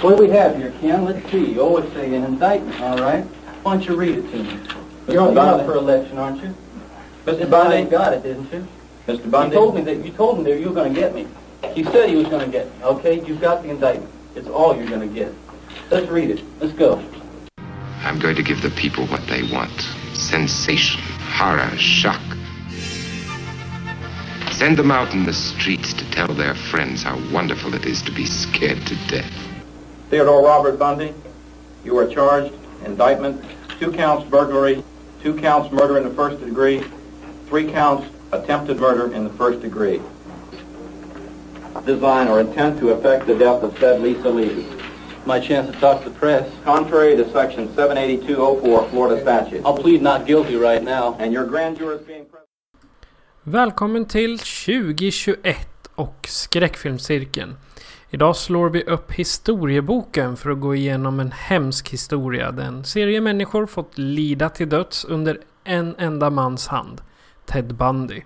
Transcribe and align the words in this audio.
What 0.00 0.16
do 0.16 0.22
we 0.22 0.30
have 0.30 0.56
here, 0.56 0.72
Ken? 0.80 1.04
Let's 1.04 1.30
see. 1.30 1.58
Oh, 1.58 1.76
it's 1.76 1.94
a, 1.94 2.02
an 2.02 2.24
indictment, 2.24 2.80
all 2.80 2.96
right. 2.96 3.22
Why 3.62 3.74
don't 3.74 3.86
you 3.86 3.96
read 3.96 4.16
it 4.16 4.30
to 4.30 4.42
me? 4.44 4.58
You're 5.06 5.20
on 5.20 5.34
Bundy. 5.34 5.60
up 5.62 5.66
for 5.66 5.74
election, 5.74 6.16
aren't 6.16 6.42
you? 6.42 6.54
Mr. 7.26 7.36
This 7.36 7.50
Bundy? 7.50 7.82
guy 7.82 7.90
got 7.90 8.12
it, 8.14 8.22
didn't 8.22 8.50
you? 8.50 8.66
Mr. 9.06 9.30
Bundy. 9.30 9.54
You 9.54 9.60
told 9.60 9.74
me 9.74 9.82
that 9.82 10.02
you 10.02 10.10
told 10.12 10.38
him 10.38 10.44
that 10.44 10.58
you 10.58 10.68
were 10.68 10.74
going 10.74 10.94
to 10.94 10.98
get 10.98 11.14
me. 11.14 11.26
He 11.74 11.84
said 11.84 12.08
he 12.08 12.16
was 12.16 12.28
going 12.28 12.46
to 12.46 12.50
get 12.50 12.66
me. 12.78 12.82
Okay, 12.82 13.22
you've 13.26 13.42
got 13.42 13.62
the 13.62 13.68
indictment. 13.68 14.10
It's 14.34 14.48
all 14.48 14.74
you're 14.74 14.88
going 14.88 15.06
to 15.06 15.14
get. 15.14 15.34
Let's 15.90 16.08
read 16.08 16.30
it. 16.30 16.42
Let's 16.60 16.72
go. 16.72 17.04
I'm 18.02 18.18
going 18.18 18.36
to 18.36 18.42
give 18.42 18.62
the 18.62 18.70
people 18.70 19.06
what 19.08 19.26
they 19.26 19.42
want 19.52 19.70
sensation, 20.14 21.02
horror, 21.02 21.76
shock. 21.76 22.22
Send 24.52 24.78
them 24.78 24.90
out 24.90 25.12
in 25.12 25.24
the 25.24 25.34
streets 25.34 25.92
to 25.92 26.10
tell 26.10 26.28
their 26.28 26.54
friends 26.54 27.02
how 27.02 27.20
wonderful 27.30 27.74
it 27.74 27.84
is 27.84 28.00
to 28.02 28.12
be 28.12 28.24
scared 28.24 28.86
to 28.86 28.96
death. 29.06 29.49
Theodore 30.10 30.42
Robert 30.44 30.76
Bundy, 30.76 31.14
you 31.84 31.96
are 31.96 32.06
charged, 32.06 32.52
indictment, 32.84 33.44
two 33.78 33.92
counts 33.92 34.28
burglary, 34.28 34.82
two 35.22 35.38
counts 35.38 35.70
murder 35.72 35.98
in 35.98 36.02
the 36.02 36.14
first 36.14 36.44
degree, 36.44 36.82
three 37.46 37.70
counts 37.70 38.08
attempted 38.32 38.80
murder 38.80 39.14
in 39.14 39.22
the 39.22 39.30
first 39.30 39.62
degree. 39.62 40.00
Design 41.86 42.26
or 42.26 42.40
intent 42.40 42.80
to 42.80 42.90
effect 42.90 43.28
the 43.28 43.38
death 43.38 43.62
of 43.62 43.78
said 43.78 44.00
Lisa 44.02 44.28
Levy. 44.28 44.66
My 45.26 45.38
chance 45.38 45.70
to 45.72 45.80
talk 45.80 46.02
to 46.02 46.10
the 46.10 46.18
press. 46.18 46.50
Contrary 46.64 47.16
to 47.16 47.30
section 47.30 47.72
78204 47.76 48.88
Florida 48.90 49.22
statute. 49.22 49.62
I'll 49.64 49.78
plead 49.78 50.02
not 50.02 50.26
guilty 50.26 50.56
right 50.56 50.82
now. 50.82 51.14
And 51.20 51.32
your 51.32 51.46
grand 51.46 51.78
jury 51.78 51.96
is 51.96 52.02
being 52.02 52.24
present. 52.24 52.48
Välkommen 53.44 54.04
till 54.04 54.38
2021 54.38 55.56
och 55.94 56.26
skräckfilmscirkeln. 56.28 57.56
Idag 58.12 58.36
slår 58.36 58.70
vi 58.70 58.82
upp 58.82 59.12
historieboken 59.12 60.36
för 60.36 60.50
att 60.50 60.60
gå 60.60 60.74
igenom 60.74 61.20
en 61.20 61.32
hemsk 61.32 61.88
historia. 61.88 62.52
där 62.52 62.64
en 62.64 62.84
serie 62.84 63.20
människor 63.20 63.66
fått 63.66 63.98
lida 63.98 64.48
till 64.48 64.68
döds 64.68 65.04
under 65.04 65.38
en 65.64 65.94
enda 65.98 66.30
mans 66.30 66.68
hand. 66.68 67.00
Ted 67.46 67.74
Bundy. 67.74 68.22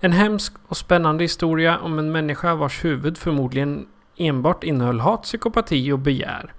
En 0.00 0.12
hemsk 0.12 0.52
och 0.68 0.76
spännande 0.76 1.24
historia 1.24 1.78
om 1.78 1.98
en 1.98 2.12
människa 2.12 2.54
vars 2.54 2.84
huvud 2.84 3.18
förmodligen 3.18 3.86
enbart 4.16 4.64
innehöll 4.64 5.00
hat, 5.00 5.22
psykopati 5.22 5.92
och 5.92 5.98
begär. 5.98 6.52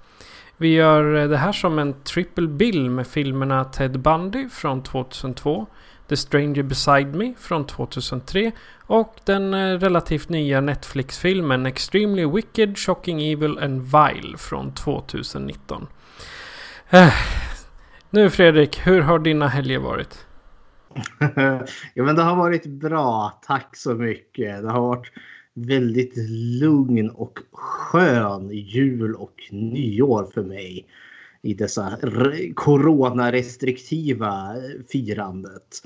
Vi 0.58 0.74
gör 0.74 1.04
det 1.28 1.38
här 1.38 1.52
som 1.52 1.80
en 1.80 1.94
triple 2.04 2.48
bill 2.48 2.90
med 2.90 3.08
filmerna 3.08 3.66
Ted 3.66 4.00
Bundy 4.00 4.50
från 4.50 4.84
2002, 4.84 5.68
The 6.10 6.18
Stranger 6.18 6.64
Beside 6.64 7.16
Me 7.16 7.34
från 7.38 7.68
2003 7.68 8.52
och 8.88 9.16
den 9.24 9.54
eh, 9.54 9.80
relativt 9.80 10.30
nya 10.30 10.62
Netflix-filmen 10.62 11.66
Extremely 11.66 12.26
Wicked, 12.26 12.78
Shocking 12.78 13.22
Evil 13.22 13.58
and 13.58 13.82
Vile 13.82 14.38
från 14.38 14.74
2019. 14.74 15.88
Eh, 16.90 17.14
nu 18.10 18.30
Fredrik, 18.30 18.88
hur 18.88 19.02
har 19.02 19.20
dina 19.20 19.48
helger 19.48 19.80
varit? 19.80 20.26
ja, 21.94 22.04
men 22.04 22.16
det 22.16 22.22
har 22.22 22.36
varit 22.36 22.66
bra. 22.66 23.40
Tack 23.48 23.78
så 23.78 23.94
mycket. 23.94 24.62
Det 24.62 24.72
har 24.72 24.82
varit 24.82 25.12
väldigt 25.54 26.14
lugn 26.62 27.10
och 27.10 27.40
skön 27.52 28.50
jul 28.52 29.16
och 29.16 29.36
nyår 29.52 30.32
för 30.34 30.44
mig 30.44 30.88
i 31.42 31.54
dessa 31.54 31.98
coronarestriktiva 32.56 34.56
firandet. 34.92 35.82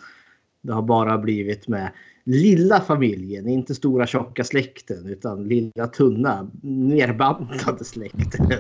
Det 0.62 0.74
har 0.74 0.82
bara 0.82 1.18
blivit 1.18 1.68
med 1.68 1.92
lilla 2.24 2.82
familjen, 2.82 3.48
inte 3.48 3.76
stora 3.76 4.08
tjocka 4.08 4.44
släkten 4.44 5.06
utan 5.06 5.44
lilla 5.44 5.88
tunna 5.88 6.48
nerbantade 6.62 7.86
släkten. 7.86 8.52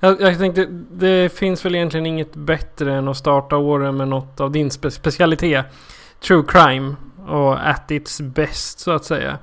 Jag, 0.00 0.20
jag 0.20 0.38
tänkte, 0.38 0.66
det 0.92 1.32
finns 1.32 1.64
väl 1.64 1.74
egentligen 1.74 2.06
inget 2.06 2.36
bättre 2.36 2.94
än 2.94 3.08
att 3.08 3.16
starta 3.16 3.56
åren 3.56 3.96
med 3.96 4.08
något 4.08 4.40
av 4.40 4.52
din 4.52 4.70
spe 4.70 4.90
specialitet. 4.90 5.66
True 6.20 6.44
crime 6.48 6.94
och 7.26 7.68
at 7.68 7.90
its 7.90 8.20
best 8.20 8.78
så 8.78 8.90
att 8.90 9.04
säga. 9.04 9.38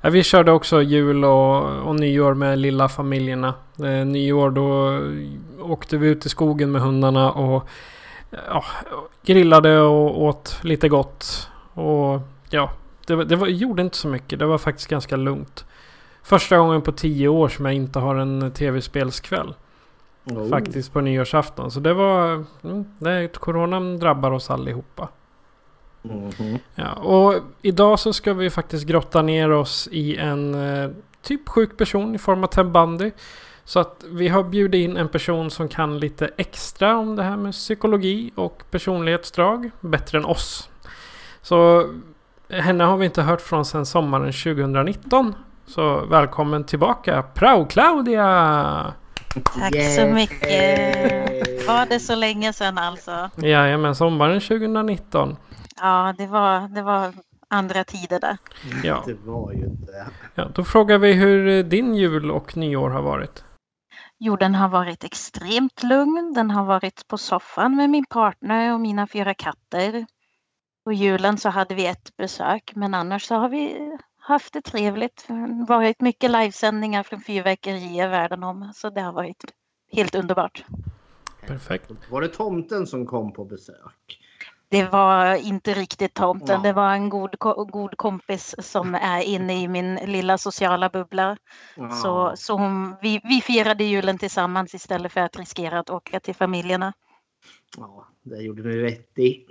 Ja, 0.00 0.10
vi 0.10 0.22
körde 0.22 0.52
också 0.52 0.82
jul 0.82 1.24
och, 1.24 1.88
och 1.88 2.00
nyår 2.00 2.34
med 2.34 2.58
lilla 2.58 2.88
familjerna. 2.88 3.54
Eh, 3.78 4.06
nyår 4.06 4.50
då 4.50 5.00
åkte 5.72 5.96
vi 5.96 6.08
ut 6.08 6.26
i 6.26 6.28
skogen 6.28 6.72
med 6.72 6.82
hundarna 6.82 7.32
och 7.32 7.68
ja, 8.30 8.64
grillade 9.22 9.80
och 9.80 10.22
åt 10.22 10.58
lite 10.62 10.88
gott. 10.88 11.50
Och 11.74 12.20
ja, 12.50 12.70
det, 13.06 13.24
det 13.24 13.36
var, 13.36 13.46
gjorde 13.46 13.82
inte 13.82 13.96
så 13.96 14.08
mycket. 14.08 14.38
Det 14.38 14.46
var 14.46 14.58
faktiskt 14.58 14.88
ganska 14.88 15.16
lugnt. 15.16 15.64
Första 16.22 16.58
gången 16.58 16.82
på 16.82 16.92
tio 16.92 17.28
år 17.28 17.48
som 17.48 17.64
jag 17.64 17.74
inte 17.74 17.98
har 17.98 18.14
en 18.14 18.50
tv-spelskväll. 18.50 19.54
Oh. 20.24 20.48
Faktiskt 20.48 20.92
på 20.92 21.00
nyårsafton. 21.00 21.70
Så 21.70 21.80
det 21.80 21.94
var... 21.94 22.44
Mm, 22.64 22.84
det, 22.98 23.28
coronan 23.40 23.98
drabbar 23.98 24.30
oss 24.30 24.50
allihopa. 24.50 25.08
Mhm. 26.02 26.58
Ja, 26.74 26.92
och 26.92 27.34
idag 27.62 27.98
så 27.98 28.12
ska 28.12 28.34
vi 28.34 28.50
faktiskt 28.50 28.86
grotta 28.86 29.22
ner 29.22 29.50
oss 29.50 29.88
i 29.92 30.16
en 30.16 30.54
eh, 30.54 30.90
typ 31.22 31.48
sjuk 31.48 31.76
person 31.76 32.14
i 32.14 32.18
form 32.18 32.44
av 32.44 32.48
Ted 32.48 32.70
Bundy. 32.70 33.10
Så 33.66 33.80
att 33.80 34.04
vi 34.08 34.28
har 34.28 34.42
bjudit 34.44 34.84
in 34.90 34.96
en 34.96 35.08
person 35.08 35.50
som 35.50 35.68
kan 35.68 35.98
lite 35.98 36.30
extra 36.36 36.96
om 36.96 37.16
det 37.16 37.22
här 37.22 37.36
med 37.36 37.52
psykologi 37.52 38.32
och 38.34 38.62
personlighetsdrag. 38.70 39.70
Bättre 39.80 40.18
än 40.18 40.24
oss. 40.24 40.70
Så 41.42 41.90
henne 42.50 42.84
har 42.84 42.96
vi 42.96 43.06
inte 43.06 43.22
hört 43.22 43.40
från 43.40 43.64
sedan 43.64 43.86
sommaren 43.86 44.32
2019. 44.32 45.34
Så 45.66 46.06
välkommen 46.06 46.64
tillbaka 46.64 47.22
Prao 47.22 47.66
Claudia! 47.66 48.94
Tack 49.44 49.72
så 49.72 50.00
Yay! 50.00 50.12
mycket. 50.12 51.68
Var 51.68 51.86
det 51.86 52.00
så 52.00 52.14
länge 52.14 52.52
sedan 52.52 52.78
alltså? 52.78 53.30
Jajamän, 53.36 53.94
sommaren 53.94 54.40
2019. 54.40 55.36
Ja, 55.80 56.14
det 56.18 56.26
var, 56.26 56.68
det 56.68 56.82
var 56.82 57.12
andra 57.48 57.84
tider 57.84 58.20
där. 58.20 58.36
Ja. 58.82 59.02
Det 59.06 59.16
var 59.24 59.52
ju 59.52 59.64
inte... 59.64 60.06
ja, 60.34 60.48
då 60.54 60.64
frågar 60.64 60.98
vi 60.98 61.12
hur 61.12 61.62
din 61.62 61.94
jul 61.94 62.30
och 62.30 62.56
nyår 62.56 62.90
har 62.90 63.02
varit. 63.02 63.44
Jo, 64.18 64.36
den 64.36 64.54
har 64.54 64.68
varit 64.68 65.04
extremt 65.04 65.82
lugn. 65.82 66.32
Den 66.34 66.50
har 66.50 66.64
varit 66.64 67.08
på 67.08 67.18
soffan 67.18 67.76
med 67.76 67.90
min 67.90 68.04
partner 68.06 68.74
och 68.74 68.80
mina 68.80 69.06
fyra 69.06 69.34
katter. 69.34 70.06
På 70.84 70.92
julen 70.92 71.38
så 71.38 71.48
hade 71.48 71.74
vi 71.74 71.86
ett 71.86 72.16
besök, 72.16 72.72
men 72.74 72.94
annars 72.94 73.24
så 73.24 73.34
har 73.34 73.48
vi 73.48 73.96
haft 74.18 74.52
det 74.52 74.60
trevligt. 74.60 75.24
Det 75.28 75.34
har 75.34 75.66
varit 75.66 76.00
mycket 76.00 76.30
livesändningar 76.30 77.02
från 77.02 77.20
fyrverkerier 77.20 78.08
världen 78.08 78.42
om, 78.42 78.72
så 78.74 78.90
det 78.90 79.00
har 79.00 79.12
varit 79.12 79.44
helt 79.92 80.14
underbart. 80.14 80.64
Perfekt. 81.46 81.90
Var 82.10 82.20
det 82.20 82.28
tomten 82.28 82.86
som 82.86 83.06
kom 83.06 83.32
på 83.32 83.44
besök? 83.44 84.25
Det 84.68 84.84
var 84.84 85.34
inte 85.34 85.74
riktigt 85.74 86.14
tomten. 86.14 86.56
Ja. 86.56 86.58
Det 86.62 86.72
var 86.72 86.92
en 86.92 87.08
god, 87.08 87.38
god 87.68 87.96
kompis 87.96 88.54
som 88.58 88.94
är 88.94 89.20
inne 89.20 89.62
i 89.62 89.68
min 89.68 89.94
lilla 89.94 90.38
sociala 90.38 90.88
bubbla. 90.88 91.36
Så, 92.02 92.32
så 92.36 92.56
hon, 92.56 92.96
vi, 93.02 93.20
vi 93.24 93.40
firade 93.40 93.84
julen 93.84 94.18
tillsammans 94.18 94.74
istället 94.74 95.12
för 95.12 95.20
att 95.20 95.36
riskera 95.36 95.78
att 95.78 95.90
åka 95.90 96.20
till 96.20 96.34
familjerna. 96.34 96.92
Ja, 97.76 98.08
det 98.22 98.36
gjorde 98.36 98.62
ni 98.62 98.76
rätt 98.76 99.18
i. 99.18 99.46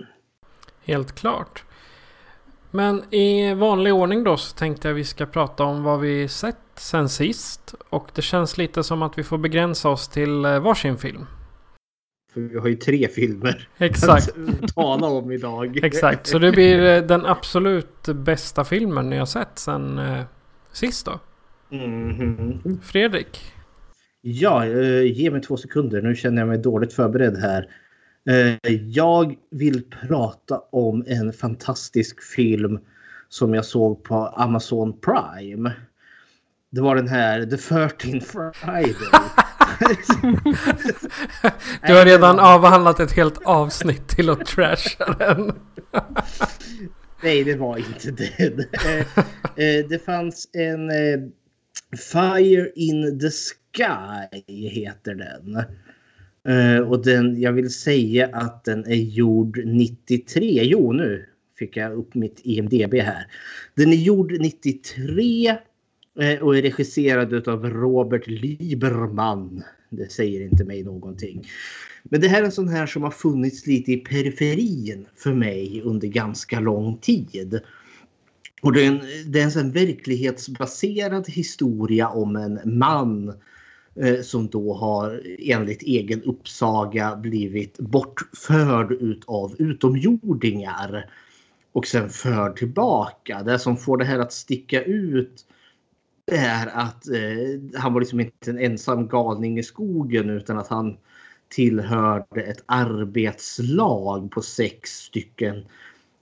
Helt 0.84 1.14
klart. 1.14 1.64
Men 2.70 3.14
i 3.14 3.54
vanlig 3.54 3.94
ordning 3.94 4.24
då 4.24 4.36
så 4.36 4.56
tänkte 4.56 4.88
jag 4.88 4.94
vi 4.94 5.04
ska 5.04 5.26
prata 5.26 5.64
om 5.64 5.82
vad 5.82 6.00
vi 6.00 6.28
sett 6.28 6.56
sen 6.74 7.08
sist. 7.08 7.74
Och 7.88 8.10
det 8.14 8.22
känns 8.22 8.58
lite 8.58 8.84
som 8.84 9.02
att 9.02 9.18
vi 9.18 9.24
får 9.24 9.38
begränsa 9.38 9.88
oss 9.88 10.08
till 10.08 10.44
eh, 10.44 10.58
varsin 10.60 10.98
film. 10.98 11.26
För 12.36 12.40
vi 12.40 12.58
har 12.58 12.68
ju 12.68 12.74
tre 12.74 13.08
filmer 13.08 13.68
Exakt. 13.78 14.34
att 14.62 14.74
tala 14.74 15.06
om 15.06 15.32
idag. 15.32 15.84
Exakt, 15.84 16.26
så 16.26 16.38
det 16.38 16.52
blir 16.52 16.84
eh, 16.84 17.02
den 17.02 17.26
absolut 17.26 18.06
bästa 18.06 18.64
filmen 18.64 19.10
ni 19.10 19.18
har 19.18 19.26
sett 19.26 19.58
sen 19.58 19.98
eh, 19.98 20.22
sist 20.72 21.06
då. 21.06 21.20
Mhm. 21.76 22.80
Fredrik? 22.82 23.52
Ja, 24.20 24.66
eh, 24.66 25.02
ge 25.02 25.30
mig 25.30 25.40
två 25.40 25.56
sekunder. 25.56 26.02
Nu 26.02 26.14
känner 26.14 26.42
jag 26.42 26.48
mig 26.48 26.58
dåligt 26.58 26.92
förberedd 26.92 27.36
här. 27.36 27.68
Eh, 28.28 28.72
jag 28.72 29.34
vill 29.50 29.82
prata 29.82 30.58
om 30.58 31.04
en 31.06 31.32
fantastisk 31.32 32.22
film 32.22 32.78
som 33.28 33.54
jag 33.54 33.64
såg 33.64 34.02
på 34.02 34.14
Amazon 34.16 35.00
Prime. 35.00 35.72
Det 36.70 36.80
var 36.80 36.96
den 36.96 37.08
här 37.08 37.46
The 37.46 37.56
13 37.56 38.20
Friday. 38.54 38.94
du 41.86 41.94
har 41.94 42.04
redan 42.04 42.38
avhandlat 42.38 43.00
ett 43.00 43.12
helt 43.12 43.38
avsnitt 43.44 44.08
till 44.08 44.30
att 44.30 44.46
trasha 44.46 45.16
den. 45.18 45.52
Nej, 47.22 47.44
det 47.44 47.54
var 47.54 47.78
inte 47.78 48.10
den. 48.10 48.60
Eh, 48.60 49.00
eh, 49.64 49.86
det 49.88 50.04
fanns 50.04 50.48
en 50.52 50.90
Fire 52.12 52.70
in 52.74 53.20
the 53.20 53.30
Sky 53.30 54.42
heter 54.70 55.14
den. 55.14 55.64
Och 56.86 57.04
den, 57.04 57.40
jag 57.40 57.52
vill 57.52 57.70
säga 57.70 58.28
att 58.32 58.64
den 58.64 58.86
är 58.86 58.94
gjord 58.94 59.60
93. 59.64 60.60
Jo, 60.62 60.92
nu 60.92 61.26
fick 61.58 61.76
jag 61.76 61.92
upp 61.92 62.14
mitt 62.14 62.40
IMDB 62.44 62.94
här. 62.94 63.26
Den 63.74 63.92
är 63.92 63.96
gjord 63.96 64.32
93 64.40 65.48
eh, 65.48 65.56
Eh, 66.18 66.42
och 66.42 66.56
är 66.56 66.62
regisserad 66.62 67.48
av 67.48 67.70
Robert 67.70 68.26
Lieberman. 68.26 69.62
Det 69.90 70.12
säger 70.12 70.40
inte 70.40 70.64
mig 70.64 70.82
någonting. 70.82 71.48
Men 72.04 72.20
det 72.20 72.28
här 72.28 72.40
är 72.40 72.44
en 72.44 72.52
sån 72.52 72.68
här 72.68 72.86
som 72.86 73.02
har 73.02 73.10
funnits 73.10 73.66
lite 73.66 73.92
i 73.92 73.96
periferin 73.96 75.06
för 75.16 75.32
mig 75.32 75.82
under 75.84 76.08
ganska 76.08 76.60
lång 76.60 76.98
tid. 76.98 77.60
Och 78.62 78.72
det 78.72 78.84
är 78.84 78.86
en, 78.86 79.00
det 79.26 79.40
är 79.40 79.44
en 79.44 79.50
sån 79.50 79.72
verklighetsbaserad 79.72 81.28
historia 81.28 82.08
om 82.08 82.36
en 82.36 82.78
man 82.78 83.32
eh, 83.94 84.20
som 84.22 84.48
då 84.48 84.74
har 84.74 85.22
enligt 85.38 85.82
egen 85.82 86.22
uppsaga 86.22 87.16
blivit 87.16 87.78
bortförd 87.78 88.92
utav 88.92 89.54
utomjordingar 89.58 91.10
och 91.72 91.86
sen 91.86 92.10
förd 92.10 92.56
tillbaka. 92.56 93.42
Det 93.42 93.58
som 93.58 93.76
får 93.76 93.96
det 93.96 94.04
här 94.04 94.18
att 94.18 94.32
sticka 94.32 94.82
ut 94.82 95.44
det 96.26 96.36
är 96.36 96.66
att 96.66 97.08
eh, 97.08 97.80
han 97.80 97.92
var 97.92 98.00
liksom 98.00 98.20
inte 98.20 98.50
en 98.50 98.58
ensam 98.58 99.08
galning 99.08 99.58
i 99.58 99.62
skogen 99.62 100.30
utan 100.30 100.58
att 100.58 100.68
han 100.68 100.96
tillhörde 101.48 102.42
ett 102.42 102.62
arbetslag 102.66 104.30
på 104.30 104.42
sex 104.42 104.90
stycken 104.90 105.64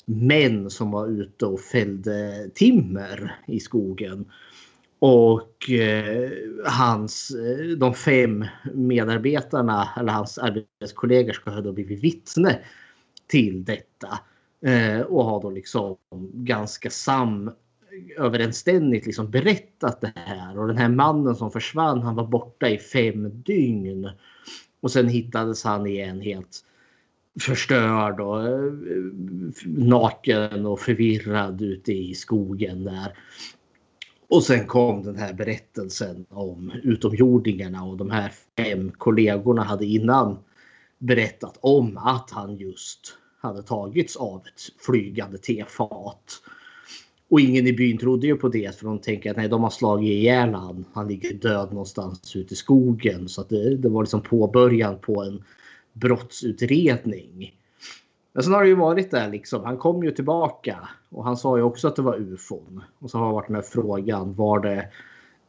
män 0.05 0.71
som 0.71 0.91
var 0.91 1.07
ute 1.07 1.47
och 1.47 1.61
fällde 1.61 2.49
timmer 2.55 3.39
i 3.47 3.61
skogen. 3.61 4.25
Och 4.99 5.71
eh, 5.71 6.31
hans, 6.67 7.31
eh, 7.31 7.67
de 7.67 7.95
fem 7.95 8.45
medarbetarna 8.75 9.89
eller 9.97 10.13
hans 10.13 10.39
arbetskollegor 10.39 11.33
ska 11.33 11.51
ha 11.51 11.61
då 11.61 11.73
blivit 11.73 12.05
vittne 12.05 12.59
till 13.27 13.65
detta. 13.65 14.19
Eh, 14.61 15.01
och 15.01 15.25
har 15.25 15.43
då 15.43 15.51
liksom 15.51 15.97
ganska 16.33 16.91
sam 16.91 17.51
överensstämmigt 18.19 19.07
liksom 19.07 19.31
berättat 19.31 20.01
det 20.01 20.13
här. 20.15 20.59
Och 20.59 20.69
den 20.69 20.77
här 20.77 20.89
mannen 20.89 21.35
som 21.35 21.51
försvann 21.51 22.03
han 22.03 22.15
var 22.15 22.27
borta 22.27 22.69
i 22.69 22.79
fem 22.79 23.43
dygn. 23.43 24.11
Och 24.81 24.91
sen 24.91 25.09
hittades 25.09 25.65
han 25.65 25.87
igen 25.87 26.21
helt 26.21 26.65
förstörd 27.41 28.21
och 28.21 28.43
eh, 28.43 28.73
naken 29.65 30.67
och 30.67 30.81
förvirrad 30.81 31.63
ute 31.63 31.93
i 31.93 32.15
skogen 32.15 32.85
där. 32.85 33.19
Och 34.29 34.43
sen 34.43 34.67
kom 34.67 35.03
den 35.03 35.17
här 35.17 35.33
berättelsen 35.33 36.27
om 36.29 36.73
utomjordingarna 36.83 37.85
och 37.85 37.97
de 37.97 38.11
här 38.11 38.33
fem 38.57 38.93
kollegorna 38.99 39.63
hade 39.63 39.87
innan 39.87 40.39
berättat 40.99 41.59
om 41.61 41.97
att 41.97 42.31
han 42.31 42.57
just 42.57 43.19
hade 43.41 43.63
tagits 43.63 44.17
av 44.17 44.43
ett 44.47 44.85
flygande 44.87 45.39
tefat. 45.39 46.43
Och 47.31 47.41
ingen 47.41 47.67
i 47.67 47.73
byn 47.73 47.99
trodde 47.99 48.27
ju 48.27 48.37
på 48.37 48.49
det 48.49 48.79
för 48.79 48.87
de 48.87 48.99
tänker 48.99 49.31
att 49.31 49.37
nej, 49.37 49.49
de 49.49 49.63
har 49.63 49.71
slagit 49.71 50.09
ihjäl 50.09 50.55
han. 50.55 50.85
Han 50.93 51.09
ligger 51.09 51.35
död 51.35 51.69
någonstans 51.71 52.37
ute 52.37 52.55
i 52.55 52.57
skogen. 52.57 53.29
Så 53.29 53.41
att 53.41 53.49
det, 53.49 53.77
det 53.77 53.89
var 53.89 54.03
liksom 54.03 54.23
påbörjan 54.23 54.99
på 54.99 55.23
en 55.23 55.45
brottsutredning. 55.93 57.55
Men 58.33 58.43
sen 58.43 58.53
har 58.53 58.63
det 58.63 58.69
ju 58.69 58.75
varit 58.75 59.11
där 59.11 59.31
liksom. 59.31 59.65
Han 59.65 59.79
kom 59.79 60.05
ju 60.05 60.11
tillbaka 60.11 60.89
och 61.11 61.25
han 61.25 61.37
sa 61.37 61.57
ju 61.57 61.63
också 61.63 61.89
att 61.89 61.97
det 61.97 62.03
var 62.03 62.17
ufon. 62.17 62.83
Och 62.99 63.11
så 63.11 63.19
har 63.19 63.27
det 63.27 63.33
varit 63.33 63.47
den 63.47 63.57
här 63.57 63.63
frågan 63.63 64.35
var 64.35 64.61
det 64.61 64.89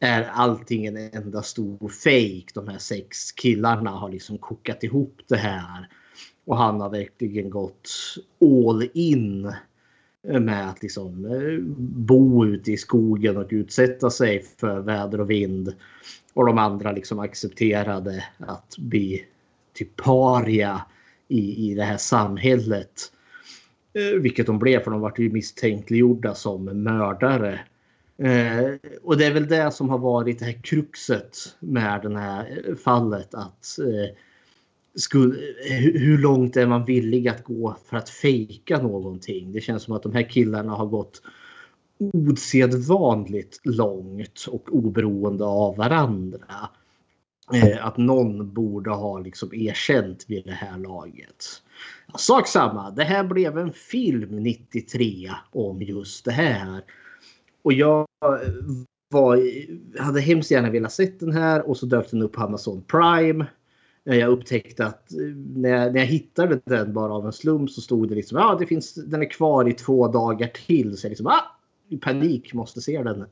är 0.00 0.22
allting 0.22 0.86
en 0.86 0.96
enda 0.96 1.42
stor 1.42 1.88
fake? 1.88 2.46
De 2.54 2.68
här 2.68 2.78
sex 2.78 3.32
killarna 3.32 3.90
har 3.90 4.10
liksom 4.10 4.38
kokat 4.38 4.84
ihop 4.84 5.20
det 5.28 5.36
här. 5.36 5.88
Och 6.44 6.56
han 6.56 6.80
har 6.80 6.90
verkligen 6.90 7.50
gått 7.50 7.90
all 8.40 8.88
in 8.94 9.52
med 10.28 10.68
att 10.68 10.82
liksom 10.82 11.24
eh, 11.24 11.58
bo 11.78 12.46
ute 12.46 12.72
i 12.72 12.76
skogen 12.76 13.36
och 13.36 13.46
utsätta 13.50 14.10
sig 14.10 14.42
för 14.42 14.80
väder 14.80 15.20
och 15.20 15.30
vind. 15.30 15.74
Och 16.34 16.46
de 16.46 16.58
andra 16.58 16.92
liksom 16.92 17.18
accepterade 17.18 18.24
att 18.38 18.74
bli 18.78 19.24
typ 19.74 19.96
paria 19.96 20.82
i, 21.28 21.70
i 21.70 21.74
det 21.74 21.84
här 21.84 21.96
samhället. 21.96 23.12
Eh, 23.94 24.20
vilket 24.20 24.46
de 24.46 24.58
blev 24.58 24.80
för 24.80 24.90
de 24.90 25.00
vart 25.00 25.18
ju 25.18 25.30
misstänkliggjorda 25.30 26.34
som 26.34 26.64
mördare. 26.64 27.60
Eh, 28.18 28.74
och 29.02 29.16
det 29.16 29.26
är 29.26 29.34
väl 29.34 29.48
det 29.48 29.70
som 29.70 29.88
har 29.88 29.98
varit 29.98 30.38
det 30.38 30.44
här 30.44 30.62
kruxet 30.62 31.36
med 31.60 32.02
det 32.02 32.18
här 32.18 32.74
fallet. 32.84 33.34
att 33.34 33.78
eh, 33.78 34.16
skulle, 34.96 35.40
hur 35.78 36.18
långt 36.18 36.56
är 36.56 36.66
man 36.66 36.84
villig 36.84 37.28
att 37.28 37.44
gå 37.44 37.76
för 37.84 37.96
att 37.96 38.10
fejka 38.10 38.82
någonting? 38.82 39.52
Det 39.52 39.60
känns 39.60 39.82
som 39.82 39.94
att 39.94 40.02
de 40.02 40.12
här 40.12 40.30
killarna 40.30 40.72
har 40.72 40.86
gått 40.86 41.22
osedvanligt 41.98 43.60
långt 43.64 44.46
och 44.50 44.74
oberoende 44.74 45.44
av 45.44 45.76
varandra. 45.76 46.68
Eh, 47.52 47.86
att 47.86 47.96
någon 47.96 48.54
borde 48.54 48.90
ha 48.90 49.18
liksom 49.18 49.54
erkänt 49.54 50.24
vid 50.28 50.44
det 50.44 50.52
här 50.52 50.78
laget. 50.78 51.44
Sak 52.18 52.48
samma, 52.48 52.90
det 52.90 53.04
här 53.04 53.24
blev 53.24 53.58
en 53.58 53.72
film 53.72 54.42
93 54.42 55.30
om 55.52 55.82
just 55.82 56.24
det 56.24 56.32
här. 56.32 56.82
Och 57.62 57.72
jag 57.72 58.06
eh, 58.24 58.52
var, 59.10 59.40
hade 60.02 60.20
hemskt 60.20 60.50
gärna 60.50 60.70
velat 60.70 60.92
sett 60.92 61.20
den 61.20 61.32
här 61.32 61.68
och 61.68 61.76
så 61.76 61.86
dök 61.86 62.10
den 62.10 62.22
upp 62.22 62.32
på 62.32 62.42
Amazon 62.42 62.82
Prime 62.82 63.46
jag 64.14 64.30
upptäckte 64.30 64.86
att 64.86 65.12
eh, 65.12 65.18
när 65.56 65.68
jag, 65.68 65.92
när 65.92 66.00
jag 66.00 66.06
hittade 66.06 66.60
den 66.64 66.92
bara 66.92 67.12
av 67.12 67.26
en 67.26 67.32
slump 67.32 67.70
så 67.70 67.80
stod 67.80 68.08
det 68.08 68.14
liksom 68.14 68.38
ja, 68.38 68.56
det 68.60 68.66
finns, 68.66 68.94
den 68.94 69.22
är 69.22 69.30
kvar 69.30 69.68
i 69.68 69.72
två 69.72 70.08
dagar 70.08 70.48
till. 70.48 70.96
Så 70.96 71.06
jag 71.06 71.10
liksom 71.10 71.26
ah, 71.26 71.56
i 71.88 71.96
panik 71.96 72.54
måste 72.54 72.80
se 72.80 73.02
den. 73.02 73.26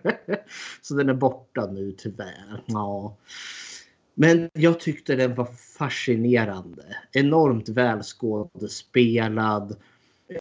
så 0.82 0.94
den 0.94 1.08
är 1.08 1.14
borta 1.14 1.70
nu 1.72 1.92
tyvärr. 1.92 2.62
Ja. 2.66 3.16
Men 4.14 4.50
jag 4.52 4.80
tyckte 4.80 5.16
den 5.16 5.34
var 5.34 5.48
fascinerande. 5.78 6.84
Enormt 7.12 7.68
välskådespelad. 7.68 9.76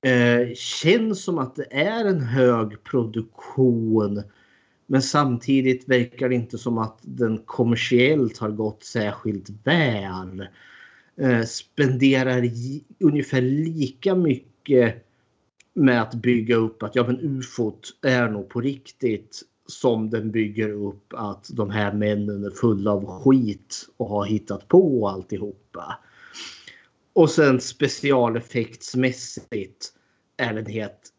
Eh, 0.04 0.54
känns 0.56 1.24
som 1.24 1.38
att 1.38 1.56
det 1.56 1.68
är 1.72 2.06
en 2.06 2.22
hög 2.22 2.84
produktion 2.84 4.24
men 4.88 5.02
samtidigt 5.02 5.90
verkar 5.90 6.30
det 6.30 6.36
inte 6.36 6.58
som 6.58 6.78
att 6.78 7.00
den 7.02 7.38
kommersiellt 7.38 8.38
har 8.38 8.50
gått 8.50 8.84
särskilt 8.84 9.50
väl. 9.64 10.48
Eh, 11.18 11.44
spenderar 11.44 12.50
ungefär 13.00 13.42
lika 13.42 14.16
mycket 14.16 15.08
med 15.74 16.02
att 16.02 16.14
bygga 16.14 16.56
upp 16.56 16.84
att 16.84 16.96
ja 16.96 17.08
men 17.08 17.20
ufot 17.20 17.98
är 18.02 18.30
nog 18.30 18.50
på 18.50 18.62
riktigt 18.62 19.42
som 19.66 20.10
den 20.10 20.32
bygger 20.32 20.70
upp 20.70 21.14
att 21.14 21.50
de 21.54 21.70
här 21.70 21.94
männen 21.94 22.44
är 22.44 22.50
fulla 22.50 22.92
av 22.92 23.06
skit 23.06 23.90
och 23.98 24.10
har 24.10 24.26
hittat 24.26 24.68
på 24.68 25.08
alltihopa. 25.08 26.00
Och 27.14 27.30
sen 27.30 27.62
specialeffektsmässigt 27.62 29.94
är 30.38 30.54
den 30.54 30.66
helt 30.66 31.14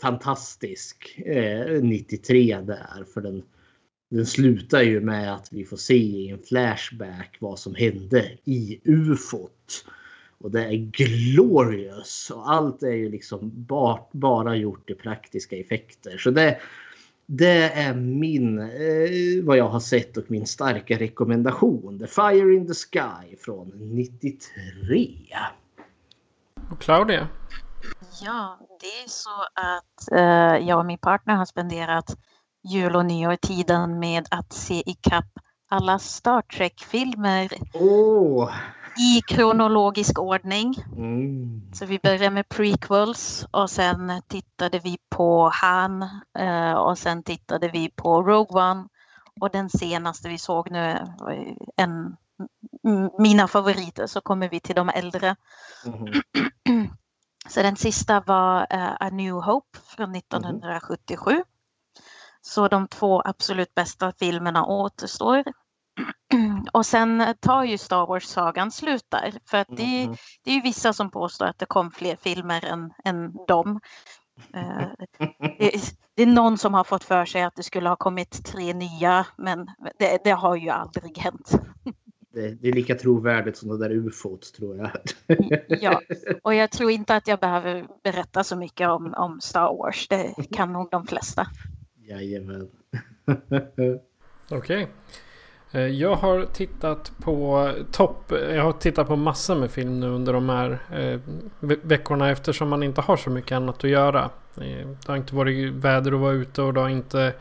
fantastisk 0.00 1.18
eh, 1.26 1.82
93 1.82 2.60
där. 2.60 3.04
För 3.14 3.20
den, 3.20 3.42
den 4.10 4.26
slutar 4.26 4.82
ju 4.82 5.00
med 5.00 5.34
att 5.34 5.52
vi 5.52 5.64
får 5.64 5.76
se 5.76 5.96
i 5.96 6.28
en 6.28 6.42
flashback 6.42 7.36
vad 7.40 7.58
som 7.58 7.74
hände 7.74 8.30
i 8.44 8.80
ufot. 8.84 9.84
Och 10.38 10.50
det 10.50 10.64
är 10.64 10.76
glorious 10.76 12.30
och 12.34 12.50
allt 12.50 12.82
är 12.82 12.92
ju 12.92 13.08
liksom 13.08 13.50
bara, 13.54 13.98
bara 14.12 14.56
gjort 14.56 14.90
i 14.90 14.94
praktiska 14.94 15.56
effekter. 15.56 16.18
Så 16.18 16.30
det, 16.30 16.58
det 17.26 17.70
är 17.72 17.94
min, 17.94 18.58
eh, 18.58 19.44
vad 19.44 19.56
jag 19.56 19.68
har 19.68 19.80
sett 19.80 20.16
och 20.16 20.30
min 20.30 20.46
starka 20.46 20.98
rekommendation. 20.98 21.98
The 21.98 22.06
Fire 22.06 22.54
in 22.54 22.66
the 22.66 22.74
Sky 22.74 23.36
från 23.36 23.72
93. 23.74 25.16
Och 26.70 26.80
Claudia? 26.80 27.28
Ja, 28.22 28.58
det 28.80 28.86
är 28.86 29.08
så 29.08 29.42
att 29.54 30.12
eh, 30.12 30.68
jag 30.68 30.78
och 30.78 30.86
min 30.86 30.98
partner 30.98 31.34
har 31.34 31.44
spenderat 31.44 32.16
jul 32.68 32.96
och 32.96 33.06
nyår-tiden 33.06 33.98
med 33.98 34.26
att 34.30 34.52
se 34.52 34.90
ikapp 34.90 35.38
alla 35.68 35.98
Star 35.98 36.42
Trek-filmer. 36.42 37.48
Oh. 37.74 38.50
i 38.98 39.20
kronologisk 39.20 40.18
ordning. 40.18 40.74
Mm. 40.96 41.62
Så 41.72 41.86
vi 41.86 41.98
började 41.98 42.30
med 42.30 42.48
prequels 42.48 43.46
och 43.50 43.70
sen 43.70 44.22
tittade 44.28 44.78
vi 44.78 44.98
på 45.08 45.50
Han 45.54 46.02
eh, 46.38 46.72
och 46.72 46.98
sen 46.98 47.22
tittade 47.22 47.68
vi 47.68 47.90
på 47.90 48.22
Rogue 48.22 48.62
One. 48.62 48.88
Och 49.40 49.50
den 49.50 49.70
senaste 49.70 50.28
vi 50.28 50.38
såg 50.38 50.70
nu, 50.70 50.98
var 51.18 51.56
en, 51.76 52.16
mina 53.18 53.48
favoriter, 53.48 54.06
så 54.06 54.20
kommer 54.20 54.48
vi 54.48 54.60
till 54.60 54.74
de 54.74 54.88
äldre. 54.88 55.36
Mhm. 55.86 56.88
Så 57.48 57.62
den 57.62 57.76
sista 57.76 58.20
var 58.20 58.66
eh, 58.70 58.92
A 59.00 59.08
New 59.12 59.34
Hope 59.34 59.78
från 59.96 60.14
1977. 60.14 61.42
Så 62.40 62.68
de 62.68 62.88
två 62.88 63.22
absolut 63.24 63.74
bästa 63.74 64.12
filmerna 64.18 64.66
återstår. 64.66 65.44
Och 66.72 66.86
sen 66.86 67.34
tar 67.40 67.64
ju 67.64 67.78
Star 67.78 68.06
Wars-sagan 68.06 68.70
slut 68.70 69.04
där. 69.08 69.34
För 69.46 69.58
att 69.58 69.68
det, 69.68 70.06
Mhm. 70.06 70.16
det 70.44 70.50
är 70.50 70.54
ju 70.54 70.60
vissa 70.62 70.92
som 70.92 71.10
påstår 71.10 71.46
att 71.46 71.58
det 71.58 71.66
kom 71.66 71.90
fler 71.90 72.16
filmer 72.16 72.64
än, 72.64 72.92
än 73.04 73.32
dem. 73.48 73.80
Eh, 74.54 74.88
det, 75.58 75.74
är- 75.74 75.80
det 76.14 76.22
är 76.22 76.26
någon 76.26 76.58
som 76.58 76.74
har 76.74 76.84
fått 76.84 77.04
för 77.04 77.24
sig 77.24 77.42
att 77.42 77.56
det 77.56 77.62
skulle 77.62 77.88
ha 77.88 77.96
kommit 77.96 78.44
tre 78.46 78.74
nya, 78.74 79.26
men 79.36 79.66
det, 79.98 80.24
det 80.24 80.30
har 80.30 80.56
ju 80.56 80.68
aldrig 80.70 81.18
hänt. 81.18 81.52
Det, 82.34 82.50
det 82.50 82.68
är 82.68 82.72
lika 82.72 82.94
trovärdigt 82.94 83.56
som 83.56 83.68
det 83.68 83.88
där 83.88 83.94
ufot 83.94 84.52
tror 84.54 84.76
jag. 84.76 84.90
Ja, 85.80 86.00
och 86.42 86.54
jag 86.54 86.70
tror 86.70 86.90
inte 86.90 87.16
att 87.16 87.28
jag 87.28 87.38
behöver 87.38 87.86
berätta 88.04 88.44
så 88.44 88.56
mycket 88.56 88.88
om, 88.88 89.14
om 89.14 89.40
Star 89.40 89.76
Wars. 89.78 90.08
Det 90.08 90.34
kan 90.56 90.72
nog 90.72 90.88
de 90.90 91.06
flesta. 91.06 91.46
Jajamän. 92.08 92.68
Okej. 94.50 94.88
Eh, 95.72 95.80
Jag 95.86 96.14
har 96.16 96.44
tittat 96.44 97.12
på 97.22 97.70
topp. 97.92 98.32
Jag 98.50 98.62
har 98.64 98.72
tittat 98.72 99.06
på 99.08 99.16
massor 99.16 99.54
med 99.56 99.70
film 99.70 100.00
nu 100.00 100.06
under 100.06 100.32
de 100.32 100.48
här 100.48 100.70
eh, 100.92 101.20
ve- 101.60 101.76
veckorna 101.82 102.30
eftersom 102.30 102.68
man 102.68 102.82
inte 102.82 103.00
har 103.00 103.16
så 103.16 103.30
mycket 103.30 103.52
annat 103.56 103.84
att 103.84 103.90
göra. 103.90 104.30
Eh, 104.56 104.88
Det 104.88 105.08
har 105.08 105.16
inte 105.16 105.34
varit 105.34 105.72
väder 105.72 106.12
att 106.12 106.20
vara 106.20 106.32
ute 106.32 106.62
och 106.62 106.74
det 106.74 106.80
har 106.80 106.88
inte 106.88 107.34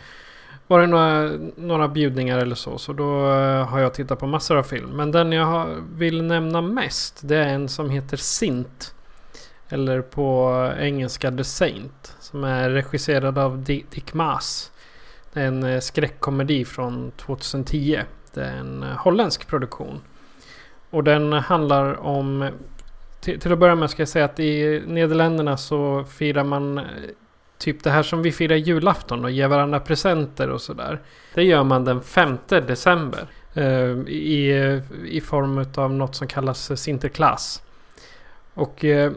varit 0.72 0.90
några, 0.90 1.32
några 1.56 1.88
bjudningar 1.88 2.38
eller 2.38 2.56
så. 2.56 2.78
Så 2.78 2.94
då 2.94 3.32
eh, 3.32 3.68
har 3.68 3.80
jag 3.80 3.94
tittat 3.94 4.20
på 4.20 4.28
massor 4.28 4.58
av 4.58 4.64
film. 4.64 4.90
Men 4.90 5.12
den 5.12 5.32
jag 5.32 5.46
har, 5.46 5.84
vill 5.96 6.24
nämna 6.24 6.62
mest 6.62 7.20
det 7.24 7.38
är 7.38 7.48
en 7.48 7.70
som 7.70 7.90
heter 7.90 8.18
Sint. 8.18 8.96
Eller 9.70 10.02
på 10.02 10.52
engelska 10.80 11.32
The 11.32 11.44
Saint. 11.44 12.16
Som 12.20 12.44
är 12.44 12.70
regisserad 12.70 13.38
av 13.38 13.64
Dick 13.64 14.14
Maas. 14.14 14.72
Det 15.34 15.42
är 15.42 15.48
en 15.48 15.64
eh, 15.64 15.80
skräckkomedi 15.80 16.66
från 16.66 17.12
2010. 17.12 18.00
Det 18.34 18.42
är 18.42 18.58
en 18.58 18.84
eh, 18.84 18.90
holländsk 18.90 19.48
produktion. 19.48 20.02
Och 20.90 21.04
den 21.04 21.34
handlar 21.34 22.00
om... 22.00 22.50
Till, 23.20 23.40
till 23.40 23.52
att 23.52 23.60
börja 23.60 23.76
med 23.76 23.90
ska 23.90 24.02
jag 24.02 24.10
säga 24.10 24.26
att 24.26 24.40
i 24.40 24.84
Nederländerna 24.88 25.58
så 25.58 26.04
firar 26.04 26.44
man 26.44 26.82
typ 27.62 27.84
det 27.84 27.90
här 27.90 28.04
som 28.04 28.22
vi 28.22 28.32
firar 28.32 28.56
julafton 28.56 29.26
och 29.26 29.32
ger 29.32 29.48
varandra 29.48 29.80
presenter 29.80 30.50
och 30.50 30.62
sådär. 30.62 31.02
Det 31.34 31.44
gör 31.44 31.64
man 31.64 31.86
den 31.86 32.02
5 32.02 32.38
december. 32.48 33.28
eh, 33.54 33.64
I, 34.08 34.82
I 35.06 35.22
form 35.22 35.66
av 35.76 35.94
något 35.94 36.16
som 36.16 36.28
kallas 36.28 36.82
sinterklass. 36.82 37.62
Och 38.54 38.86
eh, 38.86 39.12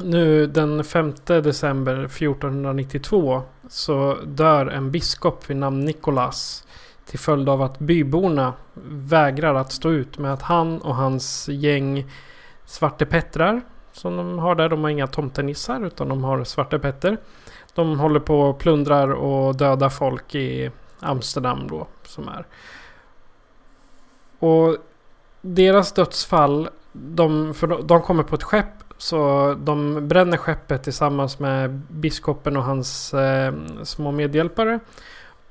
nu 0.00 0.46
den 0.46 0.84
5 0.84 1.14
december 1.26 2.04
1492 2.04 3.42
så 3.68 4.18
dör 4.24 4.66
en 4.66 4.90
biskop 4.90 5.50
vid 5.50 5.56
namn 5.56 5.84
Nikolas 5.84 6.66
till 7.06 7.18
följd 7.18 7.48
av 7.48 7.62
att 7.62 7.78
byborna 7.78 8.52
vägrar 8.88 9.54
att 9.54 9.72
stå 9.72 9.90
ut 9.90 10.18
med 10.18 10.32
att 10.32 10.42
han 10.42 10.78
och 10.78 10.94
hans 10.94 11.48
gäng 11.48 12.06
Svarte 12.66 13.04
svartepettrar 13.04 13.60
som 13.92 14.16
de 14.16 14.38
har 14.38 14.54
där, 14.54 14.68
de 14.68 14.82
har 14.82 14.90
inga 14.90 15.06
tomtenissar 15.06 15.86
utan 15.86 16.08
de 16.08 16.24
har 16.24 16.44
Svarte 16.44 16.78
Petter. 16.78 17.18
De 17.74 17.98
håller 17.98 18.20
på 18.20 18.40
och 18.40 18.58
plundrar 18.58 19.08
och 19.08 19.56
dödar 19.56 19.88
folk 19.88 20.34
i 20.34 20.70
Amsterdam 21.00 21.68
då 21.68 21.86
som 22.02 22.28
är. 22.28 22.46
Och 24.38 24.76
deras 25.40 25.92
dödsfall, 25.92 26.68
de, 26.92 27.54
för 27.54 27.82
de, 27.82 28.02
kommer 28.02 28.22
på 28.22 28.34
ett 28.34 28.42
skepp 28.42 28.84
så 28.98 29.54
de 29.54 30.08
bränner 30.08 30.36
skeppet 30.36 30.82
tillsammans 30.82 31.38
med 31.38 31.70
biskopen 31.88 32.56
och 32.56 32.64
hans 32.64 33.14
eh, 33.14 33.54
små 33.82 34.12
medhjälpare. 34.12 34.80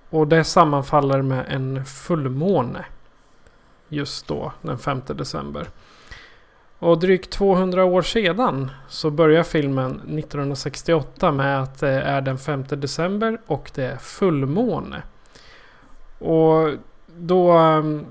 Och 0.10 0.28
det 0.28 0.44
sammanfaller 0.44 1.22
med 1.22 1.46
en 1.48 1.86
fullmåne. 1.86 2.86
Just 3.90 4.28
då, 4.28 4.52
den 4.62 4.78
5 4.78 5.02
december. 5.08 5.68
Och 6.84 7.00
drygt 7.00 7.30
200 7.30 7.86
år 7.86 8.02
sedan 8.02 8.72
så 8.88 9.10
börjar 9.10 9.44
filmen 9.44 9.92
1968 9.92 11.32
med 11.32 11.62
att 11.62 11.80
det 11.80 12.02
är 12.02 12.22
den 12.22 12.38
5 12.38 12.64
december 12.70 13.42
och 13.46 13.72
det 13.76 13.86
är 13.86 13.98
fullmåne. 13.98 15.02
Och 16.20 16.70
då 17.08 17.52
ehm, 17.52 18.06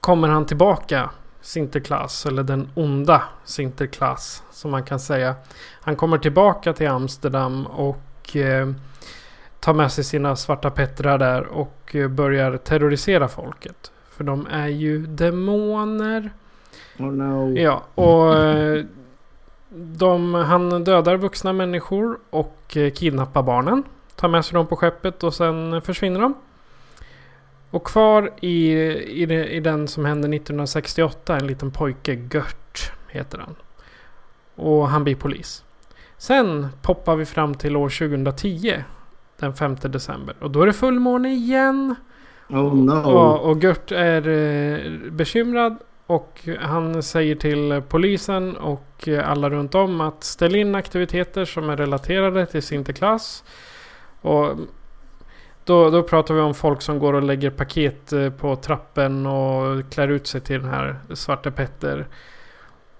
kommer 0.00 0.28
han 0.28 0.46
tillbaka 0.46 1.10
Sinterklaas, 1.40 2.26
eller 2.26 2.42
den 2.42 2.70
onda 2.74 3.22
Sinterklaas 3.44 4.42
som 4.50 4.70
man 4.70 4.84
kan 4.84 5.00
säga. 5.00 5.34
Han 5.80 5.96
kommer 5.96 6.18
tillbaka 6.18 6.72
till 6.72 6.88
Amsterdam 6.88 7.66
och 7.66 8.36
eh, 8.36 8.70
tar 9.60 9.74
med 9.74 9.92
sig 9.92 10.04
sina 10.04 10.36
svarta 10.36 10.70
pettrar 10.70 11.18
där 11.18 11.46
och 11.46 11.96
eh, 11.96 12.08
börjar 12.08 12.56
terrorisera 12.56 13.28
folket. 13.28 13.92
För 14.10 14.24
de 14.24 14.46
är 14.46 14.68
ju 14.68 15.06
demoner. 15.06 16.30
Oh 16.98 17.12
no. 17.12 17.58
Ja, 17.58 17.82
och 17.94 18.34
eh, 18.36 18.84
de, 19.74 20.34
han 20.34 20.84
dödar 20.84 21.16
vuxna 21.16 21.52
människor 21.52 22.18
och 22.30 22.76
eh, 22.76 22.90
kidnappar 22.90 23.42
barnen. 23.42 23.82
Tar 24.16 24.28
med 24.28 24.44
sig 24.44 24.54
dem 24.54 24.66
på 24.66 24.76
skeppet 24.76 25.24
och 25.24 25.34
sen 25.34 25.82
försvinner 25.82 26.20
de. 26.20 26.34
Och 27.70 27.84
kvar 27.86 28.30
i, 28.40 28.72
i, 28.72 29.22
i 29.56 29.60
den 29.60 29.88
som 29.88 30.04
hände 30.04 30.36
1968, 30.36 31.36
en 31.36 31.46
liten 31.46 31.70
pojke, 31.70 32.14
Gert 32.14 32.92
heter 33.08 33.38
han. 33.38 33.54
Och 34.54 34.88
han 34.88 35.04
blir 35.04 35.16
polis. 35.16 35.64
Sen 36.16 36.68
poppar 36.82 37.16
vi 37.16 37.24
fram 37.24 37.54
till 37.54 37.76
år 37.76 37.88
2010, 37.88 38.84
den 39.36 39.54
5 39.54 39.76
december. 39.82 40.36
Och 40.40 40.50
då 40.50 40.62
är 40.62 40.66
det 40.66 40.72
fullmåne 40.72 41.32
igen. 41.32 41.94
Oh 42.48 42.74
no. 42.74 42.92
Ja, 42.92 43.38
och 43.38 43.62
Gert 43.62 43.92
är 43.92 44.28
eh, 44.28 45.10
bekymrad 45.10 45.76
och 46.10 46.48
han 46.60 47.02
säger 47.02 47.34
till 47.34 47.82
polisen 47.88 48.56
och 48.56 49.08
alla 49.24 49.50
runt 49.50 49.74
om 49.74 50.00
att 50.00 50.24
ställ 50.24 50.56
in 50.56 50.74
aktiviteter 50.74 51.44
som 51.44 51.70
är 51.70 51.76
relaterade 51.76 52.46
till 52.46 52.62
Sinterklass. 52.62 53.44
Och 54.20 54.56
då, 55.64 55.90
då 55.90 56.02
pratar 56.02 56.34
vi 56.34 56.40
om 56.40 56.54
folk 56.54 56.82
som 56.82 56.98
går 56.98 57.12
och 57.12 57.22
lägger 57.22 57.50
paket 57.50 58.12
eh, 58.12 58.30
på 58.30 58.56
trappen 58.56 59.26
och 59.26 59.90
klär 59.90 60.08
ut 60.08 60.26
sig 60.26 60.40
till 60.40 60.60
den 60.60 60.70
här 60.70 60.96
Svarte 61.14 61.50
Petter. 61.50 62.06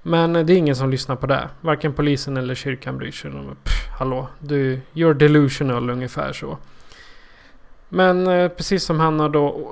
Men 0.02 0.36
eh, 0.36 0.44
det 0.44 0.52
är 0.52 0.56
ingen 0.56 0.76
som 0.76 0.90
lyssnar 0.90 1.16
på 1.16 1.26
det. 1.26 1.48
Varken 1.60 1.92
polisen 1.92 2.36
eller 2.36 2.54
kyrkan 2.54 2.98
bryr 2.98 3.10
sig. 3.10 3.30
De, 3.30 3.56
pff, 3.64 3.88
hallå, 3.98 4.28
du, 4.38 4.80
you're 4.92 5.14
delusional 5.14 5.90
ungefär 5.90 6.32
så. 6.32 6.58
Men 7.88 8.26
eh, 8.26 8.48
precis 8.48 8.84
som 8.84 9.00
han 9.00 9.20
har 9.20 9.28
då 9.28 9.70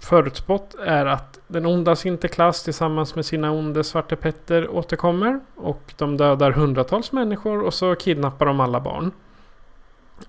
förutspått 0.00 0.74
är 0.84 1.06
att 1.06 1.40
den 1.46 1.66
onda 1.66 1.96
Sinterklaas 1.96 2.62
tillsammans 2.62 3.14
med 3.14 3.26
sina 3.26 3.50
onde 3.50 3.84
Svarte 3.84 4.16
Petter 4.16 4.68
återkommer. 4.70 5.40
Och 5.56 5.94
de 5.96 6.16
dödar 6.16 6.50
hundratals 6.50 7.12
människor 7.12 7.62
och 7.62 7.74
så 7.74 7.94
kidnappar 7.94 8.46
de 8.46 8.60
alla 8.60 8.80
barn. 8.80 9.10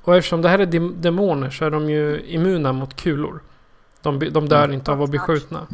Och 0.01 0.15
eftersom 0.15 0.41
det 0.41 0.49
här 0.49 0.59
är 0.59 0.65
dem- 0.65 0.95
demoner 0.97 1.49
så 1.49 1.65
är 1.65 1.69
de 1.69 1.89
ju 1.89 2.21
immuna 2.25 2.73
mot 2.73 2.95
kulor. 2.95 3.39
De, 4.01 4.19
de 4.19 4.49
dör 4.49 4.71
inte 4.71 4.91
av 4.91 5.01
att 5.01 5.09
bli 5.09 5.19
skjutna. 5.19 5.67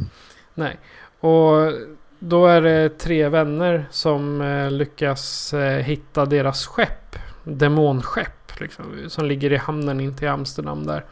Nej. 0.54 0.77
Och 1.20 1.74
då 2.20 2.48
är 2.48 2.62
det 2.62 2.89
tre 2.89 3.30
vänner 3.30 3.86
som 3.92 4.42
eh, 4.42 4.72
lyckas 4.72 5.54
eh, 5.54 5.77
hitta 5.84 6.25
deras 6.25 6.68
skepp. 6.68 7.16
Demonskepp. 7.44 8.60
Liksom, 8.60 8.86
som 9.08 9.25
ligger 9.25 9.54
i 9.54 9.58
hamnen 9.58 10.00
in 10.00 10.16
till 10.16 10.27
Amsterdam 10.27 10.86
där. 10.86 11.06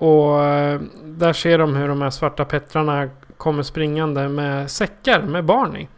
Och 0.00 0.44
eh, 0.44 0.80
där 1.04 1.32
ser 1.32 1.58
de 1.58 1.76
hur 1.76 1.88
de 1.88 2.02
här 2.02 2.10
svarta 2.10 2.44
pettrarna 2.44 3.08
kommer 3.36 3.62
springande 3.62 4.28
med 4.28 4.70
säckar 4.70 5.22
med 5.22 5.44
barn 5.44 5.76
i. 5.76 5.88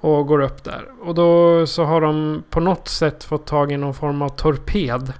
Och 0.00 0.26
går 0.26 0.42
upp 0.42 0.64
där. 0.64 0.84
Och 1.02 1.14
då 1.14 1.66
så 1.66 1.84
har 1.84 2.00
de 2.00 2.42
på 2.50 2.60
något 2.60 2.88
sätt 2.88 3.24
fått 3.24 3.46
tag 3.46 3.72
i 3.72 3.76
någon 3.76 3.94
form 3.94 4.22
av 4.22 4.28
torped. 4.28 5.12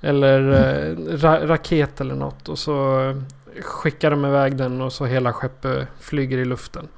Eller 0.00 0.40
eh, 0.50 1.16
ra 1.16 1.46
raket 1.46 2.00
eller 2.00 2.14
något. 2.14 2.48
Och 2.48 2.58
så 2.58 3.00
eh, 3.00 3.16
skickar 3.62 4.10
de 4.10 4.24
iväg 4.24 4.56
den 4.56 4.80
och 4.80 4.92
så 4.92 5.04
hela 5.04 5.32
skeppet 5.32 5.88
flyger 6.00 6.38
i 6.38 6.44
luften. 6.44 6.88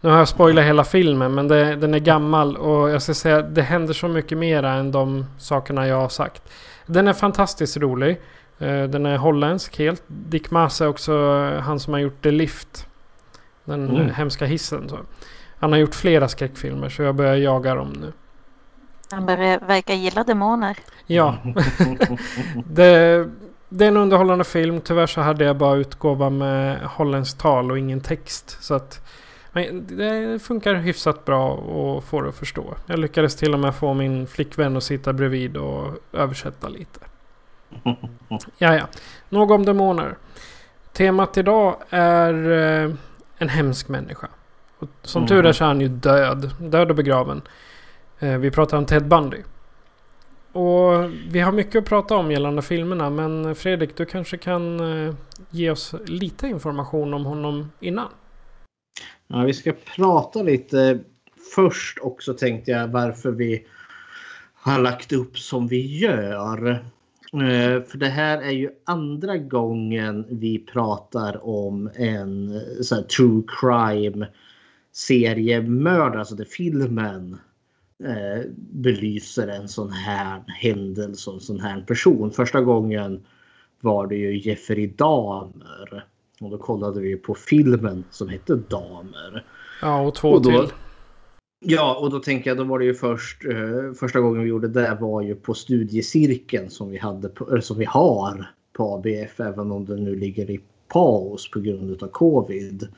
Nu 0.00 0.10
har 0.10 0.18
jag 0.18 0.28
spoilat 0.28 0.64
hela 0.64 0.84
filmen 0.84 1.34
men 1.34 1.48
det, 1.48 1.76
den 1.76 1.94
är 1.94 1.98
gammal 1.98 2.56
och 2.56 2.90
jag 2.90 3.02
ska 3.02 3.14
säga 3.14 3.42
det 3.42 3.62
händer 3.62 3.94
så 3.94 4.08
mycket 4.08 4.38
mera 4.38 4.72
än 4.72 4.92
de 4.92 5.26
sakerna 5.38 5.86
jag 5.88 6.00
har 6.00 6.08
sagt. 6.08 6.42
Den 6.86 7.08
är 7.08 7.12
fantastiskt 7.12 7.76
rolig. 7.76 8.20
Eh, 8.58 8.82
Den 8.84 9.06
är 9.06 9.16
holländsk 9.16 9.78
helt. 9.78 10.02
Dick 10.06 10.50
Maas 10.50 10.80
är 10.80 10.88
också 10.88 11.12
han 11.62 11.80
som 11.80 11.92
har 11.92 12.00
gjort 12.00 12.22
The 12.22 12.30
Lift. 12.30 12.86
Den 13.64 13.88
Mm. 13.90 14.06
eh, 14.08 14.14
hemska 14.14 14.44
hissen. 14.46 14.88
Så. 14.88 14.98
Han 15.58 15.72
har 15.72 15.78
gjort 15.78 15.94
flera 15.94 16.28
skräckfilmer 16.28 16.88
så 16.88 17.02
jag 17.02 17.14
börjar 17.14 17.34
jaga 17.36 17.74
dem 17.74 17.92
nu. 18.00 18.12
Han 19.10 19.26
börjar 19.26 19.60
verka 19.66 19.94
gilla 19.94 20.24
demoner. 20.24 20.76
Ja. 21.06 21.36
det, 22.66 23.28
det 23.68 23.84
är 23.84 23.88
en 23.88 23.96
underhållande 23.96 24.44
film. 24.44 24.80
Tyvärr 24.80 25.06
så 25.06 25.20
hade 25.20 25.44
jag 25.44 25.56
bara 25.56 25.76
utgåva 25.76 26.30
med 26.30 26.78
holländskt 26.84 27.40
tal 27.40 27.70
och 27.70 27.78
ingen 27.78 28.00
text. 28.00 28.56
Så 28.60 28.74
att 28.74 29.00
men 29.52 29.86
det 29.96 30.42
funkar 30.42 30.74
hyfsat 30.74 31.24
bra 31.24 31.54
att 31.98 32.04
få 32.04 32.20
det 32.20 32.28
att 32.28 32.34
förstå. 32.34 32.74
Jag 32.86 32.98
lyckades 32.98 33.36
till 33.36 33.54
och 33.54 33.60
med 33.60 33.74
få 33.74 33.94
min 33.94 34.26
flickvän 34.26 34.76
att 34.76 34.82
sitta 34.84 35.12
bredvid 35.12 35.56
och 35.56 35.88
översätta 36.12 36.68
lite. 36.68 37.00
Ja, 38.58 38.74
ja. 38.74 38.88
Nog 39.28 39.50
om 39.50 39.64
demoner. 39.64 40.16
Temat 40.92 41.38
idag 41.38 41.76
är 41.90 42.50
eh, 42.50 42.94
en 43.38 43.48
hemsk 43.48 43.88
människa. 43.88 44.28
Och 44.78 44.88
som 45.02 45.26
tur 45.26 45.46
är 45.46 45.52
så 45.52 45.64
är 45.64 45.68
han 45.68 45.80
ju 45.80 45.88
död. 45.88 46.50
Död 46.60 46.90
och 46.90 46.96
begraven. 46.96 47.42
Eh, 48.18 48.38
vi 48.38 48.50
pratar 48.50 48.78
om 48.78 48.86
Ted 48.86 49.08
Bundy. 49.08 49.42
Och 50.52 51.10
vi 51.28 51.40
har 51.40 51.52
mycket 51.52 51.76
att 51.76 51.84
prata 51.84 52.16
om 52.16 52.30
gällande 52.30 52.62
filmerna. 52.62 53.10
Men 53.10 53.54
Fredrik, 53.54 53.96
du 53.96 54.04
kanske 54.04 54.36
kan 54.36 54.80
eh, 54.80 55.14
ge 55.50 55.70
oss 55.70 55.94
lite 56.06 56.48
information 56.48 57.14
om 57.14 57.24
honom 57.24 57.72
innan? 57.80 58.08
Ja, 59.26 59.42
vi 59.42 59.54
ska 59.54 59.72
prata 59.96 60.42
lite 60.42 60.98
först 61.54 61.98
också 62.02 62.34
tänkte 62.34 62.70
jag 62.70 62.88
varför 62.88 63.30
vi 63.30 63.66
har 64.54 64.78
lagt 64.78 65.12
upp 65.12 65.38
som 65.38 65.66
vi 65.66 65.98
gör. 65.98 66.84
Eh, 67.40 67.82
För 67.82 67.98
det 67.98 68.08
här 68.08 68.38
är 68.42 68.50
ju 68.50 68.70
andra 68.84 69.36
gången 69.36 70.26
vi 70.30 70.58
pratar 70.58 71.46
om 71.46 71.90
en 71.94 72.54
eh, 72.56 72.80
så 72.82 73.02
true 73.02 73.42
crime 73.60 74.26
seriemördare, 74.92 76.18
alltså 76.18 76.34
där 76.34 76.44
filmen 76.44 77.38
eh, 78.04 78.44
belyser 78.56 79.48
en 79.48 79.68
sån 79.68 79.90
här 79.92 80.42
händelse 80.46 81.30
och 81.30 81.34
en 81.36 81.40
sån 81.40 81.60
här 81.60 81.80
person. 81.80 82.30
Första 82.30 82.60
gången 82.60 83.24
var 83.80 84.06
det 84.06 84.16
ju 84.16 84.38
Jeffrey 84.50 84.86
Dahmer. 84.86 86.04
Och 86.40 86.50
då 86.50 86.58
kollade 86.58 87.00
vi 87.00 87.16
på 87.16 87.34
filmen 87.34 88.04
som 88.10 88.28
hette 88.28 88.54
Damer. 88.54 89.44
Ja, 89.82 90.00
och 90.00 90.14
två 90.14 90.28
Och 90.30 90.42
då- 90.42 90.50
till. 90.50 90.76
Ja, 91.60 91.98
och 92.00 92.10
då 92.10 92.18
tänker 92.18 92.50
jag, 92.50 92.56
då 92.56 92.64
var 92.64 92.78
det 92.78 92.84
ju 92.84 92.94
först, 92.94 93.44
eh, 93.44 93.92
första 93.92 94.20
gången 94.20 94.42
vi 94.42 94.48
gjorde 94.48 94.68
det 94.68 94.98
var 95.00 95.22
ju 95.22 95.34
på 95.34 95.54
studiecirkeln 95.54 96.70
som 96.70 96.90
vi, 96.90 96.98
hade 96.98 97.28
på, 97.28 97.50
eller 97.50 97.60
som 97.60 97.78
vi 97.78 97.84
har 97.84 98.46
på 98.72 98.94
ABF, 98.94 99.40
även 99.40 99.72
om 99.72 99.84
det 99.84 99.96
nu 99.96 100.14
ligger 100.14 100.50
i 100.50 100.60
paus 100.88 101.50
på 101.50 101.60
grund 101.60 102.02
av 102.02 102.08
covid. 102.08 102.88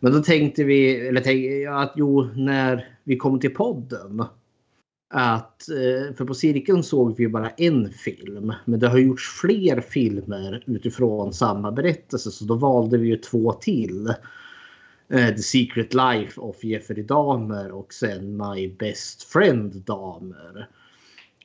Men 0.00 0.12
då 0.12 0.22
tänkte 0.22 0.64
vi, 0.64 1.08
eller 1.08 1.20
tänkte, 1.20 1.70
att 1.70 1.92
jo, 1.96 2.28
när 2.36 2.88
vi 3.04 3.16
kom 3.16 3.40
till 3.40 3.54
podden, 3.54 4.24
att, 5.14 5.68
eh, 5.68 6.14
för 6.14 6.24
på 6.24 6.34
cirkeln 6.34 6.82
såg 6.82 7.16
vi 7.16 7.28
bara 7.28 7.50
en 7.50 7.90
film, 7.90 8.52
men 8.64 8.80
det 8.80 8.88
har 8.88 8.98
gjorts 8.98 9.40
fler 9.40 9.80
filmer 9.80 10.64
utifrån 10.66 11.32
samma 11.32 11.72
berättelse, 11.72 12.30
så 12.30 12.44
då 12.44 12.54
valde 12.54 12.98
vi 12.98 13.08
ju 13.08 13.16
två 13.16 13.52
till. 13.52 14.14
Eh, 15.12 15.34
the 15.34 15.42
Secret 15.42 15.94
Life 15.94 16.40
of 16.40 16.64
Jeffrey 16.64 17.02
Dahmer 17.02 17.72
och 17.72 17.94
sen 17.94 18.36
My 18.36 18.68
Best 18.68 19.22
Friend 19.22 19.72
Dahmer. 19.74 20.68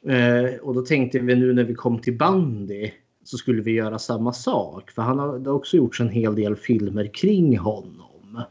Eh, 0.05 0.60
och 0.62 0.74
då 0.74 0.81
tänkte 0.81 1.19
vi 1.19 1.36
nu 1.36 1.53
när 1.53 1.63
vi 1.63 1.74
kom 1.74 2.00
till 2.00 2.17
Bundy 2.17 2.91
så 3.24 3.38
skulle 3.38 3.62
vi 3.62 3.72
göra 3.72 4.00
samma 4.00 4.34
sak. 4.34 4.91
För 4.91 5.01
han 5.01 5.19
har, 5.19 5.39
det 5.39 5.50
har 5.50 5.57
också 5.57 5.77
gjorts 5.77 6.01
en 6.01 6.10
hel 6.10 6.36
del 6.36 6.55
filmer 6.55 7.13
kring 7.13 7.57
honom. 7.57 8.43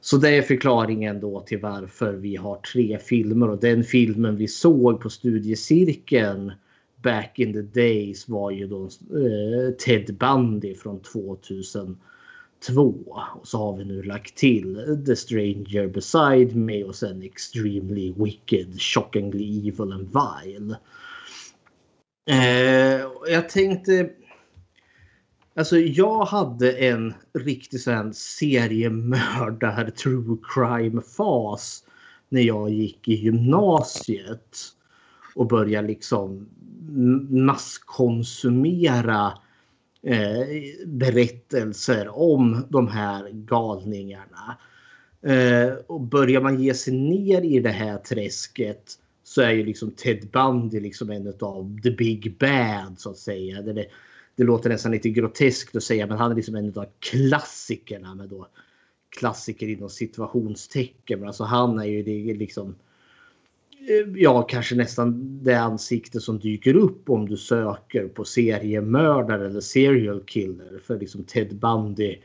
Så 0.00 0.16
det 0.16 0.36
är 0.36 0.42
förklaringen 0.42 1.20
då 1.20 1.40
till 1.40 1.60
varför 1.60 2.12
vi 2.12 2.36
har 2.36 2.56
tre 2.56 2.98
filmer 2.98 3.50
och 3.50 3.60
den 3.60 3.84
filmen 3.84 4.36
vi 4.36 4.48
såg 4.48 5.00
på 5.00 5.10
studiecirkeln 5.10 6.52
back 7.02 7.38
in 7.38 7.52
the 7.52 7.80
days 7.80 8.28
var 8.28 8.50
ju 8.50 8.66
då 8.66 8.84
eh, 8.84 9.74
Ted 9.78 10.16
Bundy 10.16 10.74
från 10.74 11.00
2000. 11.00 11.96
2002. 12.66 13.16
Och 13.40 13.48
så 13.48 13.58
har 13.58 13.76
vi 13.76 13.84
nu 13.84 14.02
lagt 14.02 14.36
till 14.36 15.02
The 15.06 15.16
Stranger 15.16 15.86
Beside 15.86 16.56
Me 16.56 16.84
och 16.84 16.94
sen 16.94 17.22
Extremely 17.22 18.12
Wicked, 18.16 18.80
Shockingly 18.80 19.68
Evil 19.68 19.92
and 19.92 20.08
Vile. 20.08 20.76
Eh, 22.30 23.00
jag 23.28 23.48
tänkte... 23.48 24.10
Alltså 25.54 25.78
jag 25.78 26.24
hade 26.24 26.72
en 26.72 27.14
riktig 27.38 27.80
sån 27.80 28.14
seriemördar 28.14 29.90
true 29.90 30.36
crime 30.54 31.02
fas 31.16 31.84
när 32.28 32.42
jag 32.42 32.70
gick 32.70 33.08
i 33.08 33.14
gymnasiet 33.14 34.58
och 35.34 35.46
började 35.46 35.88
liksom 35.88 36.48
masskonsumera 37.30 39.32
Eh, 40.02 40.46
berättelser 40.86 42.08
om 42.18 42.66
de 42.68 42.88
här 42.88 43.30
galningarna. 43.32 44.58
Eh, 45.22 45.74
och 45.86 46.00
börjar 46.00 46.40
man 46.40 46.62
ge 46.62 46.74
sig 46.74 46.94
ner 46.94 47.42
i 47.42 47.60
det 47.60 47.70
här 47.70 47.98
träsket 47.98 48.92
så 49.24 49.42
är 49.42 49.50
ju 49.50 49.64
liksom 49.64 49.90
Ted 49.90 50.28
Bundy 50.32 50.80
liksom 50.80 51.10
en 51.10 51.34
av 51.40 51.80
the 51.82 51.90
big 51.90 52.36
bad 52.38 52.94
så 52.98 53.10
att 53.10 53.18
säga. 53.18 53.62
Det, 53.62 53.72
det, 53.72 53.86
det 54.36 54.44
låter 54.44 54.70
nästan 54.70 54.92
lite 54.92 55.10
groteskt 55.10 55.76
att 55.76 55.82
säga 55.82 56.06
men 56.06 56.18
han 56.18 56.30
är 56.30 56.34
liksom 56.34 56.54
en 56.54 56.78
av 56.78 56.86
klassikerna 56.98 58.14
med 58.14 58.28
då 58.28 58.48
klassiker 59.18 59.68
inom 59.68 59.90
situationstecken. 59.90 61.18
Men 61.18 61.28
alltså 61.28 61.44
han 61.44 61.78
är 61.78 61.84
ju 61.84 62.02
det 62.02 62.34
liksom 62.34 62.68
eh, 62.68 62.74
Eh, 63.88 64.22
ja, 64.22 64.42
kanske 64.42 64.74
nästan 64.74 65.38
det 65.42 65.54
ansikte 65.54 66.20
som 66.20 66.38
dyker 66.38 66.76
upp 66.76 67.10
om 67.10 67.28
du 67.28 67.36
söker 67.36 68.08
på 68.08 68.24
seriemördare 68.24 69.46
eller 69.46 69.60
serial 69.60 70.22
killer. 70.26 70.80
För 70.86 70.98
liksom 70.98 71.24
Ted 71.24 71.56
Bundy 71.56 72.18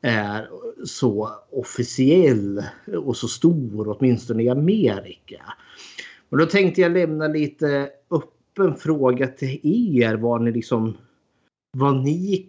är 0.00 0.48
så 0.84 1.30
officiell 1.50 2.62
och 3.04 3.16
så 3.16 3.28
stor, 3.28 3.96
åtminstone 3.96 4.42
i 4.42 4.48
Amerika. 4.48 5.42
Och 6.28 6.38
då 6.38 6.46
tänkte 6.46 6.80
jag 6.80 6.92
lämna 6.92 7.28
lite 7.28 7.90
öppen 8.10 8.76
fråga 8.76 9.26
till 9.26 9.60
er. 9.62 10.14
Var 10.14 10.38
ni 10.38 10.52
liksom 10.52 10.96
vad 11.76 12.04
ni 12.04 12.48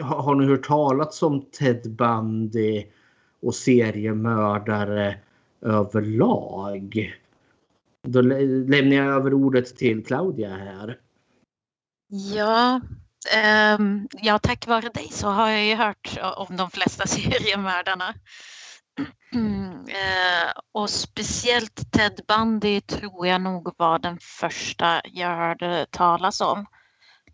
har 0.00 0.34
ni 0.34 0.46
hört 0.46 0.66
talas 0.66 1.22
om 1.22 1.44
Ted 1.50 1.90
Bundy 1.90 2.84
och 3.40 3.54
seriemördare 3.54 5.18
överlag? 5.60 7.14
Då 8.04 8.20
lä- 8.20 8.40
lämnar 8.68 8.96
jag 8.96 9.06
över 9.06 9.34
ordet 9.34 9.76
till 9.76 10.04
Claudia 10.06 10.56
här. 10.56 10.98
Ja, 12.34 12.80
ehm, 13.34 14.08
ja, 14.22 14.38
tack 14.38 14.66
vare 14.66 14.88
dig 14.88 15.08
så 15.12 15.28
har 15.28 15.48
jag 15.48 15.64
ju 15.64 15.74
hört 15.74 16.18
om 16.36 16.56
de 16.56 16.70
flesta 16.70 17.06
seriemördarna. 17.06 18.14
Mm, 19.34 19.70
eh, 19.88 20.52
och 20.72 20.90
speciellt 20.90 21.92
Ted 21.92 22.20
Bundy 22.28 22.80
tror 22.80 23.26
jag 23.26 23.40
nog 23.40 23.74
var 23.76 23.98
den 23.98 24.18
första 24.20 25.00
jag 25.04 25.36
hörde 25.36 25.86
talas 25.90 26.40
om. 26.40 26.66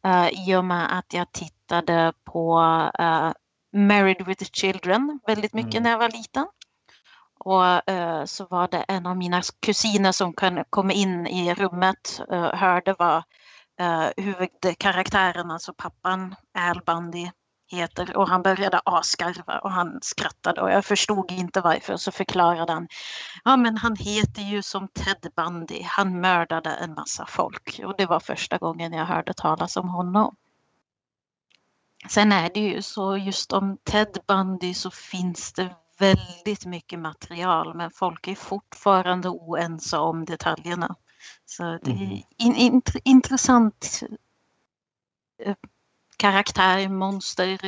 Eh, 0.04 0.48
I 0.48 0.56
och 0.56 0.64
med 0.64 0.98
att 0.98 1.12
jag 1.14 1.33
tittade 1.33 2.12
på 2.24 2.61
eh, 2.98 3.33
Married 3.72 4.26
with 4.26 4.44
Children 4.52 5.20
väldigt 5.26 5.52
mycket 5.54 5.74
Mm. 5.74 5.83
när 5.83 5.90
jag 5.90 5.98
var 5.98 6.09
liten. 6.09 6.46
Och 7.44 7.90
eh, 7.90 8.24
så 8.24 8.46
var 8.50 8.68
det 8.68 8.85
en 8.88 9.07
av 9.07 9.16
mina 9.16 9.42
kusiner 9.62 10.12
som 10.12 10.35
kom 10.70 10.90
in 10.90 11.26
i 11.26 11.55
rummet 11.55 12.20
och 12.29 12.59
hörde 12.59 12.94
vad 12.98 13.22
eh, 13.81 14.09
huvudkaraktären, 14.16 15.50
alltså 15.50 15.72
pappan 15.72 16.35
Al 16.59 16.83
Bundy 16.87 17.31
heter. 17.70 18.16
Och 18.16 18.29
han 18.29 18.42
började 18.42 18.81
asgarva 18.85 19.59
och 19.59 19.70
han 19.70 19.98
skrattade. 20.03 20.61
Och 20.61 20.70
jag 20.70 20.85
förstod 20.85 21.33
inte 21.33 21.61
varför. 21.61 21.96
Så 21.96 22.12
förklarade 22.12 22.72
han 22.72 22.88
ja 23.44 23.57
men 23.57 23.76
han 23.76 23.96
heter 23.96 24.42
ju 24.42 24.62
som 24.62 24.88
Ted 24.88 25.33
Bundy, 25.37 25.83
han 25.83 26.20
mördade 26.20 26.70
en 26.70 26.94
massa 26.94 27.26
folk. 27.26 27.81
Och 27.85 27.94
det 27.98 28.07
var 28.07 28.20
första 28.20 28.59
gången 28.59 28.92
jag 28.92 29.05
hörde 29.05 29.35
talas 29.35 29.76
om 29.76 29.88
honom. 29.88 30.37
Sen 32.09 32.33
är 32.33 32.50
det 32.55 32.61
ju 32.61 32.83
så 32.83 33.16
just 33.16 33.53
om 33.53 33.79
Ted 33.85 34.18
Bundy 34.26 34.74
så 34.74 34.90
finns 34.90 35.53
det 35.53 35.74
väldigt 36.00 36.66
mycket 36.66 36.98
material 36.98 37.76
men 37.76 37.90
folk 37.90 38.28
är 38.28 38.34
fortfarande 38.34 39.28
oense 39.28 39.98
om 39.98 40.24
detaljerna. 40.24 40.96
Så 41.44 41.62
det 41.82 41.90
är 41.90 41.94
Mhm. 41.94 42.22
in, 42.36 42.54
int- 42.54 43.00
intressant 43.04 44.00
eh, 45.42 45.54
karaktär, 46.16 46.88
monster, 46.88 47.58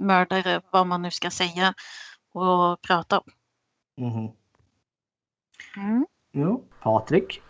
mördare, 0.00 0.62
vad 0.70 0.86
man 0.86 1.02
nu 1.02 1.10
ska 1.10 1.30
säga 1.30 1.74
och 2.32 2.82
prata 2.82 3.18
om. 3.18 3.32
Mhm. 3.96 4.32
Mm. 5.76 6.06
Ja, 6.32 6.60
Patrik. 6.82 7.42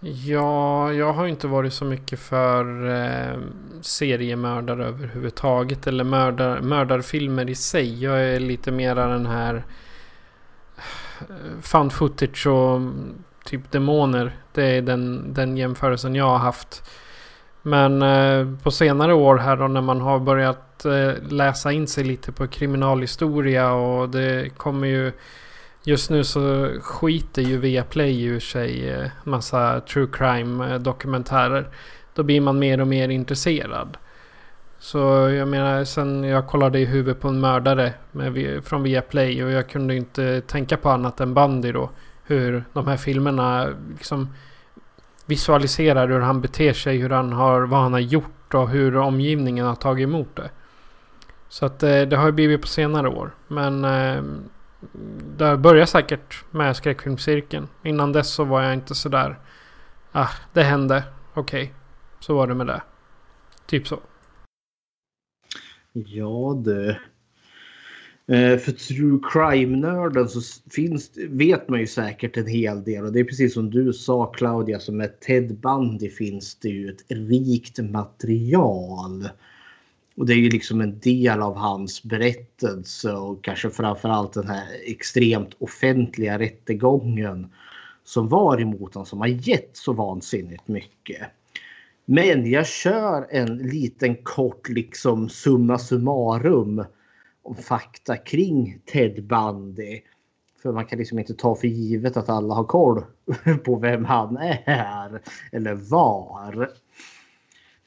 Ja, 0.00 0.92
jag 0.92 1.12
har 1.12 1.26
inte 1.26 1.46
varit 1.46 1.72
så 1.72 1.84
mycket 1.84 2.18
för 2.20 2.88
eh, 2.88 3.38
seriemördare 3.80 4.86
överhuvudtaget. 4.86 5.86
Eller 5.86 6.04
mördar, 6.04 6.60
mördarfilmer 6.60 7.50
i 7.50 7.54
sig. 7.54 8.02
Jag 8.02 8.24
är 8.24 8.40
lite 8.40 8.70
mera 8.72 9.06
den 9.06 9.26
här 9.26 9.64
eh, 11.18 11.60
found 11.60 11.92
footage 11.92 12.46
och 12.46 12.76
mm, 12.76 13.14
typ 13.44 13.70
demoner. 13.70 14.36
Det 14.52 14.64
är 14.64 14.82
den, 14.82 15.34
den 15.34 15.56
jämförelsen 15.56 16.14
jag 16.14 16.28
har 16.28 16.38
haft. 16.38 16.90
Men 17.62 18.02
eh, 18.02 18.46
på 18.62 18.70
senare 18.70 19.14
år 19.14 19.36
här 19.36 19.56
då 19.56 19.68
när 19.68 19.80
man 19.80 20.00
har 20.00 20.18
börjat 20.18 20.84
eh, 20.84 21.12
läsa 21.28 21.72
in 21.72 21.86
sig 21.86 22.04
lite 22.04 22.32
på 22.32 22.46
kriminalhistoria 22.46 23.72
och 23.72 24.08
det 24.08 24.50
kommer 24.56 24.86
ju 24.86 25.12
Just 25.88 26.10
nu 26.10 26.24
så 26.24 26.70
skiter 26.80 27.42
ju 27.42 27.58
Viaplay 27.58 28.24
ur 28.24 28.40
sig 28.40 28.90
eh, 28.90 29.08
massa 29.24 29.80
true 29.80 30.08
crime 30.12 30.72
eh, 30.72 30.78
dokumentärer. 30.78 31.68
Då 32.14 32.22
blir 32.22 32.40
man 32.40 32.58
mer 32.58 32.80
och 32.80 32.86
mer 32.86 33.08
intresserad. 33.08 33.96
Så 34.78 34.98
jag 35.30 35.48
menar 35.48 35.84
sen 35.84 36.24
jag 36.24 36.46
kollade 36.46 36.78
i 36.78 36.84
huvudet 36.84 37.20
på 37.20 37.28
en 37.28 37.40
mördare 37.40 37.92
med, 38.12 38.64
från 38.64 38.82
Viaplay 38.82 39.44
och 39.44 39.50
jag 39.50 39.68
kunde 39.68 39.96
inte 39.96 40.40
tänka 40.40 40.76
på 40.76 40.90
annat 40.90 41.20
än 41.20 41.34
bandy 41.34 41.72
då. 41.72 41.90
Hur 42.24 42.64
de 42.72 42.86
här 42.86 42.96
filmerna 42.96 43.68
liksom 43.90 44.34
visualiserar 45.26 46.08
hur 46.08 46.20
han 46.20 46.40
beter 46.40 46.72
sig, 46.72 46.98
hur 46.98 47.10
han 47.10 47.32
har, 47.32 47.60
vad 47.60 47.80
han 47.80 47.92
har 47.92 48.00
gjort 48.00 48.54
och 48.54 48.68
hur 48.68 48.96
omgivningen 48.96 49.66
har 49.66 49.74
tagit 49.74 50.04
emot 50.04 50.36
det. 50.36 50.50
Så 51.48 51.66
att 51.66 51.82
eh, 51.82 52.02
det 52.02 52.16
har 52.16 52.30
blivit 52.30 52.60
på 52.60 52.66
senare 52.68 53.08
år. 53.08 53.30
Men 53.48 53.84
ehm, 53.84 54.48
det 55.38 55.56
började 55.56 55.86
säkert 55.86 56.44
med 56.50 56.76
skräckfilmscirkeln. 56.76 57.68
Innan 57.84 58.12
dess 58.12 58.30
så 58.30 58.44
var 58.44 58.62
jag 58.62 58.74
inte 58.74 58.94
sådär. 58.94 59.38
Ah, 60.12 60.30
det 60.52 60.62
hände. 60.62 61.04
Okej. 61.34 61.62
Okay. 61.62 61.74
Så 62.20 62.34
var 62.34 62.46
det 62.46 62.54
med 62.54 62.66
det. 62.66 62.82
Typ 63.66 63.88
så. 63.88 64.00
Ja 65.92 66.62
du. 66.64 66.96
Eh, 68.28 68.58
för 68.58 68.72
true 68.72 69.20
crime-nörden 69.32 70.28
så 70.28 70.40
finns, 70.70 71.10
vet 71.28 71.68
man 71.68 71.80
ju 71.80 71.86
säkert 71.86 72.36
en 72.36 72.46
hel 72.46 72.84
del. 72.84 73.04
Och 73.04 73.12
det 73.12 73.20
är 73.20 73.24
precis 73.24 73.54
som 73.54 73.70
du 73.70 73.92
sa 73.92 74.26
Claudia, 74.26 74.80
som 74.80 74.96
med 74.96 75.20
Ted 75.20 75.54
Bundy 75.54 76.10
finns 76.10 76.54
det 76.54 76.68
ju 76.68 76.88
ett 76.88 77.04
rikt 77.08 77.78
material. 77.78 79.28
Och 80.16 80.26
det 80.26 80.32
är 80.32 80.36
ju 80.36 80.50
liksom 80.50 80.80
en 80.80 80.98
del 80.98 81.42
av 81.42 81.56
hans 81.56 82.02
berättelse 82.02 83.12
och 83.12 83.44
kanske 83.44 83.70
framförallt 83.70 84.32
den 84.32 84.48
här 84.48 84.66
extremt 84.84 85.54
offentliga 85.58 86.38
rättegången 86.38 87.52
som 88.04 88.28
var 88.28 88.60
emot 88.60 88.94
honom 88.94 89.06
som 89.06 89.20
har 89.20 89.26
gett 89.26 89.70
så 89.72 89.92
vansinnigt 89.92 90.68
mycket. 90.68 91.22
Men 92.04 92.50
jag 92.50 92.66
kör 92.66 93.26
en 93.30 93.56
liten 93.58 94.16
kort 94.22 94.68
liksom 94.68 95.28
summa 95.28 95.78
summarum 95.78 96.84
om 97.42 97.56
fakta 97.56 98.16
kring 98.16 98.80
Ted 98.84 99.24
Bundy. 99.24 100.00
För 100.62 100.72
man 100.72 100.86
kan 100.86 100.98
liksom 100.98 101.18
inte 101.18 101.34
ta 101.34 101.54
för 101.54 101.68
givet 101.68 102.16
att 102.16 102.28
alla 102.28 102.54
har 102.54 102.64
koll 102.64 103.04
på 103.64 103.76
vem 103.76 104.04
han 104.04 104.36
är 104.66 105.22
eller 105.52 105.74
var. 105.74 106.70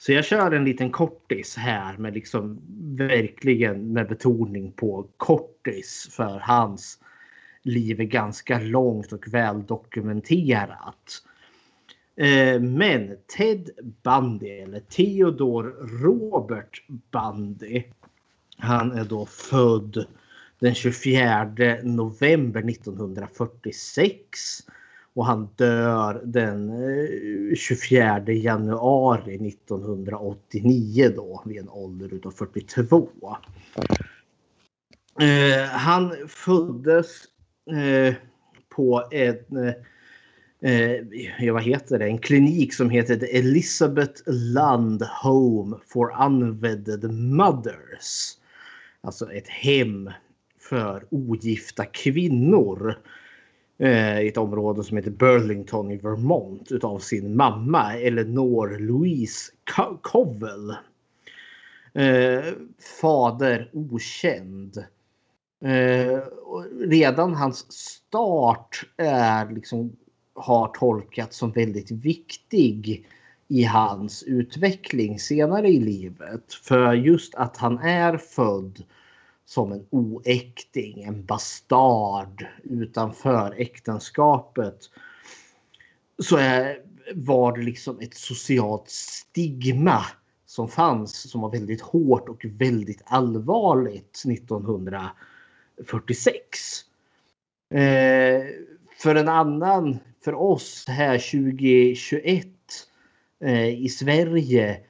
Så 0.01 0.12
jag 0.12 0.25
kör 0.25 0.51
en 0.51 0.65
liten 0.65 0.91
kortis 0.91 1.57
här 1.57 1.97
med 1.97 2.13
liksom 2.13 2.62
verkligen 2.97 3.93
med 3.93 4.07
betoning 4.07 4.71
på 4.71 5.07
kortis 5.17 6.07
för 6.12 6.39
hans 6.39 6.99
liv 7.63 7.99
är 7.99 8.05
ganska 8.05 8.59
långt 8.59 9.13
och 9.13 9.33
väl 9.33 9.65
dokumenterat. 9.65 11.23
Eh, 12.15 12.62
men 12.62 13.17
Ted 13.38 13.69
Bundy 14.03 14.49
eller 14.49 14.79
Theodor 14.79 15.63
Robert 16.03 16.83
Bundy. 16.88 17.83
Han 18.57 18.91
är 18.91 19.05
då 19.05 19.25
född 19.25 20.05
den 20.59 20.75
24 20.75 21.53
november 21.83 22.69
1946 22.69 24.39
och 25.19 25.25
han 25.25 25.49
dör 25.55 26.21
den 26.25 26.69
eh, 26.69 27.55
24 27.55 28.23
januari 28.27 29.47
1989 29.47 31.12
då 31.15 31.43
vid 31.45 31.58
en 31.58 31.69
ålder 31.69 32.13
utav 32.13 32.32
42. 32.32 33.10
Eh, 35.21 35.63
han 35.63 36.15
föddes 36.27 37.23
eh, 37.71 38.15
på 38.69 39.03
en 39.12 39.58
eh, 40.62 40.93
eh 41.41 41.53
vad 41.53 41.63
heter 41.63 41.99
det? 41.99 42.05
en 42.05 42.19
klinik 42.19 42.73
som 42.73 42.89
heter 42.89 43.36
Elizabeth 43.36 44.21
Land 44.25 45.03
Home 45.23 45.77
for 45.88 46.25
Unwedded 46.25 47.13
Mothers. 47.13 48.38
Alltså 49.01 49.32
ett 49.32 49.47
hem 49.47 50.12
för 50.60 51.05
ogifta 51.10 51.86
kvinnor 51.86 52.89
eh, 52.89 52.95
Eh, 53.81 54.19
i 54.19 54.27
ett 54.27 54.37
område 54.37 54.83
som 54.83 54.97
heter 54.97 55.11
Burlington 55.11 55.91
i 55.91 55.97
Vermont 55.97 56.71
utav 56.71 56.99
sin 56.99 57.35
mamma 57.35 57.97
Eleanor 57.97 58.77
Louise 58.79 59.51
Covell. 60.01 60.69
Eh, 61.93 62.53
fader 63.01 63.69
okänd. 63.73 64.77
Eh, 65.65 66.19
redan 66.79 67.35
hans 67.35 67.71
start 67.71 68.85
är 68.97 69.51
liksom 69.51 69.95
har 70.33 70.67
tolkats 70.67 71.37
som 71.37 71.51
väldigt 71.51 71.91
viktig 71.91 73.07
i 73.47 73.63
hans 73.63 74.23
utveckling 74.23 75.19
senare 75.19 75.67
i 75.67 75.79
livet. 75.79 76.53
För 76.53 76.93
just 76.93 77.35
att 77.35 77.57
han 77.57 77.79
är 77.79 78.17
född 78.17 78.83
som 79.49 79.71
en 79.71 79.85
oäkting, 79.89 81.03
en 81.03 81.25
bastard 81.25 82.45
utanför 82.63 83.55
äktenskapet. 83.57 84.79
Så 86.19 86.38
är, 86.38 86.77
var 87.15 87.57
det 87.57 87.63
liksom 87.63 87.99
ett 87.99 88.13
socialt 88.13 88.89
stigma 88.89 90.05
som 90.45 90.67
fanns 90.67 91.31
som 91.31 91.41
var 91.41 91.51
väldigt 91.51 91.81
hårt 91.81 92.29
och 92.29 92.45
väldigt 92.45 93.01
allvarligt 93.05 94.23
1946. 94.25 96.35
Eh, 97.73 98.43
för 98.97 99.15
en 99.15 99.27
annan, 99.27 99.97
för 100.23 100.33
oss 100.33 100.85
här 100.88 101.17
2021 101.17 102.47
eh, 103.43 103.69
i 103.69 103.89
Sverige 103.89 104.83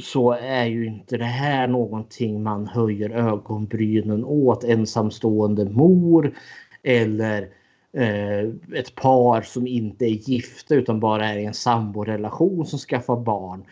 så 0.00 0.32
är 0.32 0.64
ju 0.64 0.86
inte 0.86 1.16
det 1.16 1.24
här 1.24 1.68
någonting 1.68 2.42
man 2.42 2.66
höjer 2.66 3.10
ögonbrynen 3.10 4.24
åt. 4.24 4.64
Ensamstående 4.64 5.64
mor 5.64 6.34
eller 6.82 7.48
eh, 7.92 8.48
ett 8.74 8.94
par 8.94 9.42
som 9.42 9.66
inte 9.66 10.04
är 10.04 10.30
gifta 10.30 10.74
utan 10.74 11.00
bara 11.00 11.28
är 11.28 11.38
i 11.38 11.44
en 11.44 11.54
samborelation 11.54 12.66
som 12.66 12.78
skaffar 12.78 13.16
barn. 13.16 13.64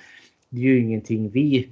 Det 0.49 0.61
är 0.61 0.65
ju 0.65 0.81
ingenting 0.81 1.31
vi 1.31 1.69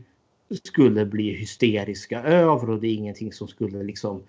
skulle 0.65 1.07
bli 1.07 1.35
hysteriska 1.35 2.23
över 2.23 2.71
och 2.71 2.81
det 2.81 2.89
är 2.89 2.95
ingenting 2.95 3.33
som 3.33 3.49
skulle 3.49 3.83
liksom 3.83 4.23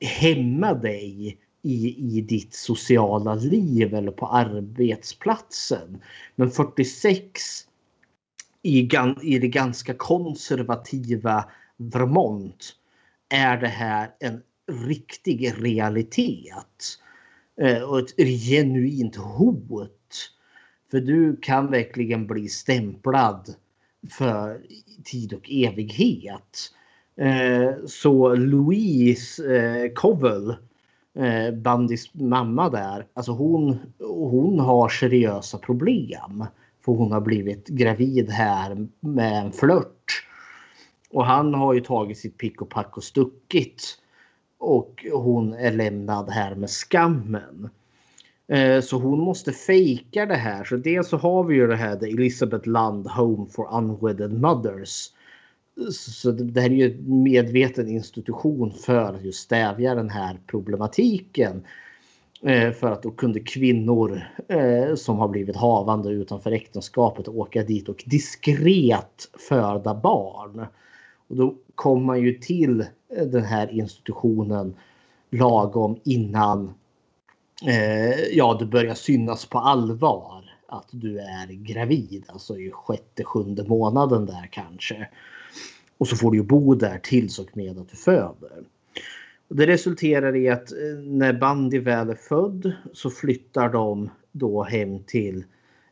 hämma 0.00 0.74
dig 0.74 1.38
i, 1.62 1.96
i 2.16 2.20
ditt 2.20 2.54
sociala 2.54 3.34
liv 3.34 3.94
eller 3.94 4.12
på 4.12 4.26
arbetsplatsen. 4.26 5.98
Men 6.34 6.50
46 6.50 7.66
i, 8.62 8.88
i 9.22 9.38
det 9.38 9.48
ganska 9.48 9.94
konservativa 9.94 11.44
Vermont 11.76 12.76
är 13.28 13.56
det 13.56 13.68
här 13.68 14.10
en 14.18 14.42
riktig 14.88 15.54
realitet. 15.58 16.98
Eh, 17.60 17.82
och 17.82 17.98
ett 17.98 18.16
genuint 18.48 19.16
hot. 19.16 20.32
För 20.90 21.00
du 21.00 21.36
kan 21.36 21.70
verkligen 21.70 22.26
bli 22.26 22.48
stämplad 22.48 23.54
för 24.10 24.60
tid 25.04 25.32
och 25.32 25.50
evighet. 25.50 26.72
Eh, 27.16 27.72
så 27.86 28.34
Louise 28.34 29.56
eh, 29.56 29.92
Covell, 29.92 30.56
Bandys 31.62 32.14
mamma 32.14 32.70
där, 32.70 33.06
alltså 33.14 33.32
hon, 33.32 33.78
hon 33.98 34.58
har 34.58 34.88
seriösa 34.88 35.58
problem. 35.58 36.44
För 36.84 36.92
hon 36.92 37.12
har 37.12 37.20
blivit 37.20 37.68
gravid 37.68 38.30
här 38.30 38.86
med 39.00 39.44
en 39.44 39.52
flört. 39.52 40.26
Och 41.10 41.24
han 41.24 41.54
har 41.54 41.74
ju 41.74 41.80
tagit 41.80 42.18
sitt 42.18 42.38
pick 42.38 42.62
och 42.62 42.70
pack 42.70 42.96
och 42.96 43.04
stuckit. 43.04 43.98
Och 44.58 45.06
hon 45.12 45.52
är 45.52 45.72
lämnad 45.72 46.30
här 46.30 46.54
med 46.54 46.70
skammen. 46.70 47.70
Eh, 48.48 48.80
så 48.80 48.98
hon 48.98 49.20
måste 49.20 49.52
fejka 49.52 50.26
det 50.26 50.36
här. 50.36 50.64
Så 50.64 50.76
dels 50.76 51.08
så 51.08 51.16
har 51.16 51.44
vi 51.44 51.54
ju 51.54 51.66
det 51.66 51.76
här 51.76 51.96
The 51.96 52.06
Elizabeth 52.06 52.68
Land 52.68 53.06
Home 53.06 53.46
for 53.50 53.76
Unwedded 53.78 54.40
Mothers. 54.40 55.10
Så 55.92 56.30
det 56.30 56.60
här 56.60 56.70
är 56.70 56.74
ju 56.74 56.94
en 56.94 57.22
medveten 57.22 57.88
institution 57.88 58.72
för 58.72 59.14
att 59.14 59.24
just 59.24 59.40
stävja 59.40 59.94
den 59.94 60.10
här 60.10 60.40
problematiken. 60.46 61.62
Eh, 62.42 62.72
för 62.72 62.92
att 62.92 63.02
då 63.02 63.10
kunde 63.10 63.40
kvinnor 63.40 64.22
eh, 64.48 64.94
som 64.94 65.18
har 65.18 65.28
blivit 65.28 65.56
havande 65.56 66.10
utanför 66.10 66.52
äktenskapet 66.52 67.28
åka 67.28 67.62
dit 67.62 67.88
och 67.88 68.04
diskret 68.06 69.28
föda 69.48 69.94
barn. 69.94 70.66
Och 71.28 71.36
då 71.36 71.54
kom 71.74 72.04
man 72.04 72.20
ju 72.20 72.38
till 72.38 72.80
eh, 72.80 73.26
den 73.26 73.44
här 73.44 73.72
institutionen 73.72 74.74
lagom 75.30 76.00
innan 76.04 76.74
eh, 77.66 78.20
ja, 78.32 78.56
det 78.58 78.66
börjar 78.66 78.94
synas 78.94 79.46
på 79.46 79.58
allvar 79.58 80.44
att 80.66 80.88
du 80.90 81.18
är 81.18 81.46
gravid. 81.46 82.24
Alltså 82.28 82.58
i 82.58 82.70
sjätte, 82.70 83.24
sjunde 83.24 83.64
månaden 83.68 84.26
där 84.26 84.48
kanske. 84.52 85.08
Och 85.98 86.08
så 86.08 86.16
får 86.16 86.30
du 86.30 86.36
ju 86.38 86.44
bo 86.44 86.74
där 86.74 86.98
tills 86.98 87.38
och 87.38 87.56
med 87.56 87.78
att 87.78 87.88
du 87.88 87.96
föder. 87.96 88.64
Det 89.52 89.66
resulterar 89.66 90.36
i 90.36 90.48
att 90.48 90.72
eh, 90.72 90.98
när 91.02 91.32
Bandy 91.32 91.78
väl 91.78 92.10
är 92.10 92.14
född 92.14 92.72
så 92.92 93.10
flyttar 93.10 93.68
de 93.68 94.10
då 94.32 94.62
hem 94.62 95.02
till 95.04 95.44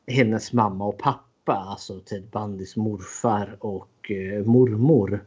hennes 0.07 0.53
mamma 0.53 0.87
och 0.87 0.99
pappa. 0.99 1.53
Alltså 1.53 2.01
till 2.01 2.23
Bandys 2.33 2.77
morfar 2.77 3.57
och 3.61 4.11
eh, 4.11 4.45
mormor. 4.45 5.25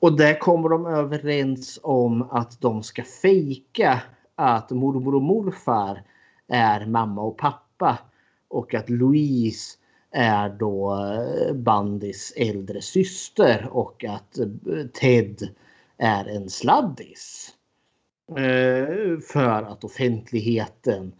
Och 0.00 0.16
där 0.16 0.38
kommer 0.38 0.68
de 0.68 0.86
överens 0.86 1.80
om 1.82 2.22
att 2.22 2.60
de 2.60 2.82
ska 2.82 3.02
fejka 3.02 4.02
att 4.34 4.70
mormor 4.70 5.14
och 5.14 5.22
morfar 5.22 6.02
är 6.48 6.86
mamma 6.86 7.22
och 7.22 7.38
pappa. 7.38 7.98
Och 8.48 8.74
att 8.74 8.90
Louise 8.90 9.78
är 10.10 10.48
då 10.48 10.92
eh, 10.94 11.54
Bandys 11.54 12.32
äldre 12.36 12.80
syster 12.80 13.68
och 13.70 14.04
att 14.04 14.38
Ted 14.92 15.48
är 16.02 16.24
en 16.24 16.50
sladdis. 16.50 17.54
Eh, 18.36 19.18
för 19.32 19.62
att 19.62 19.84
offentligheten 19.84 21.12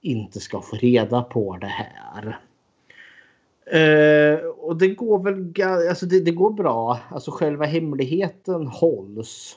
inte 0.00 0.40
ska 0.40 0.60
få 0.60 0.76
reda 0.76 1.22
på 1.22 1.56
det 1.56 1.66
här. 1.66 2.40
Eh, 3.66 4.38
och 4.44 4.76
det 4.76 4.88
går 4.88 5.18
väl 5.18 5.54
alltså 5.88 6.06
det, 6.06 6.20
det, 6.20 6.30
går 6.30 6.50
bra. 6.50 7.00
Alltså 7.10 7.30
själva 7.30 7.64
hemligheten 7.64 8.66
hålls. 8.66 9.56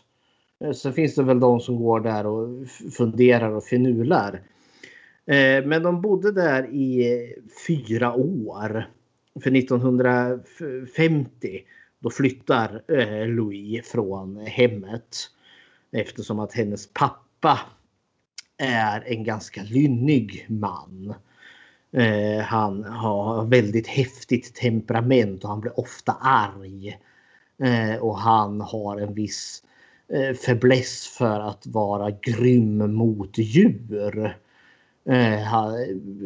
Eh, 0.63 0.71
Sen 0.71 0.93
finns 0.93 1.15
det 1.15 1.23
väl 1.23 1.39
de 1.39 1.59
som 1.59 1.75
går 1.75 1.99
där 1.99 2.25
och 2.25 2.67
funderar 2.97 3.51
och 3.51 3.63
finular. 3.63 4.41
men 5.65 5.83
de 5.83 6.01
bodde 6.01 6.31
där 6.31 6.63
i 6.63 7.33
fyra 7.67 8.13
år. 8.13 8.89
För 9.43 9.55
1950 9.55 11.63
då 12.05 12.11
flyttar 12.11 12.81
eh, 12.87 13.27
Louis 13.27 13.87
från 13.87 14.37
hemmet. 14.37 15.17
Eftersom 15.91 16.39
att 16.39 16.53
hennes 16.53 16.93
pappa 16.93 17.59
är 18.57 19.03
en 19.07 19.23
ganska 19.23 19.63
lynnig 19.63 20.45
man. 20.49 21.13
Eh, 21.91 22.43
han 22.43 22.83
har 22.83 23.45
väldigt 23.45 23.87
häftigt 23.87 24.55
temperament 24.55 25.43
och 25.43 25.49
han 25.49 25.61
blir 25.61 25.79
ofta 25.79 26.11
arg. 26.21 26.99
Eh, 27.63 27.95
och 27.95 28.17
han 28.17 28.61
har 28.61 28.97
en 28.97 29.13
viss 29.13 29.63
eh, 30.13 30.35
fäbless 30.35 31.07
för 31.07 31.39
att 31.39 31.67
vara 31.67 32.11
grym 32.11 32.93
mot 32.93 33.37
djur. 33.37 34.37
Eh, 35.09 35.39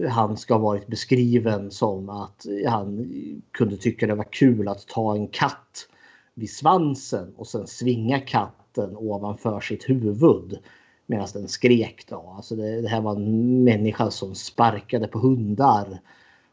han, 0.09 0.37
ska 0.37 0.53
ha 0.53 0.61
varit 0.61 0.87
beskriven 0.87 1.71
som 1.71 2.09
att 2.09 2.45
han 2.67 3.11
kunde 3.51 3.77
tycka 3.77 4.07
det 4.07 4.15
var 4.15 4.27
kul 4.31 4.67
att 4.67 4.87
ta 4.87 5.15
en 5.15 5.27
katt 5.27 5.87
vid 6.33 6.51
svansen 6.51 7.33
och 7.35 7.47
sen 7.47 7.67
svinga 7.67 8.19
katten 8.19 8.97
ovanför 8.97 9.59
sitt 9.59 9.89
huvud 9.89 10.59
medan 11.05 11.27
den 11.33 11.47
skrek. 11.47 12.05
Då. 12.09 12.33
Alltså 12.37 12.55
det, 12.55 12.81
det 12.81 12.87
här 12.87 13.01
var 13.01 13.15
en 13.15 13.63
människa 13.63 14.11
som 14.11 14.35
sparkade 14.35 15.07
på 15.07 15.19
hundar 15.19 15.99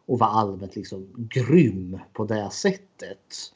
och 0.07 0.19
var 0.19 0.27
allmänt 0.27 0.77
liksom 0.77 1.07
grym 1.17 1.99
på 2.13 2.25
det 2.25 2.51
sättet. 2.51 3.53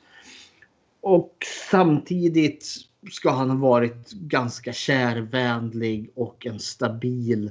Och 1.01 1.37
samtidigt 1.71 2.67
ska 3.11 3.31
han 3.31 3.51
ha 3.51 3.57
varit 3.57 4.11
ganska 4.13 4.73
kärvänlig 4.73 6.11
och 6.15 6.47
en 6.47 6.59
stabil 6.59 7.51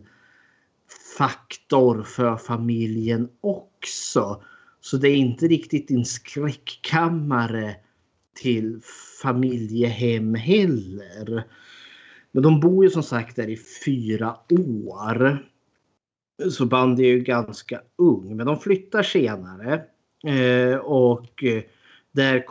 faktor 1.17 2.03
för 2.03 2.35
familjen 2.35 3.29
också. 3.41 4.43
Så 4.81 4.97
det 4.97 5.09
är 5.09 5.15
inte 5.15 5.47
riktigt 5.47 5.91
en 5.91 6.05
skräckkammare 6.05 7.75
till 8.35 8.79
familjehem 9.21 10.35
heller. 10.35 11.43
Men 12.31 12.43
de 12.43 12.59
bor 12.59 12.83
ju 12.83 12.89
som 12.89 13.03
sagt 13.03 13.35
där 13.35 13.49
i 13.49 13.57
fyra 13.85 14.35
år. 14.49 15.45
Så 16.51 16.65
Bandy 16.65 17.03
är 17.03 17.09
ju 17.09 17.19
ganska 17.19 17.81
ung. 17.97 18.37
Men 18.37 18.45
de 18.45 18.59
flyttar 18.59 19.03
senare. 19.03 19.81
Eh, 20.25 20.77
och 20.77 21.43
eh, 21.43 21.63
där, 22.11 22.43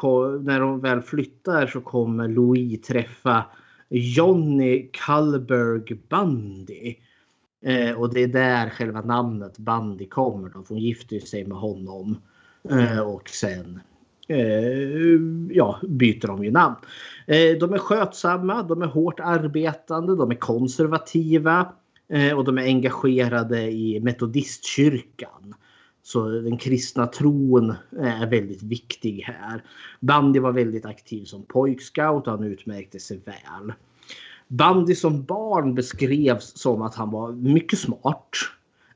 när 0.42 0.60
de 0.60 0.80
väl 0.80 1.02
flyttar 1.02 1.66
så 1.66 1.80
kommer 1.80 2.28
Louis 2.28 2.80
träffa 2.80 3.44
Johnny 3.88 4.90
Kallberg 4.92 5.94
Bundy. 6.08 6.96
Eh, 7.60 7.92
och 7.92 8.14
det 8.14 8.22
är 8.22 8.28
där 8.28 8.70
själva 8.70 9.00
namnet 9.00 9.58
Bandy 9.58 10.08
kommer. 10.08 10.48
Då. 10.48 10.64
Hon 10.68 10.78
gifter 10.78 11.20
sig 11.20 11.46
med 11.46 11.58
honom. 11.58 12.16
Eh, 12.70 13.00
och 13.00 13.28
sen 13.28 13.80
eh, 14.28 15.20
ja, 15.56 15.78
byter 15.82 16.26
de 16.26 16.44
ju 16.44 16.50
namn. 16.50 16.76
Eh, 17.26 17.58
de 17.60 17.72
är 17.72 17.78
skötsamma, 17.78 18.62
de 18.62 18.82
är 18.82 18.86
hårt 18.86 19.20
arbetande, 19.20 20.16
de 20.16 20.30
är 20.30 20.34
konservativa 20.34 21.72
eh, 22.08 22.38
och 22.38 22.44
de 22.44 22.58
är 22.58 22.62
engagerade 22.62 23.70
i 23.70 24.00
metodistkyrkan. 24.00 25.54
Så 26.02 26.28
den 26.28 26.58
kristna 26.58 27.06
tron 27.06 27.70
eh, 27.70 28.22
är 28.22 28.26
väldigt 28.26 28.62
viktig 28.62 29.20
här. 29.20 29.64
Bandy 30.00 30.38
var 30.38 30.52
väldigt 30.52 30.86
aktiv 30.86 31.24
som 31.24 31.42
pojkscout 31.42 32.26
och 32.26 32.32
han 32.32 32.44
utmärkte 32.44 32.98
sig 32.98 33.20
väl. 33.24 33.72
Bandy 34.48 34.94
som 34.94 35.24
barn 35.24 35.74
beskrevs 35.74 36.58
som 36.58 36.82
att 36.82 36.94
han 36.94 37.10
var 37.10 37.32
mycket 37.32 37.78
smart. 37.78 38.30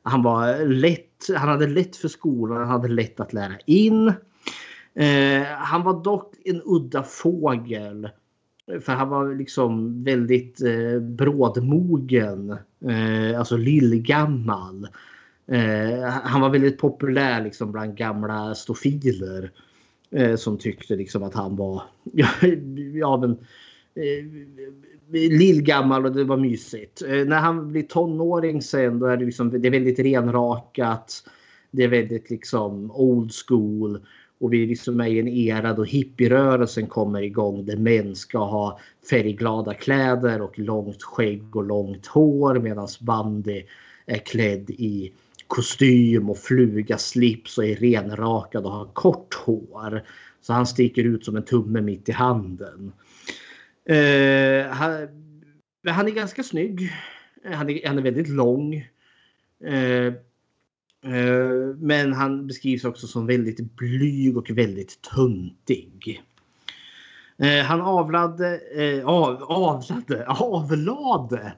Han 0.03 0.23
var 0.23 0.67
lätt, 0.67 1.29
han 1.37 1.49
hade 1.49 1.67
lätt 1.67 1.97
för 1.97 2.09
skolan, 2.09 2.59
han 2.59 2.69
hade 2.69 2.89
lätt 2.89 3.21
att 3.21 3.33
lära 3.33 3.55
in. 3.67 4.09
Eh, 4.95 5.43
han 5.45 5.83
var 5.83 6.05
dock 6.05 6.35
en 6.45 6.63
udda 6.65 7.03
fågel. 7.03 8.09
För 8.81 8.93
han 8.93 9.09
var 9.09 9.35
liksom 9.35 10.05
väldigt 10.05 10.63
eh, 10.63 11.01
brådmogen. 11.01 12.51
Eh, 12.85 13.39
alltså 13.39 13.57
lillgammal. 13.57 14.89
Eh, 15.47 16.09
han 16.09 16.41
var 16.41 16.51
väldigt 16.51 16.79
populär 16.79 17.45
liksom 17.45 17.73
bland 17.73 17.97
gamla 17.97 18.55
stofiler. 18.55 19.51
Eh, 20.11 20.37
som 20.37 20.59
tyckte 20.59 20.97
liksom 20.97 21.23
att 21.23 21.35
han 21.35 21.57
var 21.57 21.83
ja, 22.95 23.17
men, 23.17 23.31
eh, 23.95 24.25
lillgammal 25.13 26.05
och 26.05 26.13
det 26.13 26.25
var 26.25 26.37
mysigt. 26.37 27.03
Eh, 27.03 27.25
när 27.27 27.41
han 27.41 27.73
blir 27.73 27.83
tonåring 27.83 28.63
sen 28.63 28.99
då 28.99 29.07
är 29.07 29.17
det, 29.17 29.25
liksom, 29.25 29.51
det 29.51 29.69
är 29.69 29.73
väldigt 29.73 29.99
renrakat. 29.99 31.25
Det 31.71 31.85
är 31.85 31.89
väldigt 31.89 32.31
liksom 32.31 32.91
old 32.91 33.31
school. 33.47 34.01
Och 34.41 34.53
vi 34.53 34.67
liksom 34.67 35.01
är 35.01 35.07
i 35.07 35.19
en 35.19 35.29
era 35.29 35.73
då 35.73 35.85
hippierörelsen 35.85 36.87
kommer 36.87 37.23
igång 37.23 37.67
där 37.67 37.77
män 37.77 38.17
ska 38.17 38.39
ha 38.39 38.81
färgglada 39.11 39.75
kläder 39.75 40.43
och 40.43 40.59
långt 40.59 41.03
skägg 41.03 41.57
och 41.57 41.65
långt 41.65 42.07
hår 42.07 42.59
medan 42.59 42.89
Bandy 43.01 43.63
är 44.07 44.19
klädd 44.19 44.71
i 44.71 45.13
kostym 45.47 46.31
och 46.31 46.39
fluga 46.39 46.99
slips 46.99 47.59
och 47.59 47.65
är 47.65 47.77
renrakad 47.77 48.65
och 48.65 48.73
har 48.73 48.87
kort 48.93 49.35
hår. 49.35 50.03
Så 50.41 50.53
han 50.53 50.67
sticker 50.67 51.05
ut 51.05 51.25
som 51.25 51.37
en 51.37 51.45
tumme 51.45 51.81
mitt 51.81 52.09
i 52.09 52.13
handen. 52.13 52.93
Eh, 53.85 54.67
han, 54.67 55.09
han, 55.89 56.07
är 56.07 56.11
ganska 56.11 56.43
snygg. 56.43 56.93
Eh, 57.45 57.53
han 57.53 57.71
är, 57.71 57.87
han 57.87 57.99
är 57.99 58.03
väldigt 58.03 58.29
lång. 58.29 58.75
Eh, 59.65 60.07
eh, 61.13 61.77
men 61.79 62.13
han 62.13 62.47
beskrivs 62.47 62.85
också 62.85 63.07
som 63.07 63.27
väldigt 63.27 63.61
blyg 63.77 64.37
och 64.37 64.51
väldigt 64.51 65.03
töntig. 65.03 66.23
Eh, 67.39 67.65
han 67.65 67.81
avlade, 67.81 68.61
av, 69.05 69.43
avlade, 69.43 70.27
avlade 70.29 71.53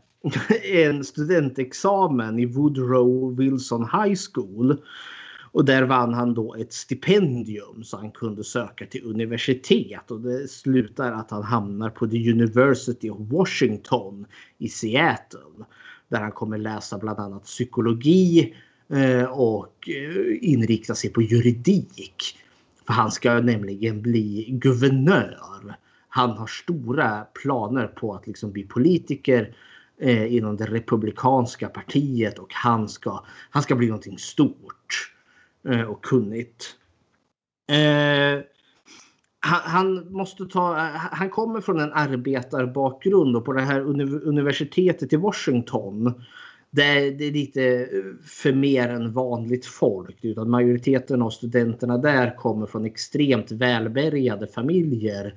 en 0.63 1.05
studentexamen 1.05 2.39
i 2.39 2.47
Woodrow 2.47 3.37
Wilson 3.37 3.83
High 3.83 4.17
School 4.33 4.77
och 5.55 5.65
där 5.65 5.83
vann 5.83 6.15
han 6.15 6.35
då 6.35 6.55
ett 6.55 6.73
stipendium 6.73 7.85
så 7.85 7.97
han 7.97 8.11
kunde 8.11 8.45
söka 8.45 8.87
till 8.87 9.05
universitet. 9.05 10.11
Och 10.11 10.21
det 10.21 10.49
slutar 10.49 11.13
att 11.13 11.31
han 11.31 11.43
hamnar 11.43 11.91
på 11.91 12.07
The 12.07 12.31
University 12.31 13.11
of 13.11 13.19
Washington 13.21 14.27
i 14.59 14.69
Seattle. 14.69 15.65
Där 16.09 16.21
han 16.21 16.33
kommer 16.33 16.59
läsa 16.59 16.99
bland 16.99 17.19
annat 17.19 17.45
psykologi 17.45 18.55
eh, 18.89 19.25
och 19.25 19.89
eh, 19.89 20.39
inrikta 20.41 20.95
sig 20.95 21.11
på 21.11 21.23
juridik. 21.23 22.39
För 22.87 22.93
han 22.93 23.11
ska 23.11 23.41
nämligen 23.41 24.03
bli 24.03 24.47
guvernör. 24.51 25.77
Han 26.09 26.31
har 26.31 26.47
stora 26.47 27.27
planer 27.43 27.87
på 27.87 28.15
att 28.15 28.27
liksom 28.27 28.53
bli 28.53 28.63
politiker 28.63 29.57
eh, 30.01 30.35
inom 30.35 30.57
det 30.57 30.67
republikanska 30.67 31.69
partiet 31.69 32.39
och 32.39 32.55
han 32.55 32.89
ska, 32.89 33.25
han 33.51 33.63
ska 33.63 33.75
bli 33.75 33.87
någonting 33.87 34.19
stort 34.19 35.14
Eh, 35.69 35.83
och 35.83 36.05
kunnigt. 36.05 36.77
Eh, 37.69 38.45
han, 39.41 39.61
han, 39.65 40.13
måste 40.13 40.47
ta, 40.47 40.77
eh, 40.77 40.95
han 40.95 41.31
kommer 41.31 41.61
från 41.61 41.81
en 41.81 41.93
arbetarbakgrund 41.93 43.37
och 43.37 43.45
på 43.45 43.53
det 43.53 43.63
här 43.63 43.81
universitetet 44.29 45.13
i 45.13 45.17
Washington 45.17 46.15
det 46.75 46.83
är, 46.83 47.11
det 47.11 47.25
är 47.25 47.33
lite 47.33 47.63
eh, 47.65 48.27
för 48.27 48.53
mer 48.53 48.89
än 48.89 49.13
vanligt 49.13 49.67
folk. 49.67 50.25
Utan 50.25 50.51
majoriteten 50.51 51.23
av 51.23 51.31
studenterna 51.31 51.99
där 51.99 52.37
kommer 52.37 52.67
från 52.67 52.85
extremt 52.85 53.53
välbärgade 53.53 54.47
familjer. 54.47 55.35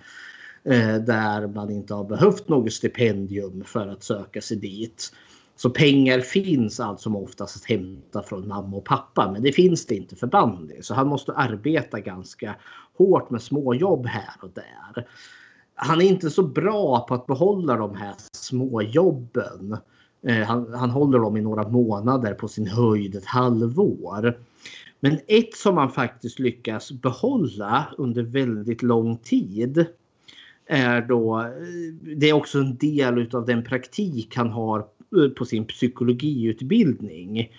Eh, 0.63 0.95
där 0.95 1.47
man 1.47 1.71
inte 1.71 1.93
har 1.93 2.03
behövt 2.03 2.49
något 2.49 2.73
stipendium 2.73 3.63
för 3.63 3.87
att 3.87 4.03
söka 4.03 4.41
sig 4.41 4.57
dit. 4.57 5.13
Så 5.57 5.69
pengar 5.69 6.19
finns 6.19 6.79
allt 6.79 7.01
som 7.01 7.15
oftast 7.15 7.55
att 7.55 7.65
hämta 7.65 8.23
från 8.23 8.47
mamma 8.47 8.77
och 8.77 8.85
pappa. 8.85 9.31
Men 9.31 9.43
det 9.43 9.51
finns 9.51 9.85
det 9.85 9.95
inte 9.95 10.15
för 10.15 10.27
bandy. 10.27 10.81
Så 10.81 10.93
han 10.93 11.07
måste 11.07 11.33
arbeta 11.33 11.99
ganska 11.99 12.55
hårt 12.97 13.29
med 13.29 13.41
småjobb 13.41 14.05
här 14.05 14.33
och 14.41 14.49
där. 14.53 15.07
Han 15.75 16.01
är 16.01 16.05
inte 16.05 16.29
så 16.29 16.43
bra 16.43 17.05
på 17.07 17.13
att 17.13 17.27
behålla 17.27 17.75
de 17.75 17.95
här 17.95 18.13
småjobben. 18.31 19.77
Eh, 20.27 20.43
han, 20.43 20.73
han 20.73 20.89
håller 20.89 21.19
dem 21.19 21.37
i 21.37 21.41
några 21.41 21.69
månader 21.69 22.33
på 22.33 22.47
sin 22.47 22.67
höjd 22.67 23.15
ett 23.15 23.25
halvår. 23.25 24.37
Men 24.99 25.19
ett 25.27 25.53
som 25.55 25.77
han 25.77 25.91
faktiskt 25.91 26.39
lyckas 26.39 26.91
behålla 26.91 27.87
under 27.97 28.23
väldigt 28.23 28.81
lång 28.81 29.17
tid 29.17 29.85
är 30.65 31.01
då, 31.01 31.39
eh, 31.39 31.47
det 32.17 32.29
är 32.29 32.33
också 32.33 32.59
en 32.59 32.77
del 32.77 33.35
av 33.35 33.45
den 33.45 33.63
praktik 33.63 34.35
han 34.35 34.49
har 34.49 34.85
på 35.37 35.45
sin 35.45 35.65
psykologiutbildning. 35.65 37.51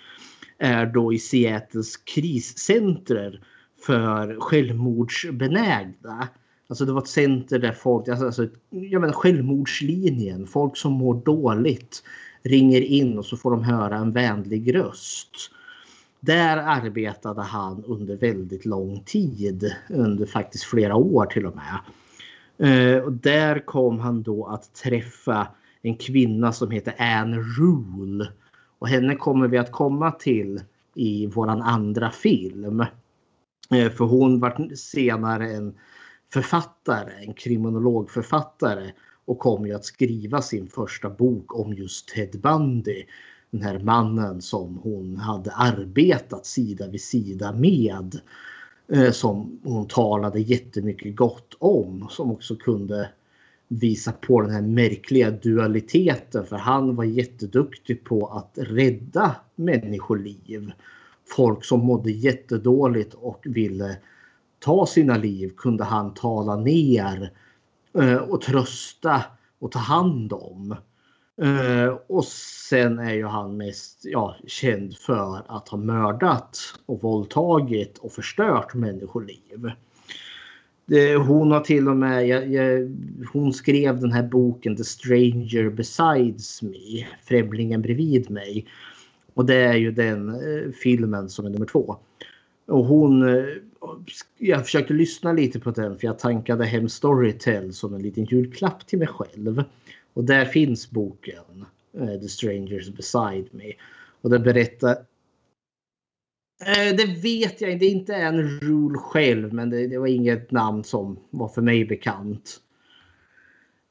Är 0.57 0.85
då 0.85 1.13
i 1.13 1.19
Seattles 1.19 1.97
kriscenter 1.97 3.41
för 3.85 4.39
självmordsbenägna. 4.39 6.27
Alltså 6.67 6.85
det 6.85 6.91
var 6.91 7.01
ett 7.01 7.07
center 7.07 7.59
där 7.59 7.71
folk, 7.71 8.07
alltså, 8.07 8.25
alltså 8.25 8.47
jag 8.69 9.01
menar 9.01 9.13
självmordslinjen, 9.13 10.47
folk 10.47 10.77
som 10.77 10.93
mår 10.93 11.21
dåligt 11.25 12.03
ringer 12.43 12.81
in 12.81 13.17
och 13.17 13.25
så 13.25 13.37
får 13.37 13.51
de 13.51 13.63
höra 13.63 13.97
en 13.97 14.11
vänlig 14.11 14.75
röst. 14.75 15.51
Där 16.19 16.57
arbetade 16.57 17.41
han 17.41 17.83
under 17.83 18.15
väldigt 18.15 18.65
lång 18.65 19.03
tid, 19.05 19.75
under 19.89 20.25
faktiskt 20.25 20.63
flera 20.63 20.95
år 20.95 21.25
till 21.25 21.45
och 21.45 21.55
med. 21.55 21.79
Eh, 22.57 23.03
och 23.03 23.13
där 23.13 23.65
kom 23.65 23.99
han 23.99 24.23
då 24.23 24.45
att 24.45 24.73
träffa 24.73 25.47
en 25.81 25.97
kvinna 25.97 26.51
som 26.53 26.71
heter 26.71 26.95
Anne 26.97 27.37
Rule. 27.37 28.31
Och 28.79 28.87
henne 28.87 29.15
kommer 29.15 29.47
vi 29.47 29.57
att 29.57 29.71
komma 29.71 30.11
till 30.11 30.61
i 30.95 31.27
våran 31.27 31.61
andra 31.61 32.11
film. 32.11 32.79
Eh, 33.71 33.91
för 33.91 34.05
hon 34.05 34.39
var 34.39 34.75
senare 34.75 35.51
en 35.51 35.73
författare, 36.33 37.25
en 37.25 37.33
kriminologförfattare 37.33 38.91
och 39.25 39.39
kom 39.39 39.65
ju 39.65 39.73
att 39.73 39.85
skriva 39.85 40.41
sin 40.41 40.67
första 40.67 41.09
bok 41.09 41.55
om 41.55 41.73
just 41.73 42.07
Ted 42.07 42.41
Bundy. 42.41 43.05
Den 43.51 43.61
här 43.61 43.79
mannen 43.79 44.41
som 44.41 44.79
hon 44.83 45.17
hade 45.17 45.51
arbetat 45.51 46.45
sida 46.45 46.87
vid 46.87 47.01
sida 47.01 47.53
med. 47.53 48.19
Eh, 48.91 49.11
som 49.11 49.59
hon 49.63 49.87
talade 49.87 50.39
jättemycket 50.39 51.15
gott 51.15 51.53
om. 51.59 52.07
Som 52.09 52.31
också 52.31 52.55
kunde 52.55 53.09
visa 53.69 54.11
på 54.11 54.41
den 54.41 54.51
här 54.51 54.61
märkliga 54.61 55.31
dualiteten. 55.31 56.45
För 56.45 56.55
han 56.55 56.95
var 56.95 57.03
jätteduktig 57.03 58.03
på 58.03 58.27
att 58.27 58.51
rädda 58.55 59.35
människoliv. 59.55 60.71
Folk 61.35 61.65
som 61.65 61.79
mådde 61.79 62.11
jättedåligt 62.11 63.13
och 63.13 63.41
ville 63.43 63.97
ta 64.59 64.85
sina 64.85 65.17
liv 65.17 65.51
kunde 65.57 65.83
han 65.83 66.13
tala 66.13 66.55
ner 66.55 67.31
eh, 67.93 68.15
och 68.15 68.41
trösta 68.41 69.23
och 69.59 69.71
ta 69.71 69.79
hand 69.79 70.33
om. 70.33 70.75
Eh, 71.41 71.97
och 72.07 72.25
sen 72.69 72.99
är 72.99 73.13
ju 73.13 73.25
han 73.25 73.57
mest 73.57 73.99
ja, 74.03 74.35
känd 74.47 74.97
för 74.97 75.41
att 75.47 75.69
ha 75.69 75.77
mördat 75.77 76.57
och 76.85 77.01
våldtagit 77.01 77.97
och 77.97 78.11
förstört 78.11 78.73
människoliv. 78.73 79.71
Eh, 80.91 81.21
hon 81.21 81.51
har 81.51 81.59
till 81.59 81.87
och 81.87 81.97
med, 81.97 82.27
jag, 82.27 82.51
jag, 82.51 82.97
hon 83.33 83.53
skrev 83.53 83.99
den 83.99 84.11
här 84.11 84.23
boken 84.23 84.75
The 84.75 84.83
Stranger 84.83 85.69
Besides 85.69 86.61
Me, 86.61 87.07
Främlingen 87.23 87.81
bredvid 87.81 88.31
mig. 88.31 88.65
Och 89.33 89.45
det 89.45 89.55
är 89.55 89.75
ju 89.75 89.91
den 89.91 90.29
eh, 90.29 90.71
filmen 90.71 91.29
som 91.29 91.45
är 91.45 91.49
nummer 91.49 91.65
två. 91.65 91.97
Och 92.65 92.85
hon, 92.85 93.37
eh, 93.37 93.45
jag 94.37 94.65
försökte 94.65 94.93
lyssna 94.93 95.33
lite 95.33 95.59
på 95.59 95.71
den 95.71 95.97
för 95.97 96.07
jag 96.07 96.19
tankade 96.19 96.65
hem 96.65 96.89
Storytel 96.89 97.73
som 97.73 97.93
en 97.93 98.01
liten 98.01 98.25
julklapp 98.25 98.87
till 98.87 98.99
mig 98.99 99.07
själv. 99.07 99.63
Och 100.13 100.23
där 100.23 100.45
finns 100.45 100.91
boken 100.91 101.65
eh, 101.99 102.19
The 102.21 102.27
Strangers 102.27 102.89
Beside 102.89 103.47
Me. 103.51 103.73
Och 104.21 104.29
den 104.29 104.43
berättar... 104.43 104.97
Eh, 106.65 106.95
det 106.95 107.05
vet 107.05 107.61
jag 107.61 107.71
inte, 107.71 107.85
det 107.85 107.91
är 107.91 107.95
inte 107.95 108.15
en 108.15 108.59
rule 108.59 108.97
själv 108.97 109.53
men 109.53 109.69
det, 109.69 109.87
det, 109.87 109.97
var 109.97 110.07
inget 110.07 110.51
namn 110.51 110.83
som 110.83 111.19
var 111.29 111.47
för 111.47 111.61
mig 111.61 111.85
bekant. 111.85 112.59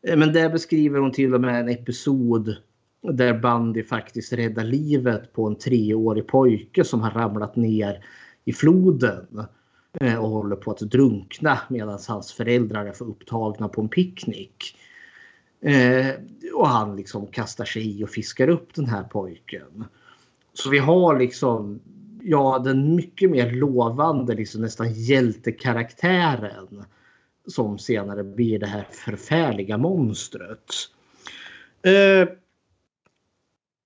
Eh, 0.06 0.16
men 0.16 0.32
där 0.32 0.50
beskriver 0.50 0.98
hon 0.98 1.12
till 1.12 1.34
och 1.34 1.40
med 1.40 1.60
en 1.60 1.68
episod 1.68 2.56
där 3.02 3.38
Bandy 3.38 3.82
faktiskt 3.82 4.32
räddar 4.32 4.64
livet 4.64 5.32
på 5.32 5.46
en 5.46 5.56
treårig 5.56 6.26
pojke 6.26 6.84
som 6.84 7.00
har 7.00 7.10
ramlat 7.10 7.56
ner 7.56 8.04
i 8.44 8.52
floden 8.52 9.44
eh, 10.00 10.16
och 10.16 10.28
håller 10.28 10.56
på 10.56 10.70
att 10.70 10.78
drunkna 10.78 11.58
medan 11.68 11.98
hans 12.08 12.32
föräldrar 12.32 12.86
är 12.86 12.92
för 12.92 13.04
upptagna 13.04 13.68
på 13.68 13.80
en 13.80 13.88
picknick. 13.88 14.76
Och 16.54 16.68
han 16.68 16.96
liksom 16.96 17.26
kastar 17.26 17.64
sig 17.64 18.00
i 18.00 18.04
och 18.04 18.10
fiskar 18.10 18.48
upp 18.48 18.74
den 18.74 18.86
här 18.86 19.02
pojken. 19.02 19.84
Så 20.52 20.70
vi 20.70 20.78
har 20.78 21.18
liksom 21.18 21.80
ja, 22.22 22.58
den 22.64 22.96
mycket 22.96 23.30
mer 23.30 23.50
lovande, 23.50 24.34
liksom 24.34 24.60
nästan 24.60 24.92
hjältekaraktären 24.92 26.84
som 27.46 27.78
senare 27.78 28.24
blir 28.24 28.58
det 28.58 28.66
här 28.66 28.86
förfärliga 28.90 29.78
monstret. 29.78 30.74
Eh, 31.82 32.28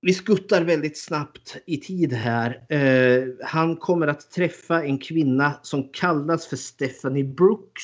vi 0.00 0.14
skuttar 0.14 0.62
väldigt 0.62 0.98
snabbt 0.98 1.56
i 1.66 1.76
tid 1.76 2.12
här. 2.12 2.64
Eh, 2.68 3.28
han 3.44 3.76
kommer 3.76 4.06
att 4.06 4.30
träffa 4.30 4.84
en 4.84 4.98
kvinna 4.98 5.54
som 5.62 5.88
kallas 5.88 6.46
för 6.46 6.56
Stephanie 6.56 7.24
Brooks. 7.24 7.82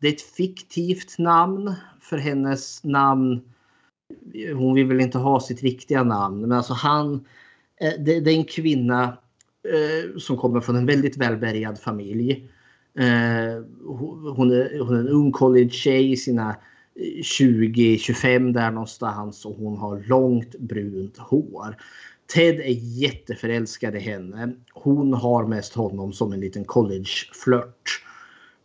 Det 0.00 0.08
är 0.08 0.12
ett 0.12 0.22
fiktivt 0.22 1.18
namn 1.18 1.74
för 2.00 2.18
hennes 2.18 2.84
namn. 2.84 3.42
Hon 4.54 4.74
vill 4.74 4.86
väl 4.86 5.00
inte 5.00 5.18
ha 5.18 5.40
sitt 5.40 5.62
riktiga 5.62 6.02
namn, 6.02 6.40
men 6.40 6.52
alltså 6.52 6.72
han. 6.72 7.26
Eh, 7.80 7.92
det, 7.98 8.20
det, 8.20 8.30
är 8.30 8.36
en 8.36 8.44
kvinna 8.44 9.18
eh, 9.68 10.18
som 10.18 10.36
kommer 10.36 10.60
från 10.60 10.76
en 10.76 10.86
väldigt 10.86 11.16
välbärgad 11.16 11.78
familj. 11.78 12.50
Eh, 12.98 13.64
hon, 14.36 14.50
är, 14.50 14.78
hon 14.78 14.96
är 14.96 15.00
en 15.00 15.08
ung 15.08 15.32
college-tjej 15.32 16.12
i 16.12 16.16
sina 16.16 16.50
eh, 16.94 17.22
20-25 17.22 18.52
där 18.52 18.70
någonstans 18.70 19.44
och 19.44 19.56
hon 19.56 19.78
har 19.78 20.04
långt 20.08 20.58
brunt 20.58 21.18
hår. 21.18 21.76
Ted 22.34 22.60
är 22.60 22.98
jätteförälskad 22.98 23.96
i 23.96 23.98
henne. 23.98 24.52
Hon 24.72 25.14
har 25.14 25.46
mest 25.46 25.74
honom 25.74 26.12
som 26.12 26.32
en 26.32 26.40
liten 26.40 26.64
collegeflört. 26.64 28.02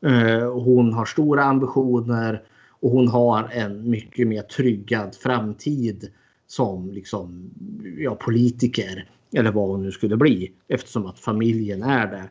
Eh, 0.06 0.54
hon 0.54 0.94
har 0.94 1.06
stora 1.06 1.44
ambitioner 1.44 2.44
och 2.80 2.92
hon 2.92 3.08
har 3.08 3.50
en 3.52 3.90
mycket 3.90 4.28
mer 4.28 4.42
tryggad 4.42 5.16
framtid 5.16 6.10
som 6.48 6.92
liksom, 6.92 7.50
ja, 7.98 8.16
politiker 8.16 9.10
eller 9.34 9.52
vad 9.52 9.70
hon 9.70 9.84
nu 9.84 9.92
skulle 9.92 10.18
bli 10.18 10.52
eftersom 10.68 11.06
att 11.06 11.20
familjen 11.20 11.84
är 11.84 12.08
det. 12.08 12.30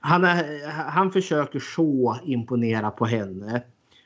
Han, 0.00 0.24
är, 0.24 0.68
han 0.70 1.12
försöker 1.12 1.60
så 1.60 2.18
imponera 2.24 2.90
på 2.90 3.04
henne 3.04 3.62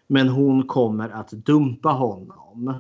men 0.07 0.29
hon 0.29 0.67
kommer 0.67 1.09
att 1.09 1.31
dumpa 1.31 1.89
honom. 1.89 2.75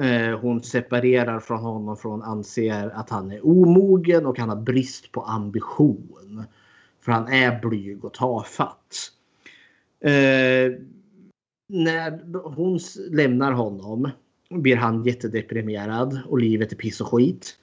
Eh, 0.00 0.38
hon 0.38 0.62
separerar 0.62 1.40
från 1.40 1.58
honom 1.58 1.96
för 1.96 2.08
hon 2.08 2.22
anser 2.22 2.88
att 2.88 3.10
han 3.10 3.32
är 3.32 3.46
omogen 3.46 4.26
och 4.26 4.38
han 4.38 4.48
har 4.48 4.56
brist 4.56 5.12
på 5.12 5.22
ambition. 5.22 6.44
För 7.00 7.12
han 7.12 7.28
är 7.28 7.60
blyg 7.60 8.04
och 8.04 8.14
tafatt. 8.14 9.12
Eh, 10.00 10.72
när 11.68 12.38
hon 12.48 12.78
lämnar 13.10 13.52
honom 13.52 14.10
blir 14.50 14.76
han 14.76 15.04
jättedeprimerad 15.04 16.20
och 16.28 16.38
livet 16.38 16.72
är 16.72 16.76
piss 16.76 17.00
och 17.00 17.08
skit. 17.08 17.56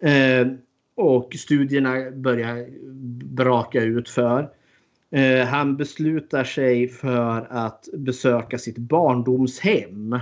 Eh, 0.00 0.46
och 0.94 1.34
studierna 1.34 2.10
börjar 2.10 2.66
braka 3.24 3.82
ut 3.82 4.08
för. 4.08 4.50
Eh, 5.10 5.46
han 5.46 5.76
beslutar 5.76 6.44
sig 6.44 6.88
för 6.88 7.46
att 7.50 7.88
besöka 7.92 8.58
sitt 8.58 8.78
barndomshem. 8.78 10.18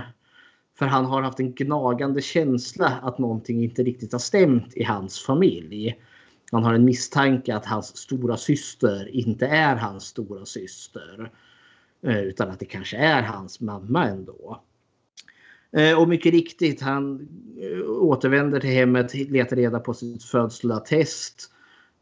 För 0.79 0.85
han 0.85 1.05
har 1.05 1.21
haft 1.21 1.39
en 1.39 1.53
gnagande 1.53 2.21
känsla 2.21 2.99
att 3.01 3.17
någonting 3.17 3.63
inte 3.63 3.83
riktigt 3.83 4.11
har 4.11 4.19
stämt 4.19 4.77
i 4.77 4.83
hans 4.83 5.25
familj. 5.25 5.95
Han 6.51 6.63
har 6.63 6.73
en 6.73 6.85
misstanke 6.85 7.55
att 7.55 7.65
hans 7.65 7.97
stora 7.97 8.37
syster 8.37 9.15
inte 9.15 9.47
är 9.47 9.75
hans 9.75 10.03
stora 10.03 10.45
syster. 10.45 11.31
Eh, 12.03 12.19
utan 12.19 12.49
att 12.49 12.59
det 12.59 12.65
kanske 12.65 12.97
är 12.97 13.21
hans 13.21 13.61
mamma 13.61 14.05
ändå. 14.05 14.61
Eh, 15.71 15.99
och 15.99 16.09
mycket 16.09 16.31
riktigt, 16.31 16.81
han 16.81 17.27
eh, 17.61 17.89
återvänder 17.89 18.59
till 18.59 18.69
hemmet, 18.69 19.13
letar 19.13 19.55
reda 19.55 19.79
på 19.79 19.93
sitt 19.93 20.23
födslatest 20.23 21.51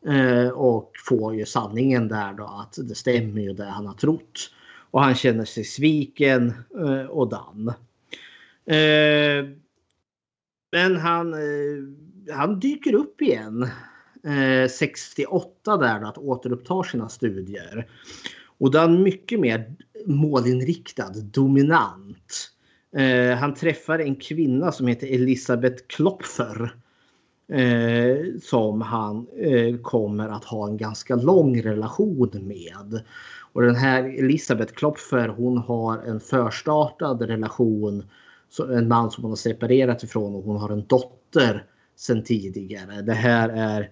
eh, 0.08 0.50
och 0.50 0.92
får 1.08 1.36
ju 1.36 1.46
sanningen 1.46 2.08
där 2.08 2.34
då 2.34 2.44
att 2.44 2.88
det 2.88 2.96
stämmer 2.96 3.42
ju 3.42 3.54
det 3.54 3.66
han 3.66 3.88
har 3.88 3.94
trott. 3.94 4.52
Och 4.92 5.02
han 5.02 5.16
känner 5.16 5.46
sig 5.46 5.64
sviken 5.64 6.54
och 7.10 7.30
dan. 7.30 7.74
Men 10.72 10.96
han, 10.98 11.36
han 12.32 12.60
dyker 12.60 12.94
upp 12.94 13.22
igen 13.22 13.70
68 14.70 15.78
där 15.78 16.00
då, 16.00 16.08
att 16.08 16.18
återuppta 16.18 16.84
sina 16.84 17.10
studier. 17.10 17.88
Och 18.58 18.72
då 18.72 18.78
är 18.78 18.82
han 18.82 19.04
mycket 19.04 19.40
mer 19.40 19.76
målinriktad, 20.06 21.12
dominant. 21.14 22.55
Eh, 22.96 23.38
han 23.38 23.54
träffar 23.54 24.00
en 24.00 24.16
kvinna 24.16 24.72
som 24.72 24.88
heter 24.88 25.08
Elisabeth 25.08 25.84
Klopfer. 25.88 26.76
Eh, 27.48 28.18
som 28.42 28.82
han 28.82 29.28
eh, 29.38 29.78
kommer 29.78 30.30
att 30.30 30.44
ha 30.44 30.68
en 30.68 30.78
ganska 30.78 31.16
lång 31.16 31.62
relation 31.62 32.30
med. 32.34 33.02
Och 33.54 33.62
den 33.62 33.76
här 33.76 34.20
Elisabeth 34.20 34.74
Klopfer 34.74 35.28
hon 35.28 35.58
har 35.58 35.98
en 35.98 36.20
förstartad 36.20 37.22
relation. 37.22 38.04
En 38.60 38.88
man 38.88 39.12
som 39.12 39.24
hon 39.24 39.32
har 39.32 39.36
separerat 39.36 40.04
ifrån 40.04 40.36
och 40.36 40.44
hon 40.44 40.58
har 40.58 40.70
en 40.70 40.86
dotter 40.88 41.64
sen 41.96 42.24
tidigare. 42.24 43.02
Det 43.02 43.14
här 43.14 43.50
är 43.50 43.90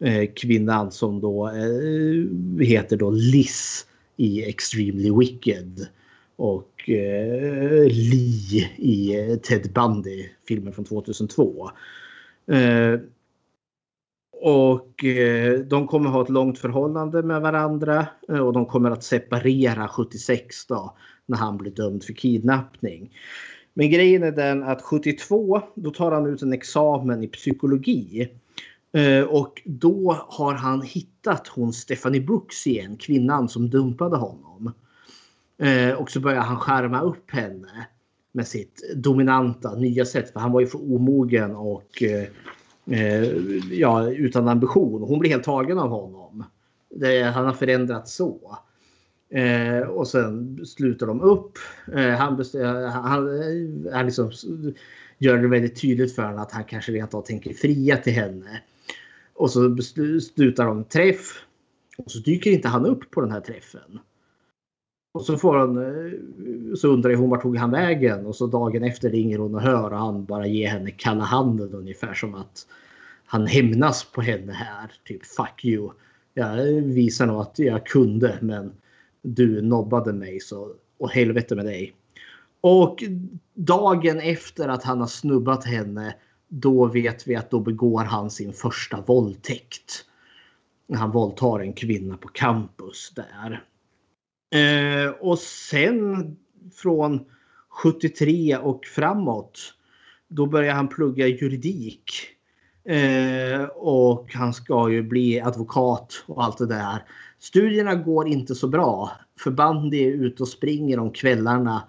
eh, 0.00 0.30
kvinnan 0.34 0.92
som 0.92 1.20
då 1.20 1.48
eh, 1.48 2.66
heter 2.66 2.96
då 2.96 3.10
Liz 3.10 3.86
i 4.16 4.44
Extremely 4.44 5.10
Wicked. 5.18 5.86
Och 6.36 6.90
eh, 6.90 7.86
Lee 7.86 8.70
i 8.76 9.30
eh, 9.30 9.36
Ted 9.36 9.72
Bundy, 9.72 10.28
filmen 10.48 10.72
från 10.72 10.84
2002. 10.84 11.70
Eh, 12.52 13.00
och 14.42 15.04
eh, 15.04 15.58
de 15.58 15.86
kommer 15.86 16.10
ha 16.10 16.22
ett 16.22 16.28
långt 16.28 16.58
förhållande 16.58 17.22
med 17.22 17.40
varandra 17.40 18.06
eh, 18.28 18.38
och 18.38 18.52
de 18.52 18.66
kommer 18.66 18.90
att 18.90 19.04
separera 19.04 19.88
76 19.88 20.66
då 20.66 20.96
när 21.26 21.38
han 21.38 21.56
blir 21.56 21.70
dömd 21.70 22.04
för 22.04 22.12
kidnappning. 22.12 23.10
Men 23.74 23.90
grejen 23.90 24.22
är 24.22 24.32
den 24.32 24.62
att 24.62 24.82
72 24.82 25.62
då 25.74 25.90
tar 25.90 26.12
han 26.12 26.26
ut 26.26 26.42
en 26.42 26.52
examen 26.52 27.22
i 27.22 27.28
psykologi. 27.28 28.28
Eh, 28.92 29.24
och 29.24 29.62
då 29.64 30.16
har 30.28 30.54
han 30.54 30.82
hittat 30.82 31.48
hon 31.48 31.72
Stephanie 31.72 32.20
Brooks 32.20 32.66
igen, 32.66 32.96
kvinnan 32.96 33.48
som 33.48 33.70
dumpade 33.70 34.16
honom. 34.16 34.72
Eh, 35.58 35.94
och 35.94 36.10
så 36.10 36.20
börjar 36.20 36.40
han 36.40 36.56
skärma 36.56 37.00
upp 37.00 37.30
henne 37.30 37.86
med 38.32 38.46
sitt 38.46 38.82
dominanta 38.96 39.74
nya 39.74 40.04
sätt. 40.04 40.32
För 40.32 40.40
han 40.40 40.52
var 40.52 40.60
ju 40.60 40.66
för 40.66 40.94
omogen 40.94 41.56
och 41.56 42.02
eh, 42.02 42.26
eh 42.98 43.24
ja, 43.70 44.10
utan 44.10 44.48
ambition. 44.48 45.02
Hon 45.02 45.18
blir 45.18 45.30
helt 45.30 45.44
tagen 45.44 45.78
av 45.78 45.88
honom. 45.88 46.44
Det, 46.90 47.22
han 47.22 47.46
har 47.46 47.52
förändrats 47.52 48.14
så. 48.14 48.58
Eh, 49.30 49.88
och 49.88 50.08
sen 50.08 50.60
slutar 50.66 51.06
de 51.06 51.20
upp. 51.20 51.58
Eh, 51.92 52.10
han, 52.10 52.40
eh, 52.54 52.90
han, 52.90 53.40
eh, 53.40 53.92
han 53.92 54.04
liksom 54.04 54.30
gör 55.18 55.38
det 55.38 55.48
väldigt 55.48 55.80
tydligt 55.80 56.14
för 56.14 56.22
henne 56.22 56.40
att 56.40 56.52
han 56.52 56.64
kanske 56.64 56.92
rent 56.92 57.14
av 57.14 57.22
tänker 57.22 57.54
fria 57.54 57.96
till 57.96 58.12
henne. 58.12 58.62
Och 59.34 59.50
så 59.50 59.76
slutar 60.34 60.66
de 60.66 60.84
träff. 60.84 61.44
Och 61.98 62.10
så 62.10 62.18
dyker 62.18 62.50
inte 62.50 62.68
han 62.68 62.86
upp 62.86 63.10
på 63.10 63.20
den 63.20 63.30
här 63.30 63.40
träffen. 63.40 63.98
Och 65.14 65.24
så 65.24 65.36
får 65.36 65.58
hon, 65.58 65.78
eh, 65.78 66.74
så 66.74 66.88
undrar 66.88 67.14
hon 67.14 67.30
vart 67.30 67.42
tog 67.42 67.56
han 67.56 67.70
vägen 67.70 68.26
och 68.26 68.36
så 68.36 68.46
dagen 68.46 68.84
efter 68.84 69.10
ringer 69.10 69.38
hon 69.38 69.54
och 69.54 69.60
hör 69.60 69.92
och 69.92 69.98
han 69.98 70.24
bara 70.24 70.46
ger 70.46 70.68
henne 70.68 70.90
kalla 70.90 71.24
handen 71.24 71.74
ungefär 71.74 72.14
som 72.14 72.34
att 72.34 72.66
han 73.26 73.46
hämnas 73.46 74.04
på 74.04 74.20
henne 74.20 74.52
här. 74.52 74.92
Typ 75.04 75.26
fuck 75.26 75.64
you. 75.64 75.90
Jag 76.34 76.56
visar 76.72 77.26
nog 77.26 77.40
att 77.40 77.58
jag 77.58 77.86
kunde 77.86 78.38
men 78.42 78.72
du 79.22 79.62
nobbade 79.62 80.12
mig 80.12 80.40
så 80.40 80.68
och 80.98 81.10
helvete 81.10 81.54
med 81.56 81.64
dig. 81.64 81.94
Och 82.60 83.04
dagen 83.54 84.20
efter 84.20 84.68
att 84.68 84.84
han 84.84 85.00
har 85.00 85.06
snubbat 85.06 85.64
henne 85.64 86.14
då 86.48 86.86
vet 86.86 87.28
vi 87.28 87.36
att 87.36 87.50
då 87.50 87.60
begår 87.60 88.04
han 88.04 88.30
sin 88.30 88.52
första 88.52 89.00
våldtäkt. 89.00 90.04
Han 90.94 91.10
våldtar 91.10 91.60
en 91.60 91.72
kvinna 91.72 92.16
på 92.16 92.28
campus 92.28 93.12
där. 93.16 93.64
Eh, 94.54 95.10
och 95.20 95.38
sen 95.38 96.36
från 96.74 97.24
73 97.68 98.56
och 98.56 98.84
framåt 98.84 99.74
då 100.28 100.46
börjar 100.46 100.74
han 100.74 100.88
plugga 100.88 101.26
juridik. 101.26 102.10
Eh, 102.84 103.64
och 103.74 104.34
han 104.34 104.54
ska 104.54 104.90
ju 104.90 105.02
bli 105.02 105.40
advokat 105.40 106.24
och 106.26 106.44
allt 106.44 106.58
det 106.58 106.66
där. 106.66 107.04
Studierna 107.38 107.94
går 107.94 108.28
inte 108.28 108.54
så 108.54 108.68
bra. 108.68 109.10
För 109.40 109.50
Bandy 109.50 110.04
är 110.04 110.10
ute 110.10 110.42
och 110.42 110.48
springer 110.48 110.98
om 110.98 111.10
kvällarna 111.10 111.82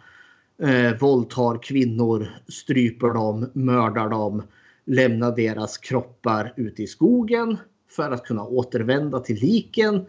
eh, 0.62 0.98
våldtar 1.00 1.64
kvinnor, 1.64 2.28
stryper 2.48 3.08
dem, 3.08 3.50
mördar 3.54 4.10
dem, 4.10 4.44
lämnar 4.86 5.36
deras 5.36 5.78
kroppar 5.78 6.54
ute 6.58 6.84
i 6.84 6.88
skogen 6.88 7.58
för 7.90 8.12
att 8.12 8.24
kunna 8.24 8.44
återvända 8.44 9.20
till 9.20 9.36
liken 9.36 10.06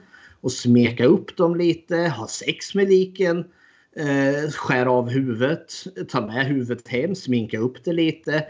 och 0.47 0.53
smeka 0.53 1.05
upp 1.05 1.37
dem 1.37 1.57
lite, 1.57 1.97
ha 1.97 2.29
sex 2.29 2.75
med 2.75 2.89
liken, 2.89 3.45
eh, 3.97 4.51
skära 4.51 4.91
av 4.91 5.09
huvudet, 5.09 5.73
ta 6.09 6.27
med 6.27 6.47
huvudet 6.47 6.89
hem, 6.89 7.15
sminka 7.15 7.59
upp 7.59 7.85
det 7.85 7.93
lite 7.93 8.47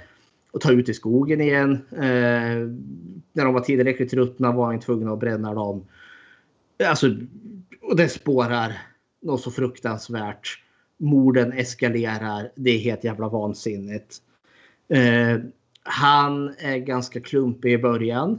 och 0.50 0.60
ta 0.60 0.72
ut 0.72 0.88
i 0.88 0.94
skogen 0.94 1.40
igen. 1.40 1.72
Eh, 1.92 2.68
när 3.32 3.44
de 3.44 3.54
var 3.54 3.60
tillräckligt 3.60 4.14
ruttna 4.14 4.52
var 4.52 4.66
han 4.66 4.80
tvungen 4.80 5.08
att 5.08 5.20
bränna 5.20 5.54
dem. 5.54 5.86
Alltså, 6.88 7.06
och 7.82 7.96
det 7.96 8.08
spårar 8.08 8.72
något 9.22 9.42
så 9.42 9.50
fruktansvärt 9.50 10.62
morden 10.96 11.52
eskalerar. 11.52 12.52
Det 12.54 12.70
är 12.70 12.78
helt 12.78 13.04
jävla 13.04 13.28
vansinnigt. 13.28 14.16
Eh, 14.88 15.40
han 15.82 16.54
är 16.58 16.76
ganska 16.76 17.20
klumpig 17.20 17.72
i 17.72 17.78
början. 17.78 18.38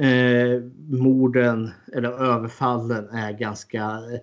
Eh, 0.00 0.62
morden 0.88 1.70
eller 1.92 2.10
överfallen 2.10 3.08
är 3.08 3.32
ganska... 3.32 3.82
Eh, 3.82 4.20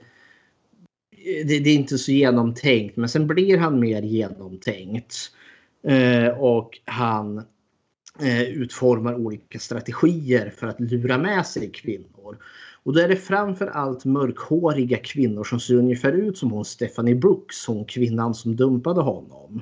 det, 1.46 1.60
det, 1.60 1.70
är 1.70 1.76
inte 1.76 1.98
så 1.98 2.12
genomtänkt 2.12 2.98
men 2.98 3.10
sen 3.10 3.28
blir 3.28 3.58
han 3.58 3.80
mer 3.80 4.02
genomtänkt. 4.02 5.16
Eh, 5.88 6.28
och 6.28 6.80
han 6.86 7.38
eh, 8.20 8.44
utformar 8.44 9.16
olika 9.16 9.60
strategier 9.60 10.50
för 10.50 10.68
att 10.68 10.80
lura 10.80 11.18
med 11.18 11.46
sig 11.46 11.72
kvinnor. 11.72 12.38
Och 12.84 12.94
då 12.94 13.00
är 13.00 13.08
det 13.08 13.16
framför 13.16 13.68
allt 13.68 14.06
mörkhåriga 14.06 14.98
kvinnor 14.98 15.44
som 15.44 15.60
ser 15.60 15.76
ungefär 15.76 16.12
ut 16.12 16.38
som 16.38 16.52
hon 16.52 16.66
Stephanie 16.66 17.16
Brooks, 17.16 17.68
hon 17.68 17.86
kvinnan 17.86 18.34
som 18.34 18.56
dumpade 18.56 19.02
honom. 19.02 19.62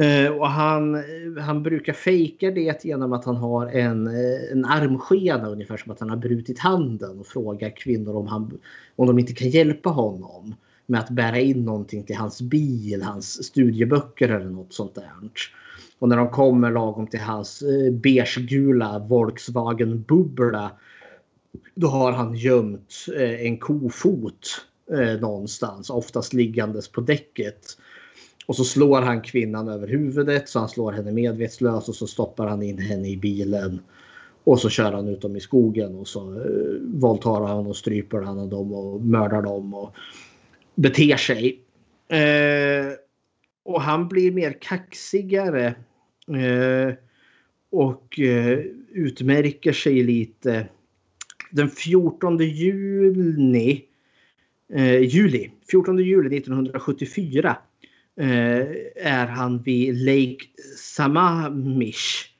Eh, 0.00 0.30
och 0.30 0.48
han, 0.48 1.04
han 1.40 1.62
brukar 1.62 1.92
fejka 1.92 2.50
det 2.50 2.84
genom 2.84 3.12
att 3.12 3.24
han 3.24 3.36
har 3.36 3.66
en, 3.66 4.06
eh, 4.06 4.52
en 4.52 4.64
armskena 4.64 5.48
ungefär 5.48 5.76
som 5.76 5.92
att 5.92 6.00
han 6.00 6.10
har 6.10 6.16
brutit 6.16 6.58
handen 6.58 7.18
och 7.18 7.26
frågar 7.26 7.76
kvinnor 7.76 8.16
om, 8.16 8.26
han, 8.26 8.58
om 8.96 9.06
de 9.06 9.18
inte 9.18 9.32
kan 9.32 9.48
hjälpa 9.48 9.90
honom 9.90 10.54
med 10.86 11.00
att 11.00 11.10
bära 11.10 11.38
in 11.38 11.64
någonting 11.64 12.04
till 12.04 12.16
hans 12.16 12.42
bil, 12.42 13.02
hans 13.02 13.44
studieböcker 13.44 14.28
eller 14.28 14.50
något 14.50 14.74
sånt 14.74 14.94
där. 14.94 15.10
Och 15.98 16.08
när 16.08 16.16
de 16.16 16.30
kommer 16.30 16.70
lagom 16.70 17.06
till 17.06 17.20
hans 17.20 17.62
uh, 17.62 17.92
beigegula 17.92 18.98
Volkswagen 18.98 20.02
Bubbla 20.02 20.70
då 21.74 21.86
har 21.86 22.12
han 22.12 22.34
gömt 22.34 23.06
en 23.16 23.58
kofot 23.58 24.66
någonstans, 25.20 25.90
oftast 25.90 26.32
liggandes 26.32 26.88
på 26.88 27.00
däcket. 27.00 27.76
Och 28.46 28.56
så 28.56 28.64
slår 28.64 29.02
han 29.02 29.22
kvinnan 29.22 29.68
över 29.68 29.88
huvudet 29.88 30.48
så 30.48 30.58
han 30.58 30.68
slår 30.68 30.92
henne 30.92 31.12
medvetslös 31.12 31.88
och 31.88 31.94
så 31.94 32.06
stoppar 32.06 32.46
han 32.46 32.62
in 32.62 32.78
henne 32.78 33.08
i 33.08 33.16
bilen. 33.16 33.80
Och 34.44 34.60
så 34.60 34.68
kör 34.68 34.92
han 34.92 35.08
ut 35.08 35.20
dem 35.20 35.36
i 35.36 35.40
skogen 35.40 35.96
och 35.96 36.08
så 36.08 36.32
eh, 36.34 36.80
våldtar 36.82 37.46
han 37.46 37.66
och 37.66 37.76
stryper 37.76 38.20
han 38.20 38.50
dem 38.50 38.72
och 38.72 39.00
mördar 39.00 39.42
dem 39.42 39.74
och 39.74 39.94
beter 40.74 41.16
sig. 41.16 41.60
Eh, 42.08 42.92
och 43.64 43.82
han 43.82 44.08
blir 44.08 44.32
mer 44.32 44.56
kaxigare. 44.60 45.66
Eh, 46.28 46.94
och 47.70 48.20
eh, 48.20 48.58
utmärker 48.90 49.72
sig 49.72 50.02
lite 50.02 50.68
den 51.50 51.68
14 51.68 52.38
juni, 52.38 53.84
eh, 54.72 55.00
juli, 55.00 55.50
14 55.70 55.98
juli 55.98 56.36
1974 56.36 57.56
Eh, 58.16 58.66
är 58.96 59.26
han 59.26 59.62
vid 59.62 59.94
Lake 60.04 60.46
Samamish. 60.78 62.30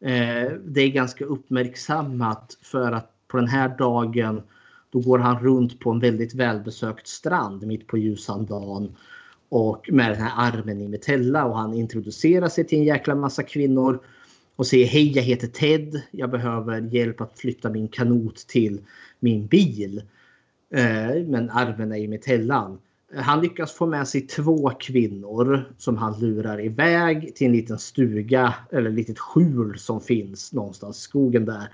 Eh, 0.00 0.52
det 0.64 0.80
är 0.80 0.88
ganska 0.88 1.24
uppmärksammat 1.24 2.58
för 2.62 2.92
att 2.92 3.12
på 3.28 3.36
den 3.36 3.48
här 3.48 3.68
dagen 3.78 4.42
då 4.90 5.00
går 5.00 5.18
han 5.18 5.44
runt 5.44 5.80
på 5.80 5.90
en 5.90 6.00
väldigt 6.00 6.34
välbesökt 6.34 7.06
strand 7.06 7.66
mitt 7.66 7.86
på 7.86 7.98
ljusan 7.98 8.46
dagen. 8.46 8.96
Och 9.48 9.88
med 9.92 10.10
den 10.10 10.20
här 10.20 10.32
armen 10.36 10.80
i 10.80 10.88
metella 10.88 11.44
och 11.44 11.58
han 11.58 11.74
introducerar 11.74 12.48
sig 12.48 12.66
till 12.66 12.78
en 12.78 12.84
jäkla 12.84 13.14
massa 13.14 13.42
kvinnor. 13.42 14.00
Och 14.56 14.66
säger 14.66 14.86
hej 14.86 15.12
jag 15.16 15.22
heter 15.22 15.46
Ted. 15.46 16.02
Jag 16.10 16.30
behöver 16.30 16.80
hjälp 16.80 17.20
att 17.20 17.38
flytta 17.38 17.70
min 17.70 17.88
kanot 17.88 18.36
till 18.36 18.80
min 19.20 19.46
bil. 19.46 20.02
Eh, 20.74 21.24
men 21.26 21.50
armen 21.50 21.92
är 21.92 21.96
i 21.96 22.08
metellan. 22.08 22.78
Han 23.16 23.40
lyckas 23.40 23.72
få 23.72 23.86
med 23.86 24.08
sig 24.08 24.20
två 24.20 24.70
kvinnor 24.80 25.64
som 25.78 25.96
han 25.96 26.20
lurar 26.20 26.64
iväg 26.64 27.34
till 27.34 27.46
en 27.46 27.52
liten 27.52 27.78
stuga 27.78 28.54
eller 28.70 28.90
ett 28.90 28.96
litet 28.96 29.18
skjul 29.18 29.78
som 29.78 30.00
finns 30.00 30.52
någonstans 30.52 30.98
i 30.98 31.00
skogen 31.00 31.44
där. 31.44 31.68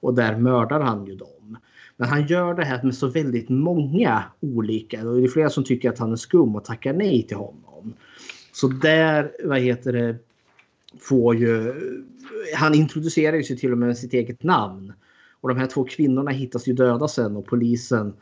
Och 0.00 0.14
där 0.14 0.36
mördar 0.36 0.80
han 0.80 1.06
ju 1.06 1.14
dem. 1.14 1.58
Men 1.96 2.08
han 2.08 2.26
gör 2.26 2.54
det 2.54 2.64
här 2.64 2.82
med 2.82 2.94
så 2.94 3.06
väldigt 3.06 3.48
många 3.48 4.22
olika. 4.40 5.08
Och 5.08 5.16
det 5.16 5.24
är 5.24 5.28
flera 5.28 5.50
som 5.50 5.64
tycker 5.64 5.90
att 5.90 5.98
han 5.98 6.12
är 6.12 6.16
skum 6.16 6.56
och 6.56 6.64
tackar 6.64 6.92
nej 6.92 7.22
till 7.22 7.36
honom. 7.36 7.94
Så 8.52 8.68
där, 8.68 9.32
vad 9.44 9.58
heter 9.58 9.92
det, 9.92 10.16
får 11.00 11.36
ju... 11.36 11.74
Han 12.54 12.74
introducerar 12.74 13.36
ju 13.36 13.42
sig 13.42 13.56
till 13.56 13.72
och 13.72 13.78
med 13.78 13.88
med 13.88 13.98
sitt 13.98 14.12
eget 14.12 14.42
namn. 14.42 14.92
Och 15.40 15.48
de 15.48 15.58
här 15.58 15.66
två 15.66 15.84
kvinnorna 15.84 16.30
hittas 16.30 16.66
ju 16.68 16.72
döda 16.72 17.08
sen 17.08 17.36
och 17.36 17.46
polisen 17.46 18.12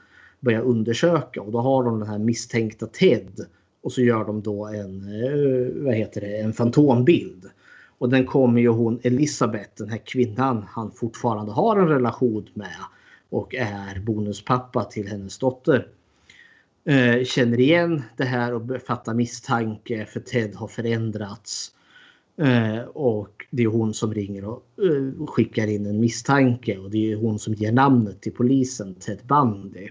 börjar 0.42 0.60
undersöka 0.60 1.42
och 1.42 1.52
då 1.52 1.60
har 1.60 1.84
de 1.84 1.98
den 1.98 2.08
här 2.08 2.18
misstänkta 2.18 2.86
Ted. 2.86 3.46
Och 3.82 3.92
så 3.92 4.02
gör 4.02 4.24
de 4.24 4.42
då 4.42 4.66
en, 4.66 5.22
eh, 5.22 5.84
vad 5.84 5.94
heter 5.94 6.20
det, 6.20 6.36
en 6.36 6.52
fantombild. 6.52 7.50
Och 7.98 8.08
den 8.08 8.26
kommer 8.26 8.60
ju 8.60 8.68
hon 8.68 9.00
Elisabeth, 9.02 9.70
den 9.76 9.88
här 9.88 10.02
kvinnan 10.06 10.64
han 10.68 10.90
fortfarande 10.90 11.52
har 11.52 11.76
en 11.76 11.88
relation 11.88 12.48
med 12.54 12.76
och 13.30 13.54
är 13.54 14.00
bonuspappa 14.00 14.84
till 14.84 15.08
hennes 15.08 15.38
dotter. 15.38 15.86
Eh, 16.84 17.24
känner 17.24 17.60
igen 17.60 18.02
det 18.16 18.24
här 18.24 18.54
och 18.54 18.82
fattar 18.86 19.14
misstanke 19.14 20.06
för 20.06 20.20
Ted 20.20 20.54
har 20.54 20.68
förändrats. 20.68 21.72
Eh, 22.36 22.78
och 22.84 23.46
det 23.50 23.62
är 23.62 23.66
hon 23.66 23.94
som 23.94 24.14
ringer 24.14 24.44
och 24.44 24.64
eh, 24.82 25.26
skickar 25.26 25.66
in 25.66 25.86
en 25.86 26.00
misstanke 26.00 26.78
och 26.78 26.90
det 26.90 27.12
är 27.12 27.16
hon 27.16 27.38
som 27.38 27.54
ger 27.54 27.72
namnet 27.72 28.20
till 28.20 28.32
polisen, 28.32 28.94
Ted 28.94 29.18
Bundy. 29.24 29.88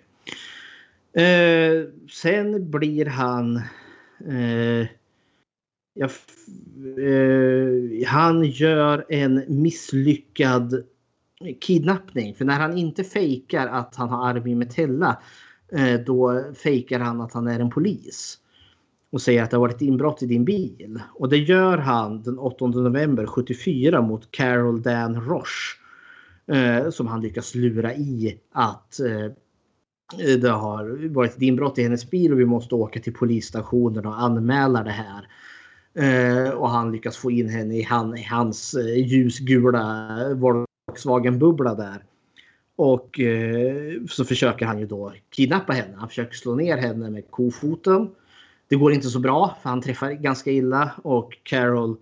Eh, 1.14 1.88
sen 2.10 2.72
blir 2.72 3.06
han... 3.06 3.58
Eh, 4.28 4.88
ja, 5.94 6.10
eh, 6.98 8.08
han 8.08 8.44
gör 8.44 9.06
en 9.10 9.44
misslyckad 9.48 10.84
kidnappning. 11.62 12.36
För 12.36 12.46
när 12.46 12.60
han 12.60 12.78
inte 12.78 13.04
fejkar 13.04 13.68
att 13.68 13.96
han 13.96 14.10
har 14.10 14.30
Armin 14.30 14.54
i 14.54 14.56
metella 14.56 15.22
eh, 15.72 16.00
då 16.00 16.44
fejkar 16.54 17.00
han 17.00 17.22
att 17.22 17.34
han 17.34 17.48
är 17.48 17.60
en 17.60 17.70
polis. 17.70 18.38
Och 19.12 19.22
säger 19.22 19.44
att 19.44 19.52
det 19.52 19.58
har 19.58 19.62
varit 19.62 19.82
inbrott 19.82 20.24
i 20.24 20.26
din 20.26 20.46
bil. 20.46 21.00
Och 21.14 21.30
det 21.30 21.38
gör 21.38 21.78
han 21.78 22.24
den 22.24 22.40
8 22.40 22.68
november 22.68 23.26
74 23.26 24.02
mot 24.02 24.32
Carol 24.32 24.82
Dan 24.82 25.22
Roche. 25.22 25.82
Eh, 26.48 26.90
som 26.90 27.08
han 27.08 27.22
lyckas 27.22 27.56
lura 27.56 27.94
i 27.94 28.40
att 28.52 29.00
eh, 29.00 29.32
det 30.18 30.50
har 30.50 31.10
varit 31.10 31.36
ett 31.36 31.42
inbrott 31.42 31.78
i 31.78 31.84
hennes 31.84 32.10
bil 32.10 32.34
och 32.34 32.40
vi 32.40 32.46
måste 32.46 32.76
åka 32.76 33.00
till 33.00 33.14
polisstationen 33.14 34.06
och 34.06 34.22
anmäla 34.22 34.84
det 34.84 34.92
här. 34.92 35.28
Eh, 35.94 36.50
och 36.50 36.70
han 36.70 36.92
lyckas 36.92 37.18
få 37.18 37.32
in 37.32 37.50
henne 37.50 37.76
i, 37.76 37.84
han, 37.84 38.18
i 38.18 38.24
hans 38.24 38.74
eh, 38.74 39.08
ljusgula 39.08 40.08
Volkswagen-bubbla 40.34 41.76
där. 41.76 42.04
Och 42.76 43.20
eh, 43.20 43.94
så 44.10 44.26
försöker 44.26 44.66
han 44.66 44.80
ju 44.80 44.86
då 44.86 45.14
kidnappa 45.30 45.74
henne. 45.74 45.94
Han 45.98 46.10
försöker 46.10 46.36
slå 46.36 46.56
ner 46.56 46.78
henne 46.78 47.10
med 47.10 47.32
kofoten. 47.32 48.10
Det 48.68 48.76
går 48.76 48.94
inte 48.94 49.08
så 49.08 49.20
bra 49.20 49.58
för 49.62 49.70
han 49.70 49.82
träffar 49.82 50.12
ganska 50.12 50.52
illa 50.52 50.92
och 51.04 51.38
Carol 51.44 51.98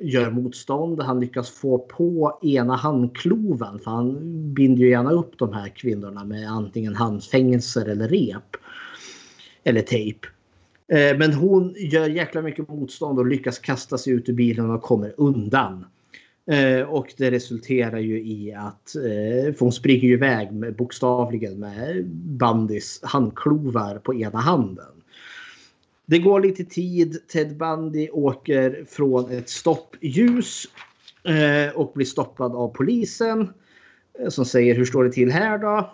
gör 0.00 0.30
motstånd. 0.30 1.00
Han 1.00 1.20
lyckas 1.20 1.50
få 1.50 1.78
på 1.78 2.38
ena 2.42 2.76
handkloven 2.76 3.78
för 3.78 3.90
han 3.90 4.18
binder 4.54 4.82
ju 4.82 4.90
gärna 4.90 5.10
upp 5.10 5.38
de 5.38 5.52
här 5.52 5.68
kvinnorna 5.68 6.24
med 6.24 6.50
antingen 6.50 6.94
handfängelser 6.94 7.86
eller 7.86 8.08
rep. 8.08 8.56
Eller 9.64 9.82
tejp. 9.82 10.26
Eh, 10.92 11.18
men 11.18 11.32
hon 11.32 11.74
gör 11.78 12.08
jäkla 12.08 12.42
mycket 12.42 12.68
motstånd 12.68 13.18
och 13.18 13.26
lyckas 13.26 13.58
kasta 13.58 13.98
sig 13.98 14.12
ut 14.12 14.28
ur 14.28 14.32
bilen 14.32 14.70
och 14.70 14.82
kommer 14.82 15.14
undan. 15.16 15.84
Eh, 16.50 16.82
och 16.82 17.14
det 17.16 17.30
resulterar 17.30 17.98
ju 17.98 18.22
i 18.22 18.54
att 18.54 18.96
eh, 18.96 19.54
för 19.54 19.60
hon 19.60 19.72
springer 19.72 20.08
ju 20.08 20.12
iväg 20.12 20.52
med, 20.52 20.76
bokstavligen 20.76 21.60
med 21.60 22.06
Bandys 22.14 23.00
handklovar 23.02 23.98
på 23.98 24.14
ena 24.14 24.38
handen. 24.38 24.99
Det 26.10 26.18
går 26.18 26.40
lite 26.40 26.64
tid. 26.64 27.28
Ted 27.28 27.56
Bundy 27.56 28.08
åker 28.12 28.84
från 28.88 29.30
ett 29.30 29.48
stoppljus 29.48 30.66
eh, 31.24 31.76
och 31.76 31.92
blir 31.94 32.06
stoppad 32.06 32.54
av 32.54 32.68
polisen. 32.68 33.48
Eh, 34.18 34.28
som 34.28 34.44
säger 34.44 34.74
hur 34.74 34.84
står 34.84 35.04
det 35.04 35.12
till 35.12 35.30
här 35.30 35.58
då? 35.58 35.90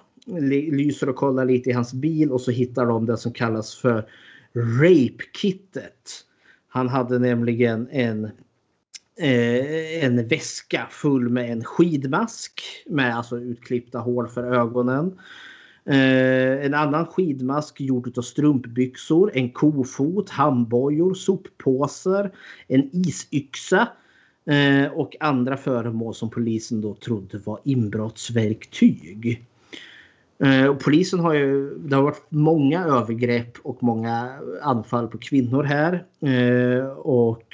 Lyser 0.50 1.08
och 1.08 1.16
kollar 1.16 1.44
lite 1.44 1.70
i 1.70 1.72
hans 1.72 1.92
bil 1.92 2.32
och 2.32 2.40
så 2.40 2.50
hittar 2.50 2.86
de 2.86 3.06
det 3.06 3.16
som 3.16 3.32
kallas 3.32 3.74
för 3.74 4.08
Rape-kittet. 4.54 6.24
Han 6.68 6.88
hade 6.88 7.18
nämligen 7.18 7.88
en, 7.90 8.24
eh, 9.20 10.04
en 10.04 10.28
väska 10.28 10.86
full 10.90 11.28
med 11.28 11.52
en 11.52 11.64
skidmask 11.64 12.62
med 12.86 13.16
alltså 13.16 13.38
utklippta 13.38 13.98
hål 13.98 14.28
för 14.28 14.54
ögonen. 14.54 15.18
Eh, 15.88 16.64
en 16.66 16.74
annan 16.74 17.06
skidmask 17.06 17.80
gjord 17.80 18.18
av 18.18 18.22
strumpbyxor, 18.22 19.30
en 19.34 19.50
kofot, 19.50 20.30
handbojor, 20.30 21.14
soppåsar, 21.14 22.30
en 22.68 22.90
isyxa 22.92 23.88
eh, 24.46 24.92
och 24.92 25.16
andra 25.20 25.56
föremål 25.56 26.14
som 26.14 26.30
polisen 26.30 26.80
då 26.80 26.94
trodde 26.94 27.38
var 27.38 27.60
inbrottsverktyg. 27.64 29.46
Eh, 30.38 30.66
och 30.66 30.80
polisen 30.80 31.20
har 31.20 31.34
ju, 31.34 31.78
det 31.78 31.96
har 31.96 32.02
varit 32.02 32.26
många 32.28 32.84
övergrepp 32.84 33.58
och 33.62 33.82
många 33.82 34.38
anfall 34.62 35.08
på 35.08 35.18
kvinnor 35.18 35.62
här. 35.62 36.04
Eh, 36.20 36.86
och 36.88 37.46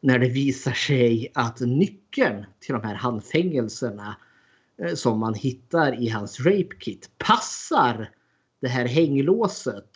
när 0.00 0.18
det 0.18 0.28
visar 0.28 0.72
sig 0.72 1.30
att 1.34 1.60
nyckeln 1.60 2.44
till 2.60 2.74
de 2.74 2.82
här 2.84 2.94
handfängelserna 2.94 4.16
Eh, 4.16 4.31
Eh, 4.82 4.94
som 4.94 5.18
man 5.20 5.34
hittar 5.34 6.02
i 6.02 6.08
hans 6.08 6.40
rape 6.40 6.76
kit 6.78 7.10
passar 7.18 8.10
det 8.60 8.68
här 8.68 8.86
hänglåset 8.86 9.90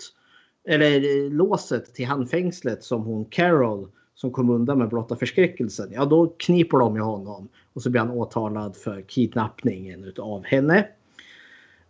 eller 0.69 1.25
eh, 1.25 1.31
låset 1.33 1.95
till 1.95 2.07
handfängslet 2.07 2.85
som 2.85 3.03
hon 3.03 3.25
Carol 3.25 3.89
som 4.15 4.33
kom 4.33 4.51
undan 4.51 4.79
med 4.79 4.89
blotta 4.89 5.17
förskräckelsen. 5.17 5.89
Ja, 5.93 6.05
då 6.05 6.35
kniper 6.39 6.79
de 6.79 6.97
ju 6.97 7.03
honom 7.03 7.49
och 7.73 7.83
så 7.83 7.91
blir 7.91 8.01
han 8.01 8.11
åtalad 8.11 8.77
för 8.77 9.03
kidnappningen 9.03 10.13
av 10.19 10.45
henne. 10.45 10.89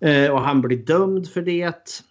Eh, 0.01 0.31
och 0.31 0.41
han 0.41 0.61
blir 0.61 0.77
dömd 0.77 1.29
för 1.29 1.43
det. 1.43 2.03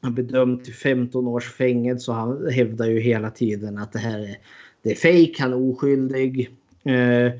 Han 0.00 0.14
blir 0.14 0.24
dömd 0.24 0.64
till 0.64 0.74
15 0.74 1.26
års 1.26 1.52
fängelse 1.52 2.10
och 2.10 2.16
han 2.16 2.50
hävdar 2.50 2.86
ju 2.86 3.00
hela 3.00 3.30
tiden 3.30 3.78
att 3.78 3.92
det 3.92 3.98
här 3.98 4.18
är, 4.18 4.36
det 4.82 4.90
är 4.90 4.94
fejk, 4.94 5.40
han 5.40 5.52
är 5.52 5.70
oskyldig. 5.70 6.56
Eh, 6.84 7.32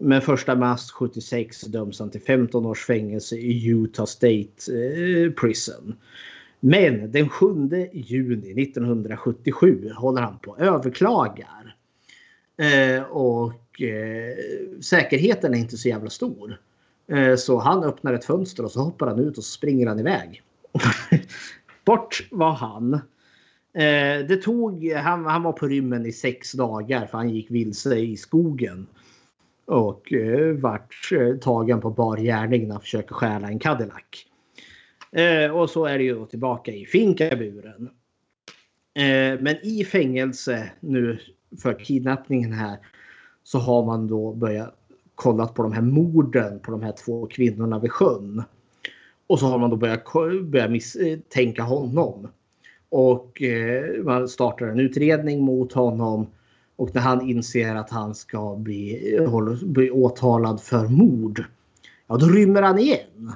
men 0.00 0.20
första 0.20 0.56
mars 0.56 0.90
76 0.90 1.60
döms 1.60 2.00
han 2.00 2.10
till 2.10 2.20
15 2.20 2.66
års 2.66 2.84
fängelse 2.84 3.36
i 3.36 3.68
Utah 3.68 4.06
State 4.06 4.72
eh, 4.72 5.30
Prison. 5.30 5.96
Men 6.60 7.12
den 7.12 7.28
7 7.28 7.46
juni 7.92 8.62
1977 8.62 9.90
håller 9.96 10.22
han 10.22 10.38
på 10.38 10.50
och 10.50 10.60
överklagar. 10.60 11.76
Eh, 12.56 13.02
och 13.02 13.82
eh, 13.82 14.36
säkerheten 14.80 15.54
är 15.54 15.58
inte 15.58 15.76
så 15.76 15.88
jävla 15.88 16.10
stor. 16.10 16.60
Eh, 17.06 17.36
så 17.36 17.58
han 17.58 17.84
öppnar 17.84 18.12
ett 18.12 18.24
fönster 18.24 18.64
och 18.64 18.70
så 18.70 18.80
hoppar 18.80 19.06
han 19.06 19.18
ut 19.18 19.38
och 19.38 19.44
så 19.44 19.50
springer 19.50 19.86
han 19.86 20.00
iväg. 20.00 20.42
Bort 21.84 22.28
var 22.30 22.52
han. 22.52 22.94
Eh, 23.74 24.26
det 24.28 24.42
tog, 24.42 24.92
han, 24.92 25.24
han 25.24 25.42
var 25.42 25.52
på 25.52 25.66
rymmen 25.66 26.06
i 26.06 26.12
sex 26.12 26.52
dagar 26.52 27.06
för 27.06 27.18
han 27.18 27.30
gick 27.30 27.50
vilse 27.50 27.96
i 27.96 28.16
skogen 28.16 28.86
och 29.66 30.12
eh, 30.12 30.54
vart 30.54 31.12
eh, 31.12 31.36
tagen 31.36 31.80
på 31.80 31.90
bar 31.90 32.16
gärning 32.16 32.62
när 32.62 32.74
han 32.74 32.80
försöker 32.80 33.14
stjäla 33.14 33.48
en 33.48 33.58
Cadillac. 33.58 34.26
Eh, 35.12 35.50
och 35.50 35.70
så 35.70 35.84
är 35.84 35.98
det 35.98 36.04
ju 36.04 36.26
tillbaka 36.26 36.72
i 36.72 36.86
finkaburen. 36.86 37.90
Eh, 38.94 39.40
men 39.40 39.56
i 39.62 39.84
fängelse 39.84 40.70
nu 40.80 41.18
för 41.62 41.78
kidnappningen 41.78 42.52
här 42.52 42.78
så 43.42 43.58
har 43.58 43.84
man 43.84 44.06
då 44.06 44.32
börjat 44.32 44.74
kollat 45.14 45.54
på 45.54 45.62
de 45.62 45.72
här 45.72 45.82
morden 45.82 46.60
på 46.60 46.70
de 46.70 46.82
här 46.82 46.92
två 46.92 47.26
kvinnorna 47.26 47.78
vid 47.78 47.92
sjön. 47.92 48.42
Och 49.26 49.38
så 49.38 49.46
har 49.46 49.58
man 49.58 49.70
då 49.70 49.76
börjat, 49.76 50.12
börjat 50.44 50.70
misstänka 50.70 51.62
eh, 51.62 51.68
honom. 51.68 52.28
Och 52.88 53.42
eh, 53.42 54.04
man 54.04 54.28
startar 54.28 54.66
en 54.66 54.80
utredning 54.80 55.44
mot 55.44 55.72
honom. 55.72 56.26
Och 56.76 56.94
när 56.94 57.02
han 57.02 57.28
inser 57.28 57.74
att 57.74 57.90
han 57.90 58.14
ska 58.14 58.56
bli, 58.56 59.18
bli 59.62 59.90
åtalad 59.90 60.60
för 60.60 60.88
mord. 60.88 61.44
Ja, 62.06 62.16
då 62.16 62.26
rymmer 62.26 62.62
han 62.62 62.78
igen. 62.78 63.32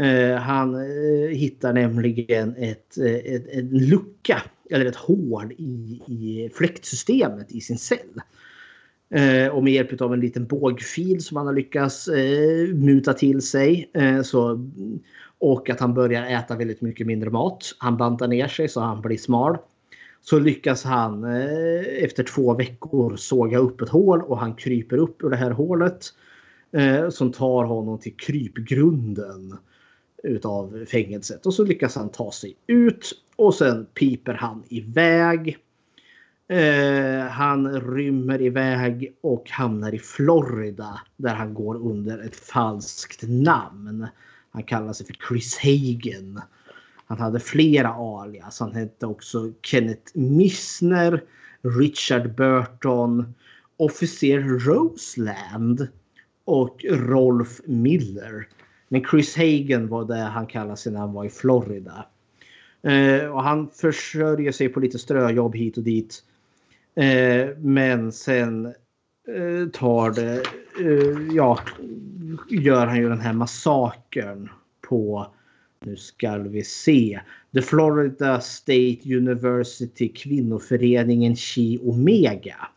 Eh, 0.00 0.36
han 0.36 0.74
eh, 0.74 1.28
hittar 1.28 1.72
nämligen 1.72 2.56
ett, 2.56 2.98
eh, 2.98 3.34
ett, 3.34 3.48
en 3.48 3.68
lucka 3.68 4.42
eller 4.70 4.86
ett 4.86 4.96
hål 4.96 5.52
i, 5.52 6.02
i 6.06 6.50
fläktsystemet 6.54 7.52
i 7.52 7.60
sin 7.60 7.78
cell. 7.78 8.20
Eh, 9.10 9.48
och 9.48 9.64
med 9.64 9.72
hjälp 9.72 10.00
av 10.00 10.14
en 10.14 10.20
liten 10.20 10.46
bågfil 10.46 11.24
som 11.24 11.36
han 11.36 11.46
har 11.46 11.54
lyckats 11.54 12.08
eh, 12.08 12.74
muta 12.74 13.12
till 13.12 13.42
sig. 13.42 13.90
Eh, 13.94 14.22
så, 14.22 14.70
och 15.38 15.70
att 15.70 15.80
han 15.80 15.94
börjar 15.94 16.26
äta 16.26 16.56
väldigt 16.56 16.80
mycket 16.80 17.06
mindre 17.06 17.30
mat. 17.30 17.74
Han 17.78 17.96
bantar 17.96 18.28
ner 18.28 18.48
sig 18.48 18.68
så 18.68 18.80
han 18.80 19.00
blir 19.00 19.18
smal. 19.18 19.56
Så 20.28 20.38
lyckas 20.38 20.84
han 20.84 21.24
eh, 21.24 22.04
efter 22.04 22.22
två 22.22 22.54
veckor 22.54 23.16
såga 23.16 23.58
upp 23.58 23.80
ett 23.80 23.88
hål 23.88 24.22
och 24.22 24.38
han 24.38 24.54
kryper 24.54 24.96
upp 24.96 25.24
ur 25.24 25.30
det 25.30 25.36
här 25.36 25.50
hålet. 25.50 26.04
Eh, 26.72 27.08
som 27.08 27.32
tar 27.32 27.64
honom 27.64 27.98
till 27.98 28.16
krypgrunden 28.16 29.56
utav 30.22 30.84
fängelset. 30.88 31.46
Och 31.46 31.54
så 31.54 31.64
lyckas 31.64 31.96
han 31.96 32.08
ta 32.08 32.32
sig 32.32 32.56
ut 32.66 33.12
och 33.36 33.54
sen 33.54 33.86
piper 33.94 34.34
han 34.34 34.62
iväg. 34.68 35.58
Eh, 36.48 37.26
han 37.26 37.80
rymmer 37.80 38.42
iväg 38.42 39.16
och 39.20 39.50
hamnar 39.50 39.94
i 39.94 39.98
Florida 39.98 41.00
där 41.16 41.34
han 41.34 41.54
går 41.54 41.76
under 41.76 42.18
ett 42.18 42.36
falskt 42.36 43.22
namn. 43.22 44.06
Han 44.50 44.62
kallar 44.62 44.92
sig 44.92 45.06
för 45.06 45.16
Chris 45.28 45.58
Hagen. 45.58 46.40
Han 47.06 47.18
hade 47.18 47.40
flera 47.40 47.88
alias. 47.88 48.60
Han 48.60 48.74
hette 48.74 49.06
också 49.06 49.52
Kenneth 49.62 50.12
Missner, 50.14 51.24
Richard 51.62 52.34
Burton, 52.34 53.34
Officer 53.76 54.40
Roseland 54.40 55.88
och 56.44 56.84
Rolf 56.90 57.60
Miller. 57.64 58.48
Men 58.88 59.04
Chris 59.04 59.36
Hagen 59.36 59.88
var 59.88 60.04
det 60.04 60.16
han 60.16 60.46
kallade 60.46 60.76
sig 60.76 60.92
när 60.92 61.00
han 61.00 61.12
var 61.12 61.24
i 61.24 61.30
Florida. 61.30 62.06
Eh, 62.82 63.26
och 63.26 63.42
han 63.42 63.68
försörjer 63.68 64.52
sig 64.52 64.68
på 64.68 64.80
lite 64.80 64.98
ströjobb 64.98 65.56
hit 65.56 65.76
och 65.76 65.82
dit. 65.82 66.22
Eh, 66.94 67.48
men 67.58 68.12
sen 68.12 68.66
eh, 68.66 69.68
tar 69.72 70.10
det, 70.10 70.42
eh, 70.80 71.34
ja, 71.36 71.58
gör 72.48 72.86
han 72.86 72.96
ju 72.96 73.08
den 73.08 73.20
här 73.20 73.32
massakern 73.32 74.48
på, 74.80 75.26
nu 75.80 75.96
ska 75.96 76.38
vi 76.38 76.64
se, 76.64 77.20
The 77.54 77.62
Florida 77.62 78.40
State 78.40 79.16
University 79.16 80.08
kvinnoföreningen 80.08 81.36
Chi 81.36 81.78
Omega. 81.82 82.68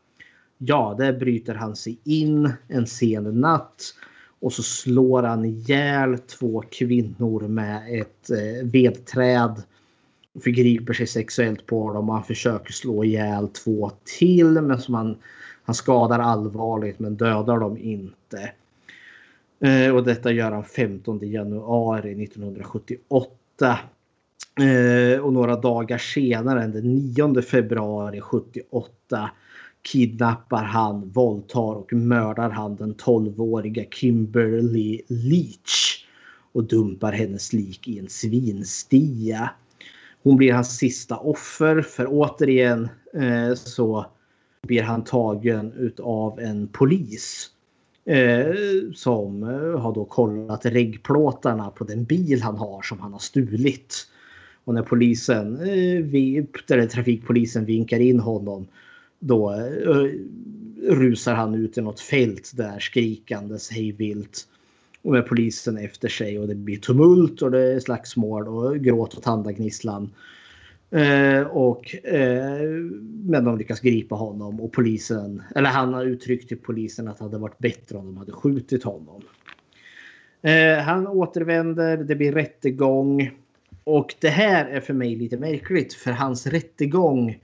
Ja, 0.57 0.95
där 0.97 1.13
bryter 1.13 1.55
han 1.55 1.75
sig 1.75 1.99
in 2.03 2.53
en 2.67 2.87
sen 2.87 3.41
natt 3.41 3.95
och 4.39 4.53
så 4.53 4.63
slår 4.63 5.23
han 5.23 5.45
ihjäl 5.45 6.17
två 6.17 6.63
kvinnor 6.71 7.47
med 7.47 8.01
ett 8.01 8.29
eh, 8.29 8.67
vedträd 8.67 9.63
förgriper 10.43 10.93
sig 10.93 11.07
sexuellt 11.07 11.65
på 11.65 11.93
dem 11.93 12.09
och 12.09 12.15
han 12.15 12.23
försöker 12.23 12.73
slå 12.73 13.03
ihjäl 13.03 13.47
två 13.47 13.91
till. 14.19 14.61
Men 14.61 14.81
som 14.81 14.93
han, 14.93 15.17
han 15.63 15.75
skadar 15.75 16.19
allvarligt 16.19 16.99
men 16.99 17.15
dödar 17.15 17.59
dem 17.59 17.77
inte. 17.77 18.51
Eh, 19.59 19.95
och 19.95 20.03
detta 20.03 20.31
gör 20.31 20.51
han 20.51 20.63
15 20.63 21.19
januari 21.21 22.23
1978. 22.23 23.79
Eh, 24.59 25.19
och 25.19 25.33
några 25.33 25.55
dagar 25.55 25.97
senare, 25.97 26.67
den 26.67 26.95
9 26.95 27.41
februari 27.41 28.21
78 28.21 29.29
kidnappar 29.81 30.63
han, 30.63 31.09
våldtar 31.09 31.73
och 31.73 31.93
mördar 31.93 32.49
han 32.49 32.75
den 32.75 32.95
12-åriga 32.95 33.85
Kimberly 33.91 35.01
Leach 35.07 36.05
och 36.51 36.63
dumpar 36.63 37.11
hennes 37.11 37.53
lik 37.53 37.87
i 37.87 37.99
en 37.99 38.09
svinstia. 38.09 39.49
Hon 40.23 40.37
blir 40.37 40.53
hans 40.53 40.77
sista 40.77 41.17
offer 41.17 41.81
för 41.81 42.07
återigen 42.09 42.89
eh, 43.13 43.53
så 43.53 44.05
blir 44.67 44.83
han 44.83 45.03
tagen 45.03 45.73
utav 45.73 46.39
en 46.39 46.67
polis. 46.67 47.51
Eh, 48.09 48.55
som 48.93 49.43
eh, 49.43 49.79
har 49.79 49.93
då 49.93 50.05
kollat 50.05 50.65
reggplåtarna 50.65 51.69
på 51.69 51.83
den 51.83 52.03
bil 52.03 52.41
han 52.41 52.57
har 52.57 52.81
som 52.81 52.99
han 52.99 53.11
har 53.13 53.19
stulit. 53.19 54.07
Och 54.63 54.73
när 54.73 54.83
polisen, 54.83 55.55
eh, 55.55 56.45
eller 56.71 56.87
trafikpolisen 56.87 57.65
vinkar 57.65 57.99
in 57.99 58.19
honom 58.19 58.67
då 59.19 59.53
eh, 59.53 60.09
rusar 60.91 61.33
han 61.33 61.55
ut 61.55 61.77
i 61.77 61.81
något 61.81 61.99
fält 61.99 62.51
där 62.55 62.79
skrikandes 62.79 63.71
hejvilt. 63.71 64.47
Och 65.01 65.11
med 65.11 65.27
polisen 65.27 65.77
efter 65.77 66.09
sig 66.09 66.39
och 66.39 66.47
det 66.47 66.55
blir 66.55 66.77
tumult 66.77 67.41
och 67.41 67.51
det 67.51 67.73
är 67.73 67.79
slagsmål 67.79 68.47
och 68.47 68.77
gråt 68.77 69.13
och 69.13 69.23
tandagnisslan. 69.23 70.09
Eh, 70.91 71.41
och, 71.41 72.05
eh, 72.05 72.61
men 73.23 73.45
de 73.45 73.57
lyckas 73.57 73.79
gripa 73.79 74.15
honom 74.15 74.61
och 74.61 74.71
polisen, 74.71 75.43
eller 75.55 75.69
han 75.69 75.93
har 75.93 76.05
uttryckt 76.05 76.47
till 76.47 76.57
polisen 76.57 77.07
att 77.07 77.17
det 77.17 77.23
hade 77.23 77.37
varit 77.37 77.57
bättre 77.57 77.97
om 77.97 78.05
de 78.05 78.17
hade 78.17 78.31
skjutit 78.31 78.83
honom. 78.83 79.21
Eh, 80.41 80.77
han 80.77 81.07
återvänder, 81.07 81.97
det 81.97 82.15
blir 82.15 82.31
rättegång. 82.31 83.31
Och 83.83 84.15
det 84.21 84.29
här 84.29 84.65
är 84.65 84.79
för 84.79 84.93
mig 84.93 85.15
lite 85.15 85.37
märkligt 85.37 85.93
för 85.93 86.11
hans 86.11 86.47
rättegång 86.47 87.37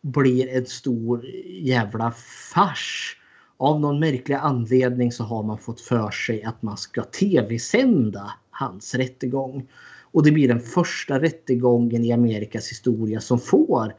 blir 0.00 0.48
en 0.48 0.66
stor 0.66 1.26
jävla 1.46 2.14
fars 2.54 3.16
av 3.56 3.80
någon 3.80 4.00
märklig 4.00 4.34
anledning 4.34 5.12
så 5.12 5.24
har 5.24 5.42
man 5.42 5.58
fått 5.58 5.80
för 5.80 6.10
sig 6.10 6.42
att 6.42 6.62
man 6.62 6.76
ska 6.76 7.02
tv-sända 7.02 8.32
hans 8.50 8.94
rättegång. 8.94 9.68
Och 10.12 10.22
det 10.22 10.32
blir 10.32 10.48
den 10.48 10.60
första 10.60 11.20
rättegången 11.20 12.04
i 12.04 12.12
Amerikas 12.12 12.70
historia 12.70 13.20
som 13.20 13.38
får, 13.38 13.94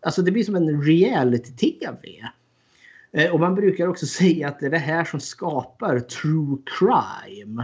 alltså 0.00 0.22
det 0.22 0.30
blir 0.30 0.44
som 0.44 0.56
en 0.56 0.82
reality-tv. 0.82 2.08
Eh, 3.12 3.30
och 3.30 3.40
man 3.40 3.54
brukar 3.54 3.88
också 3.88 4.06
säga 4.20 4.48
att 4.48 4.60
det 4.60 4.66
är 4.66 4.70
det 4.70 4.78
här 4.78 5.04
som 5.04 5.20
skapar 5.20 6.00
true 6.00 6.58
crime. 6.78 7.62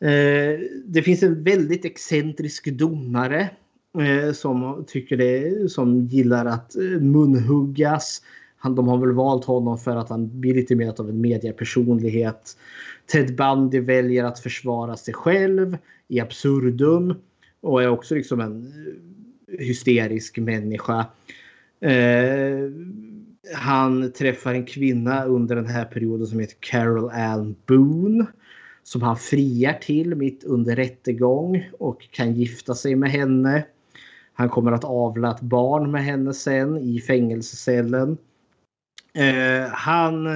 Eh, 0.00 0.60
det 0.84 1.02
finns 1.02 1.22
en 1.22 1.44
väldigt 1.44 1.84
excentrisk 1.84 2.70
domare 2.70 3.50
eh, 3.98 4.32
som 4.32 4.84
tycker 4.88 5.16
det, 5.16 5.70
som 5.70 6.06
gillar 6.06 6.46
att 6.46 6.74
munhuggas 7.00 8.22
han, 8.62 8.74
de 8.74 8.88
har 8.88 8.98
väl 8.98 9.12
valt 9.12 9.44
honom 9.44 9.78
för 9.78 9.96
att 9.96 10.08
han 10.08 10.40
blir 10.40 10.54
lite 10.54 10.74
mer 10.74 11.00
av 11.00 11.08
en 11.08 11.20
mediepersonlighet. 11.20 12.56
Ted 13.12 13.36
Bundy 13.36 13.80
väljer 13.80 14.24
att 14.24 14.38
försvara 14.38 14.96
sig 14.96 15.14
själv 15.14 15.76
i 16.08 16.20
absurdum 16.20 17.14
och 17.60 17.82
är 17.82 17.88
också 17.88 18.14
liksom 18.14 18.40
en 18.40 18.72
eh, 19.48 19.66
hysterisk 19.66 20.38
människa. 20.38 21.06
Eh, 21.80 22.70
han 23.54 24.12
träffar 24.12 24.54
en 24.54 24.66
kvinna 24.66 25.24
under 25.24 25.56
den 25.56 25.66
här 25.66 25.84
perioden 25.84 26.26
som 26.26 26.38
heter 26.40 26.56
Carol 26.60 27.10
Ann 27.10 27.56
Boone 27.66 28.26
som 28.82 29.02
han 29.02 29.16
friar 29.16 29.72
till 29.72 30.14
mitt 30.14 30.44
under 30.44 30.76
rättegång 30.76 31.70
och 31.78 32.10
kan 32.10 32.32
gifta 32.32 32.74
sig 32.74 32.96
med 32.96 33.10
henne. 33.10 33.64
Han 34.32 34.48
kommer 34.48 34.72
att 34.72 34.84
avla 34.84 35.30
ett 35.30 35.40
barn 35.40 35.90
med 35.90 36.04
henne 36.04 36.34
sen 36.34 36.78
i 36.78 37.00
fängelsecellen. 37.00 38.16
Eh, 39.14 39.70
han 39.70 40.26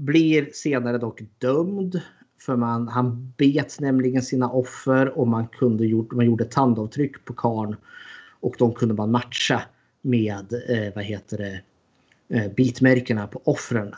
blir 0.00 0.50
senare 0.52 0.98
dock 0.98 1.22
dömd. 1.38 2.00
För 2.40 2.56
man, 2.56 2.88
han 2.88 3.32
bet 3.36 3.80
nämligen 3.80 4.22
sina 4.22 4.50
offer 4.50 5.18
och 5.18 5.28
man, 5.28 5.48
kunde 5.48 5.86
gjort, 5.86 6.12
man 6.12 6.26
gjorde 6.26 6.44
tandavtryck 6.44 7.24
på 7.24 7.34
karn 7.34 7.76
Och 8.40 8.54
de 8.58 8.74
kunde 8.74 8.94
man 8.94 9.10
matcha 9.10 9.62
med 10.02 10.52
eh, 10.68 10.94
vad 10.94 11.04
heter 11.04 11.38
det, 11.38 11.60
eh, 12.36 12.52
bitmärkena 12.52 13.26
på 13.26 13.40
offren. 13.44 13.94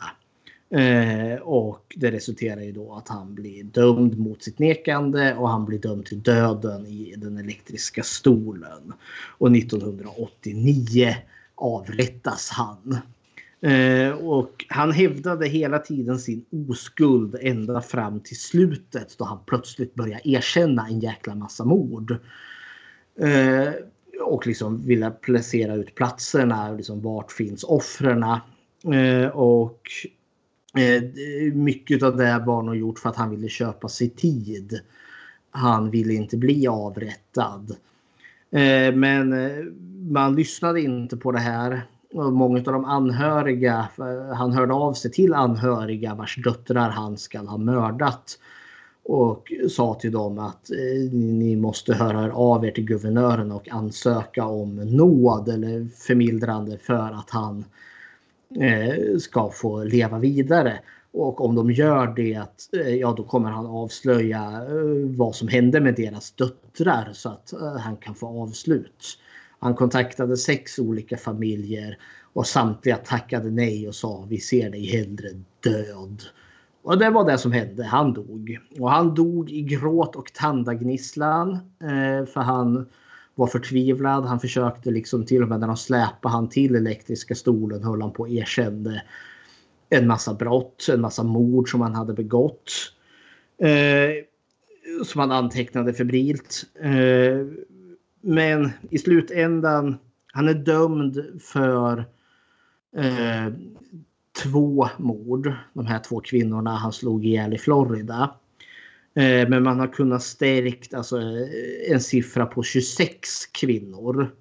Eh, 0.69 1.41
och 1.41 1.93
det 1.95 2.11
resulterar 2.11 2.61
i 2.61 2.71
då 2.71 2.93
att 2.93 3.07
han 3.07 3.35
blir 3.35 3.63
dömd 3.63 4.19
mot 4.19 4.43
sitt 4.43 4.59
nekande 4.59 5.35
och 5.35 5.49
han 5.49 5.65
blir 5.65 5.79
dömd 5.79 6.05
till 6.05 6.21
döden 6.21 6.85
i 6.85 7.15
den 7.17 7.37
elektriska 7.37 8.03
stolen. 8.03 8.93
Och 9.37 9.55
1989 9.55 11.15
avrättas 11.55 12.49
han. 12.49 12.97
Eh, 13.63 14.11
och 14.11 14.65
han 14.69 14.91
hävdade 14.91 15.47
hela 15.47 15.79
tiden 15.79 16.19
sin 16.19 16.45
oskuld 16.69 17.35
ända 17.41 17.81
fram 17.81 18.19
till 18.19 18.39
slutet 18.39 19.15
då 19.17 19.25
han 19.25 19.39
plötsligt 19.45 19.95
började 19.95 20.29
erkänna 20.29 20.87
en 20.87 20.99
jäkla 20.99 21.35
massa 21.35 21.65
mord. 21.65 22.17
Eh, 23.19 23.73
och 24.21 24.47
liksom 24.47 24.81
ville 24.81 25.11
placera 25.11 25.75
ut 25.75 25.95
platserna, 25.95 26.71
liksom 26.71 27.01
vart 27.01 27.31
finns 27.31 27.63
offren? 27.63 28.23
Eh, 28.93 29.27
och 29.27 29.81
eh, 30.77 31.03
mycket 31.53 32.03
av 32.03 32.17
det 32.17 32.43
var 32.45 32.63
nog 32.63 32.75
gjort 32.75 32.99
för 32.99 33.09
att 33.09 33.15
han 33.15 33.29
ville 33.29 33.49
köpa 33.49 33.89
sig 33.89 34.09
tid. 34.09 34.79
Han 35.51 35.89
ville 35.89 36.13
inte 36.13 36.37
bli 36.37 36.67
avrättad. 36.67 37.75
Eh, 38.51 38.95
men 38.95 39.33
eh, 39.33 39.63
man 40.09 40.35
lyssnade 40.35 40.81
inte 40.81 41.17
på 41.17 41.31
det 41.31 41.39
här. 41.39 41.81
Många 42.13 42.57
av 42.57 42.63
de 42.63 42.85
anhöriga, 42.85 43.87
han 44.35 44.51
hörde 44.51 44.73
av 44.73 44.93
sig 44.93 45.11
till 45.11 45.33
anhöriga 45.33 46.15
vars 46.15 46.43
döttrar 46.43 46.89
han 46.89 47.17
ska 47.17 47.39
ha 47.39 47.57
mördat. 47.57 48.39
Och 49.05 49.53
sa 49.69 49.93
till 49.93 50.11
dem 50.11 50.39
att 50.39 50.71
eh, 50.71 51.11
ni 51.13 51.55
måste 51.55 51.93
höra 51.93 52.33
av 52.33 52.65
er 52.65 52.71
till 52.71 52.85
guvernören 52.85 53.51
och 53.51 53.69
ansöka 53.69 54.45
om 54.45 54.75
nåd 54.75 55.49
eller 55.49 55.87
förmildrande 56.07 56.77
för 56.77 57.11
att 57.11 57.29
han 57.29 57.65
eh, 58.59 59.17
ska 59.17 59.49
få 59.49 59.83
leva 59.83 60.19
vidare. 60.19 60.79
Och 61.11 61.45
om 61.45 61.55
de 61.55 61.71
gör 61.71 62.07
det, 62.07 62.77
eh, 62.79 62.95
ja 62.95 63.13
då 63.17 63.23
kommer 63.23 63.49
han 63.49 63.65
avslöja 63.65 64.61
vad 65.17 65.35
som 65.35 65.47
hände 65.47 65.81
med 65.81 65.95
deras 65.95 66.31
döttrar 66.31 67.09
så 67.13 67.29
att 67.29 67.53
han 67.79 67.97
kan 67.97 68.15
få 68.15 68.43
avslut. 68.43 69.17
Han 69.63 69.75
kontaktade 69.75 70.37
sex 70.37 70.79
olika 70.79 71.17
familjer 71.17 71.97
och 72.33 72.47
samtliga 72.47 72.97
tackade 72.97 73.51
nej 73.51 73.87
och 73.87 73.95
sa 73.95 74.25
vi 74.29 74.39
ser 74.39 74.69
dig 74.69 74.85
hellre 74.85 75.29
död. 75.59 76.23
Och 76.81 76.97
det 76.97 77.09
var 77.09 77.31
det 77.31 77.37
som 77.37 77.51
hände. 77.51 77.83
Han 77.83 78.13
dog. 78.13 78.59
Och 78.79 78.91
han 78.91 79.15
dog 79.15 79.51
i 79.51 79.61
gråt 79.61 80.15
och 80.15 80.33
tandagnisslan. 80.33 81.53
Eh, 81.81 82.25
för 82.25 82.39
han 82.41 82.85
var 83.35 83.47
förtvivlad. 83.47 84.25
Han 84.25 84.39
försökte 84.39 84.91
liksom 84.91 85.25
till 85.25 85.43
och 85.43 85.49
med 85.49 85.59
när 85.59 85.67
de 85.67 85.77
släpade 85.77 86.33
han 86.33 86.49
till 86.49 86.75
elektriska 86.75 87.35
stolen 87.35 87.83
höll 87.83 88.01
han 88.01 88.11
på 88.11 88.23
och 88.23 88.29
erkände 88.29 89.03
en 89.89 90.07
massa 90.07 90.33
brott, 90.33 90.87
en 90.93 91.01
massa 91.01 91.23
mord 91.23 91.71
som 91.71 91.81
han 91.81 91.95
hade 91.95 92.13
begått. 92.13 92.71
Eh, 93.57 94.23
som 95.05 95.19
han 95.19 95.31
antecknade 95.31 95.93
febrilt. 95.93 96.63
Eh, 96.81 97.47
men 98.23 98.69
i 98.89 98.97
slutändan, 98.97 99.97
han 100.33 100.49
är 100.49 100.53
dömd 100.53 101.41
för 101.41 101.97
eh, 102.97 103.53
två 104.43 104.89
mord. 104.97 105.53
De 105.73 105.85
här 105.85 105.99
två 105.99 106.19
kvinnorna 106.19 106.75
han 106.75 106.93
slog 106.93 107.25
ihjäl 107.25 107.53
i 107.53 107.57
Florida. 107.57 108.35
Eh, 109.15 109.49
men 109.49 109.63
man 109.63 109.79
har 109.79 109.87
kunnat 109.87 110.23
stärkt 110.23 110.93
alltså, 110.93 111.21
eh, 111.21 111.91
en 111.91 112.01
siffra 112.01 112.45
på 112.45 112.63
26 112.63 113.45
kvinnor 113.45 114.31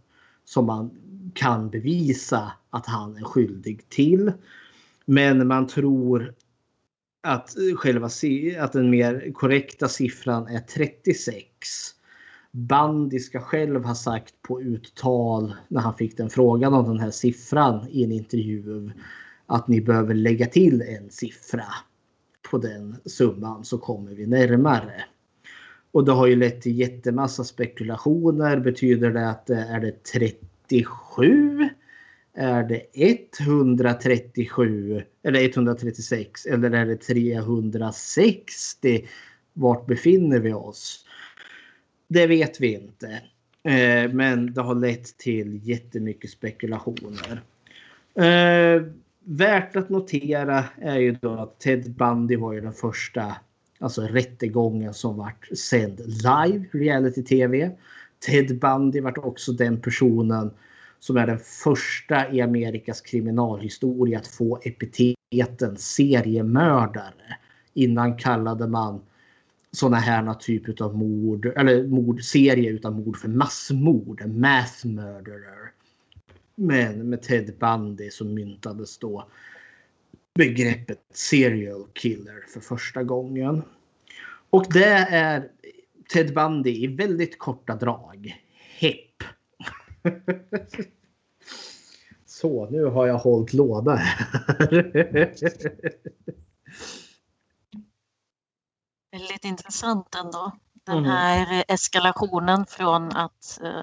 som 0.44 0.66
man 0.66 0.90
kan 1.34 1.70
bevisa 1.70 2.52
att 2.70 2.86
han 2.86 3.16
är 3.16 3.24
skyldig 3.24 3.88
till. 3.88 4.32
Men 5.04 5.46
man 5.46 5.66
tror 5.66 6.34
att 7.22 7.56
själva 7.76 8.08
att 8.58 8.72
den 8.72 8.90
mer 8.90 9.32
korrekta 9.34 9.88
siffran 9.88 10.46
är 10.46 10.60
36. 10.60 11.38
Bandy 12.52 13.18
ska 13.18 13.40
själv 13.40 13.84
ha 13.84 13.94
sagt 13.94 14.34
på 14.42 14.62
uttal 14.62 15.54
när 15.68 15.80
han 15.80 15.94
fick 15.94 16.16
den 16.16 16.30
frågan 16.30 16.74
om 16.74 16.84
den 16.84 16.98
här 16.98 17.10
siffran 17.10 17.86
i 17.90 18.04
en 18.04 18.12
intervju 18.12 18.90
att 19.46 19.68
ni 19.68 19.80
behöver 19.80 20.14
lägga 20.14 20.46
till 20.46 20.82
en 20.82 21.10
siffra 21.10 21.64
på 22.50 22.58
den 22.58 22.96
summan 23.04 23.64
så 23.64 23.78
kommer 23.78 24.14
vi 24.14 24.26
närmare. 24.26 25.04
Och 25.92 26.04
det 26.04 26.12
har 26.12 26.26
ju 26.26 26.36
lett 26.36 26.62
till 26.62 26.78
jättemassa 26.78 27.44
spekulationer. 27.44 28.60
Betyder 28.60 29.10
det 29.10 29.30
att 29.30 29.46
det 29.46 29.56
är 29.56 29.80
det 29.80 30.04
37? 30.04 31.68
Är 32.34 32.62
det 32.62 32.82
137 33.40 35.02
eller 35.22 35.48
136 35.48 36.46
eller 36.46 36.70
är 36.70 36.86
det 36.86 36.96
360? 36.96 39.06
Vart 39.52 39.86
befinner 39.86 40.38
vi 40.38 40.52
oss? 40.52 41.06
Det 42.12 42.26
vet 42.26 42.60
vi 42.60 42.74
inte. 42.74 43.06
Eh, 43.64 44.12
men 44.12 44.54
det 44.54 44.62
har 44.62 44.74
lett 44.74 45.18
till 45.18 45.60
jättemycket 45.62 46.30
spekulationer. 46.30 47.42
Eh, 48.14 48.82
värt 49.24 49.76
att 49.76 49.88
notera 49.88 50.64
är 50.80 50.98
ju 50.98 51.12
då 51.12 51.30
att 51.30 51.60
Ted 51.60 51.90
Bundy 51.90 52.36
var 52.36 52.52
ju 52.52 52.60
den 52.60 52.72
första 52.72 53.36
alltså 53.78 54.02
rättegången 54.02 54.94
som 54.94 55.16
vart 55.16 55.46
sänd 55.58 56.00
live 56.06 56.64
reality-tv. 56.72 57.70
Ted 58.26 58.58
Bundy 58.58 59.00
vart 59.00 59.18
också 59.18 59.52
den 59.52 59.80
personen 59.80 60.50
som 61.00 61.16
är 61.16 61.26
den 61.26 61.38
första 61.38 62.32
i 62.32 62.40
Amerikas 62.40 63.00
kriminalhistoria 63.00 64.18
att 64.18 64.26
få 64.26 64.60
epiteten 64.62 65.76
seriemördare. 65.76 67.36
Innan 67.74 68.16
kallade 68.16 68.66
man 68.66 69.00
sådana 69.76 69.96
här 69.96 70.34
typer 70.34 70.82
av 70.82 70.96
mord, 70.96 71.46
eller 71.46 71.86
mordserie 71.86 72.70
utan 72.70 72.94
mord 72.94 73.16
för 73.16 73.28
massmord, 73.28 74.26
mass 74.26 74.84
murderer. 74.84 75.72
Men 76.54 77.10
med 77.10 77.22
Ted 77.22 77.58
Bundy 77.58 78.10
så 78.10 78.24
myntades 78.24 78.98
då 78.98 79.28
begreppet 80.34 81.00
serial 81.10 81.86
killer 81.92 82.44
för 82.48 82.60
första 82.60 83.02
gången. 83.02 83.62
Och 84.50 84.66
det 84.72 85.06
är 85.10 85.48
Ted 86.12 86.34
Bundy 86.34 86.84
i 86.84 86.86
väldigt 86.86 87.38
korta 87.38 87.76
drag. 87.76 88.42
Hepp. 88.78 89.24
Så, 92.26 92.70
nu 92.70 92.84
har 92.84 93.06
jag 93.06 93.18
hållit 93.18 93.52
låda 93.52 93.94
här. 93.94 94.26
Väldigt 99.32 99.44
intressant 99.44 100.14
ändå. 100.14 100.52
Den 100.86 100.98
mm. 100.98 101.10
här 101.10 101.64
eskalationen 101.68 102.66
från 102.66 103.16
att 103.16 103.60
eh, 103.62 103.82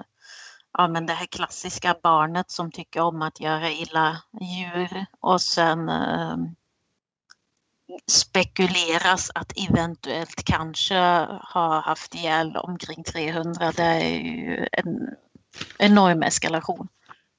ja, 0.72 0.88
men 0.88 1.06
det 1.06 1.12
här 1.12 1.26
klassiska 1.26 1.96
barnet 2.02 2.50
som 2.50 2.70
tycker 2.70 3.00
om 3.00 3.22
att 3.22 3.40
göra 3.40 3.70
illa 3.70 4.22
djur 4.40 5.06
och 5.20 5.40
sen 5.40 5.88
eh, 5.88 6.36
spekuleras 8.06 9.30
att 9.34 9.52
eventuellt 9.70 10.44
kanske 10.44 10.98
ha 11.54 11.80
haft 11.80 12.14
ihjäl 12.14 12.56
omkring 12.56 13.04
300. 13.04 13.72
Det 13.76 13.82
är 13.82 14.18
ju 14.18 14.68
en 14.72 15.16
enorm 15.78 16.22
eskalation. 16.22 16.88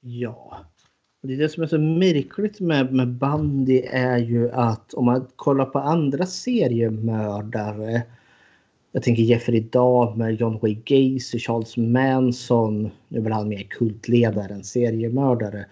Ja. 0.00 0.64
Det, 1.24 1.32
är 1.32 1.38
det 1.38 1.48
som 1.48 1.62
är 1.62 1.66
så 1.66 1.78
märkligt 1.78 2.60
med, 2.60 2.92
med 2.92 3.08
bandy 3.08 3.82
är 3.90 4.18
ju 4.18 4.50
att 4.50 4.94
om 4.94 5.04
man 5.04 5.26
kollar 5.36 5.64
på 5.64 5.78
andra 5.78 6.26
seriemördare. 6.26 8.02
Jag 8.92 9.02
tänker 9.02 9.22
Jeffrey 9.22 9.60
Dahmer, 9.60 10.30
John 10.30 10.58
Wayne 10.62 10.80
Gacy, 10.84 11.38
Charles 11.38 11.76
Manson. 11.76 12.90
Nu 13.08 13.18
är 13.18 13.22
väl 13.22 13.32
han 13.32 13.48
mer 13.48 13.62
kultledare 13.62 14.54
än 14.54 14.64
seriemördare. 14.64 15.66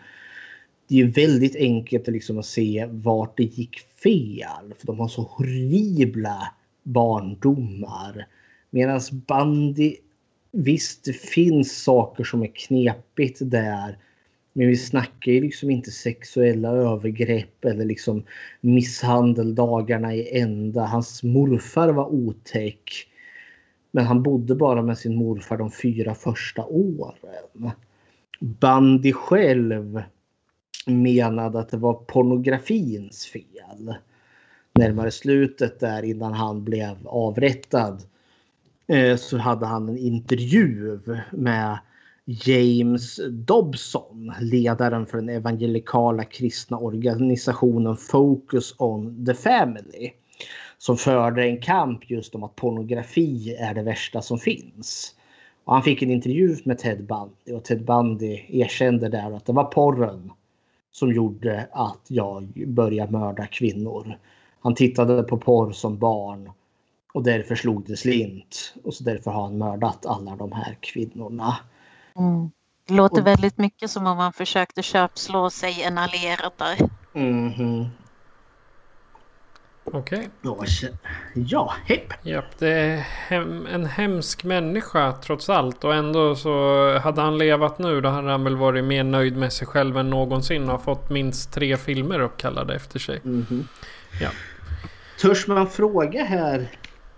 Det 0.88 1.00
är 1.00 1.04
väldigt 1.04 1.56
enkelt 1.56 2.08
liksom 2.08 2.38
att 2.38 2.46
se 2.46 2.86
vart 2.90 3.36
det 3.36 3.44
gick 3.44 3.78
fel. 3.78 4.74
För 4.78 4.86
de 4.86 5.00
har 5.00 5.08
så 5.08 5.22
horribla 5.22 6.52
barndomar. 6.82 8.26
Medan 8.70 9.00
bandy 9.12 9.96
Visst, 10.52 11.04
det 11.04 11.12
finns 11.12 11.82
saker 11.82 12.24
som 12.24 12.42
är 12.42 12.50
knepigt 12.54 13.38
där. 13.42 13.98
Men 14.60 14.68
vi 14.68 14.76
snackar 14.76 15.32
ju 15.32 15.40
liksom 15.40 15.70
inte 15.70 15.90
sexuella 15.90 16.68
övergrepp 16.68 17.64
eller 17.64 17.84
liksom 17.84 18.24
misshandel 18.60 19.54
dagarna 19.54 20.14
i 20.14 20.40
ända. 20.40 20.84
Hans 20.84 21.22
morfar 21.22 21.88
var 21.88 22.06
otäck. 22.06 23.06
Men 23.90 24.04
han 24.04 24.22
bodde 24.22 24.54
bara 24.54 24.82
med 24.82 24.98
sin 24.98 25.16
morfar 25.16 25.58
de 25.58 25.70
fyra 25.70 26.14
första 26.14 26.64
åren. 26.66 27.70
Bandy 28.40 29.12
själv 29.12 30.02
menade 30.86 31.60
att 31.60 31.68
det 31.68 31.76
var 31.76 31.94
pornografins 31.94 33.26
fel. 33.26 33.94
Närmare 34.74 35.10
slutet 35.10 35.80
där 35.80 36.02
innan 36.02 36.32
han 36.32 36.64
blev 36.64 36.96
avrättad 37.06 38.02
eh, 38.86 39.16
så 39.16 39.38
hade 39.38 39.66
han 39.66 39.88
en 39.88 39.98
intervju 39.98 41.00
med 41.32 41.78
James 42.30 43.20
Dobson, 43.30 44.32
ledaren 44.40 45.06
för 45.06 45.18
den 45.18 45.28
evangelikala 45.28 46.24
kristna 46.24 46.78
organisationen 46.78 47.96
Focus 47.96 48.74
on 48.78 49.26
the 49.26 49.34
Family. 49.34 50.12
Som 50.78 50.96
förde 50.96 51.44
en 51.44 51.60
kamp 51.60 52.10
just 52.10 52.34
om 52.34 52.42
att 52.42 52.56
pornografi 52.56 53.54
är 53.54 53.74
det 53.74 53.82
värsta 53.82 54.22
som 54.22 54.38
finns. 54.38 55.14
Och 55.64 55.74
han 55.74 55.82
fick 55.82 56.02
en 56.02 56.10
intervju 56.10 56.56
med 56.64 56.78
Ted 56.78 57.06
Bundy 57.06 57.58
och 57.58 57.64
Ted 57.64 57.84
Bundy 57.84 58.40
erkände 58.48 59.08
där 59.08 59.36
att 59.36 59.46
det 59.46 59.52
var 59.52 59.64
porren 59.64 60.32
som 60.92 61.12
gjorde 61.12 61.68
att 61.72 62.06
jag 62.08 62.64
började 62.66 63.12
mörda 63.12 63.46
kvinnor. 63.46 64.18
Han 64.60 64.74
tittade 64.74 65.22
på 65.22 65.38
porr 65.38 65.72
som 65.72 65.98
barn 65.98 66.50
och 67.14 67.22
därför 67.22 67.54
slog 67.54 67.86
det 67.86 67.96
slint. 67.96 68.74
Och 68.84 68.94
så 68.94 69.04
därför 69.04 69.30
har 69.30 69.42
han 69.42 69.58
mördat 69.58 70.06
alla 70.06 70.36
de 70.36 70.52
här 70.52 70.76
kvinnorna. 70.80 71.56
Mm. 72.20 72.50
Det 72.86 72.94
låter 72.94 73.20
och, 73.20 73.26
väldigt 73.26 73.58
mycket 73.58 73.90
som 73.90 74.06
om 74.06 74.18
han 74.18 74.32
försökte 74.32 74.82
köpslå 74.82 75.50
sig 75.50 75.82
en 75.82 75.98
allierad 75.98 76.52
där. 76.56 76.76
Mm 77.14 77.50
-hmm. 77.52 77.88
Okej. 79.84 80.28
Kä- 80.42 80.96
Ja, 81.34 81.74
hepp. 81.84 82.12
Japp, 82.22 82.58
det 82.58 82.68
är 82.68 82.96
hem, 82.96 83.66
en 83.66 83.86
hemsk 83.86 84.44
människa 84.44 85.12
trots 85.12 85.50
allt. 85.50 85.84
Och 85.84 85.94
ändå 85.94 86.36
så 86.36 86.98
hade 86.98 87.20
han 87.20 87.38
levat 87.38 87.78
nu 87.78 88.00
då 88.00 88.08
hade 88.08 88.30
han 88.30 88.44
väl 88.44 88.56
varit 88.56 88.84
mer 88.84 89.04
nöjd 89.04 89.36
med 89.36 89.52
sig 89.52 89.66
själv 89.66 89.98
än 89.98 90.10
någonsin. 90.10 90.62
Och 90.64 90.70
har 90.70 90.78
fått 90.78 91.10
minst 91.10 91.52
tre 91.52 91.76
filmer 91.76 92.20
uppkallade 92.20 92.74
efter 92.74 92.98
sig. 92.98 93.20
Mhm. 93.22 93.68
Ja. 94.20 94.30
Törs 95.20 95.46
man 95.46 95.66
fråga 95.66 96.24
här 96.24 96.68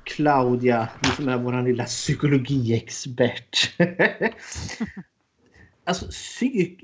Claudia, 0.05 0.89
som 1.17 1.29
är 1.29 1.37
vår 1.37 1.63
lilla 1.63 1.85
psykologiexpert. 1.85 3.75
alltså, 5.85 6.07
psyk... 6.07 6.81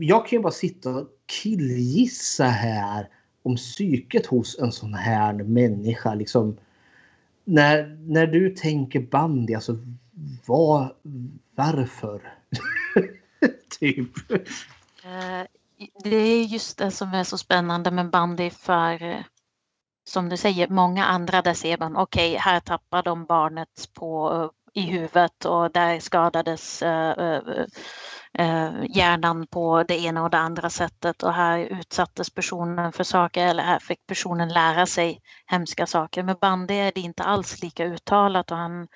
Jag 0.00 0.26
kan 0.26 0.36
ju 0.36 0.42
bara 0.42 0.52
sitta 0.52 0.90
och 0.90 1.08
killgissa 1.26 2.44
här 2.44 3.08
om 3.42 3.56
psyket 3.56 4.26
hos 4.26 4.58
en 4.58 4.72
sån 4.72 4.94
här 4.94 5.32
människa. 5.32 6.14
Liksom, 6.14 6.56
när, 7.44 7.98
när 8.06 8.26
du 8.26 8.50
tänker 8.50 9.00
bandy, 9.00 9.54
alltså 9.54 9.78
vad, 10.46 10.90
varför? 11.54 12.34
typ. 13.80 14.30
Eh, 15.04 15.46
Det 16.04 16.16
är 16.16 16.44
just 16.44 16.78
det 16.78 16.90
som 16.90 17.14
är 17.14 17.24
så 17.24 17.38
spännande 17.38 17.90
med 17.90 18.10
bandy 18.10 18.50
för 18.50 19.02
eh, 19.02 19.20
som 20.08 20.28
du 20.28 20.36
säger, 20.36 20.68
många 20.68 21.04
andra 21.04 21.42
där 21.42 21.54
ser 21.54 21.78
man 21.78 21.96
okej, 21.96 22.36
här 22.36 22.60
tappar 22.60 23.02
de 23.02 23.24
barnet 23.24 23.88
på, 23.94 24.32
eh, 24.74 24.82
i 24.82 24.86
huvudet 24.86 25.44
och 25.44 25.72
där 25.72 26.00
skadades 26.00 26.82
eh, 26.82 27.10
eh, 27.10 27.40
eh, 28.34 28.72
hjärnan 28.88 29.46
på 29.46 29.82
det 29.82 29.98
ena 29.98 30.22
och 30.22 30.30
det 30.30 30.38
andra 30.38 30.70
sättet 30.70 31.22
och 31.22 31.32
här 31.32 31.58
utsattes 31.58 32.30
personen 32.30 32.92
för 32.92 33.04
saker 33.04 33.46
eller 33.46 33.62
här 33.62 33.78
fick 33.78 34.06
personen 34.06 34.48
lära 34.48 34.86
sig 34.86 35.20
hemska 35.46 35.86
saker. 35.86 36.22
Med 36.22 36.38
bandy 36.38 36.74
är 36.74 36.92
det 36.94 37.00
inte 37.00 37.22
alls 37.22 37.62
lika 37.62 37.84
uttalat 37.84 38.50
och 38.50 38.56
han 38.56 38.88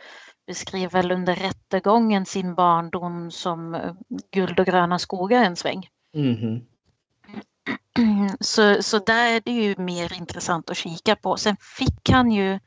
beskriver 0.47 0.91
väl 0.91 1.13
under 1.13 1.35
rättegången 1.35 2.27
sin 2.27 2.55
barndom 2.55 3.31
som 3.31 3.75
eh, 3.75 3.93
guld 4.33 4.61
och 4.61 4.67
gröna 4.67 4.99
skogar 4.99 5.45
en 5.45 5.57
sväng. 5.57 5.89
Mhm. 6.17 6.72
Så, 8.41 8.83
så 8.83 8.99
där 8.99 9.27
är 9.37 9.41
det 9.41 9.53
ju 9.53 9.75
mer 9.79 10.13
intressant 10.13 10.71
att 10.71 10.77
kika 10.77 11.17
på. 11.17 11.37
Sen 11.37 11.57
fick 11.79 12.11
han 12.11 12.33
ju 12.33 12.59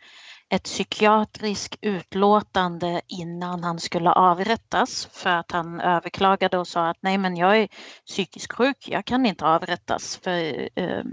ett 0.49 0.63
psykiatriskt 0.63 1.75
utlåtande 1.81 3.01
innan 3.07 3.63
han 3.63 3.79
skulle 3.79 4.11
avrättas 4.11 5.07
för 5.11 5.29
att 5.29 5.51
han 5.51 5.81
överklagade 5.81 6.57
och 6.57 6.67
sa 6.67 6.89
att 6.89 6.97
nej 6.99 7.17
men 7.17 7.37
jag 7.37 7.57
är 7.57 7.67
psykiskt 8.05 8.53
sjuk, 8.53 8.77
jag 8.89 9.05
kan 9.05 9.25
inte 9.25 9.45
avrättas 9.45 10.17
för 10.17 10.69
eh, 10.79 11.03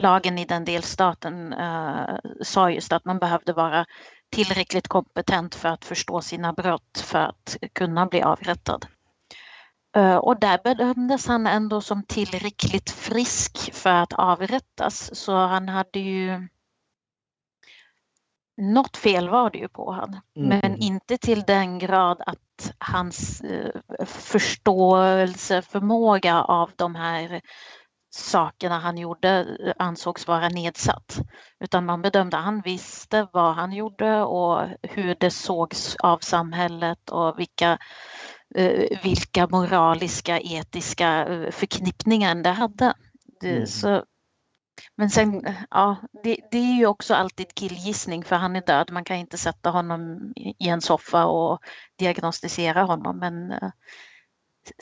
lagen 0.00 0.38
i 0.38 0.44
den 0.44 0.64
delstaten 0.64 1.52
eh, 1.52 2.16
sa 2.42 2.70
just 2.70 2.92
att 2.92 3.04
man 3.04 3.18
behövde 3.18 3.52
vara 3.52 3.86
tillräckligt 4.30 4.88
kompetent 4.88 5.54
för 5.54 5.68
att 5.68 5.84
förstå 5.84 6.20
sina 6.20 6.52
brott 6.52 6.98
för 7.04 7.18
att 7.18 7.56
kunna 7.72 8.06
bli 8.06 8.22
avrättad. 8.22 8.86
Eh, 9.96 10.16
Och 10.16 10.40
där 10.40 10.60
bedömdes 10.64 11.26
han 11.26 11.46
ändå 11.46 11.80
som 11.80 12.02
tillräckligt 12.02 12.90
frisk 12.90 13.74
för 13.74 13.90
att 13.90 14.12
avrättas. 14.12 15.14
Så 15.14 15.36
han 15.36 15.68
hade 15.68 15.98
ju... 15.98 16.48
Något 18.60 18.96
fel 18.96 19.28
var 19.28 19.50
det 19.50 19.58
ju 19.58 19.68
på 19.68 19.92
han. 19.92 20.20
Men 20.34 20.60
Mm. 20.64 20.76
inte 20.80 21.18
till 21.18 21.42
den 21.42 21.78
grad 21.78 22.20
att 22.26 22.72
hans 22.78 23.40
eh, 23.40 23.70
förståelseförmåga 24.06 26.42
av 26.42 26.70
de 26.76 26.94
här 26.94 27.40
sakerna 28.10 28.78
han 28.78 28.98
gjorde 28.98 29.56
eh, 29.64 29.72
ansågs 29.78 30.26
vara 30.26 30.48
nedsatt. 30.48 31.18
Utan 31.60 31.86
man 31.86 32.02
bedömde 32.02 32.38
att 32.38 32.44
han 32.44 32.60
visste 32.60 33.28
vad 33.32 33.54
han 33.54 33.72
gjorde 33.72 34.22
och 34.22 34.62
hur 34.82 35.16
det 35.20 35.30
sågs 35.30 35.96
av 35.96 36.18
samhället 36.18 37.10
och 37.10 37.38
vilka 37.38 37.78
vilka 39.02 39.46
moraliska, 39.46 40.40
etiska 40.40 41.26
eh, 41.26 41.50
förknippningar 41.50 42.34
det 42.34 42.50
hade. 42.50 42.94
Det, 43.40 43.50
Mm. 43.50 43.66
så, 43.66 44.04
men 44.96 45.10
sen, 45.10 45.46
eh, 45.46 45.54
ja, 45.70 45.96
det, 46.24 46.36
det 46.50 46.58
är 46.58 46.76
ju 46.78 46.86
också 46.86 47.14
alltid 47.14 47.54
killgissning 47.54 48.24
för 48.24 48.36
han 48.36 48.56
är 48.56 48.60
död. 48.66 48.90
Man 48.92 49.04
kan 49.04 49.16
inte 49.16 49.38
sätta 49.38 49.70
honom 49.70 50.32
i 50.36 50.68
en 50.68 50.80
soffa 50.80 51.24
och 51.26 51.58
diagnostisera 51.96 52.82
honom. 52.82 53.18
Men 53.18 53.52
eh, 53.52 53.70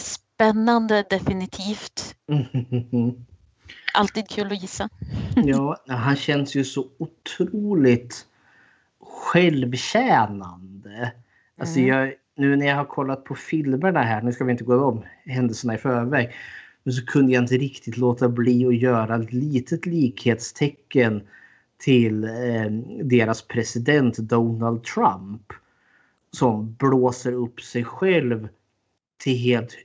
spännande 0.01 1.05
definitivt. 1.11 2.15
Alltid 3.95 4.29
kul 4.29 4.53
att 4.53 4.63
gissa. 4.63 4.89
Ja, 5.37 5.77
han 5.89 6.17
känns 6.17 6.55
ju 6.55 6.65
så 6.65 6.87
otroligt 6.99 8.27
självtjänande. 9.01 11.13
Alltså 11.61 11.79
Mm. 11.79 11.89
jag, 11.89 12.15
nu 12.37 12.57
när 12.57 12.67
jag 12.67 12.77
har 12.77 12.85
kollat 12.85 13.25
på 13.25 13.35
filmerna 13.35 14.03
här, 14.03 14.23
nu 14.23 14.33
ska 14.33 14.45
vi 14.45 14.53
inte 14.53 14.65
gå 14.65 14.85
om 14.85 15.05
händelserna 15.25 15.75
i 15.75 15.79
förväg, 15.79 16.35
men 16.83 16.93
så 16.93 17.07
kunde 17.07 17.33
jag 17.33 17.43
inte 17.43 17.57
riktigt 17.57 17.97
låta 17.97 18.29
bli 18.29 18.67
att 18.67 18.77
göra 18.77 19.17
ett 19.17 19.33
litet 19.33 19.87
likhetstecken 19.87 21.23
till 21.79 22.25
eh, 22.25 22.71
deras 23.03 23.43
president 23.43 24.17
Donald 24.17 24.85
Trump. 24.85 25.53
Som 26.31 26.75
blåser 26.75 27.33
upp 27.33 27.61
sig 27.61 27.85
själv 27.85 28.49
till 29.19 29.37
helt 29.37 29.77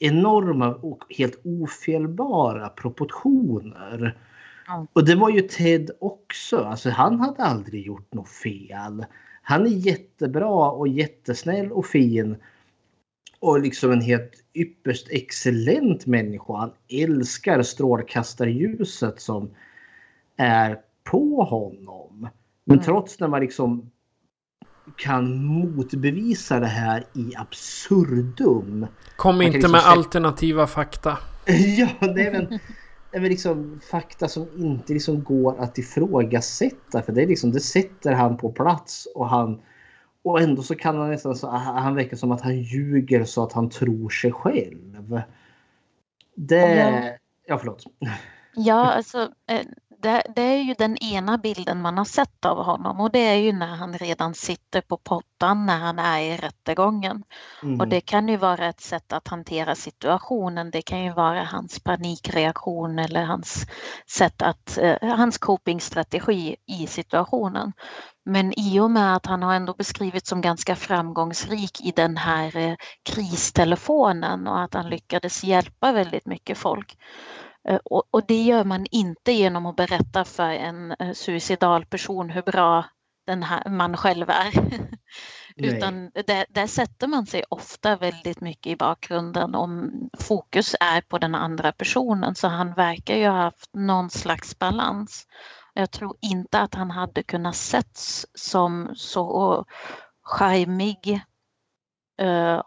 enorma 0.00 0.74
och 0.74 1.04
helt 1.18 1.40
ofelbara 1.44 2.68
proportioner. 2.68 4.18
Ja. 4.66 4.86
Och 4.92 5.04
det 5.04 5.14
var 5.14 5.30
ju 5.30 5.40
Ted 5.40 5.90
också. 6.00 6.58
Alltså 6.58 6.90
han 6.90 7.20
hade 7.20 7.42
aldrig 7.42 7.86
gjort 7.86 8.14
något 8.14 8.28
fel. 8.28 9.04
Han 9.50 9.66
är 9.66 9.70
jättebra 9.70 10.70
och 10.70 10.88
jättesnäll 10.88 11.72
och 11.72 11.86
fin. 11.86 12.36
Och 13.40 13.60
liksom 13.60 13.92
en 13.92 14.00
helt 14.00 14.32
ypperst 14.54 15.08
excellent 15.10 16.06
människa. 16.06 16.56
Han 16.56 16.72
älskar 16.88 17.62
strålkastarljuset 17.62 19.20
som 19.20 19.50
är 20.36 20.78
på 21.04 21.42
honom. 21.42 22.28
Men 22.64 22.74
Mm. 22.76 22.84
trots 22.84 23.20
när 23.20 23.28
man 23.28 23.40
liksom 23.40 23.90
kan 24.96 25.44
motbevisa 25.44 26.60
det 26.60 26.66
här 26.66 27.04
i 27.14 27.32
absurdum. 27.36 28.86
Kom 29.16 29.42
inte 29.42 29.52
liksom 29.56 29.72
med 29.72 29.80
se- 29.80 29.86
alternativa 29.88 30.66
fakta. 30.66 31.18
ja, 31.78 31.88
det 32.00 32.26
är 32.26 32.30
väl, 32.32 32.46
det 32.48 32.58
är 33.12 33.20
väl 33.20 33.30
liksom 33.30 33.80
fakta 33.90 34.28
som 34.28 34.48
inte 34.56 34.92
liksom 34.92 35.24
går 35.24 35.60
att 35.60 35.78
ifrågasätta. 35.78 37.02
För 37.02 37.12
det, 37.12 37.22
är 37.22 37.26
liksom, 37.26 37.52
det 37.52 37.60
sätter 37.60 38.12
han 38.12 38.36
på 38.36 38.52
plats 38.52 39.08
och 39.14 39.28
han 39.28 39.62
och 40.22 40.40
ändå 40.40 40.62
så 40.62 40.74
kan 40.74 40.98
han 40.98 41.10
nästan 41.10 41.36
så 41.36 41.48
han 41.50 41.94
verkar 41.94 42.16
som 42.16 42.32
att 42.32 42.40
han 42.40 42.60
ljuger 42.60 43.24
så 43.24 43.42
att 43.42 43.52
han 43.52 43.70
tror 43.70 44.08
sig 44.08 44.32
själv. 44.32 45.22
Det... 46.34 46.76
Ja. 46.76 47.16
Ja, 47.46 47.58
förlåt. 47.58 47.84
Ja, 48.54 48.92
alltså 48.92 49.32
eh, 49.46 49.66
det, 50.02 50.22
det 50.34 50.42
är 50.42 50.62
ju 50.62 50.74
den 50.78 50.96
ena 50.96 51.38
bilden 51.38 51.80
man 51.80 51.98
har 51.98 52.04
sett 52.04 52.44
av 52.44 52.64
honom 52.64 53.00
och 53.00 53.10
det 53.10 53.18
är 53.18 53.34
ju 53.34 53.52
när 53.52 53.76
han 53.76 53.98
redan 53.98 54.34
sitter 54.34 54.80
på 54.80 54.96
pottan 54.96 55.66
när 55.66 55.78
han 55.78 55.98
är 55.98 56.20
i 56.20 56.36
rättegången. 56.36 57.22
Mm. 57.62 57.80
Och 57.80 57.88
det 57.88 58.00
kan 58.00 58.28
ju 58.28 58.36
vara 58.36 58.68
ett 58.68 58.80
sätt 58.80 59.12
att 59.12 59.28
hantera 59.28 59.74
situationen. 59.74 60.70
Det 60.70 60.82
kan 60.82 61.04
ju 61.04 61.12
vara 61.12 61.44
hans 61.44 61.80
panikreaktion 61.80 62.98
eller 62.98 63.24
hans 63.24 63.66
sätt 64.10 64.42
att, 64.42 64.78
eh, 64.78 65.16
hans 65.16 65.38
copingstrategi 65.38 66.56
i 66.66 66.86
situationen. 66.86 67.72
Men 68.24 68.58
i 68.60 68.80
och 68.80 68.90
med 68.90 69.16
att 69.16 69.26
han 69.26 69.42
har 69.42 69.54
ändå 69.54 69.74
beskrivits 69.74 70.28
som 70.28 70.40
ganska 70.40 70.76
framgångsrik 70.76 71.80
i 71.80 71.92
den 71.96 72.16
här 72.16 72.56
eh, 72.56 72.74
kristelefonen 73.02 74.46
och 74.46 74.60
att 74.60 74.74
han 74.74 74.90
lyckades 74.90 75.44
hjälpa 75.44 75.92
väldigt 75.92 76.26
mycket 76.26 76.58
folk. 76.58 76.96
Eh, 77.68 77.80
Och, 77.84 78.04
och 78.10 78.26
det 78.26 78.42
gör 78.42 78.64
man 78.64 78.86
inte 78.90 79.32
genom 79.32 79.66
att 79.66 79.76
berätta 79.76 80.24
för 80.24 80.50
en 80.50 80.92
eh, 80.98 81.12
suicidal 81.12 81.86
person 81.86 82.30
hur 82.30 82.42
bra 82.42 82.84
den 83.26 83.42
här, 83.42 83.68
man 83.70 83.96
själv 83.96 84.30
är. 84.30 84.52
Utan 85.56 86.10
där, 86.26 86.46
där 86.48 86.66
sätter 86.66 87.06
man 87.06 87.26
sig 87.26 87.44
ofta 87.48 87.96
väldigt 87.96 88.40
mycket 88.40 88.72
i 88.72 88.76
bakgrunden 88.76 89.54
om 89.54 89.90
fokus 90.18 90.74
är 90.80 91.00
på 91.00 91.18
den 91.18 91.34
andra 91.34 91.72
personen. 91.72 92.34
Så 92.34 92.48
han 92.48 92.74
verkar 92.74 93.16
ju 93.16 93.28
ha 93.28 93.42
haft 93.42 93.70
någon 93.74 94.10
slags 94.10 94.58
balans. 94.58 95.26
Jag 95.74 95.90
tror 95.90 96.16
inte 96.20 96.60
att 96.60 96.74
han 96.74 96.90
hade 96.90 97.22
kunnat 97.22 97.56
setts 97.56 98.26
som 98.34 98.90
så 98.94 99.64
charmig 100.22 101.20
eh, 102.20 102.62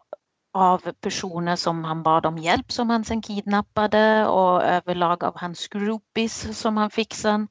av 0.54 0.92
personer 1.02 1.56
som 1.56 1.84
han 1.84 2.04
bad 2.04 2.26
om 2.26 2.38
hjälp 2.38 2.72
som 2.72 2.90
han 2.90 3.04
sen 3.04 3.22
kidnappade 3.22 4.28
och 4.28 4.64
överlag 4.64 5.24
av 5.24 5.40
hans 5.40 5.68
groupies 5.68 6.60
som 6.60 6.78
han 6.78 6.90
fick 6.90 7.14
sen. 7.14 7.48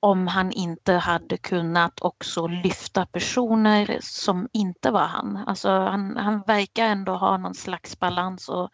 Om 0.00 0.26
han 0.26 0.52
inte 0.52 0.92
hade 0.92 1.36
kunnat 1.36 2.00
också 2.00 2.46
lyfta 2.46 3.06
personer 3.06 3.98
som 4.00 4.48
inte 4.52 4.90
var 4.90 5.06
han. 5.06 5.36
Alltså 5.36 5.70
han, 5.70 6.16
han 6.16 6.42
verkar 6.46 6.84
ändå 6.86 7.12
ha 7.12 7.36
någon 7.36 7.54
slags 7.54 8.00
balans 8.00 8.48
och 8.48 8.70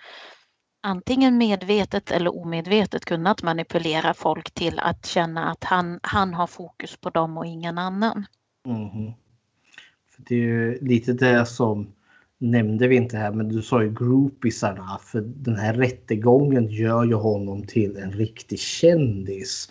antingen 0.83 1.39
medvetet 1.39 2.11
eller 2.11 2.37
omedvetet 2.37 3.05
kunnat 3.05 3.43
manipulera 3.43 4.15
folk 4.15 4.51
till 4.55 4.79
att 4.79 5.07
känna 5.07 5.51
att 5.51 5.65
han, 5.65 6.01
han 6.03 6.35
har 6.35 6.47
fokus 6.47 6.97
på 6.97 7.11
dem 7.11 7.39
och 7.39 7.47
ingen 7.47 7.79
annan. 7.79 8.27
Mm. 8.67 9.13
För 10.11 10.23
det 10.23 10.35
är 10.35 10.39
ju 10.39 10.79
lite 10.81 11.13
det 11.13 11.47
som 11.47 11.93
nämnde 12.43 12.89
vi 12.89 12.97
inte 12.97 13.17
här, 13.17 13.33
men 13.33 13.49
du 13.49 13.63
sa 13.63 13.83
ju 13.83 13.91
groupisarna. 13.91 14.99
För 15.03 15.21
den 15.21 15.57
här 15.57 15.75
rättegången 15.75 16.67
gör 16.67 17.05
ju 17.05 17.15
honom 17.15 17.63
till 17.63 17.97
en 17.97 18.13
riktig 18.13 18.59
kändis. 18.59 19.69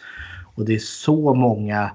Och 0.55 0.65
det 0.65 0.75
är 0.75 0.79
så 0.79 1.33
många 1.33 1.91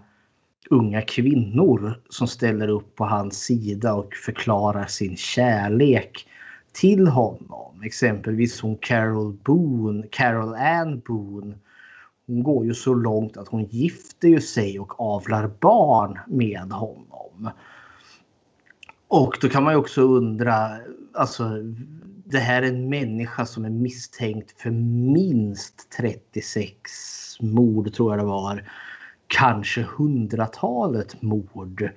unga 0.70 1.02
kvinnor 1.02 2.00
som 2.08 2.26
ställer 2.26 2.68
upp 2.68 2.94
på 2.94 3.04
hans 3.04 3.38
sida 3.38 3.94
och 3.94 4.14
förklarar 4.14 4.86
sin 4.86 5.16
kärlek 5.16 6.26
till 6.72 7.08
honom. 7.08 7.82
Exempelvis 7.82 8.60
hon 8.60 8.76
Carol 8.76 9.32
Boone, 9.32 10.06
Carol 10.10 10.54
Ann 10.54 11.02
Boone. 11.06 11.54
Hon 12.26 12.42
går 12.42 12.66
ju 12.66 12.74
så 12.74 12.94
långt 12.94 13.36
att 13.36 13.48
hon 13.48 13.64
gifter 13.64 14.28
ju 14.28 14.40
sig 14.40 14.80
och 14.80 15.00
avlar 15.00 15.50
barn 15.60 16.18
med 16.26 16.72
honom. 16.72 17.50
Och 19.16 19.38
då 19.40 19.48
kan 19.48 19.64
man 19.64 19.72
ju 19.72 19.78
också 19.78 20.02
undra, 20.02 20.70
alltså 21.14 21.50
det 22.24 22.38
här 22.38 22.62
är 22.62 22.66
en 22.66 22.88
människa 22.88 23.46
som 23.46 23.64
är 23.64 23.70
misstänkt 23.70 24.60
för 24.60 24.70
minst 25.14 25.90
36 25.96 26.76
mord 27.40 27.94
tror 27.94 28.12
jag 28.12 28.18
det 28.18 28.26
var. 28.26 28.70
Kanske 29.26 29.82
hundratalet 29.82 31.22
mord. 31.22 31.90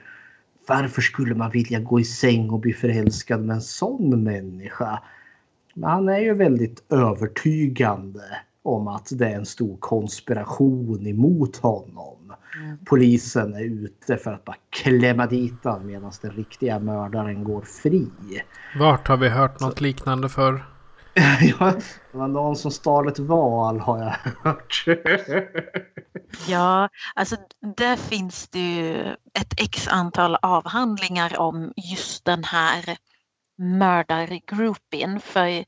Varför 0.67 1.01
skulle 1.01 1.35
man 1.35 1.51
vilja 1.51 1.79
gå 1.79 1.99
i 1.99 2.03
säng 2.03 2.49
och 2.49 2.59
bli 2.59 2.73
förälskad 2.73 3.45
med 3.45 3.55
en 3.55 3.61
sån 3.61 4.23
människa? 4.23 5.03
Men 5.73 5.89
han 5.89 6.09
är 6.09 6.19
ju 6.19 6.33
väldigt 6.33 6.91
övertygande 6.91 8.21
om 8.75 8.87
att 8.87 9.09
det 9.11 9.25
är 9.25 9.35
en 9.35 9.45
stor 9.45 9.77
konspiration 9.77 11.07
emot 11.07 11.57
honom. 11.57 12.33
Mm. 12.55 12.77
Polisen 12.85 13.53
är 13.53 13.63
ute 13.63 14.17
för 14.17 14.33
att 14.33 14.45
bara 14.45 14.57
klämma 14.69 15.27
dit 15.27 15.63
honom 15.63 15.87
medan 15.87 16.11
den 16.21 16.31
riktiga 16.31 16.79
mördaren 16.79 17.43
går 17.43 17.61
fri. 17.61 18.07
Vart 18.79 19.07
har 19.07 19.17
vi 19.17 19.29
hört 19.29 19.59
något 19.59 19.77
Så. 19.77 19.83
liknande 19.83 20.29
för? 20.29 20.63
ja, 21.59 21.73
det 22.11 22.17
var 22.17 22.27
någon 22.27 22.55
som 22.55 22.71
stal 22.71 23.07
ett 23.07 23.19
val 23.19 23.79
har 23.79 23.99
jag 23.99 24.15
hört. 24.43 24.85
ja, 26.47 26.89
alltså 27.15 27.35
där 27.77 27.95
finns 27.95 28.47
det 28.47 28.75
ju 28.75 29.01
ett 29.39 29.61
x 29.61 29.87
antal 29.87 30.37
avhandlingar 30.41 31.39
om 31.39 31.73
just 31.75 32.25
den 32.25 32.43
här 32.43 32.97
mördargruppen. 33.57 35.19
För 35.19 35.65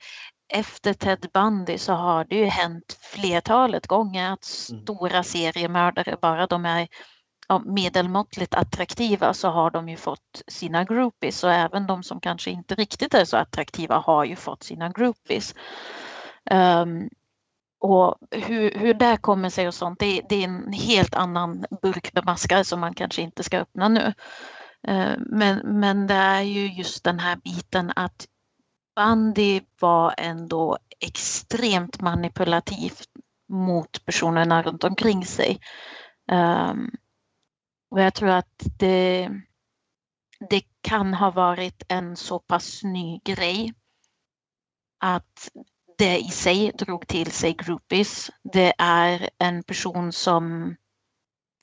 efter 0.52 0.94
Ted 0.94 1.28
Bundy 1.34 1.78
så 1.78 1.94
har 1.94 2.26
det 2.26 2.36
ju 2.36 2.46
hänt 2.46 3.00
flertalet 3.02 3.88
gånger 3.88 4.34
att 4.34 4.70
mm. 4.70 4.82
stora 4.84 5.24
seriemördare, 5.24 6.18
bara 6.22 6.48
de 6.48 6.66
är 6.66 6.88
ja, 7.48 7.60
medelmåttligt 7.60 8.54
attraktiva 8.54 9.34
så 9.34 9.50
har 9.50 9.72
de 9.72 9.90
ju 9.90 9.98
fått 9.98 10.42
sina 10.48 10.84
groupies 10.84 11.44
och 11.44 11.52
även 11.52 11.88
de 11.88 12.04
som 12.04 12.20
kanske 12.20 12.52
inte 12.52 12.76
riktigt 12.76 13.14
är 13.14 13.26
så 13.26 13.38
attraktiva 13.38 13.98
har 13.98 14.26
ju 14.26 14.36
fått 14.36 14.64
sina 14.64 14.90
groupies. 14.90 15.56
Um, 16.52 17.10
och 17.80 18.18
hur, 18.32 18.80
hur 18.80 18.94
det 18.94 19.18
kommer 19.18 19.50
sig 19.50 19.68
och 19.68 19.74
sånt, 19.74 20.00
det, 20.00 20.22
det, 20.30 20.36
är 20.36 20.44
en 20.44 20.74
helt 20.74 21.16
annan 21.16 21.66
burk 21.82 22.14
med 22.14 22.26
maskar 22.26 22.64
som 22.64 22.80
man 22.80 22.94
kanske 22.94 23.22
inte 23.22 23.44
ska 23.44 23.60
öppna 23.60 23.88
nu. 23.88 24.14
Uh, 24.88 25.14
men, 25.20 25.80
men 25.80 26.08
det 26.08 26.14
är 26.14 26.42
ju 26.42 26.68
just 26.74 27.04
den 27.04 27.20
här 27.20 27.36
biten 27.36 27.92
att 27.96 28.28
Bandy 29.02 29.62
var 29.80 30.16
ändå 30.18 30.78
extremt 31.00 32.02
manipulativt 32.02 33.10
mot 33.50 34.06
personerna 34.06 34.64
runt 34.64 34.84
omkring 34.84 35.26
sig. 35.26 35.60
Um, 36.32 36.92
och 37.92 38.02
jag 38.02 38.14
tror 38.14 38.30
att 38.30 38.64
det, 38.80 39.30
det 40.50 40.62
kan 40.82 41.14
ha 41.14 41.32
varit 41.32 41.84
en 41.88 42.16
så 42.16 42.40
pass 42.40 42.84
ny 42.84 43.20
grej 43.24 43.74
att 45.00 45.50
det 45.98 46.20
i 46.20 46.30
sig 46.30 46.72
drog 46.72 47.08
till 47.08 47.32
sig 47.32 47.54
groupies. 47.54 48.32
Det 48.54 48.74
är 48.78 49.30
en 49.38 49.64
person 49.64 50.12
som 50.12 50.76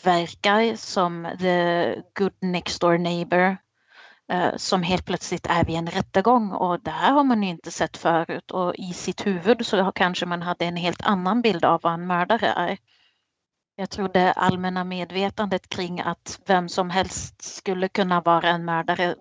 verkar 0.02 0.76
som 0.76 1.36
the 1.38 1.94
good 2.14 2.36
next 2.40 2.80
door 2.80 2.98
neighbor 2.98 3.56
som 4.56 4.82
helt 4.82 5.04
plötsligt 5.04 5.46
är 5.46 5.64
vid 5.64 5.76
en 5.76 5.86
rättegång 5.86 6.52
och 6.52 6.80
det 6.82 6.90
här 6.90 7.12
har 7.12 7.24
man 7.24 7.44
inte 7.44 7.70
sett 7.70 7.96
förut 7.96 8.50
och 8.50 8.74
i 8.74 8.92
sitt 8.92 9.26
huvud 9.26 9.66
så 9.66 9.92
kanske 9.94 10.26
man 10.26 10.42
hade 10.42 10.64
en 10.64 10.76
helt 10.76 11.02
annan 11.02 11.42
bild 11.42 11.64
av 11.64 11.80
vad 11.82 11.94
en 11.94 12.06
mördare 12.06 12.46
är. 12.46 12.78
Jag 13.76 13.90
tror 13.90 14.08
det 14.08 14.32
allmänna 14.32 14.84
medvetandet 14.84 15.68
kring 15.68 16.00
att 16.00 16.40
vem 16.46 16.68
som 16.68 16.90
helst 16.90 17.42
skulle 17.42 17.88
kunna 17.88 18.20
vara 18.20 18.48
en 18.48 18.64
mördare 18.64 19.14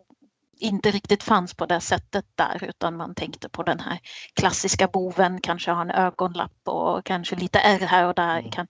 inte 0.59 0.91
riktigt 0.91 1.23
fanns 1.23 1.53
på 1.53 1.65
det 1.65 1.81
sättet 1.81 2.25
där 2.35 2.63
utan 2.63 2.97
man 2.97 3.15
tänkte 3.15 3.49
på 3.49 3.63
den 3.63 3.79
här 3.79 3.99
klassiska 4.33 4.87
boven, 4.87 5.41
kanske 5.41 5.71
har 5.71 5.81
en 5.81 5.91
ögonlapp 5.91 6.67
och 6.67 7.05
kanske 7.05 7.35
lite 7.35 7.59
ärr 7.59 7.79
här 7.79 8.07
och 8.07 8.15
där. 8.15 8.39
Mm. 8.39 8.51
Kan, 8.51 8.67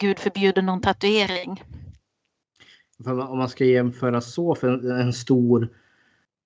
Gud 0.00 0.18
förbjuder 0.18 0.62
någon 0.62 0.80
tatuering. 0.80 1.62
Om 3.06 3.38
man 3.38 3.48
ska 3.48 3.64
jämföra 3.64 4.20
så 4.20 4.54
för 4.54 4.90
en 4.90 5.12
stor 5.12 5.68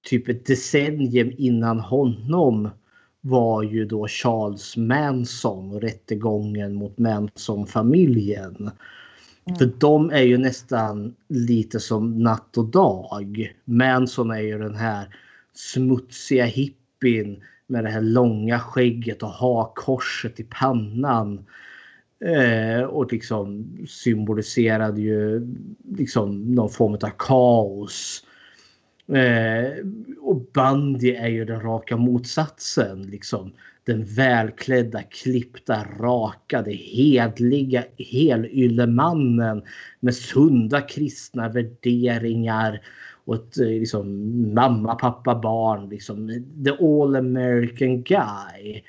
typ 0.05 0.28
ett 0.28 0.46
decennium 0.46 1.32
innan 1.36 1.80
honom 1.80 2.70
var 3.20 3.62
ju 3.62 3.84
då 3.84 4.09
Charles 4.09 4.76
Manson 4.76 5.72
och 5.72 5.80
rättegången 5.80 6.74
mot 6.74 6.98
Manson-familjen. 6.98 8.70
Mm. 9.44 9.59
För 9.59 9.70
de 9.78 10.11
är 10.11 10.22
ju 10.22 10.38
nästan 10.38 11.14
lite 11.28 11.80
som 11.80 12.18
natt 12.18 12.59
och 12.59 12.64
dag. 12.64 13.53
Manson 13.64 14.30
är 14.30 14.40
ju 14.40 14.59
den 14.59 14.74
här 14.74 15.16
smutsiga 15.55 16.44
hippien 16.44 17.42
med 17.66 17.84
det 17.84 17.90
här 17.90 18.00
långa 18.00 18.59
skägget 18.59 19.22
och 19.22 19.28
hakkorset 19.28 20.40
i 20.40 20.44
pannan. 20.44 21.46
Eh, 22.24 22.82
och 22.82 23.12
liksom 23.12 23.76
symboliserade 23.88 25.00
ju 25.00 25.48
liksom 25.96 26.54
någon 26.54 26.70
form 26.70 26.92
av 26.94 27.10
kaos. 27.18 28.24
Eh, 29.08 29.86
och 30.20 30.46
bandy 30.54 31.10
är 31.10 31.28
ju 31.28 31.44
den 31.44 31.60
raka 31.60 31.96
motsatsen. 31.96 33.02
Liksom. 33.02 33.52
Den 33.84 34.04
välklädda, 34.04 35.02
klippta, 35.02 35.86
rakade, 35.98 36.72
hedliga 36.72 37.84
helyllemannen 37.98 39.62
med 40.00 40.14
sunda 40.14 40.80
kristna 40.80 41.48
värderingar 41.48 42.80
och 43.24 43.34
ett 43.34 43.58
eh, 43.58 43.66
liksom, 43.66 44.54
mamma, 44.54 44.94
pappa, 44.94 45.34
barn. 45.34 45.88
Liksom, 45.88 46.44
the 46.64 46.70
all 46.70 47.16
American 47.16 48.02
guy. 48.02 48.82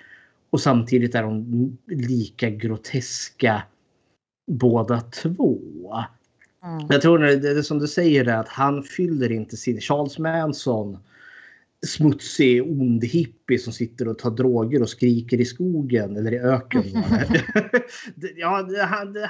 Och 0.53 0.61
samtidigt 0.61 1.15
är 1.15 1.23
de 1.23 1.77
lika 1.87 2.49
groteska 2.49 3.63
båda 4.47 5.01
två. 5.01 5.59
Mm. 6.63 6.87
Jag 6.89 7.01
tror 7.01 7.19
det, 7.19 7.53
det 7.53 7.63
som 7.63 7.79
du 7.79 7.87
säger 7.87 8.27
är 8.27 8.37
att 8.37 8.47
han 8.47 8.83
fyller 8.83 9.31
inte 9.31 9.57
sin... 9.57 9.81
Charles 9.81 10.19
Manson 10.19 10.97
smutsig, 11.87 12.63
ond 12.63 13.03
hippie 13.03 13.59
som 13.59 13.73
sitter 13.73 14.07
och 14.07 14.19
tar 14.19 14.31
droger 14.31 14.81
och 14.81 14.89
skriker 14.89 15.41
i 15.41 15.45
skogen 15.45 16.17
eller 16.17 16.33
i 16.33 16.39
öken. 16.39 16.83
ja, 18.35 18.67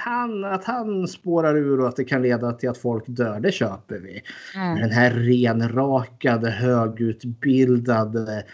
han, 0.00 0.44
att 0.44 0.64
han 0.64 1.08
spårar 1.08 1.56
ur 1.56 1.80
och 1.80 1.88
att 1.88 1.96
det 1.96 2.04
kan 2.04 2.22
leda 2.22 2.52
till 2.52 2.68
att 2.68 2.78
folk 2.78 3.04
dör, 3.06 3.40
det 3.40 3.52
köper 3.52 3.98
vi. 3.98 4.22
Mm. 4.56 4.80
Den 4.80 4.90
här 4.90 5.10
renrakade, 5.10 6.50
högutbildade, 6.50 8.44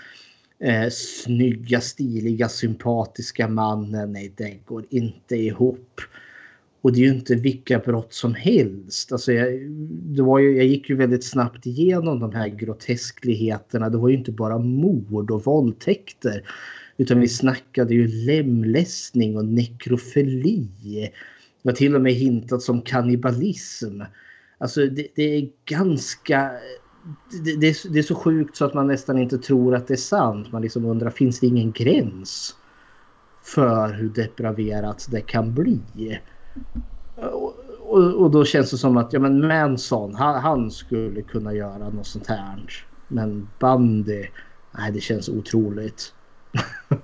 eh, 0.65 0.89
snygga, 0.91 1.81
stiliga, 1.81 2.49
sympatiska 2.49 3.49
mannen, 3.49 4.13
nej 4.13 4.33
det 4.37 4.59
går 4.65 4.85
inte 4.91 5.37
ihop. 5.37 6.01
Och 6.83 6.93
det 6.93 6.99
är 6.99 7.05
ju 7.05 7.15
inte 7.15 7.35
vilka 7.35 7.79
brott 7.79 8.15
som 8.15 8.35
helst. 8.35 9.13
Alltså 9.13 9.33
jag, 9.33 9.71
det 9.89 10.23
var 10.23 10.39
ju, 10.39 10.57
jag 10.57 10.67
gick 10.67 10.91
ju 10.91 10.97
väldigt 10.97 11.25
snabbt 11.25 11.67
igenom 11.67 12.21
de 12.21 12.35
här 12.35 12.49
groteskligheterna. 12.49 13.91
Det 13.91 13.99
var 13.99 14.09
ju 14.09 14.17
inte 14.17 14.33
bara 14.33 14.59
mord 14.59 15.31
och 15.31 15.45
våldtäkter. 15.45 16.43
Utan 16.97 17.21
vi 17.21 17.29
snackade 17.29 17.95
ju 17.95 18.09
lemlästning 18.09 19.37
och 19.37 19.45
nekrofili. 19.45 20.69
Det 20.83 21.11
var 21.63 21.73
till 21.73 21.95
och 21.95 22.01
med 22.01 22.13
hintat 22.13 22.63
som 22.63 22.83
kannibalism. 22.83 24.01
Alltså 24.59 24.87
det, 24.87 25.07
det 25.15 25.23
är 25.23 25.49
ganska... 25.65 26.51
Det, 27.45 27.57
det, 27.57 27.69
är, 27.69 27.93
det, 27.93 27.99
är, 27.99 28.03
så 28.03 28.15
sjukt 28.15 28.57
så 28.57 28.65
att 28.65 28.75
man 28.75 28.87
nästan 28.87 29.19
inte 29.19 29.39
tror 29.39 29.75
att 29.75 29.89
det 29.89 29.95
är 29.95 29.97
sant. 29.97 30.53
Man 30.53 30.63
liksom 30.63 30.85
undrar, 30.85 31.11
finns 31.11 31.41
det 31.41 31.47
ingen 31.47 31.73
gräns 31.73 32.57
för 33.43 33.93
hur 33.93 34.09
depraverat 34.09 35.07
det 35.11 35.21
kan 35.21 35.55
bli? 35.55 35.81
Och, 37.17 37.55
och, 37.81 38.15
och, 38.15 38.31
då 38.31 38.45
känns 38.45 38.71
det 38.71 38.79
som 38.79 38.97
att 38.97 39.13
ja, 39.13 39.21
men 39.21 39.49
Manson, 39.49 40.15
han, 40.15 40.43
han, 40.43 40.71
skulle 40.71 41.23
kunna 41.23 41.55
göra 41.55 41.89
något 41.89 42.07
sånt 42.07 42.27
här. 42.27 42.85
Men 43.09 43.49
Bandy, 43.59 44.27
nej 44.79 44.93
det 44.93 45.01
känns 45.01 45.29
otroligt. 45.29 46.15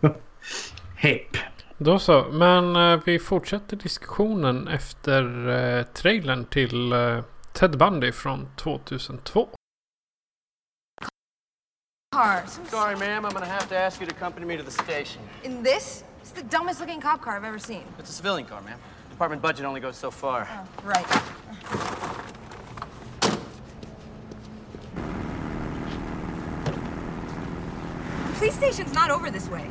Hepp. 0.97 1.37
Då 1.79 1.99
så. 1.99 2.27
Men 2.33 2.77
eh, 2.77 3.01
vi 3.05 3.19
fortsätter 3.19 3.77
diskussionen 3.77 4.69
efter 4.69 5.49
eh, 5.49 5.85
trailern 5.85 6.45
till 6.45 6.93
eh, 6.93 7.21
Ted 7.53 7.79
Bundy 7.79 8.13
från 8.13 8.49
2002. 8.57 9.49
Car. 12.17 12.47
Sorry, 12.69 12.97
ma'am. 12.97 13.27
I'm 13.27 13.33
gonna 13.33 13.45
have 13.45 13.69
to 13.69 13.77
ask 13.77 14.01
you 14.01 14.07
to 14.07 14.15
accompany 14.15 14.47
me 14.47 14.57
to 14.57 14.63
the 14.63 14.71
station. 14.71 15.21
In 15.45 15.63
this? 15.63 16.03
It's 16.23 16.31
the 16.31 16.45
dumbest 16.45 16.81
looking 16.81 16.99
cop 16.99 17.21
car 17.21 17.37
I've 17.37 17.45
ever 17.45 17.59
seen. 17.59 17.85
It's 17.99 18.09
a 18.09 18.13
civilian 18.13 18.49
car, 18.49 18.63
ma'am. 18.63 18.79
Department 19.11 19.43
budget 19.43 19.67
only 19.67 19.81
goes 19.83 19.99
so 19.99 20.11
far. 20.11 20.49
Oh, 20.51 20.67
right. 20.83 21.07
The 28.29 28.39
police 28.39 28.55
station's 28.55 28.95
not 28.95 29.11
over 29.11 29.31
this 29.31 29.49
way. 29.49 29.69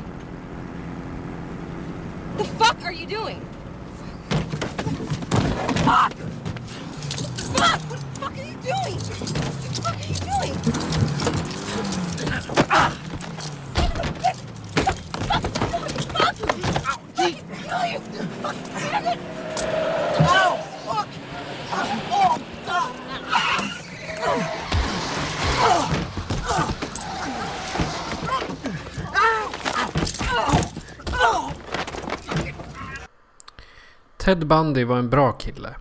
The 2.38 2.44
fuck 2.44 2.84
are 2.84 2.94
you 2.94 3.08
doing? 3.08 3.42
Fuck! 5.84 6.14
Fuck! 7.56 7.82
What 7.82 8.00
the 8.00 8.20
fuck 8.20 8.38
are 8.38 8.44
you 8.44 8.54
doing? 8.62 9.00
What 9.00 9.58
the 9.62 9.82
fuck 9.82 9.96
are 9.96 10.06
you 10.06 11.42
doing? 11.42 11.45
Ted 34.26 34.48
Bundy 34.48 34.84
var 34.84 34.98
en 34.98 35.10
bra 35.10 35.32
kille. 35.32 35.76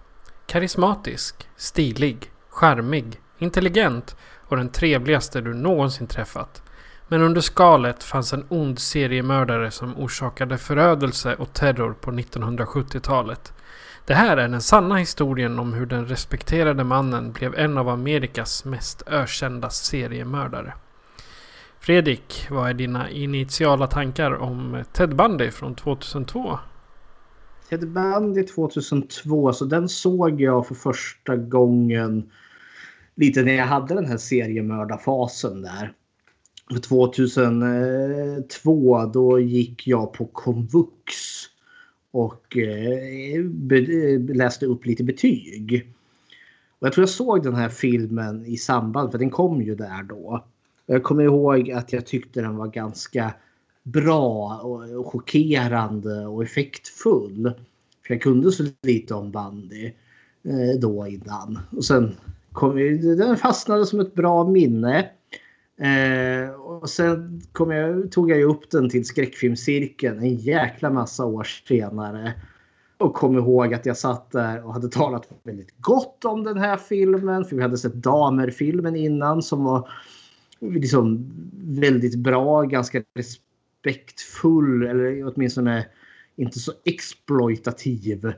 Karismatisk, 0.46 1.48
stilig, 1.56 2.30
charmig, 2.50 3.20
intelligent 3.38 4.16
och 4.48 4.56
den 4.56 4.68
trevligaste 4.68 5.40
du 5.40 5.54
någonsin 5.54 6.06
träffat. 6.06 6.62
Men 7.08 7.22
under 7.22 7.40
skalet 7.40 8.02
fanns 8.02 8.32
en 8.32 8.46
ond 8.48 8.78
seriemördare 8.78 9.70
som 9.70 9.96
orsakade 9.96 10.58
förödelse 10.58 11.34
och 11.34 11.52
terror 11.52 11.92
på 12.00 12.10
1970-talet. 12.10 13.52
Det 14.06 14.14
här 14.14 14.36
är 14.36 14.48
den 14.48 14.60
sanna 14.60 14.96
historien 14.96 15.58
om 15.58 15.72
hur 15.72 15.86
den 15.86 16.06
respekterade 16.06 16.84
mannen 16.84 17.32
blev 17.32 17.54
en 17.54 17.78
av 17.78 17.88
Amerikas 17.88 18.64
mest 18.64 19.02
ökända 19.06 19.70
seriemördare. 19.70 20.74
Fredrik, 21.80 22.46
vad 22.50 22.70
är 22.70 22.74
dina 22.74 23.10
initiala 23.10 23.86
tankar 23.86 24.34
om 24.34 24.84
Ted 24.92 25.16
Bundy 25.16 25.50
från 25.50 25.74
2002? 25.74 26.58
Ted 27.68 27.88
Bundy 27.88 28.42
2002, 28.42 29.52
så 29.52 29.64
den 29.64 29.88
såg 29.88 30.40
jag 30.40 30.66
för 30.66 30.74
första 30.74 31.36
gången 31.36 32.30
lite 33.14 33.42
när 33.42 33.54
jag 33.54 33.66
hade 33.66 33.94
den 33.94 34.06
här 34.06 34.16
seriemördarfasen 34.16 35.62
där. 35.62 35.92
2002 36.82 39.06
då 39.06 39.40
gick 39.40 39.86
jag 39.86 40.12
på 40.12 40.26
komvux 40.26 41.14
och 42.10 42.56
eh, 42.56 43.40
eh, 43.72 44.20
läste 44.34 44.66
upp 44.66 44.86
lite 44.86 45.04
betyg. 45.04 45.92
Och 46.78 46.86
jag 46.86 46.92
tror 46.92 47.02
jag 47.02 47.08
såg 47.08 47.42
den 47.42 47.54
här 47.54 47.68
filmen 47.68 48.46
i 48.46 48.56
samband, 48.56 49.10
för 49.10 49.18
den 49.18 49.30
kom 49.30 49.62
ju 49.62 49.74
där 49.74 50.02
då. 50.02 50.44
Jag 50.86 51.02
kommer 51.02 51.24
ihåg 51.24 51.70
att 51.70 51.92
jag 51.92 52.06
tyckte 52.06 52.40
den 52.40 52.56
var 52.56 52.66
ganska 52.66 53.34
bra 53.82 54.56
och 54.96 55.06
chockerande 55.06 56.26
och 56.26 56.42
effektfull. 56.42 57.52
För 58.06 58.14
jag 58.14 58.22
kunde 58.22 58.52
så 58.52 58.64
lite 58.82 59.14
om 59.14 59.30
bandy 59.30 59.92
eh, 60.42 60.80
då 60.80 61.06
innan. 61.06 61.58
Och 61.70 61.84
sen 61.84 62.14
kom 62.54 62.76
den 63.16 63.36
fastnade 63.36 63.86
som 63.86 64.00
ett 64.00 64.14
bra 64.14 64.48
minne. 64.48 65.10
Eh, 65.76 66.50
och 66.50 66.90
sen 66.90 67.40
kom 67.52 67.70
jag, 67.70 68.12
tog 68.12 68.30
jag 68.30 68.42
upp 68.42 68.70
den 68.70 68.88
till 68.88 69.04
skräckfilmscirkeln 69.04 70.18
en 70.18 70.34
jäkla 70.34 70.90
massa 70.90 71.24
år 71.24 71.44
senare. 71.44 72.34
Och 72.98 73.14
kom 73.14 73.38
ihåg 73.38 73.74
att 73.74 73.86
jag 73.86 73.96
satt 73.96 74.30
där 74.30 74.64
och 74.66 74.72
hade 74.72 74.88
talat 74.88 75.28
väldigt 75.42 75.74
gott 75.80 76.24
om 76.24 76.44
den 76.44 76.58
här 76.58 76.76
filmen. 76.76 77.44
För 77.44 77.56
vi 77.56 77.62
hade 77.62 77.78
sett 77.78 77.94
Damer-filmen 77.94 78.96
innan 78.96 79.42
som 79.42 79.64
var 79.64 79.88
liksom 80.60 81.30
väldigt 81.54 82.18
bra, 82.18 82.62
ganska 82.62 83.02
respektfull 83.14 84.86
eller 84.86 85.32
åtminstone 85.34 85.86
inte 86.36 86.58
så 86.58 86.72
exploitativ. 86.84 88.32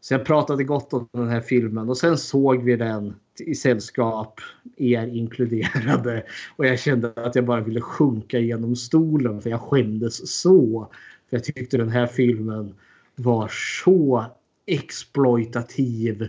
Så 0.00 0.14
jag 0.14 0.24
pratade 0.24 0.64
gott 0.64 0.92
om 0.92 1.08
den 1.12 1.28
här 1.28 1.40
filmen 1.40 1.88
och 1.88 1.98
sen 1.98 2.18
såg 2.18 2.62
vi 2.62 2.76
den 2.76 3.14
i 3.40 3.54
sällskap, 3.54 4.40
er 4.76 5.06
inkluderade. 5.06 6.26
Och 6.56 6.66
jag 6.66 6.78
kände 6.78 7.12
att 7.16 7.34
jag 7.34 7.44
bara 7.44 7.60
ville 7.60 7.80
sjunka 7.80 8.38
genom 8.38 8.76
stolen 8.76 9.42
för 9.42 9.50
jag 9.50 9.60
skämdes 9.60 10.40
så. 10.40 10.90
För 11.30 11.36
jag 11.36 11.44
tyckte 11.44 11.76
den 11.76 11.88
här 11.88 12.06
filmen 12.06 12.74
var 13.14 13.50
så 13.84 14.24
exploitativ, 14.66 16.28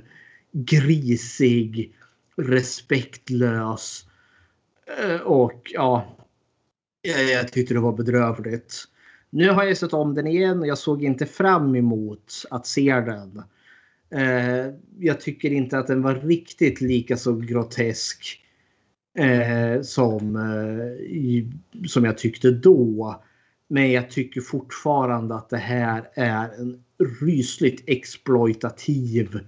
grisig, 0.51 1.95
respektlös. 2.36 4.06
Eh, 5.04 5.22
och 5.22 5.72
ja, 5.74 6.18
jag, 7.01 7.30
jag 7.30 7.51
tyckte 7.51 7.74
det 7.74 7.80
var 7.80 7.93
bedrövligt. 7.93 8.84
Nu 9.30 9.49
har 9.49 9.64
jag 9.64 9.78
sett 9.78 9.93
om 9.93 10.14
den 10.14 10.28
igen 10.28 10.60
och 10.60 10.68
jag 10.68 10.78
såg 10.78 11.04
inte 11.04 11.26
fram 11.26 11.76
emot 11.76 12.43
att 12.49 12.68
se 12.68 12.93
den. 12.93 13.43
Eh, 14.14 14.74
jag 14.99 15.22
tycker 15.22 15.51
inte 15.51 15.78
att 15.78 15.88
den 15.88 16.01
var 16.01 16.16
riktigt 16.16 16.82
lika 16.82 17.18
så 17.18 17.36
grotesk 17.36 18.39
eh, 19.18 19.82
som, 19.82 20.36
eh, 20.36 21.05
i, 21.05 21.51
som 21.88 22.05
jag 22.05 22.18
tyckte 22.18 22.51
då. 22.51 23.22
Men 23.68 23.91
jag 23.91 24.09
tycker 24.09 24.41
fortfarande 24.41 25.36
att 25.36 25.49
det 25.49 25.57
här 25.57 26.09
är 26.14 26.49
en 26.59 26.84
rysligt 27.22 27.84
exploitativ 27.88 29.39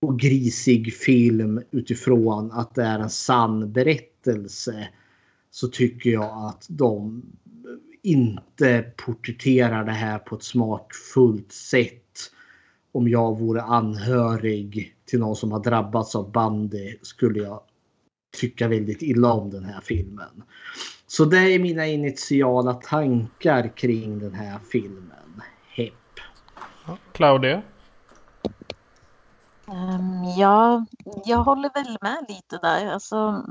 och 0.00 0.18
grisig 0.18 0.94
film 0.94 1.62
utifrån 1.70 2.52
att 2.52 2.74
det 2.74 2.82
är 2.82 2.98
en 2.98 3.10
sann 3.10 3.72
berättelse. 3.72 4.88
Så 5.50 5.68
tycker 5.68 6.10
jag 6.10 6.48
att 6.48 6.66
de 6.68 7.22
inte 8.02 8.92
porträtterar 8.96 9.84
det 9.84 9.92
här 9.92 10.18
på 10.18 10.34
ett 10.36 10.42
smakfullt 10.42 11.52
sätt. 11.52 12.03
Om 12.94 13.08
jag 13.08 13.38
vore 13.38 13.62
anhörig 13.62 14.96
till 15.04 15.20
någon 15.20 15.36
som 15.36 15.52
har 15.52 15.60
drabbats 15.60 16.16
av 16.16 16.32
bandy 16.32 16.98
skulle 17.02 17.38
jag 17.38 17.60
tycka 18.40 18.68
väldigt 18.68 19.02
illa 19.02 19.32
om 19.32 19.50
den 19.50 19.64
här 19.64 19.80
filmen. 19.80 20.42
Så 21.06 21.24
det 21.24 21.38
är 21.38 21.58
mina 21.58 21.86
initiala 21.86 22.74
tankar 22.74 23.76
kring 23.76 24.18
den 24.18 24.34
här 24.34 24.58
filmen. 24.58 25.42
Hepp. 25.68 25.92
Claudia? 27.12 27.62
Um, 29.66 30.24
ja, 30.36 30.86
jag 31.24 31.38
håller 31.38 31.70
väl 31.74 31.98
med 32.00 32.24
lite 32.28 32.58
där. 32.58 32.86
Alltså, 32.86 33.44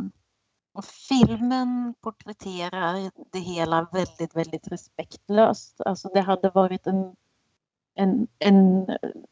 filmen 1.10 1.94
porträtterar 2.02 3.12
det 3.32 3.40
hela 3.40 3.88
väldigt, 3.92 4.36
väldigt 4.36 4.68
respektlöst. 4.68 5.82
Alltså 5.82 6.10
det 6.14 6.22
hade 6.22 6.50
varit 6.50 6.88
en, 6.88 7.16
en, 7.96 8.28
en 8.40 8.86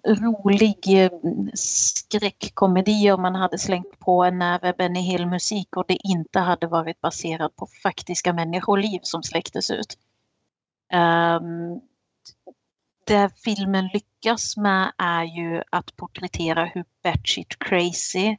rolig 0.07 1.03
eh, 1.03 1.11
skräckkomedi 1.53 3.11
om 3.11 3.21
man 3.21 3.35
hade 3.35 3.57
slängt 3.57 3.99
på 3.99 4.23
en 4.23 4.39
näve 4.39 4.73
Benny 4.77 4.99
Hill-musik 4.99 5.77
och 5.77 5.85
det 5.87 5.97
inte 6.07 6.39
hade 6.39 6.67
varit 6.67 7.01
baserat 7.01 7.55
på 7.55 7.67
faktiska 7.83 8.33
människoliv 8.33 8.99
som 9.03 9.23
släcktes 9.23 9.71
ut. 9.71 9.97
Um, 10.93 11.81
det 13.07 13.31
filmen 13.43 13.89
lyckas 13.93 14.57
med 14.57 14.91
är 14.97 15.23
ju 15.23 15.63
att 15.69 15.95
porträttera 15.95 16.65
hur 16.65 16.85
batshit 17.03 17.59
crazy 17.59 18.37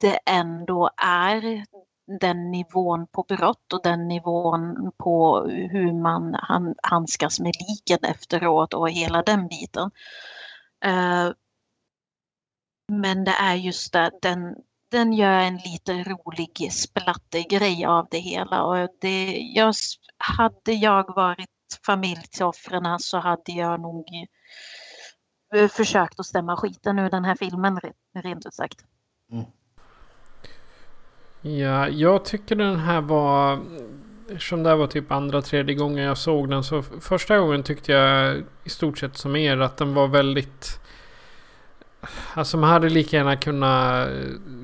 det 0.00 0.18
ändå 0.26 0.90
är 0.96 1.64
den 2.18 2.50
nivån 2.50 3.06
på 3.06 3.22
brott 3.28 3.72
och 3.72 3.82
den 3.82 4.08
nivån 4.08 4.92
på 4.96 5.46
hur 5.46 5.92
man 5.92 6.36
handskas 6.82 7.40
med 7.40 7.54
liken 7.68 7.98
efteråt 8.10 8.74
och 8.74 8.90
hela 8.90 9.22
den 9.22 9.48
biten. 9.48 9.90
Eh, 10.84 11.32
men 12.88 13.24
det 13.24 13.34
är 13.40 13.54
just 13.54 13.92
det, 13.92 14.10
den, 14.22 14.56
den 14.90 15.12
gör 15.12 15.38
en 15.38 15.56
lite 15.56 15.92
rolig 15.92 16.72
splattergrej 16.72 17.84
av 17.84 18.08
det 18.10 18.18
hela. 18.18 18.64
Och 18.64 18.88
det, 19.00 19.38
jag, 19.54 19.74
hade 20.18 20.72
jag 20.72 21.14
varit 21.14 21.48
familj 21.86 22.22
till 22.22 22.44
offren 22.44 22.98
så 22.98 23.18
hade 23.18 23.52
jag 23.52 23.80
nog 23.80 24.06
eh, 25.54 25.68
försökt 25.68 26.20
att 26.20 26.26
stämma 26.26 26.56
skiten 26.56 26.98
ur 26.98 27.10
den 27.10 27.24
här 27.24 27.34
filmen 27.34 27.80
rent 28.14 28.46
ut 28.46 28.54
sagt. 28.54 28.84
Mm. 29.32 29.44
Ja, 31.42 31.88
jag 31.88 32.24
tycker 32.24 32.56
den 32.56 32.78
här 32.78 33.00
var 33.00 33.58
Eftersom 34.32 34.62
det 34.62 34.68
här 34.68 34.76
var 34.76 34.86
typ 34.86 35.12
andra, 35.12 35.42
tredje 35.42 35.74
gången 35.74 36.04
jag 36.04 36.18
såg 36.18 36.50
den. 36.50 36.64
Så 36.64 36.82
första 36.82 37.38
gången 37.38 37.62
tyckte 37.62 37.92
jag 37.92 38.42
i 38.64 38.70
stort 38.70 38.98
sett 38.98 39.16
som 39.16 39.36
er 39.36 39.58
att 39.58 39.76
den 39.76 39.94
var 39.94 40.08
väldigt... 40.08 40.80
Alltså 42.34 42.56
man 42.56 42.70
hade 42.70 42.88
lika 42.88 43.16
gärna 43.16 43.36
kunnat 43.36 44.08
eh, 44.08 44.14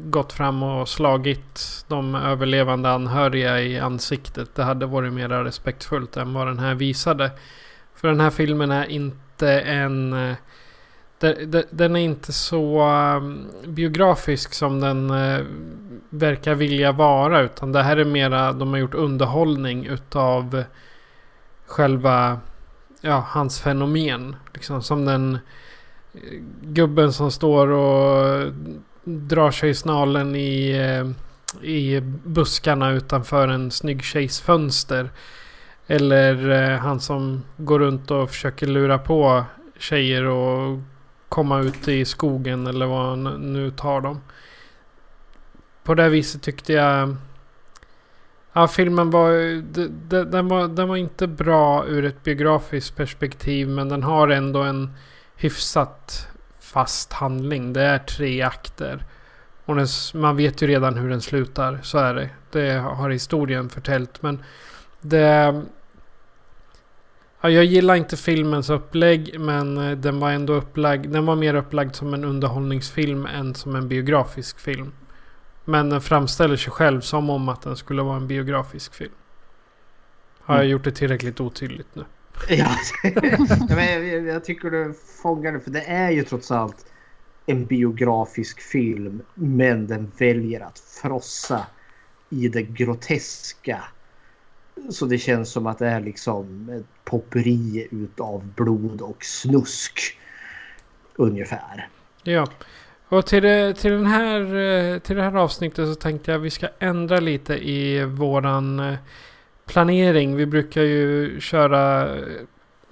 gått 0.05 0.33
fram 0.33 0.63
och 0.63 0.89
slagit 0.89 1.85
de 1.89 2.15
överlevande 2.15 2.91
anhöriga 2.91 3.61
i 3.61 3.79
ansiktet. 3.79 4.55
Det 4.55 4.63
hade 4.63 4.87
varit 4.87 5.13
mer 5.13 5.29
respektfullt 5.29 6.17
än 6.17 6.35
vad 6.35 6.47
den 6.47 6.59
här 6.59 6.75
visade. 6.75 7.31
För 7.95 8.09
den 8.09 8.21
här 8.21 8.31
filmen 8.31 8.71
är 8.71 8.85
inte 8.85 9.61
en... 9.61 10.13
Eh, 10.13 10.37
den 11.71 11.97
är 11.97 12.01
inte 12.01 12.33
så 12.33 12.83
um, 13.17 13.49
biografisk 13.67 14.55
som 14.55 14.81
den 14.81 15.11
eh, 15.11 15.45
verkar 16.11 16.55
vilja 16.55 16.93
vara. 16.93 17.41
Utan 17.41 17.73
det 17.73 17.83
här 17.83 17.97
är 17.97 18.05
mera, 18.05 18.53
de 18.53 18.71
har 18.71 18.79
gjort 18.79 18.95
underhållning 18.95 19.87
utav 19.87 20.65
själva, 21.67 22.41
ja, 23.01 23.25
hans 23.29 23.61
fenomen. 23.61 24.37
Liksom 24.55 24.83
som 24.83 25.05
den 25.05 25.39
eh, 26.15 26.21
gubben 26.63 27.13
som 27.13 27.31
står 27.31 27.69
och 27.69 28.53
drar 29.05 29.51
sig 29.51 29.71
i 29.71 29.75
snalen 29.75 30.37
i, 30.37 30.71
eh, 30.71 31.11
i 31.69 32.01
buskarna 32.25 32.91
utanför 32.91 33.49
en 33.49 33.71
snygg 33.71 34.05
tjejs 34.05 34.41
fönster. 34.41 35.11
Eller 35.87 36.73
han 36.77 37.01
som 37.01 37.43
går 37.57 37.79
runt 37.79 38.11
och 38.11 38.31
försöker 38.31 38.67
lura 38.67 38.99
på 38.99 39.45
tjejer 39.79 40.25
och 40.25 40.79
komma 41.29 41.61
ut 41.61 41.89
i 41.89 42.05
skogen 42.05 42.67
eller 42.67 42.87
vad 42.87 43.09
han 43.09 43.53
nu 43.53 43.71
tar 43.71 44.01
dem. 44.01 44.21
På 45.83 45.95
det 45.95 46.09
viset 46.09 46.43
tyckte 46.43 46.73
jag... 46.73 47.17
Ja, 48.53 48.69
filmen 48.69 49.11
var, 49.11 49.31
den 50.25 50.49
var... 50.49 50.69
Den 50.69 50.89
var 50.89 50.97
inte 50.97 51.27
bra 51.27 51.87
ur 51.87 52.05
ett 52.05 52.25
biografiskt 52.25 52.97
perspektiv. 52.97 53.69
Men 53.69 53.89
den 53.89 54.03
har 54.03 54.29
ändå 54.29 54.63
en 54.63 54.95
hyfsat 55.37 56.29
fast 56.61 57.13
handling. 57.13 57.73
Det 57.73 57.83
är 57.83 57.99
tre 57.99 58.43
akter. 58.43 59.05
Och 59.65 59.77
den, 59.77 59.87
man 60.15 60.37
vet 60.37 60.63
ju 60.63 60.67
redan 60.67 60.97
hur 60.97 61.11
den 61.11 61.21
slutar. 61.21 61.79
Så 61.83 61.99
är 61.99 62.15
det. 62.15 62.31
Det 62.51 62.73
har 62.73 63.11
historien 63.11 63.69
förtällt. 63.69 64.23
Men 64.23 64.43
det... 65.01 65.63
Ja, 67.41 67.51
jag 67.51 67.65
gillar 67.65 67.95
inte 67.95 68.17
filmens 68.17 68.71
upplägg 68.71 69.41
men 69.41 69.79
eh, 69.79 69.97
den 69.99 70.21
var 70.21 70.31
ändå 70.31 70.53
upplagd. 70.53 71.11
Den 71.13 71.27
var 71.27 71.37
mer 71.37 71.55
upplagd 71.55 71.95
som 71.95 72.15
en 72.15 72.25
underhållningsfilm 72.25 73.27
än 73.27 73.55
som 73.55 73.77
en 73.77 73.89
biografisk 73.89 74.61
film. 74.61 74.93
Men 75.65 75.91
den 75.91 76.01
framställer 76.01 76.57
sig 76.57 76.73
själv 76.73 77.01
som 77.01 77.31
om 77.31 77.49
att 77.49 77.63
den 77.63 77.77
skulle 77.77 78.03
vara 78.03 78.17
en 78.17 78.29
biografisk 78.29 78.95
film. 78.95 79.15
Har 80.41 80.57
jag 80.57 80.65
Mm. 80.65 80.71
gjort 80.71 80.85
det 80.85 80.93
tillräckligt 80.93 81.41
otydligt 81.41 81.95
nu? 81.95 82.05
Ja, 82.47 82.77
Ja, 83.69 83.75
men 83.77 84.09
jag, 84.09 84.27
jag 84.27 84.45
tycker 84.45 84.71
du 84.71 84.95
fångar 85.23 85.53
det 85.53 85.61
för 85.61 85.71
det 85.71 85.83
är 85.83 86.11
ju 86.11 86.25
trots 86.25 86.51
allt 86.51 86.87
en 87.47 87.67
biografisk 87.67 88.61
film 88.61 89.23
men 89.35 89.87
den 89.87 90.11
väljer 90.11 90.61
att 90.61 90.79
frossa 90.79 91.67
i 92.31 92.49
det 92.49 92.63
groteska. 92.63 93.85
Så 94.91 95.07
det 95.07 95.19
känns 95.19 95.53
som 95.53 95.67
att 95.67 95.79
det 95.79 95.87
är 95.87 96.01
liksom 96.01 96.69
ett 96.69 97.05
popperi 97.05 97.89
utav 97.91 98.43
blod 98.57 99.01
och 99.01 99.25
snusk. 99.25 100.19
Ungefär. 101.17 101.89
Ja. 102.23 102.47
Och 103.09 103.27
till 103.27 103.43
det, 103.43 103.75
till, 103.75 103.91
den 103.91 104.07
här, 104.07 104.41
eh, 104.41 104.99
till 104.99 105.17
det 105.17 105.23
här 105.23 105.37
avsnittet 105.37 105.89
så 105.89 105.95
tänkte 105.95 106.31
jag 106.31 106.39
att 106.39 106.45
vi 106.45 106.51
ska 106.51 106.69
ändra 106.79 107.21
lite 107.21 107.69
i 107.69 108.05
våran 108.05 108.81
eh, 108.81 108.95
planering. 109.67 110.37
Vi 110.37 110.47
brukar 110.47 110.83
ju 110.83 111.41
köra 111.41 112.17
eh, 112.17 112.23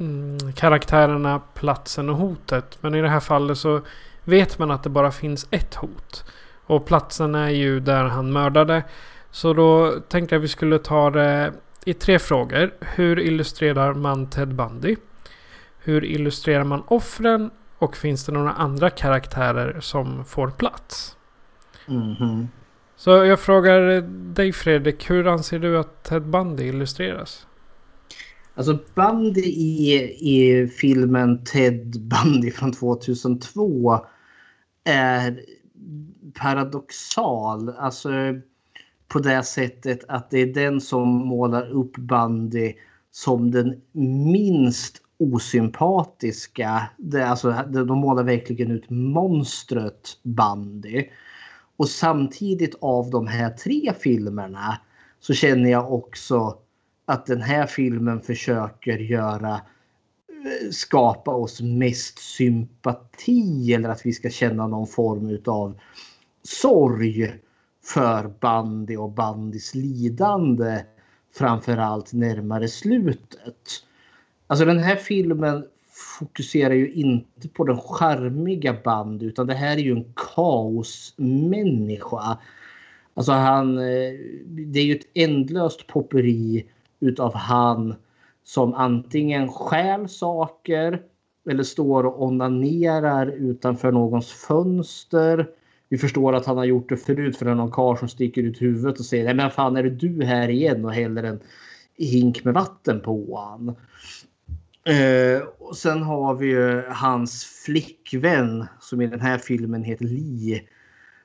mm, 0.01 0.53
karaktärerna, 0.53 1.41
platsen 1.55 2.09
och 2.09 2.17
hotet. 2.17 2.79
Men 2.81 2.95
i 2.95 3.03
det 3.03 3.09
här 3.09 3.21
fallet 3.21 3.59
så 3.59 3.81
vet 4.25 4.59
man 4.59 4.71
att 4.71 4.83
det 4.83 4.91
bara 4.91 5.11
finns 5.11 5.47
ett 5.51 5.75
hot. 5.75 6.25
Och 6.67 6.87
platsen 6.87 7.35
är 7.35 7.51
ju 7.51 7.81
där 7.81 8.05
han 8.05 8.33
mördade. 8.33 8.83
Så 9.31 9.53
då 9.53 10.01
tänkte 10.09 10.35
jag 10.35 10.41
att 10.41 10.45
vi 10.45 10.49
skulle 10.49 10.79
ta 10.79 11.11
det 11.11 11.53
i 11.87 11.95
tre 11.95 12.19
frågor. 12.19 12.75
Hur 12.81 13.19
illustrerar 13.19 13.95
man 13.95 14.31
Ted 14.31 14.55
Bundy? 14.55 14.97
Hur 15.79 16.05
illustrerar 16.05 16.65
man 16.65 16.83
offren? 16.89 17.51
Och 17.79 17.97
finns 17.97 18.25
det 18.27 18.33
några 18.33 18.53
andra 18.53 18.91
karaktärer 18.91 19.81
som 19.81 20.25
får 20.25 20.51
plats? 20.51 21.17
Mhm. 21.87 22.49
Så 22.97 23.11
jag 23.11 23.41
frågar 23.41 24.01
dig 24.35 24.53
Fredrik, 24.53 25.11
hur 25.11 25.27
anser 25.27 25.59
du 25.59 25.79
att 25.79 26.03
Ted 26.03 26.23
Bundy 26.23 26.65
illustreras? 26.65 27.47
Alltså 28.55 28.79
Bundy 28.95 29.41
i, 29.41 29.93
i 30.21 30.69
filmen 30.69 31.45
Ted 31.45 32.01
Bundy 32.01 32.51
från 32.51 32.73
2002 32.73 34.07
är 34.85 35.41
paradoxal. 36.35 37.69
Alltså 37.69 38.11
på 39.09 39.19
det 39.19 39.43
sättet 39.43 40.05
att 40.09 40.31
det 40.31 40.39
är 40.39 40.47
den 40.47 40.81
som 40.81 41.09
målar 41.09 41.71
upp 41.71 41.97
bandy 41.97 42.75
som 43.11 43.51
den 43.51 43.81
minst 44.33 45.03
osympatiska. 45.19 46.89
Det, 46.97 47.27
alltså, 47.27 47.51
de 47.69 47.99
målar 47.99 48.23
verkligen 48.23 48.71
ut 48.71 48.91
monstret 48.91 50.19
bandy. 50.23 51.05
Och 51.77 51.89
samtidigt 51.89 52.75
av 52.81 53.11
de 53.11 53.27
här 53.27 53.51
tre 53.51 53.93
filmerna 54.01 54.81
så 55.21 55.35
känner 55.35 55.71
jag 55.71 55.93
också 55.93 56.59
att 57.05 57.27
den 57.27 57.41
här 57.41 57.67
filmen 57.67 58.21
försöker 58.21 58.99
göra 58.99 59.53
eh, 59.53 60.71
skapa 60.71 61.31
oss 61.31 61.61
mest 61.61 62.19
sympati 62.19 63.75
eller 63.75 63.89
att 63.89 64.07
vi 64.07 64.13
ska 64.13 64.31
känna 64.31 64.67
någon 64.67 64.87
form 64.87 65.29
utav 65.29 65.79
sorg 66.43 67.41
för 67.87 68.33
Bandy 68.41 68.97
och 68.97 69.11
Bandys 69.11 69.75
lidande 69.75 70.85
framförallt 71.35 72.13
närmare 72.13 72.69
slutet. 72.69 73.69
Alltså 74.47 74.65
den 74.65 74.79
här 74.79 74.97
filmen 74.97 75.67
fokuserar 76.19 76.75
ju 76.75 76.93
inte 76.93 77.49
på 77.49 77.65
den 77.65 77.79
charmiga 77.79 78.77
Bandy 78.85 79.27
utan 79.27 79.47
det 79.47 79.55
här 79.55 79.77
är 79.77 79.81
ju 79.81 79.93
en 79.93 80.13
kaosmänniska. 80.35 82.39
Alltså 83.15 83.33
han, 83.33 83.79
eh, 83.79 84.13
det 84.47 84.81
är 84.81 84.85
ju 84.85 84.95
ett 84.95 85.09
ändlöst 85.15 85.87
popperi 85.87 86.67
utav 87.01 87.35
han 87.35 87.95
som 88.45 88.75
antingen 88.75 89.49
stjäl 89.49 90.09
saker 90.09 91.03
eller 91.51 91.63
står 91.63 92.07
och 92.07 92.23
onanerar 92.23 93.27
utanför 93.27 93.93
någons 93.93 94.33
fönster. 94.33 95.49
Vi 95.89 95.99
förstår 95.99 96.33
att 96.33 96.47
han 96.47 96.57
har 96.57 96.65
gjort 96.65 96.89
det 96.89 96.97
förut 96.97 97.37
för 97.37 97.45
det 97.45 97.51
är 97.51 97.55
någon 97.55 97.71
karl 97.71 97.97
som 97.97 98.09
sticker 98.09 98.43
ut 98.43 98.63
huvudet 98.63 98.99
och 98.99 99.07
säger 99.07 99.25
Nej 99.25 99.35
men 99.35 99.51
fan 99.51 99.77
är 99.77 99.83
det 99.83 99.91
du 99.91 100.25
här 100.25 100.49
igen 100.49 100.85
och 100.85 100.95
häller 100.95 101.23
en 101.23 101.41
hink 101.99 102.45
med 102.45 102.55
vatten 102.55 103.01
på 103.01 103.39
han. 103.39 103.77
Eh, 104.97 105.43
och 105.59 105.77
sen 105.77 106.03
har 106.03 106.35
vi 106.35 106.47
ju 106.47 106.83
hans 106.89 107.45
flickvän 107.45 108.67
som 108.81 109.01
i 109.01 109.07
den 109.07 109.21
här 109.21 109.39
filmen 109.39 109.85
heter 109.85 110.05
Li 110.05 110.69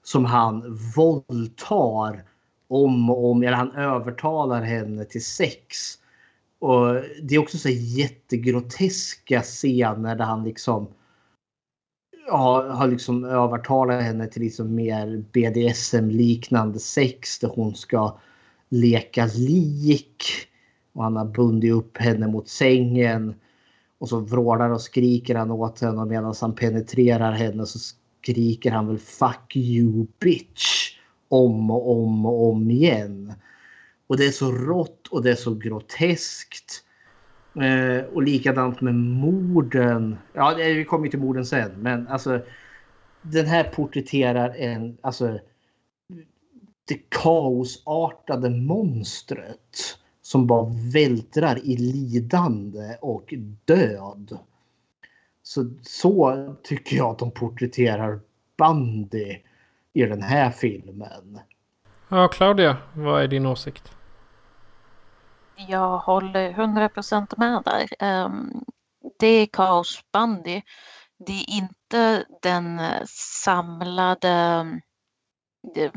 Som 0.04 0.26
han 0.26 0.80
våldtar 0.96 2.24
om 2.68 3.10
och 3.10 3.32
om, 3.32 3.44
eller 3.44 3.58
han 3.58 3.72
övertalar 3.72 4.62
henne 4.62 5.06
till 5.06 5.26
sex. 5.26 5.78
Och 6.60 6.94
det 7.24 7.36
är 7.36 7.40
också 7.40 7.58
så 7.58 7.70
jättegroteska 7.70 9.42
scener 9.42 10.16
där 10.16 10.26
han 10.26 10.44
liksom 10.44 10.88
ja, 12.28 12.72
har 12.72 12.88
liksom 12.88 13.24
övertalat 13.24 14.04
henne 14.04 14.28
till 14.28 14.42
liksom 14.42 14.76
mer 14.76 15.24
BDSM-liknande 15.32 16.80
sex 16.80 17.40
där 17.40 17.48
hon 17.48 17.76
ska 17.76 18.18
leka 18.70 19.30
lik. 19.36 20.24
Och 20.94 21.04
han 21.04 21.16
har 21.16 21.26
bundit 21.26 21.74
upp 21.74 21.98
henne 21.98 22.28
mot 22.28 22.50
sängen. 22.50 23.36
Och 23.98 24.10
så 24.10 24.20
vrålar 24.20 24.70
och 24.70 24.82
skriker 24.82 25.36
han 25.36 25.52
åt 25.52 25.82
henne 25.82 26.02
och 26.02 26.08
medan 26.08 26.36
han 26.42 26.56
penetrerar 26.56 27.32
henne 27.32 27.66
så 27.66 27.80
skriker 28.22 28.72
han 28.72 28.88
väl 28.88 29.00
fuck 29.00 29.56
you 29.56 30.06
bitch. 30.20 30.98
Om 31.30 31.72
och 31.72 31.92
om 31.92 32.26
och 32.26 32.50
om 32.50 32.72
igen. 32.72 33.34
Och 34.08 34.18
det 34.18 34.26
är 34.26 34.32
så 34.32 34.52
rått 34.52 35.08
och 35.08 35.24
det 35.24 35.32
är 35.32 35.36
så 35.36 35.56
groteskt. 35.56 36.84
Eh, 37.56 38.06
och 38.14 38.24
likadant 38.24 38.82
med 38.82 38.96
morden. 38.96 40.18
Ja, 40.34 40.54
vi 40.58 40.86
kommer 40.86 41.06
ju 41.06 41.12
till 41.12 41.20
morden 41.20 41.46
sen. 41.46 41.72
Men 41.78 42.08
alltså. 42.08 42.42
Den 43.22 43.46
här 43.46 43.64
porträtterar 43.64 44.56
en, 44.58 44.98
alltså. 45.02 45.40
Det 46.88 47.10
kaosartade 47.10 48.50
monstret. 48.50 49.98
Som 50.22 50.48
bara 50.48 50.74
vältrar 50.94 51.60
i 51.64 51.78
lidande 51.78 52.98
och 53.02 53.34
död. 53.66 54.38
Så, 55.44 55.70
så 55.82 56.56
tycker 56.64 56.96
jag 56.96 57.10
att 57.10 57.20
de 57.20 57.32
porträtterar 57.32 58.20
Bandy 58.58 59.38
i 59.94 60.06
den 60.06 60.22
här 60.22 60.52
filmen. 60.52 61.40
Ja, 62.10 62.28
Claudia, 62.28 62.78
vad 62.94 63.24
är 63.24 63.28
din 63.28 63.46
åsikt? 63.46 63.92
Jag 65.56 65.98
håller 65.98 66.54
100% 66.54 67.34
med 67.38 67.62
där. 67.66 67.88
Ehm, 68.00 68.52
det 69.20 69.28
är 69.28 69.46
Kaos 69.46 70.02
Bandy. 70.14 70.62
Det 71.26 71.34
är 71.34 71.50
inte 71.50 72.26
den 72.42 72.80
eh, 72.80 73.02
samlade, 73.44 74.30
eh, 75.76 75.92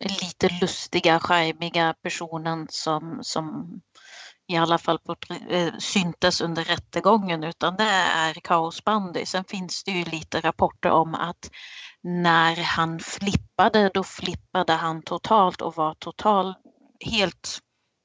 lite 0.00 0.48
lustiga, 0.60 1.20
charmiga 1.20 1.94
personen 2.02 2.66
som, 2.70 3.18
som 3.22 3.80
i 4.46 4.56
alla 4.56 4.78
fall 4.78 4.98
på, 4.98 5.16
eh, 5.50 5.72
syntes 5.78 6.40
under 6.40 6.64
rättegången 6.64 7.44
utan 7.44 7.76
det 7.76 7.90
är 8.16 8.34
kaosbandy. 8.34 9.26
Sen 9.26 9.44
finns 9.44 9.84
det 9.84 9.90
ju 9.90 10.04
lite 10.04 10.40
rapporter 10.40 10.90
om 10.90 11.14
att 11.14 11.50
när 12.02 12.56
han 12.56 12.98
flippade, 12.98 13.90
då 13.94 14.04
flippade 14.04 14.72
han 14.72 15.02
totalt 15.02 15.60
och 15.60 15.76
var 15.76 15.94
totalt 15.94 16.56
helt 17.10 17.58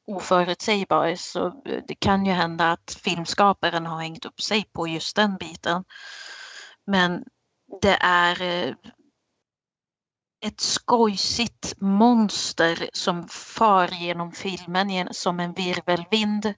oförutsägbar. 0.08 1.16
Så 1.16 1.48
eh, 1.48 1.84
det 1.88 1.96
kan 1.96 2.26
ju 2.26 2.32
hända 2.32 2.72
att 2.72 3.00
filmskaparen 3.04 3.86
har 3.86 4.02
hängt 4.02 4.26
upp 4.26 4.42
sig 4.42 4.64
på 4.72 4.88
just 4.88 5.16
den 5.16 5.38
biten. 5.38 5.84
Men 6.86 7.24
det 7.82 7.98
är 8.02 8.42
eh, 8.42 8.76
ett 10.46 10.60
skojsigt 10.60 11.74
monster 11.82 12.90
som 12.94 13.28
far 13.28 13.88
genom 13.88 14.32
filmen 14.32 15.08
som 15.12 15.40
en 15.40 15.54
virvelvind 15.54 16.54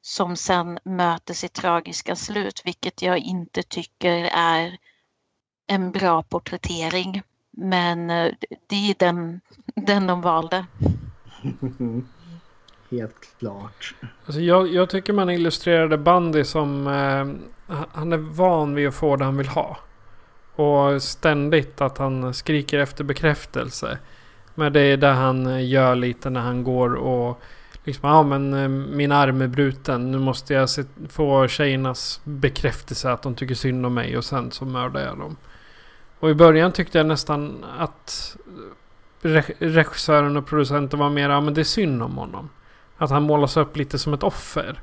som 0.00 0.36
sen 0.36 0.78
möter 0.84 1.34
sitt 1.34 1.52
tragiska 1.52 2.16
slut, 2.16 2.62
vilket 2.64 3.02
jag 3.02 3.18
inte 3.18 3.62
tycker 3.62 4.30
är 4.32 4.78
en 5.66 5.92
bra 5.92 6.22
porträttering. 6.22 7.22
Men 7.50 8.10
eh, 8.10 8.32
det 8.66 8.90
är 8.90 8.94
den, 8.98 9.40
den 9.76 10.06
de 10.06 10.20
valde. 10.20 10.66
Helt 12.92 13.38
klart. 13.38 13.94
Alltså 14.26 14.40
jag, 14.40 14.68
jag 14.68 14.90
tycker 14.90 15.12
man 15.12 15.30
illustrerade 15.30 15.98
Bandy 15.98 16.44
som... 16.44 16.86
Eh, 16.86 17.76
han 17.92 18.12
är 18.12 18.16
van 18.16 18.74
vid 18.74 18.88
att 18.88 18.94
få 18.94 19.16
det 19.16 19.24
han 19.24 19.36
vill 19.36 19.48
ha. 19.48 19.78
Och 20.54 21.02
ständigt 21.02 21.80
att 21.80 21.98
han 21.98 22.34
skriker 22.34 22.78
efter 22.78 23.04
bekräftelse. 23.04 23.98
Men 24.54 24.72
det 24.72 24.80
är 24.80 24.96
det 24.96 25.06
han 25.06 25.46
eh, 25.46 25.68
gör 25.68 25.94
lite 25.94 26.30
när 26.30 26.40
han 26.40 26.64
går 26.64 26.94
och... 26.94 27.40
Liksom, 27.84 28.08
ja 28.08 28.22
men 28.22 28.54
eh, 28.54 28.68
min 28.68 29.12
arm 29.12 29.42
är 29.42 29.46
bruten. 29.48 30.10
Nu 30.10 30.18
måste 30.18 30.54
jag 30.54 30.70
se, 30.70 30.84
få 31.08 31.48
tjejernas 31.48 32.20
bekräftelse 32.24 33.10
att 33.10 33.22
de 33.22 33.34
tycker 33.34 33.54
synd 33.54 33.86
om 33.86 33.94
mig. 33.94 34.16
Och 34.16 34.24
sen 34.24 34.50
så 34.50 34.64
mördar 34.64 35.00
jag 35.00 35.18
dem. 35.18 35.36
Och 36.20 36.30
i 36.30 36.34
början 36.34 36.72
tyckte 36.72 36.98
jag 36.98 37.06
nästan 37.06 37.64
att 37.78 38.36
regissören 39.58 40.36
och 40.36 40.46
producenten 40.46 40.98
var 40.98 41.10
mer, 41.10 41.30
ja 41.30 41.40
men 41.40 41.54
det 41.54 41.60
är 41.60 41.64
synd 41.64 42.02
om 42.02 42.16
honom. 42.16 42.48
Att 43.02 43.10
han 43.10 43.22
målas 43.22 43.56
upp 43.56 43.76
lite 43.76 43.98
som 43.98 44.14
ett 44.14 44.22
offer. 44.22 44.80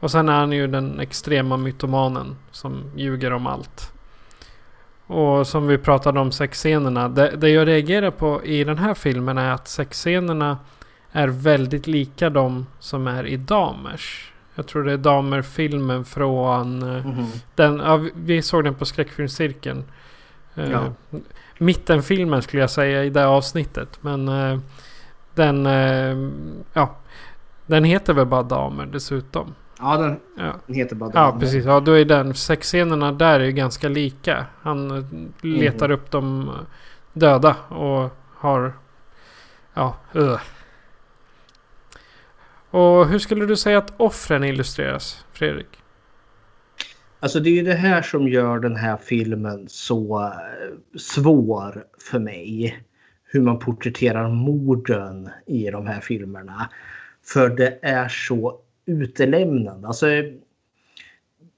Och 0.00 0.10
sen 0.10 0.28
är 0.28 0.32
han 0.32 0.52
ju 0.52 0.66
den 0.66 1.00
extrema 1.00 1.56
mytomanen 1.56 2.36
som 2.50 2.82
ljuger 2.96 3.32
om 3.32 3.46
allt. 3.46 3.92
Och 5.06 5.46
som 5.46 5.66
vi 5.66 5.78
pratade 5.78 6.20
om 6.20 6.32
sexscenerna. 6.32 7.08
Det, 7.08 7.30
det 7.36 7.48
jag 7.48 7.68
reagerar 7.68 8.10
på 8.10 8.44
i 8.44 8.64
den 8.64 8.78
här 8.78 8.94
filmen 8.94 9.38
är 9.38 9.50
att 9.50 9.68
sexscenerna 9.68 10.58
är 11.12 11.28
väldigt 11.28 11.86
lika 11.86 12.30
de 12.30 12.66
som 12.78 13.06
är 13.06 13.26
i 13.26 13.36
Damers. 13.36 14.32
Jag 14.54 14.66
tror 14.66 14.84
det 14.84 14.92
är 14.92 14.96
Damer-filmen 14.96 16.04
från... 16.04 16.82
eh, 16.96 17.06
Mhm. 17.06 17.26
Den, 17.54 17.78
ja, 17.78 18.00
vi- 18.14 18.42
såg 18.42 18.64
den 18.64 18.74
på 18.74 18.84
skräckfilmscirkeln. 18.84 19.84
Eh, 20.54 20.70
Ja. 20.70 20.84
Mittenfilmen 21.58 22.42
skulle 22.42 22.62
jag 22.62 22.70
säga 22.70 23.04
i 23.04 23.10
det 23.10 23.26
avsnittet. 23.26 23.98
Men 24.00 24.28
eh, 24.28 24.58
den... 25.34 25.66
eh, 25.66 26.16
ja. 26.72 26.96
Den 27.66 27.84
heter 27.84 28.14
väl 28.14 28.26
bara 28.26 28.42
Damer 28.42 28.86
dessutom. 28.86 29.54
Ja, 29.78 29.96
den 29.96 30.20
Ja. 30.36 30.74
heter 30.74 30.96
bara 30.96 31.10
Ja 31.14 31.20
Damer. 31.20 31.40
precis, 31.40 31.64
ja 31.64 31.80
då 31.80 31.92
är 31.92 32.04
den 32.04 32.34
sexscenerna 32.34 33.12
där 33.12 33.40
är 33.40 33.44
ju 33.44 33.52
ganska 33.52 33.88
lika. 33.88 34.46
Han 34.62 34.90
eh, 34.90 35.04
letar 35.42 35.88
Mhm. 35.88 35.94
upp 35.98 36.10
de 36.10 36.50
döda 37.12 37.56
och 37.68 38.10
har... 38.36 38.72
Ja, 39.74 39.96
uh. 40.16 40.38
Och 42.70 43.08
hur 43.08 43.18
skulle 43.18 43.46
du 43.46 43.56
säga 43.56 43.78
att 43.78 43.92
offren 43.96 44.44
illustreras, 44.44 45.24
Fredrik? 45.32 45.66
Alltså 47.20 47.40
det 47.40 47.50
är 47.50 47.54
ju 47.54 47.62
det 47.62 47.74
här 47.74 48.02
som 48.02 48.28
gör 48.28 48.58
den 48.58 48.76
här 48.76 48.96
filmen 48.96 49.64
så 49.68 50.22
eh, 50.22 50.98
svår 50.98 51.84
för 52.10 52.18
mig. 52.18 52.78
Hur 53.24 53.40
man 53.40 53.58
porträtterar 53.58 54.28
morden 54.28 55.30
i 55.46 55.70
de 55.70 55.86
här 55.86 56.00
filmerna. 56.00 56.68
För 57.24 57.48
det 57.48 57.78
är 57.82 58.08
så 58.08 58.58
utelämnande. 58.86 59.86
Alltså, 59.86 60.06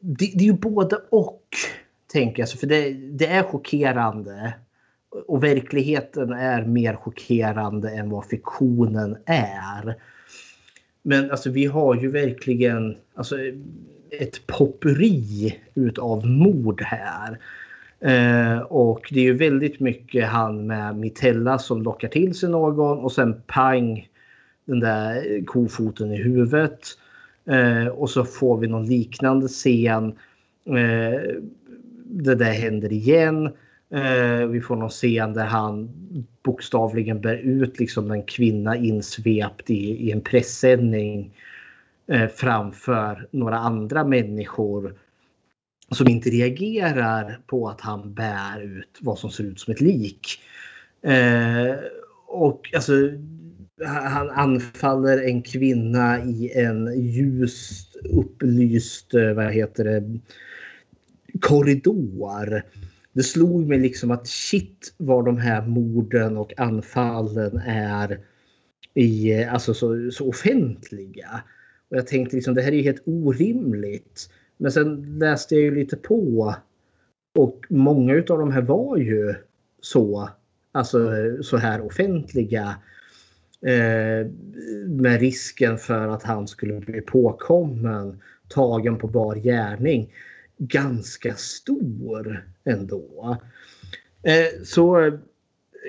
det, 0.01 0.33
det 0.35 0.45
är 0.45 0.47
ju 0.47 0.53
både 0.53 0.97
och. 1.11 1.43
Tänker 2.13 2.43
jag. 2.43 2.51
För 2.51 2.67
det, 2.67 2.91
det 2.93 3.27
är 3.27 3.43
chockerande. 3.43 4.55
Och 5.27 5.45
verkligheten 5.45 6.33
är 6.33 6.65
mer 6.65 6.95
chockerande 6.95 7.91
än 7.91 8.11
vad 8.11 8.25
fiktionen 8.25 9.17
är. 9.27 9.95
Men 11.03 11.31
alltså 11.31 11.51
vi 11.51 11.67
har 11.67 11.95
ju 11.95 12.11
verkligen 12.11 12.97
alltså, 13.15 13.37
ett 14.11 14.47
popperi 14.47 15.61
utav 15.75 16.27
mord 16.27 16.83
här. 16.83 17.39
Eh, 18.01 18.59
och 18.59 19.09
det 19.11 19.21
är 19.21 19.25
ju 19.25 19.37
väldigt 19.37 19.81
mycket 19.81 20.29
han 20.29 20.67
med 20.67 20.97
Mitella 20.97 21.59
som 21.59 21.83
lockar 21.83 22.09
till 22.09 22.35
sig 22.35 22.49
någon 22.49 22.99
och 22.99 23.13
sen 23.13 23.43
pang 23.47 24.09
den 24.65 24.81
där 24.81 25.45
kofoten 25.47 26.13
i 26.13 26.17
huvudet. 26.17 26.81
Eh, 27.47 27.87
och 27.87 28.11
så 28.11 28.25
får 28.25 28.59
vi 28.59 28.67
någon 28.67 28.87
liknande 28.87 29.49
scen. 29.49 30.07
Eh, 30.67 31.21
det 32.05 32.35
där 32.35 32.53
händer 32.53 32.93
igen. 32.93 33.47
Eh, 33.91 34.47
vi 34.47 34.61
får 34.61 34.77
någon 34.77 34.91
scen 34.91 35.33
där 35.33 35.45
han 35.45 35.89
bokstavligen 36.43 37.21
bär 37.21 37.37
ut 37.37 37.81
liksom 37.81 38.11
en 38.11 38.23
kvinna 38.23 38.77
insvept 38.77 39.71
i, 39.71 40.09
i 40.09 40.13
en 40.13 40.21
pressändning 40.21 41.37
eh, 42.07 42.29
framför 42.29 43.29
några 43.31 43.59
andra 43.59 44.05
människor 44.05 44.95
som 45.91 46.09
inte 46.09 46.31
reagerar 46.31 47.41
på 47.47 47.69
att 47.69 47.81
han 47.81 48.15
bär 48.15 48.61
ut 48.61 48.99
vad 49.01 49.19
som 49.19 49.31
ser 49.31 49.45
ut 49.45 49.61
som 49.61 49.73
ett 49.73 49.81
lik. 49.81 50.41
Eh, 51.03 51.75
och 52.27 52.71
alltså 52.75 52.93
han 53.83 54.31
anfaller 54.31 55.23
en 55.23 55.43
kvinna 55.43 56.25
i 56.25 56.53
en 56.55 57.01
ljust 57.01 57.97
upplyst, 58.05 59.15
eh, 59.15 59.33
vad 59.33 59.53
heter 59.53 59.85
det, 59.85 60.19
korridor. 61.41 62.63
Det 63.13 63.23
slog 63.23 63.69
mig 63.69 63.79
liksom 63.79 64.11
att 64.11 64.27
shit 64.27 64.95
vad 64.97 65.25
de 65.25 65.39
här 65.39 65.67
morden 65.67 66.37
och 66.37 66.61
anfallen 66.61 67.57
är 67.67 68.21
i, 68.95 69.33
eh, 69.33 69.53
alltså 69.55 69.75
så, 69.75 70.11
så 70.11 70.29
offentliga. 70.29 71.43
Och 71.91 71.97
jag 71.97 72.07
tänkte 72.07 72.37
liksom 72.37 72.55
det 72.55 72.63
här 72.63 72.73
är 72.73 72.77
ju 72.77 72.83
helt 72.83 73.03
orimligt. 73.07 74.31
Men 74.57 74.73
sen 74.73 75.19
läste 75.19 75.55
jag 75.55 75.65
ju 75.65 75.75
lite 75.75 75.97
på 75.97 76.55
och 77.39 77.65
många 77.69 78.15
av 78.15 78.39
de 78.39 78.53
här 78.53 78.63
var 78.63 78.97
ju 78.97 79.35
så, 79.81 80.31
alltså 80.73 81.13
så 81.43 81.57
här 81.57 81.81
offentliga. 81.81 82.77
Eh, 83.67 84.27
med 84.89 85.21
risken 85.21 85.79
för 85.79 86.09
att 86.09 86.23
han 86.23 86.49
skulle 86.49 86.81
bli 86.81 87.01
påkommen, 87.01 88.21
tagen 88.49 88.99
på 88.99 89.07
bar 89.09 89.35
gärning. 89.35 90.13
Ganska 90.59 91.35
stor 91.35 92.49
ändå. 92.65 93.37
Eh, 94.23 94.63
så 94.65 95.01
eh, 95.01 95.15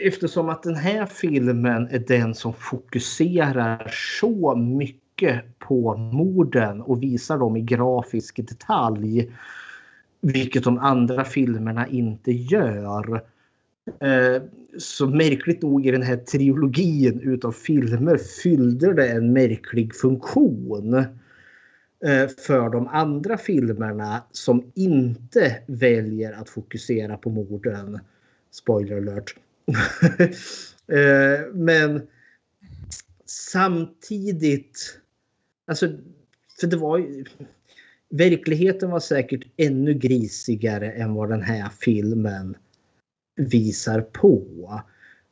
eftersom 0.04 0.50
att 0.50 0.64
den 0.64 0.76
här 0.76 1.06
filmen 1.06 1.88
är 1.92 2.00
den 2.00 2.36
som 2.36 2.54
fokuserar 2.54 3.92
så 4.20 4.56
mycket 4.56 5.60
på 5.60 5.98
morden 5.98 6.82
och 6.82 7.04
visar 7.04 7.38
dem 7.38 7.58
i 7.58 7.62
grafisk 7.62 8.48
detalj. 8.48 9.32
Vilket 10.22 10.64
de 10.64 10.78
andra 10.78 11.24
filmerna 11.24 11.88
inte 11.88 12.32
gör. 12.32 13.22
Eh, 14.02 14.42
så 14.78 15.08
märkligt 15.08 15.62
nog 15.62 15.86
i 15.86 15.92
den 15.92 16.04
här 16.04 16.18
trilogin 16.18 17.20
utav 17.22 17.52
filmer 17.52 18.18
fyllde 18.18 18.94
det 18.94 19.08
en 19.08 19.34
märklig 19.34 19.96
funktion. 19.96 20.94
Eh, 22.06 22.28
för 22.38 22.70
de 22.70 22.88
andra 22.88 23.38
filmerna 23.38 24.24
som 24.32 24.72
inte 24.76 25.58
väljer 25.68 26.34
att 26.34 26.50
fokusera 26.50 27.18
på 27.18 27.30
morden. 27.30 28.00
Spoiler 28.52 28.98
alert. 28.98 29.36
Eh, 30.88 31.54
men 31.54 32.08
samtidigt. 33.26 35.00
Alltså, 35.68 35.88
för 36.60 36.68
det 36.68 36.78
var 36.78 36.98
ju. 36.98 37.26
Verkligheten 38.10 38.90
var 38.90 39.00
säkert 39.00 39.44
ännu 39.58 39.94
grisigare 39.94 40.92
än 40.92 41.14
vad 41.14 41.30
den 41.30 41.42
här 41.42 41.70
filmen 41.80 42.58
visar 43.36 44.02
på. 44.02 44.44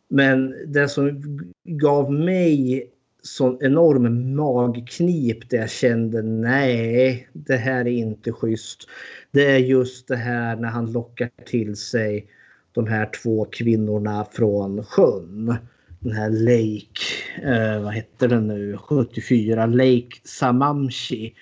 Men 0.07 0.55
det 0.73 0.89
som 0.89 1.21
gav 1.63 2.13
mig 2.13 2.89
sån 3.23 3.57
enorm 3.61 4.35
magknip 4.35 5.49
där 5.49 5.57
jag 5.57 5.69
kände 5.69 6.21
nej, 6.21 7.27
det 7.34 7.55
här 7.55 7.80
är 7.80 7.91
inte 7.91 8.31
schysst. 8.31 8.89
Det 9.31 9.51
är 9.51 9.57
just 9.57 10.07
det 10.07 10.15
här 10.15 10.55
när 10.55 10.69
han 10.69 10.91
lockar 10.91 11.30
till 11.45 11.75
sig 11.75 12.27
de 12.71 12.88
här 12.88 13.09
två 13.23 13.45
kvinnorna 13.45 14.25
från 14.31 14.84
sjön. 14.84 15.55
Den 15.99 16.11
här 16.11 16.30
Lake, 16.30 16.99
eh, 17.43 17.84
vad 17.84 17.93
heter 17.93 18.27
den 18.27 18.47
nu, 18.47 18.77
74, 18.77 19.65
Lake 19.65 20.09
Samamshi. 20.23 21.34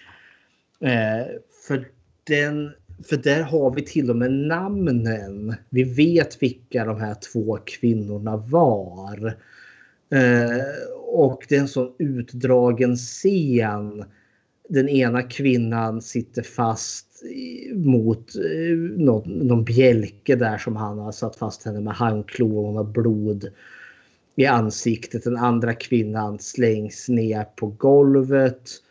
Eh, 0.79 1.27
för, 1.67 1.88
den, 2.23 2.71
för 3.03 3.18
där 3.18 3.41
har 3.41 3.73
vi 3.76 3.82
till 3.82 4.10
och 4.10 4.15
med 4.15 4.32
namnen. 4.32 5.56
Vi 5.69 5.84
vet 5.84 6.44
vilka 6.44 6.86
de 6.86 6.99
här 7.02 7.15
två 7.32 7.57
kvinnorna 7.65 8.38
var. 8.38 9.38
Eh, 10.14 10.65
och 11.07 11.45
det 11.49 11.56
är 11.56 11.60
en 11.60 11.68
sån 11.68 11.94
utdragen 11.98 12.95
scen. 12.95 14.06
Den 14.69 14.90
ena 14.90 15.22
kvinnan 15.22 16.02
sitter 16.02 16.41
fast 16.41 17.07
mot 17.76 18.36
eh, 18.36 18.78
någon, 18.78 19.32
någon 19.32 19.64
bjälke 19.64 20.36
där 20.36 20.57
som 20.57 20.76
han 20.76 20.99
har 20.99 21.11
satt 21.11 21.36
fast 21.36 21.65
henne 21.65 21.82
med 21.82 21.94
handklor 21.94 22.57
och 22.57 22.64
hon 22.64 22.76
har 22.76 22.84
blod 22.84 23.52
i 24.36 24.45
ansiktet. 24.45 25.23
Den 25.23 25.38
andra 25.38 25.73
kvinnan 25.73 26.40
slängs 26.40 27.10
ner 27.10 27.44
på 27.44 27.68
golvet 27.68 28.61
eh, 28.64 28.90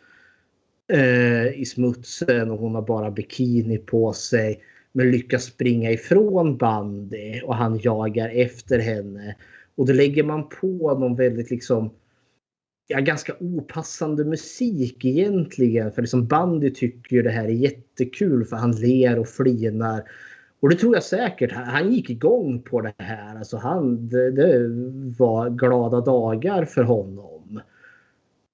Eh, 0.93 1.61
i 1.61 1.65
smutsen 1.65 2.51
och 2.51 2.57
hon 2.59 2.75
har 2.75 2.81
bara 2.81 3.11
bikini 3.11 3.77
på 3.77 4.13
sig. 4.13 4.63
Men 4.91 5.11
lyckas 5.11 5.43
springa 5.43 5.91
ifrån 5.91 6.57
Bandy 6.57 7.41
och 7.41 7.55
han 7.55 7.79
jagar 7.83 8.29
efter 8.29 8.79
henne. 8.79 9.35
Och 9.75 9.85
då 9.85 9.93
lägger 9.93 10.23
man 10.23 10.49
på 10.49 10.97
någon 10.99 11.15
väldigt 11.15 11.51
liksom 11.51 11.89
ja, 12.87 12.99
ganska 12.99 13.35
opassande 13.39 14.25
musik 14.25 15.05
egentligen. 15.05 15.91
För 15.91 16.01
liksom 16.01 16.27
Bandy 16.27 16.69
tycker 16.69 17.15
ju 17.15 17.21
det 17.21 17.29
här 17.29 17.45
är 17.45 17.49
jättekul 17.49 18.45
för 18.45 18.55
han 18.55 18.71
ler 18.71 19.19
och 19.19 19.27
flinar. 19.27 20.03
Och 20.59 20.69
det 20.69 20.75
tror 20.75 20.95
jag 20.95 21.03
säkert. 21.03 21.51
Han 21.51 21.93
gick 21.93 22.09
igång 22.09 22.61
på 22.61 22.81
det 22.81 22.93
här. 22.97 23.35
Alltså 23.35 23.57
han, 23.57 24.09
det, 24.09 24.31
det 24.31 24.67
var 25.17 25.49
glada 25.49 26.01
dagar 26.01 26.65
för 26.65 26.83
honom. 26.83 27.40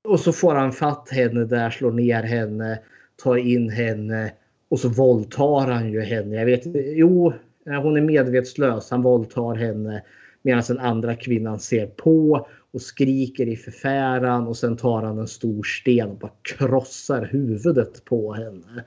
Och 0.07 0.19
så 0.19 0.31
får 0.31 0.55
han 0.55 0.71
fatt 0.71 1.09
henne 1.09 1.45
där, 1.45 1.69
slår 1.69 1.91
ner 1.91 2.23
henne, 2.23 2.79
tar 3.23 3.37
in 3.37 3.69
henne 3.69 4.33
och 4.69 4.79
så 4.79 4.89
våldtar 4.89 5.71
han 5.71 5.91
ju 5.91 6.01
henne. 6.01 6.35
Jag 6.35 6.45
vet 6.45 6.61
Jo, 6.75 7.33
hon 7.65 7.97
är 7.97 8.01
medvetslös. 8.01 8.91
Han 8.91 9.01
våldtar 9.01 9.55
henne 9.55 10.03
medan 10.41 10.63
den 10.67 10.79
andra 10.79 11.15
kvinnan 11.15 11.59
ser 11.59 11.87
på 11.87 12.47
och 12.71 12.81
skriker 12.81 13.47
i 13.47 13.55
förfäran 13.55 14.47
och 14.47 14.57
sen 14.57 14.77
tar 14.77 15.03
han 15.03 15.19
en 15.19 15.27
stor 15.27 15.63
sten 15.63 16.09
och 16.09 16.17
bara 16.17 16.31
krossar 16.41 17.25
huvudet 17.25 18.05
på 18.05 18.33
henne. 18.33 18.83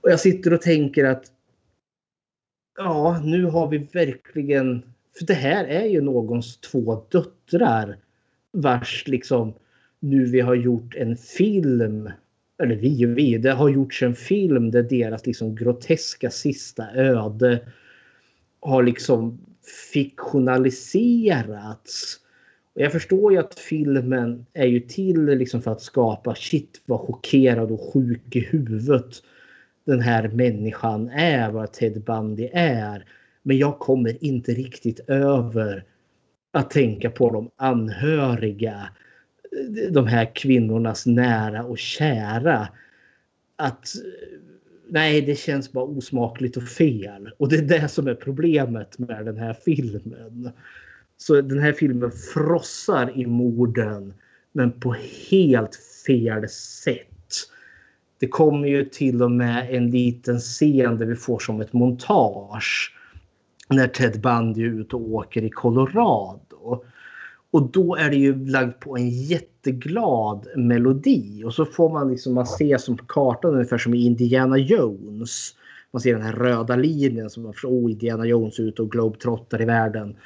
Och 0.00 0.10
jag 0.10 0.20
sitter 0.20 0.52
och 0.52 0.62
tänker 0.62 1.04
att 1.04 1.24
ja, 2.78 3.20
nu 3.24 3.44
har 3.44 3.68
vi 3.68 3.78
verkligen... 3.78 4.82
För 5.18 5.26
det 5.26 5.34
här 5.34 5.64
är 5.64 5.86
ju 5.86 6.00
någons 6.00 6.60
två 6.60 7.04
döttrar 7.10 7.96
vars 8.52 9.04
liksom 9.06 9.54
nu 10.00 10.24
vi 10.24 10.40
har 10.40 10.54
gjort 10.54 10.94
en 10.94 11.16
film 11.16 12.10
eller 12.62 12.76
vi 12.76 13.06
och 13.06 13.18
vi, 13.18 13.38
det 13.38 13.52
har 13.52 13.68
gjorts 13.68 14.02
en 14.02 14.14
film 14.14 14.70
där 14.70 14.82
deras 14.82 15.26
liksom 15.26 15.54
groteska 15.54 16.30
sista 16.30 16.94
öde 16.94 17.60
har 18.60 18.82
liksom 18.82 19.40
fiktionaliserats. 19.92 22.20
Och 22.74 22.80
jag 22.80 22.92
förstår 22.92 23.32
ju 23.32 23.38
att 23.38 23.58
filmen 23.58 24.46
är 24.52 24.66
ju 24.66 24.80
till 24.80 25.24
liksom 25.24 25.62
för 25.62 25.72
att 25.72 25.82
skapa 25.82 26.34
shit 26.34 26.82
vad 26.86 27.00
chockerad 27.00 27.70
och 27.70 27.92
sjuk 27.92 28.36
i 28.36 28.40
huvudet 28.40 29.22
den 29.84 30.00
här 30.00 30.28
människan 30.28 31.08
är, 31.08 31.50
vad 31.50 31.72
Ted 31.72 32.04
Bundy 32.04 32.48
är. 32.52 33.04
Men 33.42 33.58
jag 33.58 33.78
kommer 33.78 34.24
inte 34.24 34.52
riktigt 34.52 35.00
över 35.08 35.84
att 36.52 36.70
tänka 36.70 37.10
på 37.10 37.30
de 37.30 37.50
anhöriga, 37.56 38.88
de 39.90 40.06
här 40.06 40.34
kvinnornas 40.34 41.06
nära 41.06 41.64
och 41.64 41.78
kära. 41.78 42.68
Att 43.56 43.88
nej, 44.88 45.22
det 45.22 45.38
känns 45.38 45.72
bara 45.72 45.84
osmakligt 45.84 46.56
och 46.56 46.62
fel. 46.62 47.30
Och 47.36 47.48
det 47.48 47.56
är 47.56 47.62
det 47.62 47.88
som 47.88 48.06
är 48.06 48.14
problemet 48.14 48.98
med 48.98 49.26
den 49.26 49.36
här 49.36 49.56
filmen. 49.64 50.50
Så 51.16 51.40
den 51.40 51.58
här 51.58 51.72
filmen 51.72 52.10
frossar 52.34 53.18
i 53.18 53.26
morden 53.26 54.14
men 54.52 54.80
på 54.80 54.96
helt 55.30 55.76
fel 56.06 56.48
sätt. 56.48 57.06
Det 58.18 58.28
kommer 58.28 58.68
ju 58.68 58.84
till 58.84 59.22
och 59.22 59.30
med 59.30 59.74
en 59.74 59.90
liten 59.90 60.38
scen 60.38 60.98
där 60.98 61.06
vi 61.06 61.16
får 61.16 61.38
som 61.38 61.60
ett 61.60 61.72
montage 61.72 62.94
när 63.68 63.88
Ted 63.88 64.20
Bundy 64.20 64.62
är 64.62 64.80
ute 64.80 64.96
och 64.96 65.10
åker 65.10 65.42
i 65.42 65.50
Colorado. 65.50 66.84
Och 67.52 67.70
då 67.70 67.96
är 67.96 68.10
det 68.10 68.16
ju 68.16 68.46
lagt 68.46 68.80
på 68.80 68.96
en 68.96 69.10
jätteglad 69.10 70.46
melodi 70.56 71.44
och 71.44 71.54
så 71.54 71.64
får 71.64 71.90
man 71.90 72.10
liksom 72.10 72.34
man 72.34 72.46
ser 72.46 72.78
som 72.78 72.96
på 72.96 73.04
kartan 73.04 73.54
ungefär 73.54 73.78
som 73.78 73.94
i 73.94 74.04
Indiana 74.04 74.58
Jones. 74.58 75.54
Man 75.92 76.00
ser 76.00 76.12
den 76.12 76.22
här 76.22 76.32
röda 76.32 76.76
linjen 76.76 77.30
som 77.30 77.42
man 77.42 77.54
från 77.54 77.72
oh, 77.72 77.92
Indiana 77.92 78.26
Jones 78.26 78.60
ut 78.60 78.68
ute 78.68 78.82
och 78.82 78.90
globetrottar 78.90 79.62
i 79.62 79.64
världen. 79.64 80.16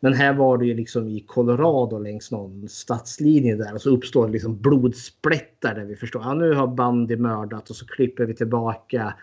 Men 0.00 0.12
här 0.12 0.34
var 0.34 0.58
det 0.58 0.66
ju 0.66 0.74
liksom 0.74 1.08
i 1.08 1.20
Colorado 1.20 1.98
längs 1.98 2.30
någon 2.30 2.68
stadslinje 2.68 3.56
där 3.56 3.74
och 3.74 3.82
så 3.82 3.90
uppstår 3.90 4.26
det 4.26 4.32
liksom 4.32 4.60
blodsplättar 4.60 5.74
där 5.74 5.84
vi 5.84 5.96
förstår 5.96 6.20
att 6.20 6.26
ja, 6.26 6.34
nu 6.34 6.54
har 6.54 6.66
Bandy 6.66 7.16
mördat 7.16 7.70
och 7.70 7.76
så 7.76 7.86
klipper 7.86 8.24
vi 8.24 8.34
tillbaka 8.34 9.14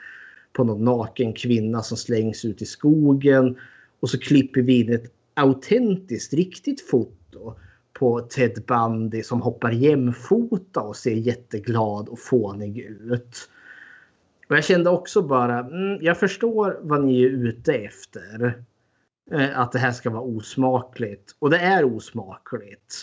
på 0.53 0.63
någon 0.63 0.85
naken 0.85 1.33
kvinna 1.33 1.81
som 1.81 1.97
slängs 1.97 2.45
ut 2.45 2.61
i 2.61 2.65
skogen 2.65 3.57
och 3.99 4.09
så 4.09 4.19
klipper 4.19 4.61
vi 4.61 4.79
in 4.79 4.93
ett 4.93 5.13
autentiskt 5.33 6.33
riktigt 6.33 6.81
foto 6.81 7.16
på 7.93 8.21
Ted 8.21 8.63
Bundy 8.67 9.23
som 9.23 9.41
hoppar 9.41 9.71
jämfota 9.71 10.81
och 10.81 10.95
ser 10.95 11.15
jätteglad 11.15 12.09
och 12.09 12.19
fånig 12.19 12.77
ut. 12.79 13.49
Och 14.49 14.55
jag 14.55 14.63
kände 14.63 14.89
också 14.89 15.21
bara, 15.21 15.59
mm, 15.59 15.97
jag 16.01 16.19
förstår 16.19 16.79
vad 16.81 17.03
ni 17.03 17.23
är 17.23 17.29
ute 17.29 17.73
efter. 17.73 18.63
Eh, 19.31 19.59
att 19.59 19.71
det 19.71 19.79
här 19.79 19.91
ska 19.91 20.09
vara 20.09 20.21
osmakligt. 20.21 21.35
Och 21.39 21.49
det 21.49 21.59
är 21.59 21.83
osmakligt. 21.83 22.95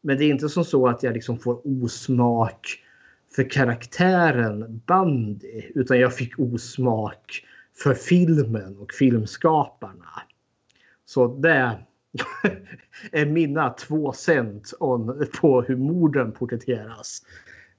Men 0.00 0.18
det 0.18 0.24
är 0.24 0.28
inte 0.28 0.48
som 0.48 0.64
så 0.64 0.88
att 0.88 1.02
jag 1.02 1.14
liksom 1.14 1.38
får 1.38 1.82
osmak 1.82 2.82
för 3.36 3.50
karaktären 3.50 4.82
Bundy 4.86 5.62
Utan 5.74 5.98
jag 5.98 6.14
fick 6.14 6.38
osmak 6.38 7.44
för 7.82 7.94
filmen 7.94 8.76
och 8.78 8.92
filmskaparna. 8.92 10.22
Så 11.04 11.26
det 11.26 11.78
är 13.12 13.26
mina 13.26 13.70
två 13.70 14.12
cent 14.12 14.72
på 15.40 15.62
hur 15.62 15.76
morden 15.76 16.32
porträtteras. 16.32 17.22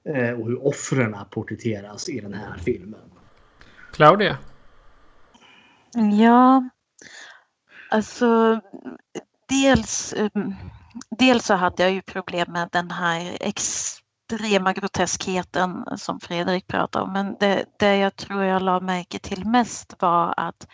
Eh, 0.04 0.40
och 0.40 0.46
hur 0.46 0.66
offren 0.66 1.16
porträtteras 1.30 2.08
i 2.08 2.20
den 2.20 2.34
här 2.34 2.56
filmen. 2.64 3.10
Claudia? 3.92 4.38
Ja, 6.12 6.62
Alltså, 7.88 8.60
dels, 9.48 10.14
um, 10.34 10.54
dels 11.18 11.44
så 11.44 11.54
hade 11.54 11.82
jag 11.82 11.92
ju 11.92 12.02
problem 12.02 12.52
med 12.52 12.68
den 12.72 12.90
här 12.90 13.36
extrema 13.40 14.72
groteskheten 14.72 15.84
som 15.96 16.20
Fredrik 16.20 16.66
pratade 16.66 17.04
om. 17.04 17.12
Men 17.12 17.36
det, 17.40 17.64
det 17.78 17.96
jag 17.96 18.16
tror 18.16 18.44
jag 18.44 18.62
la 18.62 18.80
märke 18.80 19.18
till 19.18 19.46
mest 19.46 19.94
var 19.98 20.34
att 20.36 20.68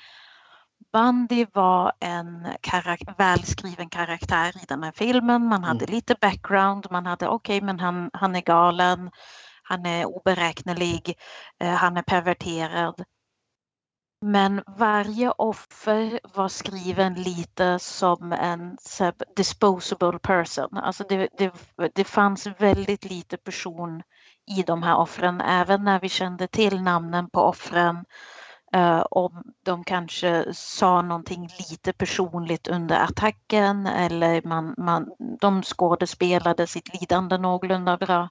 Bundy 0.94 1.46
var 1.52 1.92
en 2.00 2.48
karak 2.60 3.02
välskriven 3.18 3.88
karaktär 3.88 4.62
i 4.62 4.64
den 4.68 4.82
här 4.82 4.92
filmen. 4.92 5.46
Man 5.48 5.64
hade 5.64 5.84
mm. 5.84 5.94
lite 5.94 6.16
background, 6.20 6.86
man 6.90 7.06
hade 7.06 7.28
okej 7.28 7.56
okay, 7.56 7.66
men 7.66 7.80
han, 7.80 8.10
han 8.12 8.36
är 8.36 8.40
galen, 8.40 9.10
han 9.62 9.86
är 9.86 10.06
oberäknelig, 10.06 11.18
eh, 11.60 11.74
han 11.74 11.96
är 11.96 12.02
perverterad. 12.02 13.04
Men 14.20 14.62
varje 14.66 15.30
offer 15.30 16.20
var 16.34 16.48
skriven 16.48 17.14
lite 17.14 17.78
som 17.78 18.32
en 18.32 18.76
disposable 19.36 20.18
person. 20.18 20.76
Alltså 20.76 21.04
det, 21.08 21.28
det, 21.38 21.52
det 21.94 22.04
fanns 22.04 22.46
väldigt 22.46 23.04
lite 23.04 23.36
person 23.36 24.02
i 24.58 24.62
de 24.62 24.82
här 24.82 24.96
offren, 24.96 25.40
även 25.40 25.84
när 25.84 26.00
vi 26.00 26.08
kände 26.08 26.46
till 26.46 26.82
namnen 26.82 27.30
på 27.30 27.40
offren. 27.40 28.04
Uh, 28.74 29.05
om 29.10 29.42
de 29.62 29.84
kanske 29.84 30.55
sa 30.55 31.02
någonting 31.02 31.48
lite 31.70 31.92
personligt 31.92 32.68
under 32.68 32.96
attacken 32.96 33.86
eller 33.86 34.42
man, 34.42 34.74
man, 34.78 35.10
de 35.40 35.62
skådespelade 35.62 36.66
sitt 36.66 37.01
lidande 37.01 37.38
någorlunda 37.38 37.96
bra. 37.96 38.28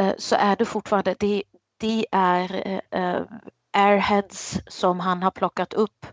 Uh, 0.00 0.12
så 0.18 0.36
är 0.36 0.56
det 0.56 0.64
fortfarande, 0.64 1.14
det, 1.18 1.42
det 1.80 2.06
är 2.12 2.80
uh, 2.96 3.26
airheads 3.72 4.60
som 4.66 5.00
han 5.00 5.22
har 5.22 5.30
plockat 5.30 5.74
upp 5.74 6.06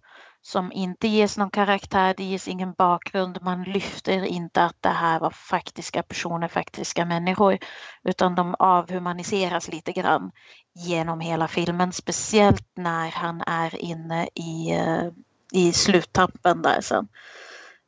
som 0.45 0.72
inte 0.72 1.07
ges 1.07 1.38
någon 1.38 1.49
karaktär, 1.49 2.13
det 2.17 2.23
ges 2.23 2.47
ingen 2.47 2.73
bakgrund, 2.73 3.38
man 3.41 3.63
lyfter 3.63 4.26
inte 4.26 4.63
att 4.63 4.81
det 4.81 4.89
här 4.89 5.19
var 5.19 5.30
faktiska 5.30 6.03
personer, 6.03 6.47
faktiska 6.47 7.05
människor, 7.05 7.57
utan 8.03 8.35
de 8.35 8.55
avhumaniseras 8.59 9.72
lite 9.72 9.91
grann 9.91 10.31
genom 10.76 11.19
hela 11.19 11.47
filmen, 11.47 11.91
speciellt 11.91 12.67
när 12.76 13.11
han 13.11 13.41
är 13.47 13.76
inne 13.76 14.27
i, 14.34 14.72
eh, 14.72 15.07
i 15.51 15.73
sluttampen 15.73 16.61
där 16.61 16.81
sen. 16.81 17.07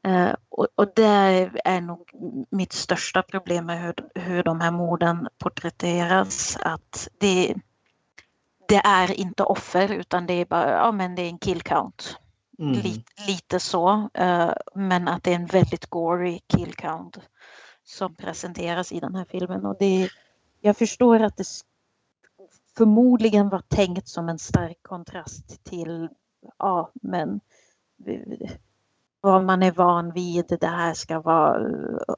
Eh, 0.07 0.33
och, 0.49 0.67
och 0.75 0.91
det 0.95 1.49
är 1.65 1.81
nog 1.81 2.09
mitt 2.49 2.73
största 2.73 3.21
problem 3.21 3.65
med 3.65 3.81
hur, 3.81 3.93
hur 4.15 4.43
de 4.43 4.61
här 4.61 4.71
morden 4.71 5.27
porträtteras, 5.37 6.57
att 6.61 7.07
det, 7.19 7.55
det 8.67 8.81
är 8.85 9.11
inte 9.11 9.43
offer 9.43 9.91
utan 9.91 10.25
det 10.25 10.33
är 10.33 10.45
bara, 10.45 10.71
ja 10.71 10.91
men 10.91 11.15
det 11.15 11.21
är 11.21 11.29
en 11.29 11.39
kill 11.39 11.61
count. 11.61 12.19
Mm. 12.59 12.73
Lite, 12.73 13.11
lite 13.27 13.59
så, 13.59 14.09
eh, 14.13 14.53
men 14.75 15.07
att 15.07 15.23
det 15.23 15.31
är 15.31 15.35
en 15.35 15.45
väldigt 15.45 15.85
gory 15.85 16.39
kill 16.47 16.73
count 16.73 17.17
som 17.83 18.15
presenteras 18.15 18.91
i 18.91 18.99
den 18.99 19.15
här 19.15 19.25
filmen. 19.25 19.65
Och 19.65 19.75
det, 19.79 20.09
jag 20.61 20.77
förstår 20.77 21.19
att 21.19 21.37
det 21.37 21.47
förmodligen 22.77 23.49
var 23.49 23.61
tänkt 23.67 24.07
som 24.07 24.29
en 24.29 24.39
stark 24.39 24.77
kontrast 24.81 25.63
till, 25.63 26.09
ja 26.57 26.91
men 26.93 27.39
vad 29.21 29.43
man 29.43 29.63
är 29.63 29.71
van 29.71 30.11
vid. 30.11 30.57
Det 30.59 30.67
här 30.67 30.93
ska 30.93 31.19
vara 31.19 31.69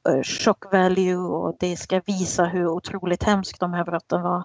eh, 0.09 0.23
shock 0.23 0.73
value 0.73 1.17
och 1.17 1.55
det 1.59 1.77
ska 1.77 2.01
visa 2.05 2.45
hur 2.45 2.67
otroligt 2.67 3.23
hemskt 3.23 3.59
de 3.59 3.73
här 3.73 3.83
brotten 3.83 4.21
var. 4.21 4.43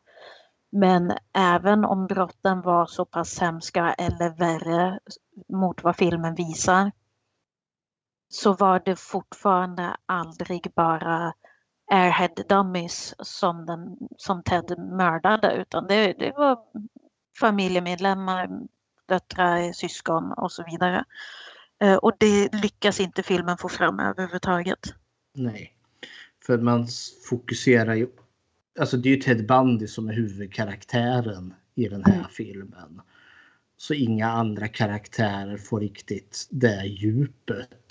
Men 0.77 1.13
även 1.33 1.85
om 1.85 2.07
brotten 2.07 2.61
var 2.61 2.87
så 2.87 3.05
pass 3.05 3.39
hemska 3.39 3.95
eller 3.95 4.31
värre 4.39 4.99
mot 5.49 5.83
vad 5.83 5.97
filmen 5.97 6.35
visar 6.35 6.93
så 8.29 8.53
var 8.53 8.83
det 8.85 8.97
fortfarande 8.97 9.97
aldrig 10.07 10.73
bara 10.77 11.35
airhead 11.91 12.35
dummies 12.49 13.15
som, 13.19 13.67
den, 13.67 13.97
som 14.17 14.43
Ted 14.43 14.79
mördade 14.79 15.53
utan 15.53 15.87
det, 15.87 16.13
det 16.13 16.33
var 16.37 16.59
familjemedlemmar, 17.41 18.49
döttrar, 19.09 19.73
syskon 19.73 20.33
och 20.33 20.53
så 20.53 20.65
vidare. 20.71 21.05
Eh, 21.81 21.97
och 21.97 22.13
det 22.19 22.55
lyckas 22.55 23.01
inte 23.01 23.23
filmen 23.23 23.59
få 23.59 23.69
fram 23.69 24.01
överhuvudtaget. 24.01 24.95
Nej. 25.35 25.77
För 26.47 26.59
man 26.59 26.87
fokuserar 27.29 27.95
ju... 27.95 28.09
Alltså 28.79 28.97
det 28.97 29.09
är 29.09 29.11
ju 29.11 29.21
Ted 29.21 29.47
Bundy 29.47 29.87
som 29.87 30.09
är 30.09 30.13
huvudkaraktären 30.13 31.55
i 31.75 31.89
den 31.89 32.05
här 32.05 32.27
filmen. 32.31 33.01
Så 33.77 33.95
inga 33.95 34.29
andra 34.29 34.69
karaktärer 34.69 35.57
får 35.57 35.81
riktigt 35.81 36.47
det 36.51 36.87
djupet. 36.87 37.87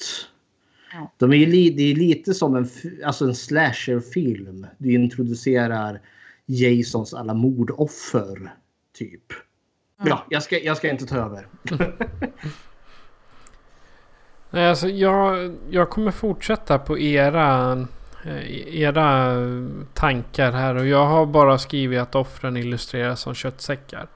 Ja. 0.93 1.11
De 1.17 1.31
är 1.31 1.37
ju 1.37 1.45
li, 1.45 1.69
det 1.69 1.83
är 1.83 1.95
lite 1.95 2.33
som 2.33 2.55
en, 2.55 2.69
alltså 3.05 3.25
en 3.25 3.35
slasherfilm. 3.35 4.67
Du 4.77 4.93
introducerar 4.93 6.01
Jasons 6.45 7.13
alla 7.13 7.33
mordoffer. 7.33 8.53
Typ. 8.97 9.33
Ja, 10.05 10.25
jag 10.29 10.43
ska, 10.43 10.59
jag 10.59 10.77
ska 10.77 10.89
inte 10.89 11.05
ta 11.05 11.17
över. 11.17 11.47
Nej, 14.49 14.69
alltså 14.69 14.87
jag, 14.87 15.55
jag 15.69 15.89
kommer 15.89 16.11
fortsätta 16.11 16.79
på 16.79 16.99
era, 16.99 17.71
eh, 17.71 17.85
era 18.67 19.37
tankar 19.93 20.51
här. 20.51 20.75
Och 20.75 20.87
jag 20.87 21.05
har 21.05 21.25
bara 21.25 21.57
skrivit 21.57 21.99
att 21.99 22.15
offren 22.15 22.57
illustreras 22.57 23.19
som 23.21 23.33
köttsäckar. 23.33 24.07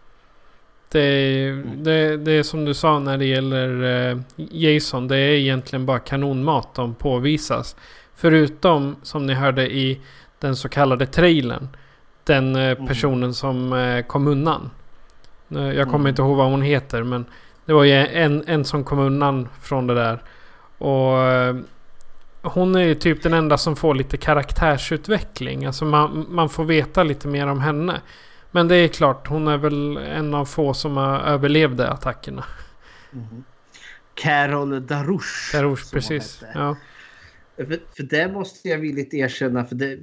Det, 0.91 0.99
är- 0.99 1.63
det, 1.75 2.17
det 2.17 2.31
är 2.31 2.43
som 2.43 2.65
du 2.65 2.73
sa 2.73 2.99
när 2.99 3.17
det 3.17 3.25
gäller 3.25 3.83
eh, 4.11 4.17
Jason. 4.35 5.07
Det 5.07 5.17
är 5.17 5.31
egentligen 5.31 5.85
bara 5.85 5.99
kanonmat 5.99 6.75
de 6.75 6.93
påvisas. 6.95 7.75
Förutom 8.15 8.95
som 9.03 9.25
ni 9.25 9.33
hörde 9.33 9.71
i 9.73 10.01
den 10.39 10.55
så 10.55 10.69
kallade 10.69 11.05
trailern. 11.05 11.67
Den 12.23 12.55
eh, 12.55 12.87
personen 12.87 13.33
som 13.33 13.73
eh, 13.73 14.01
kom 14.05 14.27
undan. 14.27 14.69
Eh, 15.55 15.61
Jag 15.71 15.85
kommer 15.85 15.95
Mm. 15.99 16.07
inte 16.07 16.21
ihåg 16.21 16.37
vad 16.37 16.49
hon 16.51 16.61
heter 16.61 17.03
men 17.03 17.25
det 17.65 17.73
var 17.73 17.83
ju 17.83 17.93
en, 17.93 18.43
en 18.47 18.65
som 18.65 18.83
kom 18.83 18.99
undan 18.99 19.47
från 19.61 19.87
det 19.87 19.93
där. 19.95 20.19
Och 20.77 21.17
eh, 21.21 21.55
hon 22.41 22.75
är 22.75 22.83
ju 22.83 22.95
typ 22.95 23.23
den 23.23 23.33
enda 23.33 23.57
som 23.57 23.75
får 23.75 23.95
lite 23.95 24.17
karaktärsutveckling. 24.17 25.65
Alltså 25.65 25.85
man, 25.85 26.25
man 26.29 26.49
får 26.49 26.65
veta 26.65 27.03
lite 27.03 27.27
mer 27.27 27.47
om 27.47 27.59
henne. 27.59 28.01
Men 28.51 28.67
det 28.67 28.75
är 28.75 28.87
klart, 28.87 29.27
hon 29.27 29.47
är 29.47 29.57
väl 29.57 29.97
en 29.97 30.33
av 30.33 30.45
få 30.45 30.73
som 30.73 30.97
har 30.97 31.19
överlevde 31.19 31.89
attackerna. 31.89 32.45
Carol 34.13 34.87
Darush. 34.87 35.63
Hon 35.63 35.77
precis. 35.93 36.43
Ja. 36.53 36.75
För, 37.55 37.79
för 37.95 38.03
det 38.03 38.31
måste 38.31 38.69
jag 38.69 38.77
villigt 38.77 39.13
erkänna. 39.13 39.65
För 39.65 39.75
det, 39.75 39.97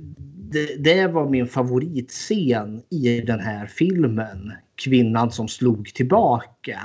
det, 0.52 0.76
det 0.76 1.06
var 1.06 1.28
min 1.28 1.48
favoritscen 1.48 2.82
i 2.90 3.20
den 3.20 3.40
här 3.40 3.66
filmen. 3.66 4.52
Kvinnan 4.76 5.30
som 5.30 5.48
slog 5.48 5.94
tillbaka. 5.94 6.80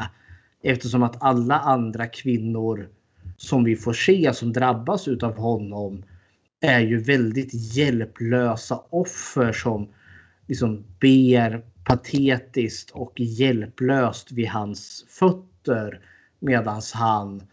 Eftersom 0.63 1.03
att 1.03 1.23
alla 1.23 1.59
andra 1.59 2.07
kvinnor 2.07 2.89
som 3.41 3.63
vi 3.63 3.75
får 3.75 3.93
se 3.93 4.33
som 4.33 4.53
drabbas 4.53 5.07
utav 5.07 5.37
honom 5.37 6.03
är 6.61 6.79
ju 6.79 6.99
väldigt 7.03 7.75
hjälplösa 7.75 8.81
offer 8.89 9.51
som 9.51 9.87
liksom 10.47 10.83
ber 10.99 11.63
patetiskt 11.83 12.91
och 12.91 13.13
hjälplöst 13.19 14.31
vid 14.31 14.47
hans 14.47 15.05
fötter 15.09 15.99
medans 16.39 16.91
han 16.91 17.43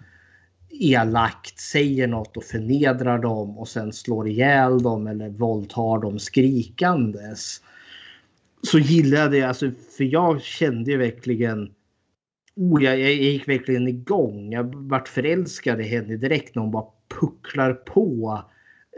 elakt 0.71 1.61
säger 1.61 2.07
något 2.07 2.37
och 2.37 2.45
förnedrar 2.45 3.19
dem 3.19 3.59
och 3.59 3.69
sen 3.69 3.93
slår 3.93 4.29
ihjäl 4.29 4.83
dem 4.83 5.07
eller 5.07 5.29
våldtar 5.29 6.01
dem 6.01 6.19
skrikandes. 6.19 7.61
Så 8.63 8.79
gillade 8.79 9.39
jag, 9.39 9.49
alltså, 9.49 9.71
för 9.97 10.05
jag 10.05 10.43
kände 10.43 10.91
ju 10.91 10.97
verkligen 10.97 11.71
Oh, 12.57 12.83
jag, 12.83 13.01
jag 13.01 13.13
gick 13.13 13.49
verkligen 13.49 13.89
igång. 13.89 14.53
Jag 14.53 14.75
vart 14.75 15.09
förälskad 15.09 15.81
i 15.81 15.85
henne 15.85 16.17
direkt 16.17 16.55
när 16.55 16.63
hon 16.63 16.71
bara 16.71 16.87
pucklar 17.21 17.73
på 17.73 18.43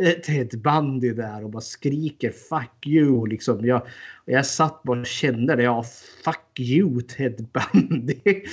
eh, 0.01 0.13
Ted 0.13 0.61
Bundy 0.63 1.13
där 1.13 1.45
och 1.45 1.51
bara 1.51 1.61
skriker 1.61 2.31
fuck 2.31 2.87
you. 2.87 3.27
Liksom. 3.27 3.67
Jag, 3.67 3.83
jag 4.25 4.47
satt 4.47 4.83
bara 4.83 5.01
och 5.01 5.07
kände 5.07 5.57
det. 5.57 5.63
Ja, 5.63 5.85
fuck 6.25 6.61
you 6.61 7.01
Ted 7.01 7.47
Bundy. 7.53 8.21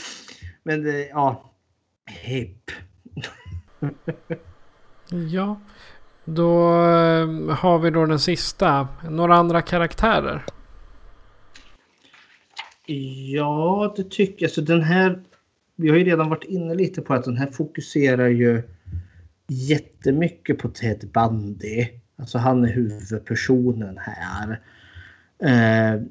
Men 0.64 0.86
eh, 0.86 0.95
ja, 0.95 1.53
hepp. 2.06 2.72
ja. 5.32 5.60
Då 6.26 6.73
eh, 6.73 7.56
har 7.56 7.80
vi 7.80 7.90
då 7.90 8.06
den 8.06 8.19
sista. 8.19 8.88
Några 9.10 9.36
andra 9.36 9.61
karaktärer. 9.61 10.44
Ja, 12.88 13.94
det 13.98 14.10
tycker 14.10 14.45
jag. 14.45 14.52
Så 14.52 14.62
den 14.62 14.82
här, 14.82 15.24
vi 15.76 15.90
har 15.90 15.98
ju 15.98 16.03
redan 16.03 16.30
varit 16.30 16.44
inne 16.44 16.76
lite 16.76 17.02
på 17.02 17.14
att 17.14 17.24
den 17.24 17.38
här 17.38 17.48
fokuserar 17.48 18.28
ju 18.28 18.62
jättemycket 19.48 20.57
på 20.57 20.70
Ted 20.70 21.10
Bundy. 21.14 21.88
Alltså 22.16 22.38
han 22.38 22.66
är 22.66 22.74
huvudpersonen 22.74 23.98
här. 23.98 24.62
Eh, 25.40 26.02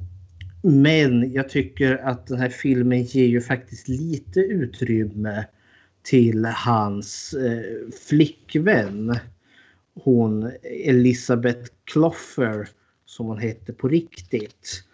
men 0.62 1.32
jag 1.32 1.48
tycker 1.48 1.96
att 1.96 2.26
den 2.26 2.38
här 2.38 2.48
filmen 2.48 3.02
ger 3.02 3.26
ju 3.26 3.40
faktiskt 3.40 3.88
lite 3.88 4.40
utrymme 4.40 5.46
till 6.02 6.44
hans 6.44 7.34
eh, 7.34 7.90
flickvän. 8.08 9.18
Hon 9.94 10.52
Elisabeth 10.84 11.70
Cloffer 11.84 12.68
som 13.06 13.26
hon 13.26 13.38
hette 13.38 13.72
på 13.72 13.88
riktigt 13.88 14.84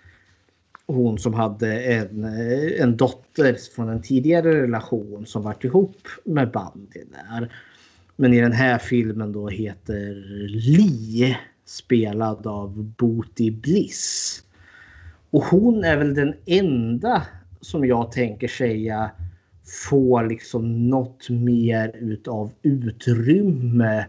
hon 0.95 1.19
som 1.19 1.35
hade 1.35 1.83
en, 1.83 2.25
eh, 2.25 2.83
en 2.83 2.97
dotter 2.97 3.57
från 3.75 3.89
en 3.89 4.03
tidigare 4.03 4.63
relation 4.63 5.27
som 5.27 5.43
varit 5.43 5.65
ihop 5.65 5.97
med 6.25 6.51
Bundy 6.51 7.05
där. 7.11 7.53
Men 8.17 8.35
i 8.35 8.41
den 8.41 8.53
här 8.53 8.79
filmen 8.79 9.33
då 9.33 9.49
heter 9.49 10.15
Lee 10.49 11.39
spelad 11.65 12.47
av 12.47 12.85
Booty 12.85 13.51
Bliss. 13.51 14.43
Och 15.31 15.45
hon 15.45 15.85
är 15.85 15.97
väl 15.97 16.15
den 16.15 16.35
enda 16.47 17.27
som 17.61 17.87
jag 17.87 18.13
tänker 18.13 18.49
säga 18.49 19.11
får 19.89 20.25
liksom 20.25 20.89
något 20.89 21.31
mer 21.31 21.97
utav 21.97 22.53
utrymme 22.63 24.07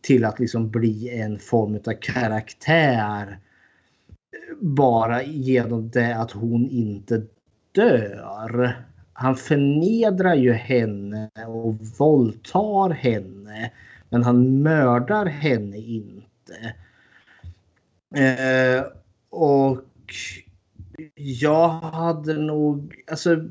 till 0.00 0.24
att 0.24 0.38
liksom 0.38 0.70
bli 0.70 1.20
en 1.20 1.38
form 1.38 1.74
av 1.74 1.92
karaktär 2.00 3.38
bara 4.60 5.22
genom 5.22 5.90
det 5.90 6.16
att 6.16 6.30
hon 6.30 6.68
inte 6.68 7.22
dör. 7.72 8.84
Han 9.12 9.36
förnedrar 9.36 10.34
ju 10.34 10.52
henne 10.52 11.30
och 11.46 11.74
våldtar 11.98 12.90
henne. 12.90 13.72
Men 14.08 14.22
han 14.22 14.62
mördar 14.62 15.26
henne 15.26 15.76
inte. 15.76 16.74
Eh, 18.14 18.84
och 19.30 19.84
jag 21.14 21.68
hade 21.68 22.34
nog, 22.34 23.02
alltså 23.10 23.48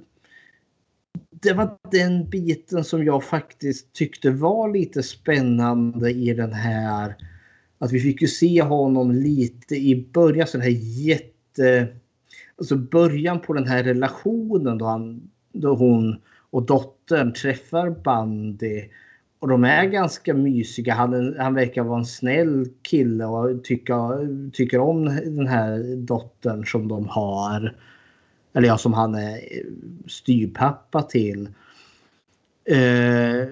det 1.30 1.54
var 1.54 1.78
den 1.92 2.30
biten 2.30 2.84
som 2.84 3.04
jag 3.04 3.24
faktiskt 3.24 3.94
tyckte 3.94 4.32
var 4.32 4.74
lite 4.74 5.04
spännande 5.04 6.12
i 6.12 6.34
den 6.34 6.54
här. 6.54 7.16
Att 7.80 7.92
vi 7.92 8.00
fick 8.00 8.22
ju 8.22 8.28
se 8.28 8.62
honom 8.62 9.12
lite 9.12 9.76
i 9.76 10.08
början, 10.14 10.48
så 10.48 10.58
den 10.58 10.66
här 10.66 10.80
jätte... 11.08 11.88
Alltså 12.58 12.76
början 12.76 13.40
på 13.40 13.54
den 13.54 13.68
här 13.68 13.84
relationen 13.84 14.78
då, 14.78 14.86
han, 14.86 15.30
då 15.52 15.76
hon 15.76 16.16
och 16.50 16.64
dottern 16.64 17.34
träffar 17.34 17.90
Bandy. 17.90 18.84
Och 19.40 19.48
de 19.48 19.64
är 19.64 19.86
ganska 19.86 20.34
mysiga. 20.34 20.94
Han, 20.94 21.36
han 21.40 21.54
verkar 21.54 21.84
vara 21.84 22.00
en 22.00 22.06
snäll 22.06 22.70
kille 22.82 23.26
och 23.26 23.64
tycker, 23.64 24.52
tycker 24.52 24.80
om 24.80 25.06
den 25.06 25.48
här 25.48 25.96
dottern 25.96 26.66
som 26.66 26.88
de 26.88 27.08
har. 27.08 27.76
Eller 28.54 28.68
ja, 28.68 28.78
som 28.78 28.94
han 28.94 29.16
är 29.16 29.40
styrpappa 30.08 31.02
till. 31.02 31.50
Eh, 32.66 33.48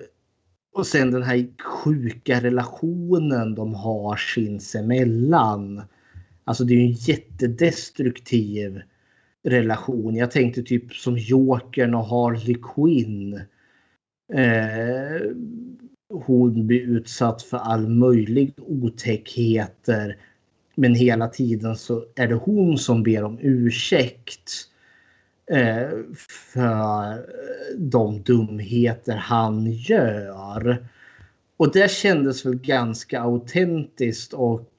och 0.76 0.88
sen 0.88 1.11
den 1.11 1.23
här 1.23 1.47
sjuka 1.64 2.41
relationen 2.41 3.56
de 3.56 3.73
har 3.73 4.15
sinsemellan. 4.15 5.81
Alltså 6.43 6.64
det 6.64 6.73
är 6.73 6.77
ju 6.77 6.85
en 6.85 6.91
jättedestruktiv 6.91 8.81
relation. 9.43 10.15
Jag 10.15 10.31
tänkte 10.31 10.64
typ 10.64 10.93
som 10.93 11.18
Jokern 11.18 11.95
och 11.95 12.06
Harley 12.06 12.56
Quinn. 12.76 13.34
Eh, 14.34 15.22
hon 16.10 16.68
blir 16.68 16.81
utsatt 16.81 17.41
för 17.41 17.57
all 17.57 17.88
möjlig 17.89 18.53
otäckheter. 18.57 20.18
Men 20.76 20.95
hela 20.95 21.27
tiden 21.27 21.76
så 21.76 22.06
är 22.15 22.27
det 22.27 22.35
hon 22.35 22.77
som 22.77 23.03
ber 23.03 23.23
om 23.23 23.39
ursäkt. 23.41 24.52
Eh, 25.51 25.89
för 26.53 27.26
de 27.77 28.22
dumheter 28.22 29.15
han 29.15 29.72
gör. 29.72 30.88
Och 31.57 31.72
det 31.73 31.91
kändes 31.91 32.45
väl 32.45 32.55
ganska 32.55 33.22
autentiskt 33.22 34.34
och 34.34 34.72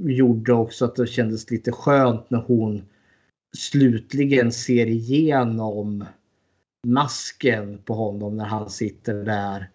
gjorde 0.00 0.52
också 0.52 0.84
att 0.84 0.96
det 0.96 1.06
kändes 1.06 1.50
lite 1.50 1.72
skönt 1.72 2.30
när 2.30 2.38
hon 2.38 2.82
slutligen 3.56 4.52
ser 4.52 4.86
igenom 4.86 6.04
masken 6.86 7.78
på 7.78 7.94
honom 7.94 8.36
när 8.36 8.44
han 8.44 8.70
sitter 8.70 9.14
där 9.14 9.70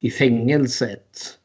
i 0.00 0.10
fängelset. 0.10 1.38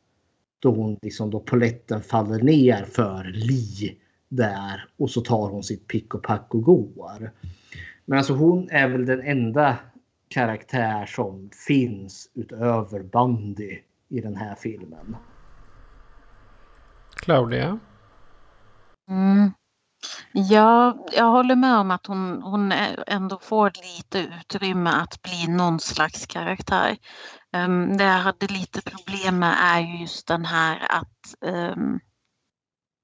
Då 0.60 0.72
hon 0.72 0.98
liksom 1.02 1.30
då 1.30 1.40
poletten 1.40 2.02
faller 2.02 2.40
ner 2.44 2.84
för 2.84 3.24
Li 3.24 3.98
där 4.30 4.88
och 4.98 5.10
så 5.10 5.22
tar 5.22 5.50
hon 5.50 5.64
sitt 5.64 5.88
pick 5.88 6.14
och 6.16 6.24
pack 6.24 6.56
och 6.56 6.64
går. 6.64 7.32
Men 8.10 8.18
alltså 8.18 8.34
hon 8.34 8.70
är 8.70 8.88
väl 8.88 9.06
den 9.06 9.22
enda 9.22 9.78
karaktär 10.28 11.06
som 11.06 11.50
finns 11.68 12.32
utöver 12.34 13.04
Bandy 13.04 13.80
i 14.08 14.22
den 14.22 14.36
här 14.36 14.56
filmen. 14.56 15.18
Claudia? 17.16 17.80
Mm. 19.10 19.52
Ja, 20.34 21.06
jag 21.12 21.26
håller 21.26 21.56
med 21.56 21.78
om 21.78 21.92
att 21.92 22.06
hon, 22.06 22.42
hon 22.42 22.72
ändå 23.08 23.40
får 23.42 23.72
lite 23.98 24.20
utrymme 24.20 24.90
att 24.90 25.22
bli 25.22 25.48
någon 25.48 25.80
slags 25.80 26.26
karaktär. 26.26 26.98
Um, 27.58 27.98
det 27.98 28.04
jag 28.04 28.20
hade 28.20 28.48
lite 28.48 28.82
problem 28.82 29.40
med 29.40 29.56
är 29.62 29.80
ju 29.80 30.02
just 30.02 30.28
den 30.28 30.46
här 30.46 30.78
att 30.90 31.36
um, 31.42 32.00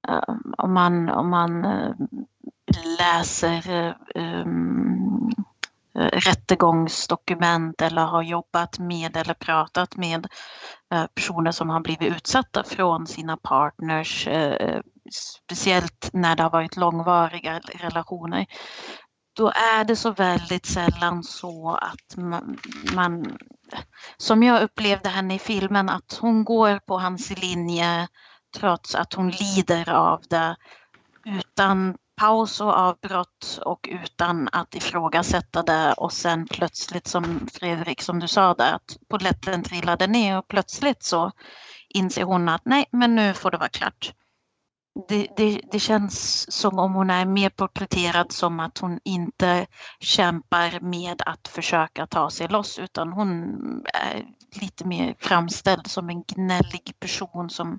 um, 0.08 0.54
om 0.58 0.72
man, 0.72 1.08
om 1.08 1.30
man 1.30 1.64
uh, 1.64 1.94
läser 2.98 3.94
um, 4.14 5.30
rättegångsdokument 5.94 7.82
eller 7.82 8.02
har 8.02 8.22
jobbat 8.22 8.78
med 8.78 9.16
eller 9.16 9.34
pratat 9.34 9.96
med 9.96 10.26
eh, 10.94 11.06
personer 11.06 11.52
som 11.52 11.70
har 11.70 11.80
blivit 11.80 12.16
utsatta 12.16 12.64
från 12.64 13.06
sina 13.06 13.36
partners 13.36 14.28
speciellt 15.10 16.10
när 16.12 16.36
det 16.36 16.42
har 16.42 16.50
varit 16.50 16.76
långvariga 16.76 17.58
relationer, 17.58 18.46
då 19.36 19.48
är 19.50 19.84
det 19.84 19.96
så 19.96 20.10
väldigt 20.10 20.66
sällan 20.66 21.22
så 21.22 21.70
att 21.70 22.16
man, 22.16 22.58
man, 22.94 23.38
som 24.16 24.42
jag 24.42 24.62
upplevde 24.62 25.08
henne 25.08 25.34
i 25.34 25.38
filmen, 25.38 25.88
att 25.88 26.18
hon 26.20 26.44
går 26.44 26.78
på 26.78 26.98
hans 26.98 27.42
linje 27.42 28.08
trots 28.56 28.94
att 28.94 29.12
hon 29.12 29.30
lider 29.30 29.90
av 29.90 30.22
det 30.28 30.56
utan 31.24 31.96
paus 32.16 32.60
och 32.60 32.72
avbrott 32.72 33.60
och 33.64 33.88
utan 33.90 34.48
att 34.52 34.74
ifrågasätta 34.74 35.62
det. 35.62 35.94
Och 35.96 36.12
sen 36.12 36.46
plötsligt 36.46 37.06
som 37.06 37.48
Fredrik 37.52 38.02
som 38.02 38.20
du 38.20 38.28
sa 38.28 38.54
där 38.54 38.72
att 38.74 38.96
polletten 39.10 39.62
trillade 39.62 40.06
ner 40.06 40.38
och 40.38 40.48
plötsligt 40.48 41.02
så 41.02 41.32
inser 41.88 42.22
hon 42.22 42.48
att 42.48 42.62
nej 42.64 42.84
men 42.92 43.14
nu 43.14 43.34
får 43.34 43.50
det 43.50 43.58
vara 43.58 43.68
klart. 43.68 44.12
Det, 45.08 45.26
det, 45.36 45.60
det, 45.72 45.78
känns 45.78 46.52
som 46.52 46.78
om 46.78 46.94
hon 46.94 47.10
är 47.10 47.24
mer 47.24 47.50
porträtterad 47.50 48.32
som 48.32 48.60
att 48.60 48.78
hon 48.78 49.00
inte 49.04 49.66
kämpar 50.00 50.80
med 50.80 51.22
att 51.26 51.48
försöka 51.48 52.06
ta 52.06 52.30
sig 52.30 52.48
loss 52.48 52.78
utan 52.78 53.12
hon 53.12 53.54
är 53.94 54.26
lite 54.60 54.86
mer 54.86 55.14
framställd 55.18 55.86
som 55.86 56.10
en 56.10 56.22
gnällig 56.22 56.96
person 57.00 57.50
som 57.50 57.78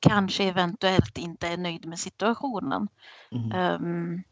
kanske 0.00 0.44
eventuellt 0.44 1.18
inte 1.18 1.48
är 1.48 1.56
nöjd 1.56 1.86
med 1.86 1.98
situationen. 1.98 2.88
Mm. 3.32 3.74
Um, 3.74 4.22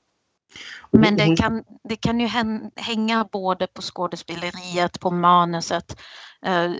men 0.90 1.16
det 1.16 1.36
kan, 1.36 1.64
det 1.84 1.96
kan 1.96 2.20
ju 2.20 2.26
hänga 2.76 3.24
både 3.32 3.66
på 3.66 3.82
skådespeleriet, 3.82 5.00
på 5.00 5.10
manuset, 5.10 6.00
eh, 6.42 6.70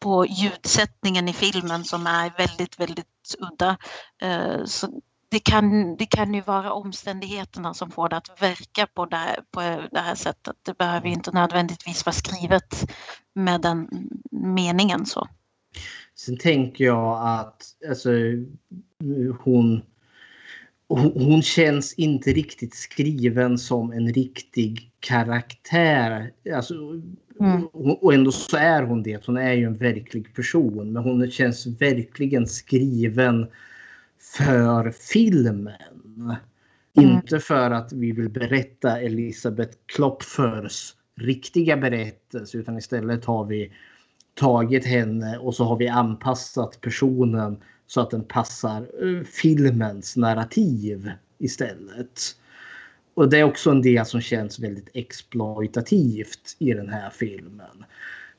på 0.00 0.26
ljudsättningen 0.26 1.28
i 1.28 1.32
filmen 1.32 1.84
som 1.84 2.06
är 2.06 2.32
väldigt, 2.38 2.80
väldigt 2.80 3.36
udda. 3.38 3.76
Eh, 4.22 4.64
så 4.64 4.88
det 5.28 5.40
kan, 5.40 5.96
det 5.96 6.06
kan 6.06 6.34
ju 6.34 6.40
vara 6.40 6.72
omständigheterna 6.72 7.74
som 7.74 7.90
får 7.90 8.08
det 8.08 8.16
att 8.16 8.42
verka 8.42 8.86
på 8.86 9.06
det, 9.06 9.16
här, 9.16 9.40
på 9.50 9.60
det 9.90 10.00
här 10.00 10.14
sättet. 10.14 10.56
Det 10.62 10.78
behöver 10.78 11.08
inte 11.08 11.30
nödvändigtvis 11.30 12.06
vara 12.06 12.14
skrivet 12.14 12.90
med 13.34 13.60
den 13.60 13.88
meningen 14.30 15.06
så. 15.06 15.28
Sen 16.16 16.36
tänker 16.36 16.84
jag 16.84 17.20
att 17.22 17.62
alltså, 17.88 18.10
hon 19.38 19.82
hon 20.88 21.42
känns 21.42 21.94
inte 21.94 22.30
riktigt 22.30 22.74
skriven 22.74 23.58
som 23.58 23.92
en 23.92 24.12
riktig 24.12 24.90
karaktär. 25.00 26.32
Alltså, 26.54 26.74
mm. 27.40 27.66
Och 27.72 28.14
ändå 28.14 28.32
så 28.32 28.56
är 28.56 28.82
hon 28.82 29.02
det. 29.02 29.26
Hon 29.26 29.36
är 29.36 29.52
ju 29.52 29.64
en 29.64 29.76
verklig 29.76 30.34
person. 30.34 30.92
Men 30.92 31.02
hon 31.02 31.30
känns 31.30 31.66
verkligen 31.66 32.46
skriven 32.46 33.46
för 34.38 34.90
filmen. 34.90 35.70
Mm. 36.98 37.10
Inte 37.10 37.40
för 37.40 37.70
att 37.70 37.92
vi 37.92 38.12
vill 38.12 38.28
berätta 38.28 39.00
Elisabeth 39.00 39.76
Klopfers 39.86 40.94
riktiga 41.16 41.76
berättelse. 41.76 42.58
Utan 42.58 42.78
istället 42.78 43.24
har 43.24 43.44
vi 43.44 43.72
tagit 44.36 44.86
henne 44.86 45.38
och 45.38 45.54
så 45.54 45.64
har 45.64 45.76
vi 45.76 45.88
anpassat 45.88 46.80
personen 46.80 47.56
så 47.86 48.00
att 48.00 48.10
den 48.10 48.24
passar 48.24 48.80
eh, 48.80 49.24
filmens 49.24 50.16
narrativ 50.16 51.10
istället. 51.38 52.36
Och 53.14 53.30
det 53.30 53.38
är 53.38 53.44
också 53.44 53.70
en 53.70 53.82
del 53.82 54.06
som 54.06 54.20
känns 54.20 54.58
väldigt 54.58 54.88
exploitativt 54.94 56.56
i 56.58 56.72
den 56.72 56.88
här 56.88 57.10
filmen. 57.10 57.84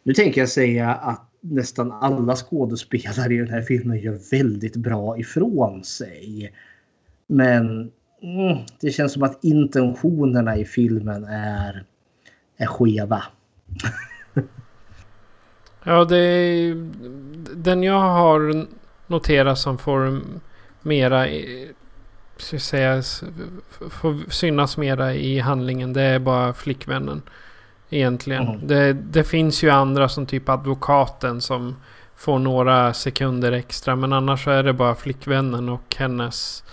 Nu 0.04 0.14
tänker 0.14 0.42
jag 0.42 0.50
säga 0.50 0.94
att 0.94 1.30
nästan 1.42 1.92
alla 1.92 2.36
skådespelare 2.36 3.34
i 3.34 3.38
den 3.38 3.50
här 3.50 3.62
filmen 3.62 4.00
gör 4.00 4.20
väldigt 4.32 4.76
bra 4.76 5.20
ifrån 5.20 5.84
sig. 5.84 6.54
Men 7.28 7.92
mm, 8.22 8.58
det 8.82 8.92
känns 8.92 9.14
som 9.14 9.24
att 9.24 9.44
intentionerna 9.44 10.58
i 10.58 10.66
filmen 10.66 11.24
är, 11.24 11.86
är 12.58 12.66
skeva. 12.66 13.24
ja, 15.88 16.06
det 16.06 16.18
är, 16.18 16.76
den 17.56 17.84
jag 17.84 18.00
har 18.00 18.66
noteras 19.08 19.62
som 19.62 19.78
får 19.78 20.22
mera, 20.82 21.28
ska 22.38 22.60
säga, 22.60 23.02
får 23.90 24.32
synas 24.32 24.78
mera 24.78 25.14
i 25.14 25.40
handlingen. 25.40 25.94
Det 25.94 26.02
är 26.02 26.20
bara 26.20 26.54
flickvännen. 26.54 27.22
Egentligen. 27.90 28.48
Mm. 28.48 28.68
Det, 28.68 28.94
det 28.94 29.24
finns 29.24 29.64
ju 29.64 29.70
andra 29.70 30.10
som 30.10 30.26
typ 30.26 30.50
advokaten 30.50 31.42
som 31.42 31.76
får 32.16 32.40
några 32.40 32.94
sekunder 32.94 33.52
extra. 33.52 33.96
Men 33.96 34.14
annars 34.14 34.44
så 34.44 34.52
är 34.52 34.64
det 34.64 34.74
bara 34.74 34.96
flickvännen 34.96 35.70
och 35.70 35.96
hennes 35.98 36.64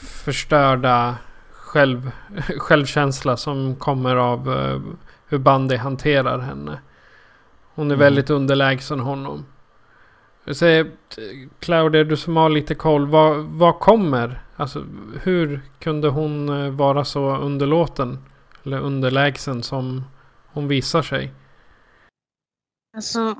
förstörda 0.00 1.16
själv, 1.50 2.10
självkänsla 2.58 3.36
som 3.36 3.76
kommer 3.76 4.16
av 4.16 4.48
uh, 4.48 4.80
hur 5.28 5.38
Bandy 5.38 5.76
hanterar 5.76 6.38
henne. 6.38 6.78
Hon 7.78 7.90
är 7.90 7.94
mm. 7.94 8.04
väldigt 8.04 8.30
underlägsen 8.30 9.00
honom. 9.00 9.46
Jag 10.44 10.56
säger, 10.56 10.92
Claudia, 11.58 12.04
du 12.04 12.16
som 12.16 12.36
har 12.36 12.50
lite 12.50 12.74
koll. 12.74 13.06
Vad, 13.06 13.44
vad 13.44 13.80
kommer? 13.80 14.42
Alltså, 14.56 14.86
hur 15.22 15.60
kunde 15.78 16.08
hon 16.08 16.48
eh, 16.48 16.70
vara 16.70 17.04
så 17.04 17.36
underlåten? 17.36 18.24
Eller 18.64 18.80
underlägsen 18.80 19.62
som 19.62 20.04
hon 20.52 20.68
visar 20.68 21.02
sig? 21.02 21.34
Alltså, 22.96 23.34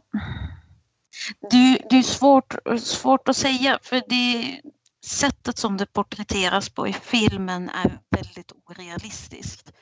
det, 1.51 1.83
det 1.91 1.99
är 1.99 2.03
svårt, 2.03 2.55
svårt 2.81 3.29
att 3.29 3.37
säga 3.37 3.79
för 3.83 4.03
det 4.09 4.61
sättet 5.07 5.59
som 5.59 5.77
det 5.77 5.87
porträtteras 5.87 6.69
på 6.69 6.89
i 6.89 6.93
filmen 6.93 7.69
är 7.69 7.99
väldigt 8.11 8.53
orealistiskt. 8.65 9.73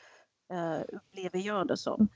Uh, 0.53 0.97
upplever 0.97 1.47
jag 1.47 1.69
det 1.69 1.77
som. 1.77 2.09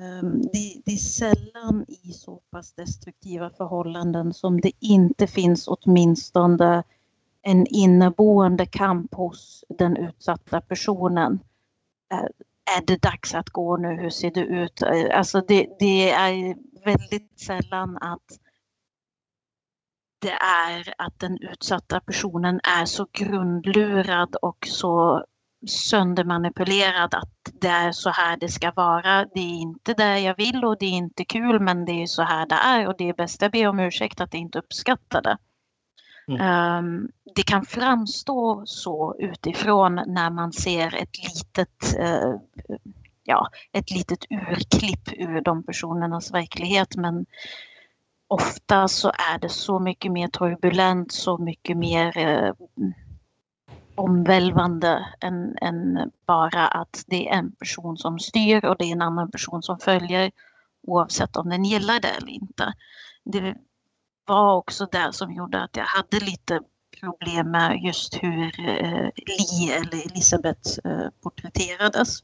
Ehm, 0.00 0.42
det, 0.42 0.82
det, 0.84 0.92
är 0.92 0.96
sällan 0.96 1.84
i 1.88 2.12
så 2.12 2.36
pass 2.50 2.72
destruktiva 2.72 3.50
förhållanden 3.50 4.32
som 4.32 4.60
det 4.60 4.72
inte 4.80 5.26
finns 5.26 5.68
åtminstone 5.68 6.82
en 7.42 7.66
inneboende 7.66 8.66
kamp 8.66 9.14
hos 9.14 9.64
den 9.68 9.96
utsatta 9.96 10.60
personen. 10.60 11.40
Ehm, 12.12 12.28
är 12.76 12.86
det 12.86 13.02
dags 13.02 13.34
att 13.34 13.50
gå 13.50 13.76
nu? 13.76 13.88
Hur 13.88 14.10
ser 14.10 14.30
det 14.30 14.40
ut? 14.40 14.82
Eh, 14.82 15.18
alltså 15.18 15.40
det, 15.40 15.66
det 15.78 16.10
är 16.10 16.56
väldigt 16.84 17.40
sällan 17.40 17.96
att 17.96 18.38
det 20.18 20.32
är 20.70 20.94
att 20.98 21.18
den 21.18 21.38
utsatta 21.38 22.00
personen 22.00 22.60
är 22.80 22.84
så 22.84 23.06
grundlurad 23.12 24.36
och 24.42 24.66
så 24.70 25.24
söndermanipulerad 25.66 27.14
att 27.14 27.60
det 27.60 27.68
är 27.68 27.92
så 27.92 28.10
här 28.10 28.36
det 28.36 28.48
ska 28.48 28.70
vara. 28.70 29.26
Det 29.34 29.40
är 29.40 29.60
inte 29.60 29.94
det 29.94 30.20
jag 30.20 30.36
vill 30.36 30.64
och 30.64 30.78
det 30.78 30.86
är 30.86 30.90
inte 30.90 31.24
kul 31.24 31.60
men 31.60 31.84
det 31.84 32.02
är 32.02 32.06
så 32.06 32.22
här 32.22 32.46
det 32.46 32.54
är 32.54 32.86
och 32.86 32.94
det 32.98 33.08
är 33.08 33.14
bäst 33.14 33.42
jag 33.42 33.52
ber 33.52 33.66
om 33.66 33.80
ursäkt 33.80 34.20
att 34.20 34.34
jag 34.34 34.40
inte 34.40 34.58
uppskattar 34.58 35.22
det. 35.22 35.38
Mm. 36.28 36.78
Um, 36.78 37.08
det 37.34 37.42
kan 37.42 37.64
framstå 37.64 38.62
så 38.66 39.16
utifrån 39.18 39.94
när 40.06 40.30
man 40.30 40.52
ser 40.52 40.94
ett 40.94 41.18
litet, 41.24 41.98
uh, 42.00 42.34
ja, 43.22 43.48
ett 43.72 43.90
litet 43.90 44.24
urklipp 44.30 45.12
ur 45.12 45.40
de 45.40 45.62
personernas 45.62 46.34
verklighet 46.34 46.96
men 46.96 47.26
ofta 48.28 48.88
så 48.88 49.08
är 49.08 49.38
det 49.38 49.48
så 49.48 49.78
mycket 49.78 50.12
mer 50.12 50.28
turbulent, 50.28 51.12
så 51.12 51.38
mycket 51.38 51.76
mer 51.76 52.18
eh, 52.18 52.52
omvälvande 53.94 55.06
än, 55.20 55.56
än, 55.60 56.10
bara 56.26 56.68
att 56.68 57.04
det 57.06 57.28
är 57.28 57.38
en 57.38 57.52
person 57.52 57.96
som 57.96 58.18
styr 58.18 58.64
och 58.64 58.76
det 58.78 58.84
är 58.84 58.92
en 58.92 59.02
annan 59.02 59.30
person 59.30 59.62
som 59.62 59.78
följer 59.78 60.30
oavsett 60.86 61.36
om 61.36 61.48
den 61.48 61.64
gillar 61.64 62.00
det 62.00 62.08
eller 62.08 62.32
inte. 62.32 62.72
Det 63.24 63.54
var 64.26 64.56
också 64.56 64.86
det 64.92 65.12
som 65.12 65.32
gjorde 65.32 65.62
att 65.62 65.76
jag 65.76 65.84
hade 65.84 66.20
lite 66.20 66.60
problem 67.00 67.50
med 67.50 67.80
just 67.84 68.14
hur 68.14 68.68
eh, 68.68 69.08
Li 69.16 69.72
eller 69.72 70.06
Elisabeth 70.06 70.78
eh, 70.84 71.08
porträtterades. 71.22 72.22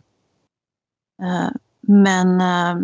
Eh, 1.22 1.48
men 1.80 2.40
eh, 2.40 2.76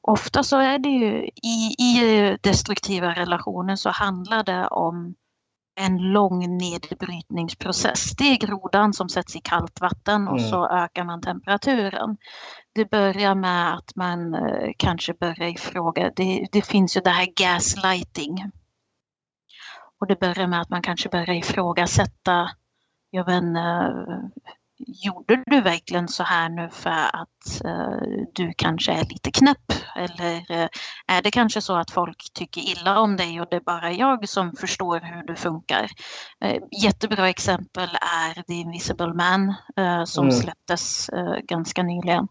ofta 0.00 0.42
så 0.42 0.58
är 0.58 0.78
det 0.78 0.88
ju 0.88 1.30
i, 1.42 1.74
i 1.78 2.38
destruktiva 2.42 3.14
relationer 3.14 3.76
så 3.76 3.90
handlar 3.90 4.44
det 4.44 4.66
om 4.66 5.14
en 5.76 6.12
lång 6.12 6.56
nedbrytningsprocess. 6.56 8.10
Det 8.16 8.24
är 8.24 8.36
grodan 8.36 8.92
som 8.92 9.08
sätts 9.08 9.36
i 9.36 9.40
kallt 9.40 9.80
vatten 9.80 10.28
och 10.28 10.38
mm. 10.38 10.50
så 10.50 10.68
ökar 10.68 11.04
man 11.04 11.20
temperaturen. 11.20 12.16
Det 12.74 12.90
börjar 12.90 13.34
med 13.34 13.74
att 13.74 13.96
man 13.96 14.34
eh, 14.34 14.70
kanske 14.76 15.14
börjar 15.14 15.48
ifråga, 15.48 16.12
det, 16.16 16.46
det 16.52 16.62
finns 16.62 16.96
ju 16.96 17.00
det 17.00 17.10
här 17.10 17.28
gaslighting. 17.36 18.50
Och 20.00 20.06
det 20.06 20.20
börjar 20.20 20.46
med 20.46 20.60
att 20.60 20.70
man 20.70 20.82
kanske 20.82 21.08
börjar 21.08 21.34
ifrågasätta, 21.34 22.50
jag 23.10 23.24
vet 23.24 23.44
gjorde 24.78 25.44
du 25.46 25.60
verkligen 25.60 26.08
så 26.08 26.22
här 26.22 26.48
nu 26.48 26.68
för 26.70 26.90
att 26.90 27.62
uh, 27.64 28.24
du 28.32 28.52
kanske 28.56 28.92
är 28.92 29.04
lite 29.04 29.30
knäpp? 29.30 29.72
Eller 29.96 30.36
uh, 30.36 30.68
är 31.06 31.22
det 31.22 31.30
kanske 31.30 31.60
så 31.60 31.76
att 31.76 31.90
folk 31.90 32.30
tycker 32.32 32.60
illa 32.60 33.00
om 33.00 33.16
dig 33.16 33.40
och 33.40 33.46
det 33.50 33.56
är 33.56 33.60
bara 33.60 33.92
jag 33.92 34.28
som 34.28 34.52
förstår 34.52 35.00
hur 35.00 35.22
du 35.22 35.36
funkar? 35.36 35.90
Uh, 36.44 36.56
jättebra 36.82 37.28
exempel 37.28 37.88
är 37.90 38.42
The 38.42 38.54
Invisible 38.54 39.14
Man 39.14 39.54
som 40.06 40.24
mm. 40.24 40.36
släpptes 40.36 41.10
ganska 41.42 41.82
nyligen. 41.82 42.28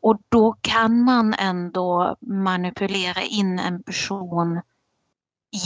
och 0.00 0.20
då 0.28 0.56
kan 0.60 1.04
man 1.04 1.34
ändå 1.34 2.16
manipulera 2.20 3.22
in 3.22 3.58
en 3.58 3.82
person 3.82 4.60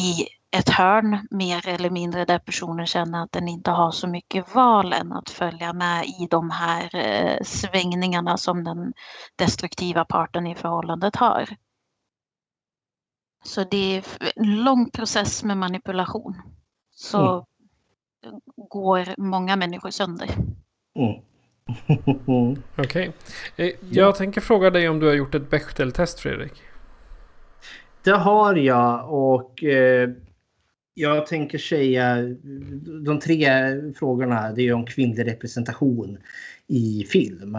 i 0.00 0.26
ett 0.58 0.68
hörn 0.68 1.26
mer 1.30 1.68
eller 1.68 1.90
mindre 1.90 2.24
där 2.24 2.38
personen 2.38 2.86
känner 2.86 3.22
att 3.22 3.32
den 3.32 3.48
inte 3.48 3.70
har 3.70 3.90
så 3.90 4.08
mycket 4.08 4.54
val 4.54 4.92
än 4.92 5.12
att 5.12 5.30
följa 5.30 5.72
med 5.72 6.04
i 6.04 6.26
de 6.30 6.50
här 6.50 6.90
eh, 6.94 7.42
svängningarna 7.42 8.36
som 8.36 8.64
den 8.64 8.92
destruktiva 9.36 10.04
parten 10.04 10.46
i 10.46 10.54
förhållandet 10.54 11.16
har. 11.16 11.48
Så 13.44 13.64
det 13.64 13.96
är 13.96 14.04
en 14.36 14.64
lång 14.64 14.90
process 14.90 15.44
med 15.44 15.56
manipulation. 15.56 16.42
Så 16.90 17.46
mm. 18.26 18.40
går 18.56 19.14
många 19.18 19.56
människor 19.56 19.90
sönder. 19.90 20.30
Mm. 20.98 21.22
Okej. 22.76 22.84
Okay. 22.84 23.12
Eh, 23.56 23.74
jag 23.90 24.16
tänker 24.16 24.40
fråga 24.40 24.70
dig 24.70 24.88
om 24.88 24.98
du 24.98 25.06
har 25.06 25.14
gjort 25.14 25.34
ett 25.34 25.50
Bechdel-test 25.50 26.20
Fredrik? 26.20 26.52
Det 28.02 28.16
har 28.16 28.54
jag 28.54 29.12
och 29.12 29.64
eh, 29.64 30.10
jag 30.98 31.26
tänker 31.26 31.58
säga 31.58 32.16
de 33.04 33.20
tre 33.20 33.46
frågorna 33.92 34.52
det 34.52 34.68
är 34.68 34.72
om 34.72 34.86
kvinnlig 34.86 35.26
representation 35.26 36.18
i 36.66 37.06
film. 37.08 37.54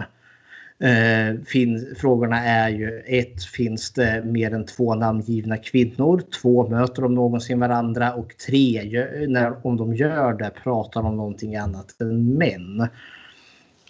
Eh, 0.80 1.40
fin, 1.46 1.94
frågorna 1.98 2.44
är 2.44 2.68
ju 2.68 3.02
ett, 3.06 3.44
finns 3.44 3.92
det 3.92 4.24
mer 4.24 4.54
än 4.54 4.66
två 4.66 4.94
namngivna 4.94 5.56
kvinnor? 5.56 6.22
Två, 6.42 6.68
möter 6.68 7.02
de 7.02 7.14
någonsin 7.14 7.60
varandra? 7.60 8.14
Och 8.14 8.36
tre, 8.46 8.82
när, 9.28 9.66
om 9.66 9.76
de 9.76 9.94
gör 9.94 10.32
det, 10.32 10.50
pratar 10.62 11.02
de 11.02 11.06
om 11.06 11.16
någonting 11.16 11.56
annat 11.56 12.00
än 12.00 12.34
män? 12.34 12.80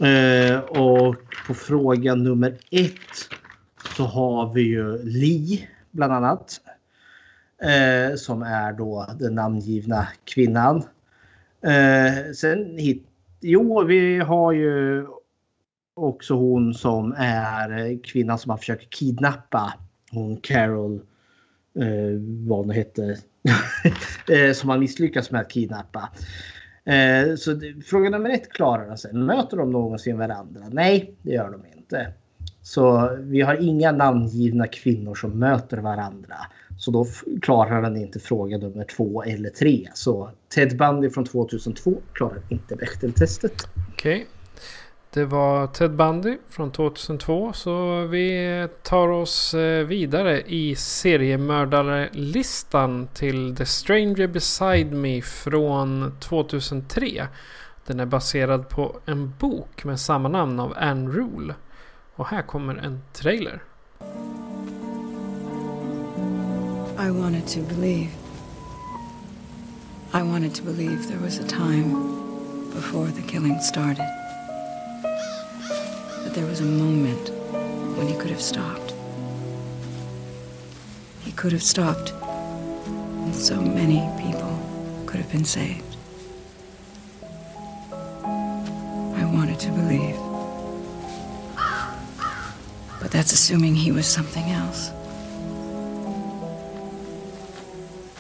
Eh, 0.01 0.59
och 0.59 1.17
på 1.47 1.55
fråga 1.55 2.15
nummer 2.15 2.59
ett 2.71 3.29
så 3.97 4.05
har 4.05 4.55
vi 4.55 4.63
ju 4.63 5.03
Li 5.03 5.69
bland 5.91 6.13
annat. 6.13 6.61
Eh, 7.63 8.17
som 8.17 8.43
är 8.43 8.73
då 8.73 9.07
den 9.19 9.35
namngivna 9.35 10.09
kvinnan. 10.25 10.77
Eh, 11.63 12.33
sen 12.35 12.79
hit, 12.79 13.07
jo, 13.41 13.85
vi 13.85 14.19
har 14.19 14.53
ju 14.53 15.07
också 15.95 16.35
hon 16.35 16.75
som 16.75 17.15
är 17.19 17.79
eh, 17.79 17.99
kvinnan 17.99 18.39
som 18.39 18.51
har 18.51 18.59
försökt 18.59 18.91
kidnappa 18.91 19.75
hon 20.11 20.37
Carol, 20.37 20.95
eh, 21.79 22.19
vad 22.49 22.59
hon 22.59 22.71
hette, 22.71 23.03
eh, 24.31 24.53
som 24.53 24.71
har 24.71 24.79
misslyckats 24.79 25.31
med 25.31 25.41
att 25.41 25.51
kidnappa. 25.51 26.09
Eh, 26.85 27.35
så 27.37 27.53
det, 27.53 27.83
fråga 27.87 28.11
nummer 28.11 28.31
ett 28.31 28.53
klarar 28.53 28.97
sig. 28.97 29.13
Möter 29.13 29.57
de 29.57 29.71
någonsin 29.71 30.19
varandra? 30.19 30.61
Nej, 30.71 31.15
det 31.23 31.33
gör 31.33 31.51
de 31.51 31.79
inte. 31.79 32.13
Så 32.63 33.17
vi 33.21 33.41
har 33.41 33.55
inga 33.55 33.93
namngivna 33.93 34.67
kvinnor 34.67 35.15
som 35.15 35.39
möter 35.39 35.77
varandra. 35.77 36.37
Så 36.79 36.91
då 36.91 37.07
klarar 37.43 37.83
den 37.83 37.97
inte 37.97 38.21
fråga 38.21 38.59
nummer 38.59 38.85
två 38.85 39.23
eller 39.23 39.51
tre. 39.51 39.89
Så 39.95 40.31
Ted 40.55 40.77
Bundy 40.77 41.11
från 41.11 41.25
2002 41.25 41.95
klarar 42.13 42.43
inte 42.49 42.77
Bechteltestet. 42.77 43.69
Okej. 43.93 44.15
Okay. 44.15 44.27
Det 45.11 45.25
var 45.25 45.67
Ted 45.67 45.97
Bundy 45.97 46.37
från 46.49 46.73
2002. 46.73 47.53
Så 47.53 48.07
vi 48.07 48.69
tar 48.83 49.09
oss 49.09 49.55
eh, 49.55 49.87
vidare 49.87 50.43
i 50.43 50.77
seriemördarlistan 50.77 53.09
till 53.15 53.57
The 53.57 53.67
Stranger 53.67 54.27
Beside 54.27 54.93
Me 54.93 55.23
från 55.23 56.19
2003. 56.21 57.27
Den 57.87 58.01
är 58.01 58.07
baserad 58.07 58.69
på 58.69 58.97
en 59.07 59.33
bok 59.39 59.85
med 59.85 60.01
samma 60.01 60.29
namn 60.29 60.61
av 60.61 60.75
Anne 60.77 61.11
Rule. 61.11 61.55
Och 62.15 62.27
här 62.27 62.43
kommer 62.43 62.77
en 62.77 63.01
trailer. 63.13 63.63
I 66.99 67.13
wanted 67.13 67.47
to 67.49 67.61
believe. 67.61 68.13
I 70.13 70.25
wanted 70.25 70.53
to 70.57 70.63
believe 70.63 71.07
there 71.07 71.21
was 71.21 71.39
a 71.39 71.47
time 71.47 71.93
before 72.71 73.07
the 73.07 73.23
killing 73.23 73.61
started. 73.61 74.05
That 76.25 76.33
there 76.35 76.45
was 76.45 76.59
a 76.59 76.65
moment 76.65 77.31
when 77.97 78.09
he 78.09 78.17
could 78.17 78.31
have 78.31 78.43
stopped. 78.43 78.95
He 81.21 81.31
could 81.31 81.53
have 81.53 81.63
stopped, 81.63 82.11
and 82.11 83.33
so 83.33 83.61
many 83.63 84.01
people 84.21 84.59
could 85.07 85.21
have 85.21 85.31
been 85.31 85.45
saved. 85.45 85.97
I 88.25 89.25
wanted 89.33 89.61
to 89.61 89.71
believe. 89.71 90.17
But 93.01 93.13
that's 93.13 93.31
assuming 93.31 93.77
he 93.77 93.93
was 93.93 94.09
something 94.09 94.51
else. 94.51 94.91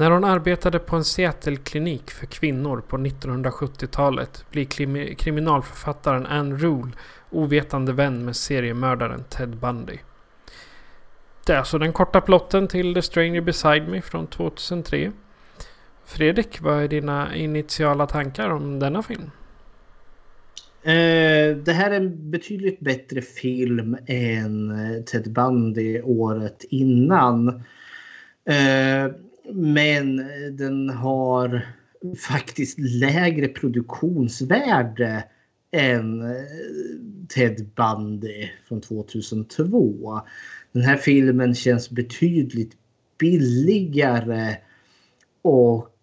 När 0.00 0.10
hon 0.10 0.24
arbetade 0.24 0.78
på 0.78 0.96
en 0.96 1.04
Seattle-klinik 1.04 2.10
för 2.10 2.26
kvinnor 2.26 2.82
på 2.88 2.96
1970-talet 2.96 4.44
blir 4.50 4.64
krim 4.64 5.14
kriminalförfattaren 5.16 6.26
Anne 6.26 6.56
Rule 6.56 6.90
ovetande 7.30 7.92
vän 7.92 8.24
med 8.24 8.36
seriemördaren 8.36 9.24
Ted 9.28 9.56
Bundy. 9.56 9.98
Det 11.46 11.52
är 11.52 11.58
alltså 11.58 11.78
den 11.78 11.92
korta 11.92 12.20
plotten 12.20 12.68
till 12.68 12.94
The 12.94 13.02
Stranger 13.02 13.40
Beside 13.40 13.88
Me 13.88 14.02
från 14.02 14.26
2003. 14.26 15.12
Fredrik, 16.04 16.60
vad 16.60 16.82
är 16.82 16.88
dina 16.88 17.36
initiala 17.36 18.06
tankar 18.06 18.50
om 18.50 18.78
denna 18.78 19.02
film? 19.02 19.30
Eh, 20.82 21.56
det 21.56 21.72
här 21.72 21.90
är 21.90 21.96
en 21.96 22.30
betydligt 22.30 22.80
bättre 22.80 23.22
film 23.22 23.96
än 24.06 24.70
eh, 24.70 25.02
Ted 25.02 25.32
Bundy 25.32 26.00
året 26.02 26.64
innan. 26.70 27.48
Eh, 28.44 29.12
men 29.54 30.16
den 30.56 30.90
har 30.90 31.66
faktiskt 32.28 32.78
lägre 32.78 33.48
produktionsvärde 33.48 35.24
än 35.70 36.22
eh, 36.22 36.36
Ted 37.28 37.70
Bundy 37.76 38.48
från 38.68 38.80
2002. 38.80 40.20
Den 40.72 40.82
här 40.82 40.96
filmen 40.96 41.54
känns 41.54 41.90
betydligt 41.90 42.72
billigare 43.18 44.56
och 45.42 45.96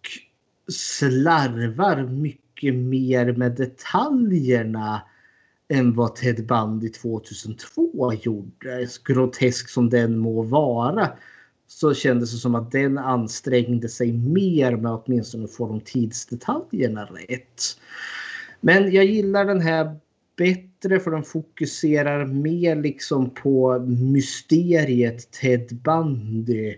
slarvar 0.71 2.03
mycket 2.03 2.75
mer 2.75 3.33
med 3.33 3.51
detaljerna 3.51 5.01
än 5.69 5.95
vad 5.95 6.15
Ted 6.15 6.45
Bundy 6.45 6.89
2002 6.89 8.13
gjorde. 8.13 8.87
Grotesk 9.05 9.69
som 9.69 9.89
den 9.89 10.17
må 10.17 10.41
vara 10.41 11.11
så 11.67 11.93
kändes 11.93 12.31
det 12.31 12.37
som 12.37 12.55
att 12.55 12.71
den 12.71 12.97
ansträngde 12.97 13.89
sig 13.89 14.13
mer 14.13 14.75
med 14.75 14.91
att 14.91 15.03
åtminstone 15.07 15.47
få 15.47 15.67
de 15.67 15.81
tidsdetaljerna 15.81 17.05
rätt. 17.05 17.61
Men 18.61 18.91
jag 18.91 19.05
gillar 19.05 19.45
den 19.45 19.61
här 19.61 19.95
bättre 20.37 20.99
för 20.99 21.11
den 21.11 21.23
fokuserar 21.23 22.25
mer 22.25 22.75
liksom 22.75 23.29
på 23.29 23.79
mysteriet 23.87 25.31
Ted 25.31 25.75
Bundy. 25.83 26.75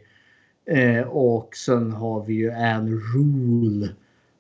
Eh, 0.66 1.02
och 1.02 1.56
sen 1.56 1.92
har 1.92 2.26
vi 2.26 2.34
ju 2.34 2.52
Anne 2.52 2.92
Rule 2.92 3.90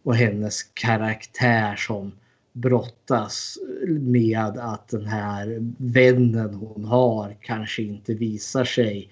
och 0.03 0.15
hennes 0.15 0.63
karaktär 0.63 1.75
som 1.75 2.11
brottas 2.53 3.57
med 3.99 4.57
att 4.57 4.87
den 4.87 5.05
här 5.05 5.73
vännen 5.77 6.53
hon 6.53 6.85
har 6.85 7.37
kanske 7.41 7.83
inte 7.83 8.13
visar 8.13 8.63
sig 8.63 9.09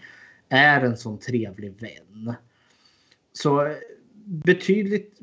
är 0.50 0.82
en 0.82 0.98
sån 0.98 1.20
trevlig 1.20 1.82
vän. 1.82 2.34
Så 3.34 3.76
betydligt 4.26 5.20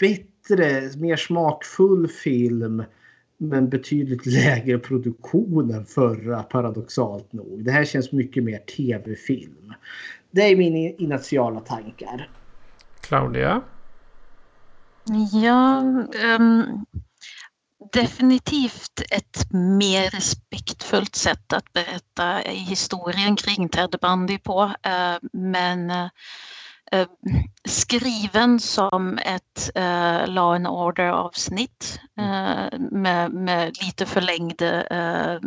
bättre, 0.00 0.90
mer 0.96 1.16
smakfull 1.16 2.08
film 2.08 2.84
men 3.36 3.68
betydligt 3.68 4.26
lägre 4.44 4.78
produktion 4.78 5.70
än 5.70 5.84
förra 5.84 6.42
paradoxalt 6.42 7.32
nog. 7.32 7.64
Det 7.64 7.70
här 7.70 7.84
känns 7.84 8.12
mycket 8.12 8.44
mer 8.44 8.58
tv-film. 8.58 9.74
Det 10.30 10.42
är 10.42 10.56
mina 10.56 10.94
initiala 10.98 11.60
tankar. 11.60 12.28
Claudia? 13.00 13.62
Ja, 15.42 15.82
um, 16.38 16.84
definitivt 17.92 19.02
ett 19.10 19.52
mer 19.52 20.10
respektfullt 20.10 21.14
sätt 21.14 21.52
att 21.52 21.72
berätta 21.72 22.36
historien 22.46 23.36
kring 23.36 23.68
Ted 23.68 23.96
Bundy 24.00 24.38
på. 24.38 24.62
Uh, 24.64 25.28
men 25.32 25.90
uh, 25.90 26.08
skriven 27.68 28.60
som 28.60 29.18
ett 29.18 29.70
uh, 29.78 30.26
Law 30.34 30.54
and 30.54 30.66
Order 30.66 31.08
avsnitt 31.08 32.00
uh, 32.20 32.78
med, 32.90 33.32
med, 33.32 33.76
lite 33.82 34.06
förlängd 34.06 34.62
uh, 34.62 35.38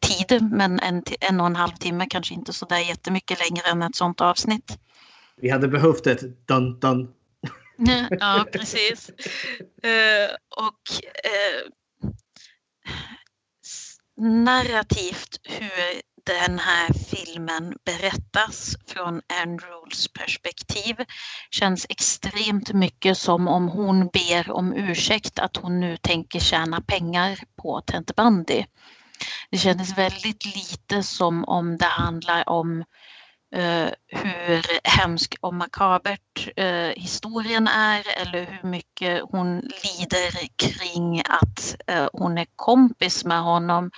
tid 0.00 0.42
men 0.42 0.80
en, 0.80 1.02
en 1.20 1.40
och 1.40 1.46
en 1.46 1.56
halv 1.56 1.72
timme 1.72 2.06
kanske 2.10 2.34
inte 2.34 2.52
så 2.52 2.66
där 2.66 2.78
jättemycket 2.78 3.38
längre 3.38 3.68
än 3.70 3.82
ett 3.82 3.96
sånt 3.96 4.20
avsnitt. 4.20 4.78
Vi 5.36 5.50
hade 5.50 5.68
behövt 5.68 6.06
ett 6.06 6.46
dun 6.48 6.78
dun. 6.80 7.08
ja, 8.20 8.46
precis. 8.52 9.10
Eh, 9.82 10.30
och 10.56 10.82
eh, 11.24 11.70
narrativt 14.16 15.40
hur 15.42 16.02
den 16.26 16.58
här 16.58 16.92
filmen 16.92 17.76
berättas 17.84 18.76
från 18.86 19.20
Andrews 19.42 20.08
perspektiv 20.08 20.96
känns 21.50 21.86
extremt 21.88 22.72
mycket 22.72 23.18
som 23.18 23.48
om 23.48 23.68
hon 23.68 24.08
ber 24.08 24.50
om 24.50 24.72
ursäkt 24.72 25.38
att 25.38 25.56
hon 25.56 25.80
nu 25.80 25.96
tänker 25.96 26.40
tjäna 26.40 26.80
pengar 26.80 27.38
på 27.56 27.80
Tente 27.80 28.12
Bandy. 28.16 28.64
Det 29.50 29.58
kändes 29.58 29.98
väldigt 29.98 30.56
lite 30.56 31.02
som 31.02 31.44
om 31.44 31.76
det 31.76 31.84
handlar 31.84 32.48
om 32.48 32.84
Eh, 33.54 33.90
hur 34.06 34.88
hemsk 34.88 35.36
och 35.40 35.54
makabert 35.54 36.48
eh, 36.56 36.88
historien 36.96 37.68
är 37.68 38.02
eller 38.20 38.44
hur 38.44 38.68
mycket 38.68 39.22
hon 39.30 39.60
lider 39.60 40.48
kring 40.56 41.20
att 41.20 41.76
eh, 41.86 42.08
hon 42.12 42.38
är 42.38 42.46
kompis 42.56 43.24
med 43.24 43.42
honom 43.42 43.90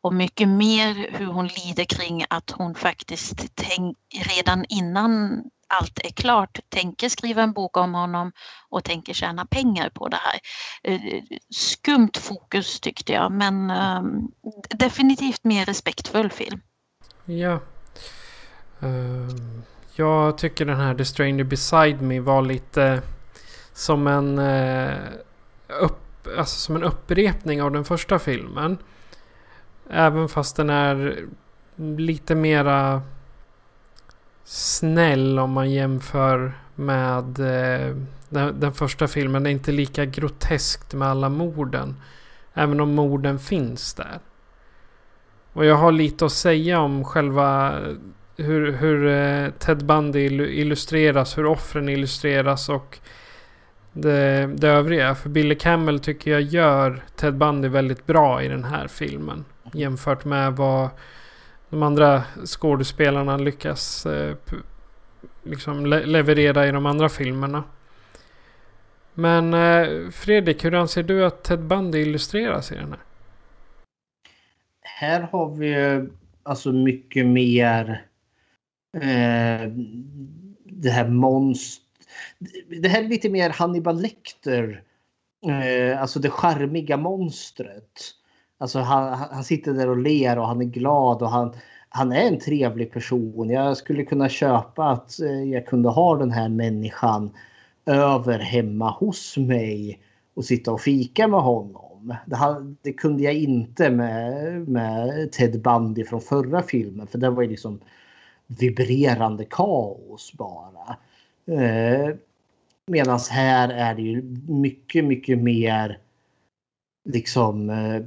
och 0.00 0.14
mycket 0.14 0.48
mer 0.48 1.10
hur 1.12 1.26
hon 1.26 1.46
lider 1.46 1.84
kring 1.84 2.24
att 2.30 2.50
hon 2.50 2.74
faktiskt 2.74 3.52
tänk, 3.54 3.98
redan 4.36 4.64
innan 4.68 5.42
allt 5.68 5.98
är 6.04 6.10
klart 6.10 6.58
tänker 6.68 7.08
skriva 7.08 7.42
en 7.42 7.52
bok 7.52 7.76
om 7.76 7.94
honom 7.94 8.32
och 8.68 8.84
tänker 8.84 9.12
tjäna 9.12 9.46
pengar 9.46 9.90
på 9.90 10.08
det 10.08 10.18
här. 10.22 10.40
Skumt 11.50 12.16
fokus 12.16 12.80
tyckte 12.80 13.12
jag 13.12 13.32
men 13.32 13.70
um, 13.70 14.32
definitivt 14.70 15.44
mer 15.44 15.64
respektfull 15.64 16.30
film. 16.30 16.60
Ja. 17.24 17.60
Ehm, 18.80 19.62
jag 19.94 20.38
tycker 20.38 20.64
den 20.64 20.76
här 20.76 20.94
The 20.94 21.04
Stranger 21.04 21.44
Beside 21.44 22.02
Me 22.02 22.20
var 22.20 22.42
lite 22.42 23.02
som 23.72 24.06
en, 24.06 24.38
eh, 24.38 24.98
upp, 25.80 26.28
alltså 26.38 26.58
som 26.58 26.76
en 26.76 26.82
upprepning 26.82 27.62
av 27.62 27.72
den 27.72 27.84
första 27.84 28.18
filmen. 28.18 28.78
Även 29.90 30.28
fast 30.28 30.56
den 30.56 30.70
är 30.70 31.24
lite 31.76 32.34
mera 32.34 33.02
snäll 34.44 35.38
om 35.38 35.50
man 35.50 35.70
jämför 35.70 36.52
med 36.74 37.38
eh, 37.38 37.96
den, 38.28 38.60
den, 38.60 38.72
första 38.72 39.08
filmen. 39.08 39.42
Det 39.42 39.50
är 39.50 39.52
inte 39.52 39.72
lika 39.72 40.04
groteskt 40.04 40.94
med 40.94 41.08
alla 41.08 41.28
morden. 41.28 41.96
Även 42.54 42.80
om 42.80 42.94
morden 42.94 43.38
finns 43.38 43.94
där. 43.94 44.18
Och 45.52 45.64
jag 45.64 45.76
har 45.76 45.92
lite 45.92 46.26
att 46.26 46.32
säga 46.32 46.80
om 46.80 47.04
själva 47.04 47.78
hur, 48.42 48.72
hur 48.72 49.06
eh, 49.06 49.50
Ted 49.50 49.84
Bundy 49.84 50.26
illustreras, 50.60 51.38
hur 51.38 51.46
offren 51.46 51.88
illustreras 51.88 52.68
och 52.68 52.98
det, 53.92 54.46
det 54.46 54.68
övriga. 54.68 55.14
För 55.14 55.28
Billy 55.28 55.54
Campbell 55.54 56.00
tycker 56.00 56.30
jag 56.30 56.42
gör 56.42 57.02
Ted 57.16 57.34
Bundy 57.34 57.68
väldigt 57.68 58.06
bra 58.06 58.42
i 58.42 58.48
den 58.48 58.64
här 58.64 58.88
filmen. 58.88 59.44
Jämfört 59.72 60.24
med 60.24 60.52
vad 60.56 60.88
de 61.70 61.82
andra 61.82 62.22
skådespelarna 62.44 63.36
lyckas 63.36 64.06
eh, 64.06 64.36
liksom 65.42 65.86
le- 65.86 66.06
leverera 66.06 66.66
i 66.66 66.70
de 66.70 66.86
andra 66.86 67.08
filmerna. 67.08 67.64
Men 69.14 69.54
eh, 69.54 70.10
Fredrik, 70.10 70.64
hur 70.64 70.74
anser 70.74 71.02
du 71.02 71.24
att 71.24 71.42
Ted 71.42 71.60
Bundy 71.60 71.98
illustreras 71.98 72.72
i 72.72 72.74
den 72.74 72.88
här? 72.88 73.00
Här 74.82 75.20
har 75.20 75.56
vi 75.56 75.66
ju 75.66 76.10
alltså 76.42 76.72
mycket 76.72 77.26
mer 77.26 78.04
eh, 78.94 79.70
det 80.64 80.90
här 80.90 81.08
monstret. 81.08 81.86
Det 82.82 82.88
här 82.88 83.04
är 83.04 83.08
lite 83.08 83.30
mer 83.30 83.50
Hannibal 83.50 84.00
Lecter. 84.00 84.82
Eh, 85.46 86.00
alltså 86.00 86.20
det 86.20 86.30
charmiga 86.30 86.96
monstret. 86.96 88.00
Alltså 88.58 88.78
han, 88.78 89.18
han 89.30 89.44
sitter 89.44 89.72
där 89.72 89.88
och 89.88 89.96
ler 89.96 90.38
och 90.38 90.46
han 90.46 90.60
är 90.60 90.64
glad 90.64 91.22
och 91.22 91.30
han, 91.30 91.54
han 91.88 92.12
är 92.12 92.28
en 92.28 92.38
trevlig 92.38 92.92
person. 92.92 93.50
Jag 93.50 93.76
skulle 93.76 94.04
kunna 94.04 94.28
köpa 94.28 94.90
att 94.90 95.20
eh, 95.20 95.42
jag 95.42 95.66
kunde 95.66 95.88
ha 95.88 96.16
den 96.16 96.30
här 96.30 96.48
människan 96.48 97.30
över 97.86 98.38
hemma 98.38 98.90
hos 98.90 99.36
mig 99.36 100.00
och 100.34 100.44
sitta 100.44 100.72
och 100.72 100.80
fika 100.80 101.28
med 101.28 101.40
honom. 101.40 102.14
Det, 102.26 102.36
här, 102.36 102.76
det 102.82 102.92
kunde 102.92 103.22
jag 103.22 103.34
inte 103.34 103.90
med, 103.90 104.68
med 104.68 105.32
Ted 105.32 105.62
Bundy 105.62 106.04
från 106.04 106.20
förra 106.20 106.62
filmen 106.62 107.06
för 107.06 107.18
det 107.18 107.30
var 107.30 107.42
ju 107.42 107.48
liksom 107.48 107.80
vibrerande 108.58 109.44
kaos 109.44 110.32
bara. 110.32 110.96
Eh, 111.46 112.14
Medan 112.90 113.20
här 113.30 113.68
är 113.68 113.94
det 113.94 114.02
ju 114.02 114.22
mycket, 114.48 115.04
mycket 115.04 115.38
mer 115.38 115.98
liksom 117.04 117.70
eh, 117.70 118.02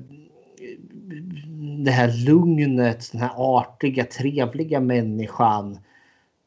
det 1.84 1.92
här 1.92 2.26
lugnet, 2.26 3.12
den 3.12 3.22
här 3.22 3.32
artiga, 3.36 4.06
trevliga 4.06 4.80
människan. 4.80 5.78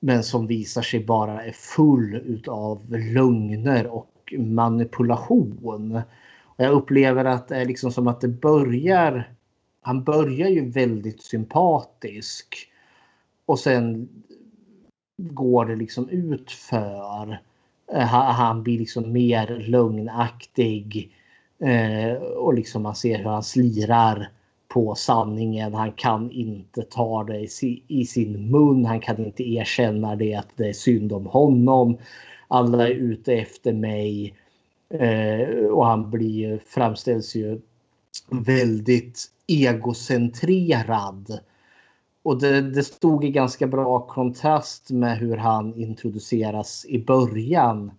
Men 0.01 0.23
som 0.23 0.47
visar 0.47 0.82
sig 0.82 1.05
bara 1.05 1.44
är 1.44 1.52
full 1.52 2.14
utav 2.14 2.90
lögner 2.90 3.86
och 3.86 4.35
manipulation. 4.39 5.59
Och 6.56 6.64
jag 6.64 6.73
upplever 6.73 7.24
att 7.24 7.48
det 7.48 7.56
är 7.56 7.64
liksom 7.64 7.93
som 7.93 8.09
att 8.09 8.20
det 8.20 8.28
börjar. 8.28 9.32
Han 9.81 10.05
börjar 10.05 10.48
ju 10.48 10.70
väldigt 10.70 11.23
sympatisk. 11.23 12.68
Och 13.47 13.59
sen 13.59 14.09
går 15.16 15.64
det 15.64 15.77
liksom 15.77 16.09
ut 16.09 16.51
för. 16.51 17.39
Eh, 17.93 18.06
han, 18.06 18.62
blir 18.62 18.78
liksom 18.78 19.12
mer 19.12 19.64
lögnaktig. 19.68 21.12
Eh, 21.59 22.12
och 22.23 22.55
liksom 22.55 22.82
man 22.82 22.94
ser 22.94 23.18
hur 23.18 23.24
han 23.24 23.43
slirar 23.43 24.28
på 24.68 24.94
sanningen. 24.94 25.74
Han 25.74 25.93
kan 25.93 26.31
inte 26.31 26.82
ta 26.82 27.24
det 27.24 27.48
i, 27.89 28.06
sin 28.06 28.51
mun. 28.51 28.85
Han 28.85 29.01
kan 29.01 29.24
inte 29.27 29.51
erkänna 29.51 30.16
det 30.16 30.35
att 30.35 30.56
det 30.56 30.68
är 30.68 30.73
synd 30.73 31.12
om 31.12 31.27
honom. 31.27 31.98
Alla 32.48 32.89
är 32.89 32.93
ute 32.93 33.35
efter 33.35 33.73
mig. 33.73 34.35
Eh, 34.89 35.66
och 35.66 35.86
han 35.86 36.10
blir, 36.10 36.60
framställs 36.66 37.35
ju 37.36 37.60
väldigt 38.31 39.24
egocentrerad. 39.47 41.40
Och 42.26 42.40
det, 42.40 42.60
det 42.60 42.82
stod 42.82 43.24
i 43.24 43.30
ganska 43.30 43.66
bra 43.66 44.00
kontrast 44.00 44.90
med 44.90 45.18
hur 45.18 45.36
han 45.36 45.74
introduceras 45.74 46.86
i 46.88 46.98
början. 47.04 47.90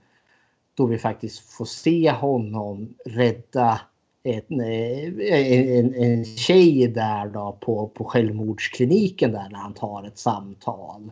Då 0.73 0.85
vi 0.85 0.97
faktiskt 0.97 1.39
får 1.39 1.65
se 1.65 2.11
honom 2.11 2.93
rädda 3.05 3.81
en, 4.23 4.61
en, 4.61 5.93
en 5.93 6.25
tjej 6.25 6.87
där 6.87 7.27
då 7.27 7.57
på, 7.61 7.87
på 7.87 8.03
självmordskliniken 8.03 9.31
där 9.31 9.49
när 9.51 9.59
han 9.59 9.73
tar 9.73 10.03
ett 10.03 10.17
samtal. 10.17 11.11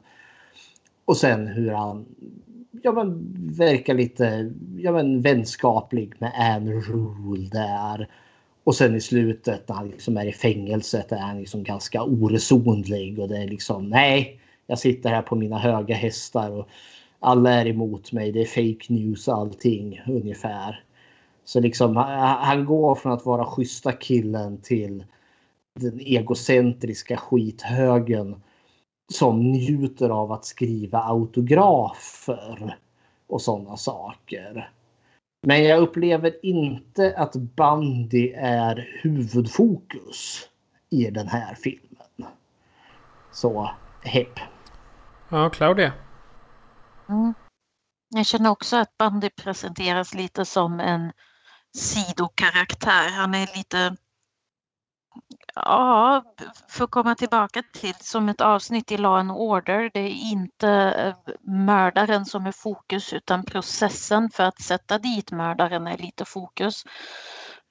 Och 1.05 1.17
sen 1.17 1.47
hur 1.47 1.71
han 1.71 2.05
ja, 2.81 2.91
men, 2.91 3.35
verkar 3.57 3.93
lite 3.93 4.53
ja, 4.77 4.91
men, 4.91 5.21
vänskaplig 5.21 6.13
med 6.19 6.31
Anne 6.35 6.71
Rule 6.71 7.49
där. 7.51 8.07
Och 8.65 8.75
sen 8.75 8.95
i 8.95 9.01
slutet 9.01 9.69
när 9.69 9.75
han 9.75 9.89
liksom 9.89 10.17
är 10.17 10.25
i 10.25 10.31
fängelset 10.31 11.11
är 11.11 11.17
han 11.17 11.39
liksom 11.39 11.63
ganska 11.63 12.03
oresonlig 12.03 13.19
och 13.19 13.27
det 13.27 13.37
är 13.37 13.47
liksom 13.47 13.89
nej, 13.89 14.39
jag 14.67 14.79
sitter 14.79 15.09
här 15.09 15.21
på 15.21 15.35
mina 15.35 15.59
höga 15.59 15.95
hästar 15.95 16.51
och 16.51 16.67
alla 17.19 17.53
är 17.53 17.67
emot 17.67 18.11
mig. 18.11 18.31
Det 18.31 18.41
är 18.41 18.45
fake 18.45 18.93
news 18.93 19.29
allting 19.29 20.01
ungefär. 20.07 20.83
Så 21.43 21.59
liksom 21.59 21.95
han 21.95 22.65
går 22.65 22.95
från 22.95 23.11
att 23.11 23.25
vara 23.25 23.45
schyssta 23.45 23.91
killen 23.91 24.61
till 24.61 25.05
den 25.79 25.99
egocentriska 25.99 27.17
skithögen 27.17 28.41
som 29.13 29.51
njuter 29.51 30.09
av 30.09 30.31
att 30.31 30.45
skriva 30.45 30.99
autografer 30.99 32.77
och 33.27 33.41
sådana 33.41 33.77
saker. 33.77 34.71
Men 35.45 35.63
jag 35.63 35.80
upplever 35.80 36.45
inte 36.45 37.13
att 37.17 37.35
bandy 37.35 38.34
är 38.38 38.89
huvudfokus 39.01 40.49
i 40.89 41.09
den 41.09 41.27
här 41.27 41.55
filmen. 41.55 42.31
Så 43.31 43.72
hepp. 44.03 44.39
Ja, 45.30 45.49
Claudia. 45.49 45.93
Mm. 47.09 47.34
Jag 48.09 48.26
känner 48.26 48.49
också 48.49 48.77
att 48.77 48.97
Bandy 48.97 49.30
presenteras 49.30 50.13
lite 50.13 50.45
som 50.45 50.80
en 50.80 51.11
sidokaraktär. 51.77 53.09
Han 53.09 53.35
är 53.35 53.57
lite, 53.57 53.95
ja, 55.55 56.23
för 56.69 56.83
att 56.83 56.91
komma 56.91 57.15
tillbaka 57.15 57.63
till 57.73 57.95
som 57.99 58.29
ett 58.29 58.41
avsnitt 58.41 58.91
i 58.91 58.97
Law 58.97 59.19
and 59.19 59.31
Order. 59.31 59.91
Det 59.93 59.99
är 59.99 60.31
inte 60.31 60.69
eh, 60.69 61.33
mördaren 61.41 62.25
som 62.25 62.45
är 62.45 62.51
fokus 62.51 63.13
utan 63.13 63.45
processen 63.45 64.29
för 64.29 64.43
att 64.43 64.61
sätta 64.61 64.97
dit 64.97 65.31
mördaren 65.31 65.87
är 65.87 65.97
lite 65.97 66.25
fokus. 66.25 66.83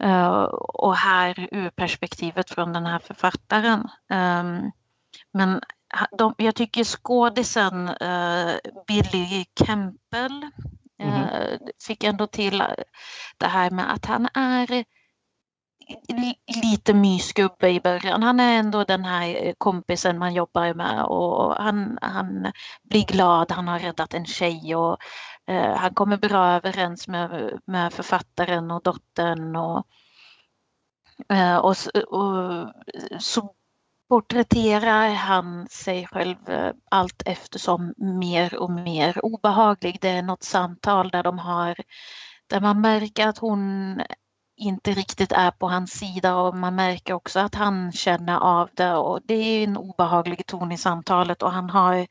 Eh, 0.02 0.42
och 0.52 0.96
här 0.96 1.48
ur 1.52 1.70
perspektivet 1.70 2.50
från 2.50 2.72
den 2.72 2.86
här 2.86 2.98
författaren. 2.98 3.88
Ehm, 4.10 4.70
men 5.32 5.60
de, 6.18 6.34
jag 6.38 6.54
tycker 6.54 6.84
skådisen 6.84 7.88
uh, 7.88 8.56
Billy 8.86 9.44
Campbell 9.54 10.42
eh, 11.00 11.58
fick 11.86 12.04
ändå 12.04 12.26
till 12.26 12.60
eh, 12.60 12.66
det 13.38 13.46
här 13.46 13.70
med 13.70 13.92
att 13.92 14.06
han 14.06 14.28
är 14.34 14.84
lite 16.62 16.94
mysgubbe 16.94 17.70
i 17.70 17.80
början. 17.80 18.22
Han 18.22 18.40
är 18.40 18.58
ändå 18.58 18.84
den 18.84 19.04
här 19.04 19.46
eh, 19.46 19.54
kompisen 19.58 20.18
man 20.18 20.34
jobbar 20.34 20.74
med 20.74 21.04
och 21.04 21.54
han, 21.56 21.98
han 22.02 22.52
blir 22.82 23.04
glad, 23.04 23.52
han 23.52 23.68
har 23.68 23.78
räddat 23.78 24.14
en 24.14 24.26
tjej 24.26 24.76
och 24.76 24.98
eh, 25.46 25.76
han 25.76 25.94
kommer 25.94 26.16
bra 26.16 26.46
överens 26.46 27.08
med, 27.08 27.58
med 27.66 27.92
författaren 27.92 28.70
och 28.70 28.82
dottern 28.82 29.56
och, 29.56 29.86
eh, 31.28 31.56
och, 31.56 31.76
och 32.08 32.72
så 33.18 33.54
porträtterar 34.08 35.08
han 35.08 35.68
sig 35.68 36.06
själv 36.06 36.36
eh, 36.48 36.72
allt 36.90 37.22
eftersom 37.26 37.94
mer 37.96 38.58
och 38.58 38.70
mer 38.70 39.24
obehaglig. 39.24 39.98
Det 40.00 40.08
är 40.08 40.22
något 40.22 40.42
samtal 40.42 41.10
där 41.10 41.22
de 41.22 41.38
har 41.38 41.76
där 42.46 42.60
man 42.60 42.80
märker 42.80 43.28
att 43.28 43.38
hon 43.38 44.00
inte 44.56 44.90
riktigt 44.90 45.32
är 45.32 45.50
på 45.50 45.68
hans 45.68 45.90
sida 45.90 46.36
och 46.36 46.56
man 46.56 46.74
märker 46.74 47.14
också 47.14 47.40
att 47.40 47.54
han 47.54 47.92
känner 47.92 48.38
av 48.38 48.70
det 48.74 48.94
och 48.94 49.20
det 49.24 49.34
är 49.34 49.64
en 49.64 49.76
obehaglig 49.76 50.46
ton 50.46 50.72
i 50.72 50.78
samtalet 50.78 51.42
och 51.42 51.52
han 51.52 51.70
har 51.70 52.06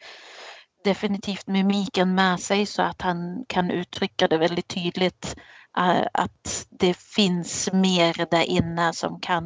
definitivt 0.84 1.48
mimiken 1.48 2.16
med 2.16 2.40
sig 2.40 2.66
så 2.66 2.82
att 2.82 3.02
han 3.02 3.46
kan 3.48 3.72
uttrycka 3.72 4.28
det 4.28 4.38
väldigt 4.38 4.68
tydligt 4.68 5.36
eh, 5.78 6.08
att 6.14 6.68
det 6.70 6.98
finns 6.98 7.70
mer 7.74 8.26
där 8.32 8.44
inne 8.44 8.94
som 8.94 9.20
kan 9.20 9.46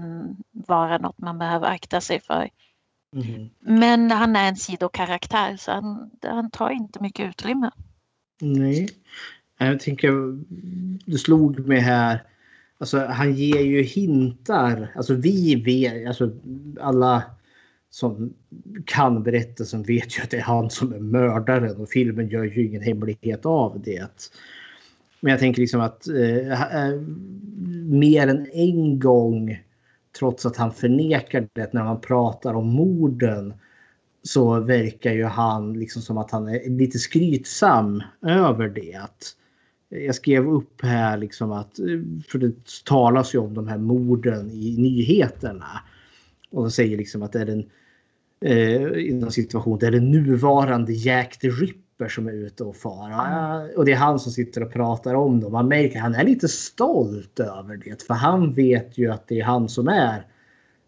vara 0.52 0.98
något 0.98 1.18
man 1.18 1.40
behöver 1.40 1.68
akta 1.68 2.02
sig 2.02 2.22
för. 2.22 2.49
Men 3.60 4.11
han 4.11 4.36
är 4.36 4.49
en 4.49 4.56
sidokaraktär 4.56 5.57
så 5.57 5.72
han, 5.72 6.11
han 6.22 6.52
tar 6.52 6.69
inte 6.69 7.02
mycket 7.02 7.30
utrymme. 7.30 7.72
Nej. 8.41 8.90
Jag 9.57 9.80
tänker, 9.80 10.11
det 11.11 11.18
slog 11.18 11.68
mig 11.68 11.80
här. 11.80 12.24
Alltså 12.78 12.99
han 12.99 13.34
ger 13.34 13.62
ju 13.62 13.82
hintar. 13.82 14.91
Alltså 14.95 15.14
vi 15.14 15.56
vet, 15.56 16.08
alltså 16.08 16.32
alla 16.80 17.24
som 17.90 18.34
kan 18.86 19.24
berättelsen 19.24 19.84
vet 19.84 20.18
ju 20.18 20.22
att 20.24 20.30
det 20.30 20.38
är 20.38 20.41
han 20.41 20.70
som 20.70 20.94
är 20.94 20.99
mördaren 20.99 21.78
och 21.78 21.90
filmen 21.90 22.28
gör 22.28 22.44
ju 22.44 22.66
ingen 22.66 22.82
hemlighet 22.82 23.45
av 23.45 23.82
det. 23.86 24.32
Men 25.20 25.32
jag 25.32 25.40
tänker 25.40 25.62
liksom 25.62 25.82
att 25.82 26.08
eh, 26.08 26.86
eh, 26.88 27.02
mer 27.86 28.28
än 28.28 28.48
en 28.54 28.99
gång 28.99 29.64
trots 30.20 30.45
att 30.45 30.58
han 30.58 30.74
förnekar 30.74 31.48
det 31.54 31.74
när 31.74 31.84
man 31.84 32.02
pratar 32.02 32.54
om 32.54 32.68
morden 32.68 33.54
så 34.24 34.60
verkar 34.60 35.12
ju 35.14 35.24
han 35.24 35.74
liksom 35.74 36.02
som 36.02 36.18
att 36.18 36.32
han 36.32 36.48
är 36.48 36.70
lite 36.70 36.99
skrytsam 36.99 38.04
över 38.22 38.70
det. 38.70 38.99
Jag 39.89 40.15
skrev 40.15 40.49
upp 40.49 40.81
här 40.81 41.18
liksom 41.18 41.51
att, 41.51 41.76
för 42.27 42.38
det 42.38 42.53
talas 42.85 43.35
ju 43.35 43.39
om 43.39 43.53
de 43.53 43.68
här 43.68 43.77
morden 43.77 44.51
i 44.51 44.76
nyheterna. 44.77 45.81
Och 46.49 46.61
de 46.61 46.72
säger 46.72 46.97
liksom 46.97 47.23
att 47.23 47.31
det 47.31 47.41
är 47.41 47.45
den 47.45 47.69
eh, 48.41 49.09
inom 49.09 49.31
situation, 49.31 49.80
det 49.80 49.88
är 49.88 49.91
den 49.91 50.11
nuvarande 50.11 50.93
Jack 50.93 51.39
the 51.39 51.49
Ripper 51.49 52.07
som 52.07 52.27
är 52.27 52.34
ute 52.34 52.64
och 52.64 52.76
far. 52.76 53.77
Och 53.77 53.85
det 53.85 53.91
är 53.91 53.95
han 53.97 54.19
som 54.19 54.31
sitter 54.31 54.64
och 54.64 54.73
pratar 54.73 55.14
om 55.14 55.39
dem. 55.39 55.51
Man 55.51 55.68
märker 55.68 55.99
han 55.99 56.15
är 56.15 56.23
lite 56.23 56.47
stolt 56.47 57.39
över 57.39 57.77
det. 57.77 58.03
För 58.03 58.14
han 58.14 58.53
vet 58.53 58.97
ju 58.97 59.11
att 59.11 59.27
det 59.27 59.39
är 59.39 59.43
han 59.43 59.69
som 59.69 59.88
är 59.88 60.26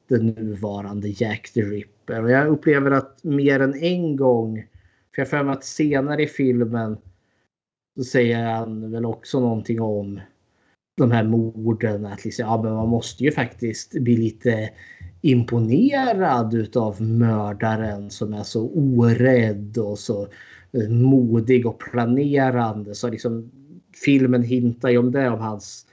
den 0.08 0.26
nuvarande 0.26 1.08
Jack 1.08 1.52
the 1.54 1.62
Ripper. 1.62 2.24
Och 2.24 2.32
jag 2.32 2.48
upplever 2.48 2.92
att 2.92 3.24
mer 3.24 3.60
än 3.60 3.76
en 3.76 4.16
gång, 4.16 4.56
för 5.16 5.22
jag 5.22 5.26
har 5.26 5.30
för 5.30 5.44
mig 5.44 5.54
att 5.54 5.64
senare 5.64 6.24
i 6.24 6.28
filmen 6.28 6.98
så 8.00 8.06
säger 8.06 8.46
han 8.46 8.92
väl 8.92 9.06
också 9.06 9.40
någonting 9.40 9.82
om 9.82 10.20
de 10.98 11.12
här 11.12 11.24
morden. 11.24 12.06
Att 12.06 12.26
liksom, 12.26 12.46
ja, 12.46 12.62
men 12.64 12.74
man 12.74 12.90
måste 12.90 13.24
ju 13.24 13.32
faktiskt 13.32 13.92
bli 13.92 14.18
lite 14.18 14.70
imponerad 15.22 16.54
utav 16.54 17.02
mördaren 17.02 18.10
som 18.10 18.34
är 18.34 18.44
så 18.44 18.70
orädd 18.70 19.78
och 19.78 20.00
så 20.00 20.28
modig 20.90 21.66
och 21.66 21.80
planerande. 21.80 22.96
Så 22.96 23.10
liksom 23.10 23.52
filmen 24.06 24.44
hintar 24.44 24.90
ju 24.90 24.98
om 24.98 25.12
det, 25.12 25.30
om 25.30 25.40
hans 25.40 25.88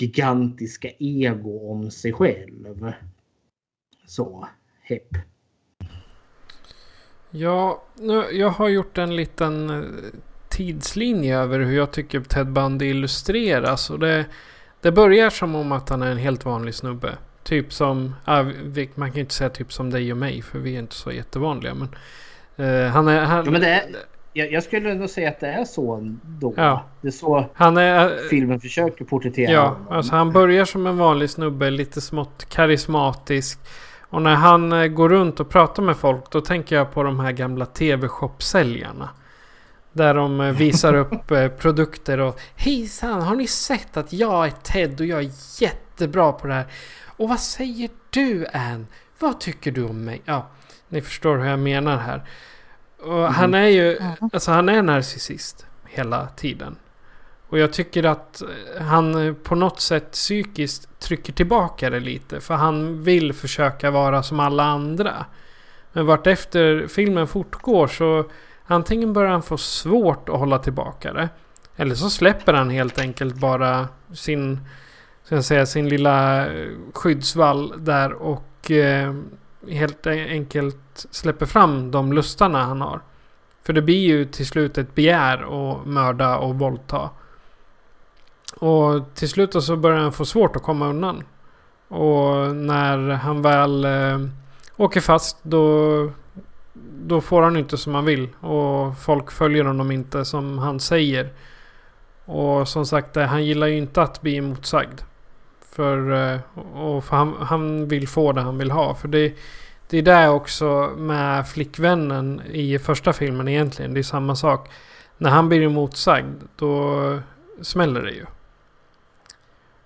gigantiska 0.00 0.88
ego 0.98 1.70
om 1.70 1.90
sig 1.90 2.12
själv. 2.12 2.92
Så, 4.06 4.48
hepp. 4.82 5.08
Ja, 7.30 7.82
nu, 7.98 8.24
jag 8.32 8.50
har 8.50 8.68
gjort 8.68 8.98
en 8.98 9.16
liten 9.16 9.70
eh, 9.70 9.84
tidslinje 10.60 11.38
över 11.38 11.60
hur 11.60 11.76
jag 11.76 11.90
tycker 11.90 12.20
Ted 12.20 12.46
Bundy 12.52 12.86
illustreras. 12.86 13.90
Och 13.90 13.98
det, 13.98 14.24
det 14.80 14.92
börjar 14.92 15.30
som 15.30 15.54
om 15.54 15.72
att 15.72 15.88
han 15.88 16.02
är 16.02 16.10
en 16.10 16.18
helt 16.18 16.44
vanlig 16.44 16.74
snubbe. 16.74 17.14
Typ 17.42 17.72
som, 17.72 18.14
man 18.94 19.10
kan 19.10 19.14
ju 19.14 19.20
inte 19.20 19.34
säga 19.34 19.50
typ 19.50 19.72
som 19.72 19.90
dig 19.90 20.12
och 20.12 20.18
mig 20.18 20.42
för 20.42 20.58
vi 20.58 20.74
är 20.74 20.78
inte 20.78 20.94
så 20.94 21.12
jättevanliga. 21.12 21.74
Men, 21.74 21.88
eh, 22.66 22.90
han 22.90 23.08
är... 23.08 23.20
Han, 23.20 23.44
Ja, 23.44 23.50
men 23.50 23.60
det 23.60 23.68
är, 23.68 23.82
jag, 24.32 24.52
jag 24.52 24.62
skulle 24.62 24.90
ändå 24.90 25.08
säga 25.08 25.28
att 25.28 25.40
det 25.40 25.46
är 25.46 25.64
så 25.64 25.94
ändå. 25.94 26.54
Ja. 26.56 26.84
Det 27.00 27.08
är 27.08 27.12
så 27.12 27.44
han 27.54 27.76
är, 27.76 28.28
filmen 28.30 28.60
försöker 28.60 29.04
porträttera 29.04 29.52
Ja, 29.52 29.66
honom. 29.66 29.86
alltså 29.90 30.14
han 30.14 30.32
börjar 30.32 30.64
som 30.64 30.86
en 30.86 30.98
vanlig 30.98 31.30
snubbe, 31.30 31.70
lite 31.70 32.00
smått 32.00 32.46
karismatisk. 32.48 33.58
Och 34.00 34.22
när 34.22 34.34
han 34.34 34.72
eh, 34.72 34.86
går 34.86 35.08
runt 35.08 35.40
och 35.40 35.48
pratar 35.48 35.82
med 35.82 35.96
folk 35.96 36.30
då 36.30 36.40
tänker 36.40 36.76
jag 36.76 36.92
på 36.92 37.02
de 37.02 37.20
här 37.20 37.32
gamla 37.32 37.66
TV-shop-säljarna. 37.66 39.08
Där 39.92 40.14
de 40.14 40.40
eh, 40.40 40.52
visar 40.52 40.94
upp 40.94 41.30
eh, 41.30 41.48
produkter 41.48 42.18
och 42.18 42.40
Hejsan, 42.56 43.22
har 43.22 43.34
ni 43.34 43.46
sett 43.46 43.96
att 43.96 44.12
jag 44.12 44.46
är 44.46 44.50
Ted 44.50 45.00
och 45.00 45.06
jag 45.06 45.20
är 45.20 45.30
jättebra 45.62 46.32
på 46.32 46.46
det 46.46 46.54
här? 46.54 46.66
Och 47.06 47.28
vad 47.28 47.40
säger 47.40 47.90
du 48.10 48.46
Ann? 48.52 48.86
Vad 49.18 49.40
tycker 49.40 49.70
du 49.70 49.84
om 49.84 50.04
mig? 50.04 50.22
Ja, 50.24 50.46
ni 50.88 51.00
förstår 51.00 51.38
hur 51.38 51.46
jag 51.46 51.58
menar 51.58 51.96
här. 51.96 52.22
Och 53.02 53.32
han 53.32 53.54
är 53.54 53.68
ju, 53.68 53.98
alltså 54.32 54.50
han 54.50 54.68
är 54.68 54.82
narcissist 54.82 55.66
hela 55.84 56.26
tiden. 56.26 56.76
Och 57.48 57.58
jag 57.58 57.72
tycker 57.72 58.04
att 58.04 58.42
eh, 58.42 58.82
han 58.82 59.34
på 59.42 59.54
något 59.54 59.80
sätt 59.80 60.12
psykiskt 60.12 61.00
trycker 61.00 61.32
tillbaka 61.32 61.90
det 61.90 62.00
lite. 62.00 62.40
För 62.40 62.54
han 62.54 63.02
vill 63.02 63.32
försöka 63.32 63.90
vara 63.90 64.22
som 64.22 64.40
alla 64.40 64.64
andra. 64.64 65.26
Men 65.92 66.06
vart 66.06 66.26
efter 66.26 66.86
filmen 66.86 67.26
fortgår 67.26 67.86
så 67.86 68.24
antingen 68.70 69.12
börjar 69.12 69.30
han 69.30 69.42
få 69.42 69.56
svårt 69.56 70.28
att 70.28 70.38
hålla 70.38 70.58
tillbaka 70.58 71.12
det. 71.12 71.28
Eller 71.76 71.94
så 71.94 72.10
släpper 72.10 72.52
han 72.52 72.70
helt 72.70 72.98
enkelt 72.98 73.34
bara 73.34 73.88
sin, 74.12 74.60
ska 75.24 75.34
jag 75.34 75.44
säga, 75.44 75.66
sin 75.66 75.88
lilla 75.88 76.46
eh, 76.46 76.70
skyddsvall 76.94 77.74
där 77.84 78.12
och 78.12 78.70
eh, 78.70 79.14
helt 79.68 80.06
enkelt 80.06 81.06
släpper 81.10 81.46
fram 81.46 81.90
de 81.90 82.12
lustarna 82.12 82.64
han 82.64 82.80
har. 82.80 83.00
För 83.62 83.72
det 83.72 83.82
blir 83.82 84.06
ju 84.06 84.24
till 84.24 84.46
slut 84.46 84.78
ett 84.78 84.94
begär 84.94 85.38
att 85.38 85.86
mörda 85.86 86.38
och 86.38 86.58
våldta. 86.58 87.10
Och 88.56 89.14
till 89.14 89.28
slut 89.28 89.62
så 89.62 89.76
börjar 89.76 89.98
han 89.98 90.12
få 90.12 90.24
svårt 90.24 90.56
att 90.56 90.62
komma 90.62 90.88
undan. 90.88 91.24
Och 91.88 92.56
när 92.56 93.10
han 93.10 93.42
väl 93.42 93.84
eh, 93.84 94.18
åker 94.76 95.00
fast 95.00 95.38
då, 95.42 96.12
då 97.02 97.20
får 97.20 97.42
han 97.42 97.56
inte 97.56 97.76
som 97.76 97.94
han 97.94 98.04
vill. 98.04 98.28
Och 98.40 98.98
folk 98.98 99.30
följer 99.30 99.64
honom 99.64 99.90
inte 99.90 100.24
som 100.24 100.58
han 100.58 100.80
säger. 100.80 101.28
Och 102.24 102.68
som 102.68 102.86
sagt, 102.86 103.16
eh, 103.16 103.24
han 103.26 103.44
gillar 103.44 103.66
ju 103.66 103.76
inte 103.76 104.02
att 104.02 104.20
bli 104.22 104.36
emotsagd. 104.36 105.00
För, 105.70 106.12
eh, 106.12 106.40
och 106.74 107.04
för 107.04 107.16
han, 107.16 107.34
han 107.40 107.88
vill 107.88 108.08
få 108.08 108.32
det 108.32 108.40
han 108.40 108.58
vill 108.58 108.70
ha. 108.70 108.94
För 108.94 109.08
det, 109.08 109.34
det 109.88 109.98
är 109.98 110.02
där 110.02 110.30
också 110.30 110.92
med 110.96 111.48
flickvännen 111.48 112.42
i 112.50 112.78
första 112.78 113.12
filmen 113.12 113.48
egentligen. 113.48 113.94
Det 113.94 114.00
är 114.00 114.02
samma 114.02 114.36
sak. 114.36 114.70
När 115.18 115.30
han 115.30 115.48
blir 115.48 115.62
emotsagd 115.62 116.42
då 116.56 117.18
smäller 117.62 118.02
det 118.02 118.12
ju. 118.12 118.26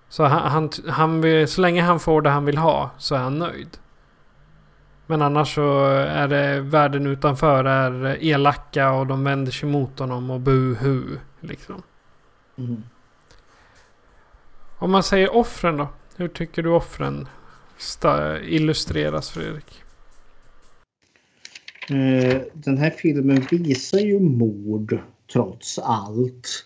Så, 0.09 0.23
han, 0.23 0.51
han, 0.51 0.69
han 0.87 1.21
vill, 1.21 1.47
så 1.47 1.61
länge 1.61 1.81
han 1.81 1.99
får 1.99 2.21
det 2.21 2.29
han 2.29 2.45
vill 2.45 2.57
ha 2.57 2.89
så 2.97 3.15
är 3.15 3.19
han 3.19 3.39
nöjd. 3.39 3.77
Men 5.07 5.21
annars 5.21 5.55
så 5.55 5.85
är 5.95 6.27
det 6.27 6.61
världen 6.61 7.07
utanför 7.07 7.65
är 7.65 8.23
elaka 8.23 8.91
och 8.91 9.07
de 9.07 9.23
vänder 9.23 9.51
sig 9.51 9.69
mot 9.69 9.99
honom 9.99 10.29
och 10.29 10.39
buhu. 10.39 11.17
Liksom. 11.39 11.83
Mm. 12.57 12.83
Om 14.77 14.91
man 14.91 15.03
säger 15.03 15.35
offren 15.35 15.77
då? 15.77 15.87
Hur 16.15 16.27
tycker 16.27 16.63
du 16.63 16.69
offren 16.69 17.27
illustreras 18.43 19.29
Fredrik? 19.29 19.83
Eh, 21.89 22.41
Den 22.53 22.77
här 22.77 22.89
filmen 22.89 23.47
visar 23.51 23.99
ju 23.99 24.19
mord 24.19 24.99
trots 25.33 25.79
allt. 25.79 26.65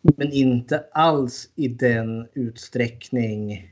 Men 0.00 0.32
inte 0.32 0.84
alls 0.92 1.50
i 1.54 1.68
den 1.68 2.28
utsträckning 2.34 3.70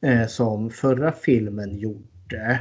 eh, 0.00 0.26
som 0.26 0.70
förra 0.70 1.12
filmen 1.12 1.78
gjorde. 1.78 2.60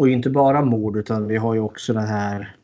Och 0.00 0.08
inte 0.08 0.30
bara 0.30 0.62
mord 0.62 0.96
utan 0.96 1.28
vi 1.28 1.36
har 1.36 1.54
ju 1.54 1.60
också 1.60 1.92
det 1.92 2.00
här 2.00 2.56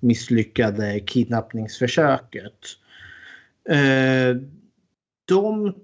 misslyckade 0.00 1.00
kidnappningsförsöket. 1.00 2.58
Eh, 3.68 4.36
de, 5.24 5.74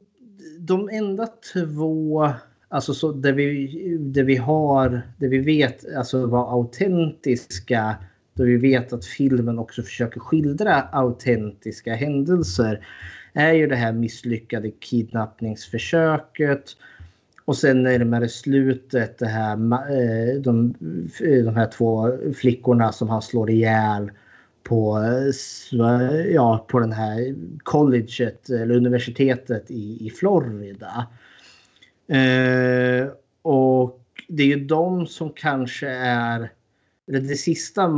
de 0.59 0.89
enda 0.93 1.29
två 1.53 2.33
Alltså 2.69 2.95
så 2.95 3.13
där 3.13 3.33
vi, 3.33 3.97
där 4.01 4.25
vi 4.25 4.37
har, 4.37 5.03
där 5.19 5.29
vi 5.29 5.39
vet 5.39 5.95
alltså 5.95 6.27
var 6.27 6.53
autentiska, 6.53 7.97
där 8.35 8.45
vi 8.45 8.57
vet 8.57 8.93
att 8.93 9.05
filmen 9.05 9.59
också 9.59 9.83
försöker 9.83 10.21
skildra 10.21 10.81
autentiska 10.81 11.95
händelser, 11.95 12.87
är 13.33 13.53
ju 13.53 13.67
det 13.67 13.77
här 13.77 13.93
misslyckade 13.93 14.71
kidnappningsförsöket. 14.71 16.77
Och 17.51 17.57
sen 17.57 17.83
närmare 17.83 18.29
slutet 18.29 19.19
det 19.19 19.27
här, 19.27 19.53
eh, 19.53 20.41
de, 20.41 20.75
eh, 21.21 21.45
de 21.45 21.57
här 21.57 21.67
två 21.67 22.19
flickorna 22.35 22.93
som 22.93 23.09
han 23.09 23.23
slår 23.23 23.51
ihjäl 23.51 24.11
på, 24.63 24.99
eh, 25.73 26.21
ja, 26.35 26.67
på 26.69 26.81
den 26.81 26.93
här 26.93 27.35
colleget 27.63 28.51
eller 28.51 28.75
universitetet 28.75 29.71
i, 29.71 30.07
i 30.07 30.11
Florida. 30.11 31.07
Eh, 32.09 33.09
och 33.43 34.01
det 34.29 34.43
är 34.43 34.47
ju 34.47 34.65
de 34.65 35.07
som 35.07 35.31
kanske 35.31 35.89
är... 35.89 36.53
Det 37.07 37.37
sista 37.37 37.89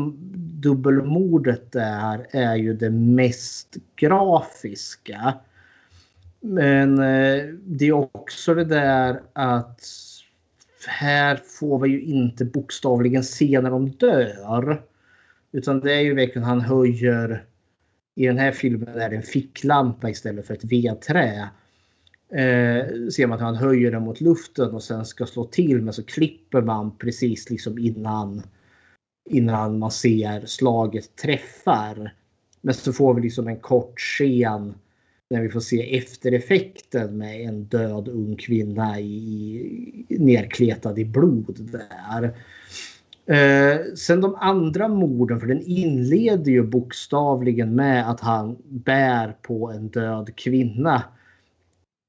dubbelmordet 0.63 1.73
där 1.73 2.27
är 2.31 2.57
ju 2.57 2.75
det 2.75 2.91
mest 2.91 3.77
grafiska. 3.97 5.35
Men 6.43 6.99
eh, 6.99 7.45
det 7.65 7.87
är 7.87 7.93
också 7.93 8.55
det 8.55 8.65
där 8.65 9.23
att 9.33 9.81
här 10.87 11.37
får 11.37 11.79
vi 11.79 11.89
ju 11.89 12.01
inte 12.01 12.45
bokstavligen 12.45 13.25
se 13.25 13.61
när 13.61 13.71
de 13.71 13.91
dör. 13.91 14.83
Utan 15.53 15.81
det 15.81 15.95
är 15.95 16.01
ju 16.01 16.15
verkligen 16.15 16.45
han 16.45 16.61
höjer... 16.61 17.45
I 18.15 18.27
den 18.27 18.39
här 18.39 18.53
filmen 18.53 19.01
är 19.01 19.11
det 19.11 19.17
en 19.17 19.23
ficklampa 19.23 20.11
istället 20.11 20.47
för 20.47 20.55
ett 20.55 20.65
vedträ 20.65 21.49
eh, 22.33 23.09
ser 23.13 23.27
man 23.27 23.33
att 23.33 23.41
han 23.41 23.57
höjer 23.57 23.91
den 23.91 24.03
mot 24.03 24.21
luften 24.21 24.71
och 24.71 24.83
sen 24.83 25.05
ska 25.05 25.27
slå 25.27 25.45
till 25.45 25.83
men 25.83 25.95
så 25.95 26.05
klipper 26.05 26.63
man 26.63 26.99
precis 26.99 27.51
liksom 27.51 27.79
innan, 27.79 28.43
innan 29.31 29.79
man 29.79 29.91
ser 29.91 30.47
slaget 30.47 31.17
träffar. 31.17 32.15
Men 32.61 32.75
så 32.75 32.93
får 32.93 33.15
vi 33.15 33.23
liksom 33.23 33.49
en 33.49 33.61
kort 33.61 34.01
scen 34.01 34.75
när 35.33 35.43
vi 35.43 35.49
får 35.49 35.61
se 35.61 35.97
eftereffekten 35.97 37.19
med 37.19 37.41
en 37.41 37.65
död 37.65 38.09
ung 38.09 38.37
kvinna 38.37 39.01
i, 39.01 40.07
nerkletad 40.09 40.99
i 40.99 41.05
blod 41.05 41.71
där. 41.73 42.25
Eh, 43.27 43.81
sen 43.95 44.21
de 44.21 44.35
andra 44.35 44.89
morden, 44.89 45.41
för 45.41 45.47
den 45.47 45.63
inleder 45.63 46.53
ju 46.53 46.63
bokstavligen 46.63 47.75
med 47.75 48.11
att 48.11 48.21
han 48.21 48.57
bär 48.69 49.37
på 49.43 49.71
en 49.71 49.89
död 49.89 50.37
kvinna 50.37 51.03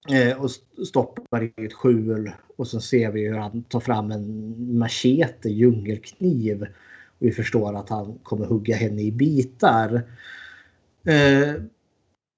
Eh, 0.10 0.42
och 0.42 0.50
stoppar 0.88 1.44
i 1.44 1.66
ett 1.66 1.74
skjul. 1.74 2.32
Och 2.56 2.68
sen 2.68 2.82
ser 2.82 3.12
vi 3.12 3.28
hur 3.28 3.38
han 3.38 3.64
tar 3.64 3.80
fram 3.80 4.12
en 4.12 4.78
machete, 4.78 5.50
djungelkniv. 5.50 6.62
Och 7.20 7.28
vi 7.28 7.32
förstår 7.32 7.76
att 7.76 7.90
han 7.90 8.20
kommer 8.24 8.46
hugga 8.46 8.76
henne 8.76 9.02
i 9.02 9.12
bitar. 9.12 9.94
Eh, 11.06 11.54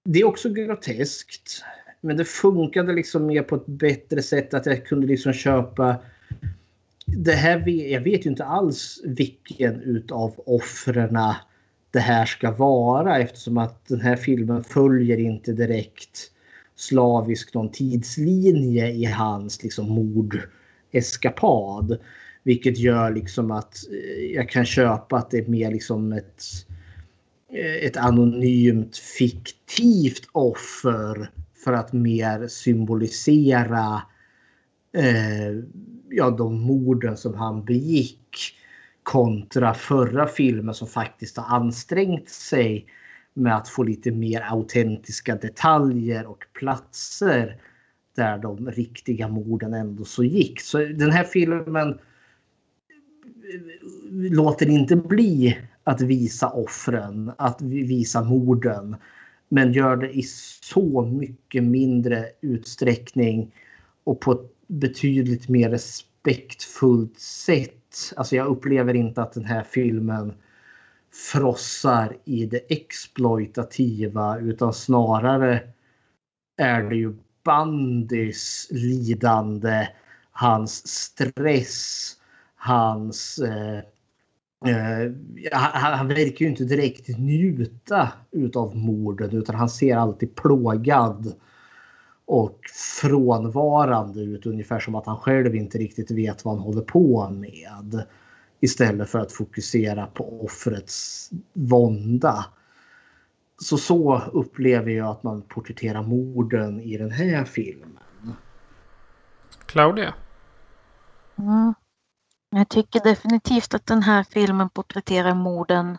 det 0.05 0.19
är 0.19 0.25
också 0.25 0.49
groteskt. 0.49 1.63
Men 2.01 2.17
det 2.17 2.25
funkade 2.25 2.93
liksom 2.93 3.25
mer 3.25 3.43
på 3.43 3.55
ett 3.55 3.65
bättre 3.65 4.21
sätt 4.21 4.53
att 4.53 4.65
jag 4.65 4.85
kunde 4.85 5.07
liksom 5.07 5.33
köpa 5.33 5.97
det 7.05 7.31
här, 7.31 7.69
jag 7.69 8.01
vet 8.01 8.25
ju 8.25 8.29
inte 8.29 8.45
alls 8.45 9.01
vilken 9.03 9.81
utav 9.81 10.33
offren 10.45 11.17
det 11.91 11.99
här 11.99 12.25
ska 12.25 12.51
vara 12.51 13.19
eftersom 13.19 13.57
att 13.57 13.87
den 13.87 14.01
här 14.01 14.15
filmen 14.15 14.63
följer 14.63 15.17
inte 15.17 15.53
direkt 15.53 16.31
slavisk 16.75 17.53
någon 17.53 17.71
tidslinje 17.71 18.87
i 18.87 19.05
hans 19.05 19.63
liksom 19.63 19.89
mordeskapad. 19.89 21.97
Vilket 22.43 22.77
gör 22.77 23.11
liksom 23.11 23.51
att 23.51 23.77
eh, 23.91 24.25
jag 24.35 24.49
kan 24.49 24.65
köpa 24.65 25.17
att 25.17 25.31
det 25.31 25.37
är 25.37 25.47
mer 25.47 25.71
liksom 25.71 26.13
ett, 26.13 26.43
Eh, 27.53 27.85
ett 27.85 27.97
anonymt 27.97 28.97
fiktivt 28.97 30.29
offer 30.31 31.31
för 31.63 31.73
att 31.73 31.93
mer 31.93 32.47
symbolisera 32.47 34.01
eh, 34.93 35.63
ja, 36.09 36.29
de 36.29 36.61
morden 36.61 37.17
som 37.17 37.33
han 37.33 37.65
begick 37.65 38.55
kontra 39.03 39.73
förra 39.73 40.27
filmen 40.27 40.73
som 40.73 40.87
faktiskt 40.87 41.37
har 41.37 41.57
ansträngt 41.57 42.29
sig 42.29 42.85
med 43.33 43.55
att 43.55 43.69
få 43.69 43.83
lite 43.83 44.11
mer 44.11 44.41
autentiska 44.41 45.35
detaljer 45.35 46.25
och 46.25 46.45
platser 46.53 47.57
där 48.15 48.37
de 48.37 48.71
riktiga 48.71 49.27
morden 49.27 49.73
ändå 49.73 50.05
så 50.05 50.23
gick. 50.23 50.61
Så 50.61 50.77
den 50.77 51.11
här 51.11 51.23
filmen 51.23 51.89
eh, 51.89 51.99
låter 54.11 54.69
inte 54.69 54.95
bli 54.95 55.57
att 55.85 56.01
visa 56.01 56.49
offren, 56.49 57.31
att 57.37 57.61
visa 57.61 58.23
morden. 58.23 58.95
Men 59.49 59.73
gör 59.73 59.95
det 59.95 60.17
i 60.17 60.23
så 60.61 61.01
mycket 61.05 61.63
mindre 61.63 62.29
utsträckning 62.41 63.51
och 64.03 64.21
på 64.21 64.31
ett 64.31 64.51
betydligt 64.67 65.49
mer 65.49 65.69
respektfullt 65.69 67.19
sätt. 67.19 68.13
Alltså 68.15 68.35
jag 68.35 68.47
upplever 68.47 68.93
inte 68.93 69.21
att 69.21 69.33
den 69.33 69.45
här 69.45 69.63
filmen 69.63 70.33
frossar 71.31 72.17
i 72.25 72.45
det 72.45 72.71
exploitativa 72.71 74.39
utan 74.39 74.73
snarare 74.73 75.61
är 76.57 76.83
det 76.83 76.95
ju 76.95 77.15
Bandys 77.43 78.67
lidande, 78.71 79.87
hans 80.31 80.87
stress, 80.87 82.11
hans... 82.55 83.39
Eh, 83.39 83.79
han, 85.51 85.93
han 85.93 86.07
verkar 86.07 86.45
ju 86.45 86.49
inte 86.49 86.63
direkt 86.63 87.17
njuta 87.17 88.09
utav 88.31 88.75
morden 88.75 89.31
utan 89.31 89.55
han 89.55 89.69
ser 89.69 89.97
alltid 89.97 90.35
plågad 90.35 91.33
och 92.25 92.59
frånvarande 93.01 94.21
ut 94.21 94.45
ungefär 94.45 94.79
som 94.79 94.95
att 94.95 95.05
han 95.05 95.17
själv 95.17 95.55
inte 95.55 95.77
riktigt 95.77 96.11
vet 96.11 96.45
vad 96.45 96.55
han 96.55 96.63
håller 96.63 96.81
på 96.81 97.29
med. 97.29 98.03
Istället 98.59 99.09
för 99.09 99.19
att 99.19 99.31
fokusera 99.31 100.05
på 100.05 100.45
offrets 100.45 101.29
vånda. 101.53 102.45
Så 103.57 103.77
så 103.77 104.21
upplever 104.33 104.91
jag 104.91 105.07
att 105.07 105.23
man 105.23 105.41
porträtterar 105.41 106.03
morden 106.03 106.81
i 106.81 106.97
den 106.97 107.11
här 107.11 107.45
filmen. 107.45 107.99
Claudia? 109.65 110.13
Mm. 111.37 111.73
Jag 112.57 112.69
tycker 112.69 112.99
definitivt 112.99 113.73
att 113.73 113.85
den 113.85 114.03
här 114.03 114.23
filmen 114.23 114.69
porträtterar 114.69 115.33
morden 115.33 115.97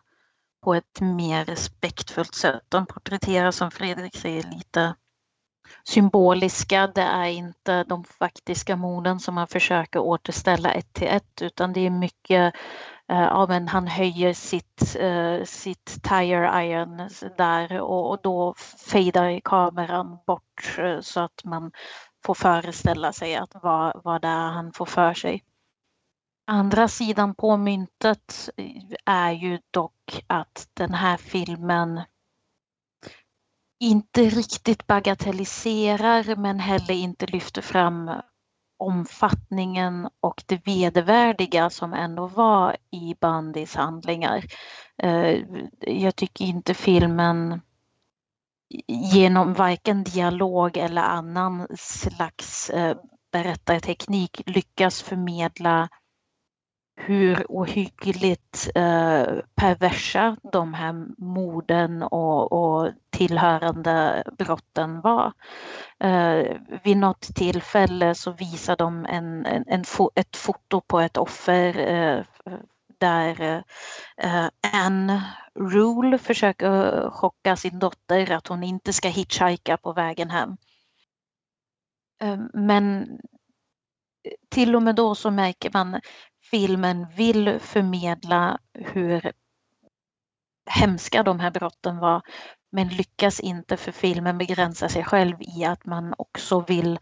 på 0.65 0.75
ett 0.75 1.01
mer 1.01 1.45
respektfullt 1.45 2.35
sätt. 2.35 2.63
De 2.69 2.87
porträtterar 2.87 3.51
som 3.51 3.71
Fredrik 3.71 4.17
säger 4.17 4.43
lite 4.43 4.95
symboliska. 5.85 6.87
Det 6.87 7.03
är 7.03 7.27
inte 7.27 7.85
de 7.85 8.05
faktiska 8.05 8.77
morden 8.77 9.21
som 9.21 9.35
man 9.35 9.47
försöker 9.47 10.01
återställa 10.01 10.73
ett 10.73 10.93
till 10.93 11.09
ett 11.09 11.43
utan 11.43 11.73
det 11.73 11.81
är 11.81 11.91
mycket 11.91 12.55
eh, 13.09 13.21
ja, 13.21 13.47
men 13.49 13.69
han 13.69 13.87
höjer 13.87 14.35
sitt, 14.35 14.97
uh, 15.01 15.45
sitt 15.45 16.03
tire 16.03 16.65
iron 16.65 17.09
där 17.37 17.81
och, 17.81 18.11
och 18.11 18.19
då 18.23 18.55
fejdar 18.91 19.41
kameran 19.41 20.19
bort 20.27 20.79
uh, 20.79 21.01
så 21.01 21.21
att 21.21 21.45
man 21.45 21.73
får 22.25 22.35
föreställa 22.35 23.13
sig 23.13 23.37
att 23.37 23.51
vad, 23.63 24.01
vad 24.05 24.23
det 24.23 24.29
är 24.29 24.51
han 24.51 24.73
får 24.73 24.87
för 24.87 25.15
sig. 25.15 25.43
Andra 26.49 26.89
sidan 26.89 27.35
på 27.35 27.57
myntet 27.57 28.51
är 29.05 29.31
ju 29.31 29.59
dock 29.71 30.25
att 30.27 30.69
den 30.75 30.95
här 30.95 31.17
filmen 31.17 32.01
inte 33.81 34.23
riktigt 34.23 34.87
bagatelliserar 34.87 36.37
men 36.37 36.59
heller 36.61 36.95
inte 36.95 37.27
lyfter 37.27 37.63
fram 37.63 38.11
omfattningen 38.79 40.09
och 40.21 40.43
det 40.47 40.67
vedervärdiga 40.67 41.71
som 41.71 41.93
ändå 41.93 42.27
var 42.27 42.77
i 42.91 43.15
Bandys 43.21 43.75
handlingar. 43.75 44.45
Eh, 45.03 45.39
jag 45.81 46.17
tycker 46.17 46.45
inte 46.45 46.75
filmen 46.75 47.61
genom 48.89 49.55
varken 49.55 50.05
dialog 50.05 50.77
eller 50.77 51.03
annan 51.03 51.67
slags 51.79 52.71
eh, 52.71 52.97
berättarteknik 53.33 54.43
lyckas 54.47 55.03
förmedla 55.03 55.89
hur 56.97 57.47
ohyggligt 57.49 58.71
eh, 58.75 59.27
perversa 59.55 60.37
de 60.53 60.75
här 60.75 60.93
morden 61.19 62.03
och, 62.03 62.53
och 62.53 62.93
tillhörande 63.11 64.25
brotten 64.39 65.01
var. 65.01 65.33
Eh, 66.01 66.57
vid 66.85 66.97
något 66.97 67.21
tillfälle 67.21 68.15
så 68.15 68.33
visar 68.33 68.77
de 68.77 69.07
en, 69.07 69.47
en, 69.47 69.65
en 69.67 69.85
fo 69.85 70.11
ett 70.15 70.37
foto 70.37 70.81
på 70.81 71.01
ett 71.01 71.17
offer 71.17 71.79
eh, 71.79 72.25
där 72.99 73.63
eh, 74.17 74.49
Anne 74.73 75.23
Rule 75.55 76.19
försöker 76.19 77.11
chocka 77.11 77.57
sin 77.57 77.79
dotter 77.79 78.33
att 78.33 78.49
hon 78.49 78.63
inte 78.63 78.93
ska 78.93 79.09
hitchhika 79.09 79.77
på 79.77 79.93
vägen 79.93 80.31
hem. 80.31 80.57
Eh, 82.23 82.39
men 82.55 83.09
till 84.49 84.77
och 84.77 84.83
med 84.83 84.95
då 84.95 85.15
så 85.15 85.31
märker 85.31 85.71
man 85.73 86.01
filmen 86.51 87.07
vill 87.17 87.61
förmedla 87.61 88.59
hur 88.75 89.33
hemska 90.71 91.23
de 91.23 91.41
här 91.41 91.51
brotten 91.51 91.99
var 91.99 92.23
men 92.77 92.89
lyckas 92.89 93.41
inte 93.41 93.77
för 93.77 93.93
filmen 93.93 94.39
begränsa 94.39 94.89
sig 94.89 95.05
själv 95.05 95.37
i 95.41 95.65
att 95.65 95.85
man 95.85 96.15
också 96.19 96.61
vill, 96.61 96.99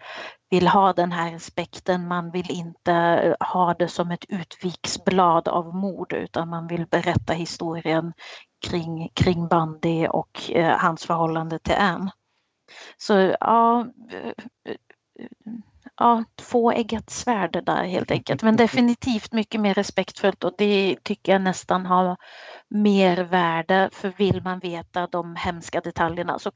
vill 0.51 0.69
ha 0.69 0.93
den 0.93 1.13
här 1.13 1.33
respekten. 1.33 2.09
Man 2.09 2.31
vill 2.31 2.51
inte 2.51 2.93
eh, 2.93 3.47
ha 3.47 3.75
det 3.75 3.89
som 3.89 4.11
ett 4.11 4.25
utviksblad 4.29 5.49
av 5.49 5.75
mord 5.75 6.13
utan 6.13 6.49
man 6.49 6.67
vill 6.67 6.87
berätta 6.87 7.33
historien 7.33 8.13
kring, 8.67 9.11
kring 9.15 9.49
Bandy 9.49 10.07
och 10.07 10.51
eh, 10.51 10.79
hans 10.79 11.07
förhållande 11.07 11.59
till 11.59 11.77
Anne. 11.79 12.11
Så 12.97 13.37
ja, 13.41 13.87
eh, 14.11 14.33
eh, 14.69 14.77
ja, 15.99 16.25
tvåeggat 16.37 17.11
svärd 17.11 17.65
där 17.67 17.85
helt 17.85 18.11
enkelt. 18.11 18.43
Men 18.43 18.57
definitivt 18.67 19.33
mycket 19.33 19.61
mer 19.61 19.75
respektfullt 19.75 20.45
och 20.45 20.55
det 20.59 20.97
tycker 21.03 21.33
jag 21.33 21.43
nästan 21.43 21.87
har 21.87 22.17
mer 22.69 23.25
värde. 23.25 23.91
För 23.93 24.13
vill 24.17 24.43
man 24.43 24.59
veta 24.59 25.07
de 25.07 25.37
hemska 25.37 25.81
detaljerna 25.81 26.39
så 26.39 26.53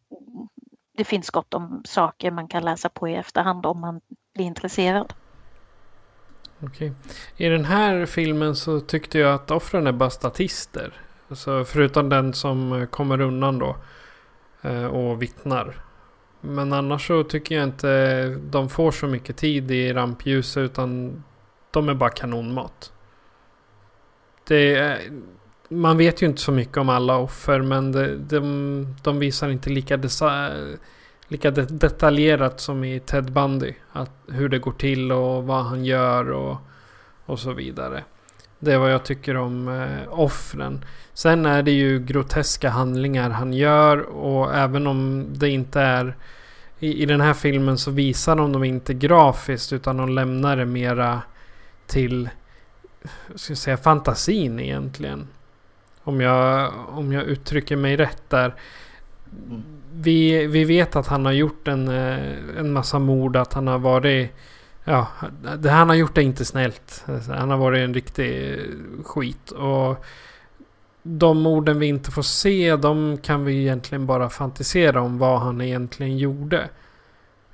det 0.97 1.05
finns 1.05 1.31
gott 1.31 1.55
om 1.55 1.82
saker 1.85 2.31
man 2.31 2.48
kan 2.48 2.65
läsa 2.65 2.89
på 2.89 3.09
i 3.09 3.15
efterhand 3.15 3.66
om 3.66 3.81
man 3.81 4.01
blir 4.35 4.44
intresserad. 4.44 5.12
Okej. 6.60 6.93
I 7.36 7.48
den 7.48 7.65
här 7.65 8.06
filmen 8.06 8.56
så 8.56 8.81
tyckte 8.81 9.19
jag 9.19 9.35
att 9.35 9.51
offren 9.51 9.86
är 9.86 9.93
bara 9.93 10.10
statister. 10.10 10.93
Alltså 11.28 11.65
förutom 11.65 12.09
den 12.09 12.35
som 12.35 12.86
kommer 12.90 13.20
undan 13.20 13.59
då. 13.59 13.77
Eh, 14.62 14.85
och 14.85 15.23
vittnar. 15.23 15.88
Men 16.40 16.73
annars 16.73 17.06
så 17.06 17.24
tycker 17.24 17.55
jag 17.55 17.65
inte 17.65 18.24
de 18.51 18.69
får 18.69 18.90
så 18.90 19.06
mycket 19.06 19.36
tid 19.36 19.70
i 19.70 19.93
rampljuset 19.93 20.60
utan 20.60 21.23
de 21.70 21.89
är 21.89 21.94
bara 21.94 22.10
kanonmat. 22.10 22.93
Det 24.44 24.74
är, 24.74 24.98
man 25.69 25.97
vet 25.97 26.23
ju 26.23 26.27
inte 26.27 26.40
så 26.40 26.52
mycket 26.52 26.77
om 26.77 26.89
alla 26.89 27.16
offer 27.16 27.60
men 27.60 27.93
det, 27.93 28.16
de, 28.16 28.97
de 29.02 29.19
visar 29.19 29.48
inte 29.48 29.70
lika, 29.70 29.97
desa, 29.97 30.51
lika 31.28 31.51
det, 31.51 31.66
detaljerat 31.81 32.60
som 32.60 32.85
i 32.85 33.01
Ted 33.01 33.32
Bundy. 33.32 33.74
Att, 33.93 34.10
hur 34.28 34.48
det 34.48 34.59
går 34.59 34.73
till 34.73 35.12
och 35.12 35.44
vad 35.44 35.65
han 35.65 35.85
gör 35.85 36.31
och, 36.31 36.56
och 37.27 37.39
så 37.39 37.52
vidare. 37.52 38.05
Det 38.59 38.72
är 38.72 38.78
vad 38.78 38.93
jag 38.93 39.05
tycker 39.05 39.36
om 39.36 39.68
eh, 39.68 40.20
offren. 40.20 40.85
Sen 41.14 41.47
är 41.47 41.62
det 41.62 41.70
ju 41.70 41.98
groteska 41.98 42.70
handlingar 42.70 43.30
han 43.30 43.52
gör 43.52 44.01
och 44.01 44.55
även 44.55 44.86
om 44.86 45.26
det 45.32 45.51
inte 45.51 45.80
är 45.80 46.16
i, 46.78 47.02
i 47.02 47.06
den 47.06 47.20
här 47.20 47.35
filmen 47.35 47.78
så 47.78 47.90
visar 47.90 48.36
de 48.36 48.52
dem 48.52 48.64
inte 48.64 48.94
grafiskt 48.94 49.72
utan 49.72 49.97
de 49.97 50.09
lämnar 50.09 50.56
det 50.56 50.66
mera 50.66 51.22
till 51.86 52.28
ska 53.35 53.51
jag 53.51 53.59
säga, 53.59 53.76
fantasin 53.76 54.60
egentligen. 54.60 55.28
Om 56.02 56.20
jag, 56.20 56.72
om 56.89 57.12
jag 57.12 57.24
uttrycker 57.24 57.76
mig 57.76 57.97
rätt 57.97 58.22
där. 58.30 58.55
Vi, 59.93 60.47
vi 60.47 60.64
vet 60.64 60.97
att 60.97 61.06
han 61.06 61.24
har 61.24 61.32
gjort 61.32 61.68
en, 61.68 61.89
eh, 61.89 62.59
en 62.59 62.72
massa 62.72 62.98
mord, 62.98 63.36
att 63.36 63.52
han 63.52 63.66
har 63.66 63.78
varit... 63.78 64.30
Ja, 64.90 65.06
det, 65.59 65.70
han 65.70 65.89
har 65.89 65.97
gjort 65.97 66.15
det 66.15 66.23
inte 66.23 66.44
snällt. 66.44 67.05
Han 67.28 67.51
har 67.51 67.56
varit 67.56 67.78
en 67.78 67.94
riktig 67.94 68.60
skit. 69.05 69.51
Och 69.51 70.05
de 71.02 71.47
orden 71.47 71.78
vi 71.78 71.86
inte 71.86 72.10
får 72.10 72.23
se, 72.23 72.77
de 72.77 73.19
kan 73.19 73.44
vi 73.44 73.60
egentligen 73.60 74.06
bara 74.06 74.28
fantisera 74.28 75.02
om 75.02 75.19
vad 75.19 75.40
han 75.40 75.60
egentligen 75.60 76.19
gjorde. 76.19 76.69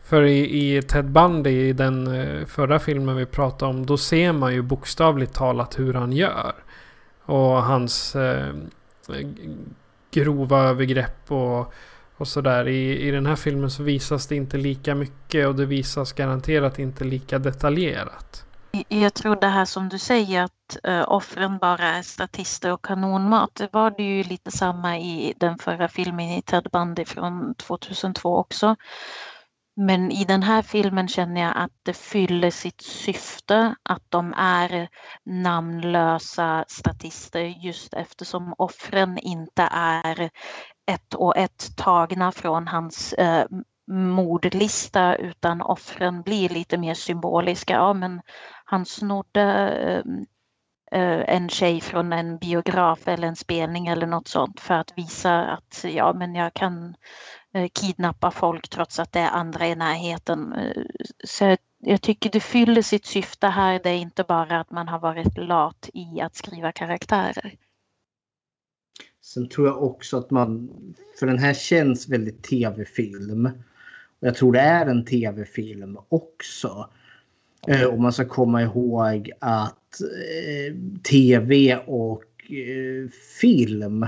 För 0.04 0.22
i, 0.22 0.76
i 0.76 0.82
Ted 0.82 1.04
Bundy, 1.10 1.50
i 1.50 1.72
den 1.72 2.06
eh, 2.06 2.46
förra 2.46 2.78
filmen 2.78 3.16
vi 3.16 3.26
pratade 3.26 3.70
om, 3.70 3.86
då 3.86 3.96
ser 3.96 4.32
man 4.32 4.54
ju 4.54 4.62
bokstavligt 4.62 5.34
talat 5.34 5.78
hur 5.78 5.94
han 5.94 6.12
gör. 6.12 6.54
Och 7.24 7.62
hans 7.62 8.16
eh, 8.16 8.54
grova 10.10 10.62
övergrepp 10.62 11.32
och, 11.32 11.72
och 12.16 12.28
sådär. 12.28 12.68
I, 12.68 13.08
I 13.08 13.10
den 13.10 13.26
här 13.26 13.36
filmen 13.36 13.70
så 13.70 13.82
visas 13.82 14.26
det 14.26 14.36
inte 14.36 14.56
lika 14.56 14.94
mycket 14.94 15.46
och 15.46 15.54
det 15.54 15.66
visas 15.66 16.12
garanterat 16.12 16.78
inte 16.78 17.04
lika 17.04 17.38
detaljerat. 17.38 18.44
Jag 18.88 19.14
tror 19.14 19.36
det 19.36 19.46
här 19.46 19.64
som 19.64 19.88
du 19.88 19.98
säger 19.98 20.42
att 20.42 20.76
uh, 20.88 21.04
offren 21.08 21.58
bara 21.58 21.84
är 21.84 22.02
statister 22.02 22.72
och 22.72 22.84
kanonmat. 22.84 23.50
Det 23.54 23.68
var 23.72 23.90
det 23.90 24.02
ju 24.02 24.22
lite 24.22 24.50
samma 24.50 24.98
i 24.98 25.34
den 25.36 25.58
förra 25.58 25.88
filmen 25.88 26.30
i 26.30 26.42
Ted 26.42 26.68
Bundy 26.72 27.04
från 27.04 27.54
2002 27.54 28.36
också. 28.36 28.76
Men 29.76 30.10
i 30.10 30.24
den 30.24 30.42
här 30.42 30.62
filmen 30.62 31.08
känner 31.08 31.40
jag 31.40 31.52
att 31.56 31.72
det 31.82 31.92
fyller 31.92 32.50
sitt 32.50 32.80
syfte 32.80 33.74
att 33.82 34.02
de 34.08 34.34
är 34.36 34.88
namnlösa 35.24 36.64
statister 36.68 37.40
just 37.40 37.94
eftersom 37.94 38.54
offren 38.58 39.18
inte 39.18 39.68
är 39.72 40.30
ett 40.86 41.14
och 41.14 41.36
ett 41.36 41.76
tagna 41.76 42.32
från 42.32 42.68
hans 42.68 43.12
eh, 43.12 43.46
mordlista 43.90 45.16
utan 45.16 45.62
offren 45.62 46.22
blir 46.22 46.48
lite 46.48 46.78
mer 46.78 46.94
symboliska. 46.94 47.72
Ja, 47.72 47.92
men 47.92 48.20
han 48.64 48.86
snodde 48.86 49.42
eh, 49.78 51.00
eh, 51.00 51.34
en 51.34 51.48
tjej 51.48 51.80
från 51.80 52.12
en 52.12 52.38
biograf 52.38 53.08
eller 53.08 53.28
en 53.28 53.36
spelning 53.36 53.86
eller 53.86 54.06
något 54.06 54.28
sånt 54.28 54.60
för 54.60 54.74
att 54.74 54.92
visa 54.96 55.44
att 55.44 55.84
ja, 55.88 56.12
men 56.12 56.34
jag 56.34 56.54
kan 56.54 56.94
Eh, 57.54 57.68
kidnappa 57.68 58.30
folk 58.30 58.68
trots 58.68 58.98
att 58.98 59.12
det 59.12 59.20
är 59.20 59.30
andra 59.30 59.66
i 59.66 59.74
närheten. 59.74 60.52
Eh, 60.52 60.82
så 61.24 61.56
jag 61.78 62.02
tycker 62.02 62.30
det 62.30 62.40
fyller 62.40 62.82
sitt 62.82 63.06
syfte 63.06 63.46
här. 63.46 63.80
Det 63.82 63.90
är 63.90 63.98
inte 63.98 64.24
bara 64.24 64.60
att 64.60 64.70
man 64.70 64.88
har 64.88 64.98
varit 64.98 65.38
lat 65.38 65.90
i 65.94 66.20
att 66.20 66.34
skriva 66.34 66.72
karaktärer. 66.72 67.54
Sen 69.24 69.48
tror 69.48 69.66
jag 69.66 69.82
också 69.82 70.16
att 70.16 70.30
man, 70.30 70.70
för 71.18 71.26
den 71.26 71.38
här 71.38 71.54
känns 71.54 72.08
väldigt 72.08 72.42
tv-film. 72.42 73.46
Och 74.20 74.28
jag 74.28 74.34
tror 74.34 74.52
det 74.52 74.60
är 74.60 74.86
en 74.86 75.04
tv-film 75.04 75.98
också. 76.08 76.90
Eh, 77.68 77.84
och 77.84 78.00
man 78.00 78.12
ska 78.12 78.24
komma 78.24 78.62
ihåg 78.62 79.30
att 79.38 80.00
tv 81.10 81.76
och 81.76 82.24
film 83.40 84.06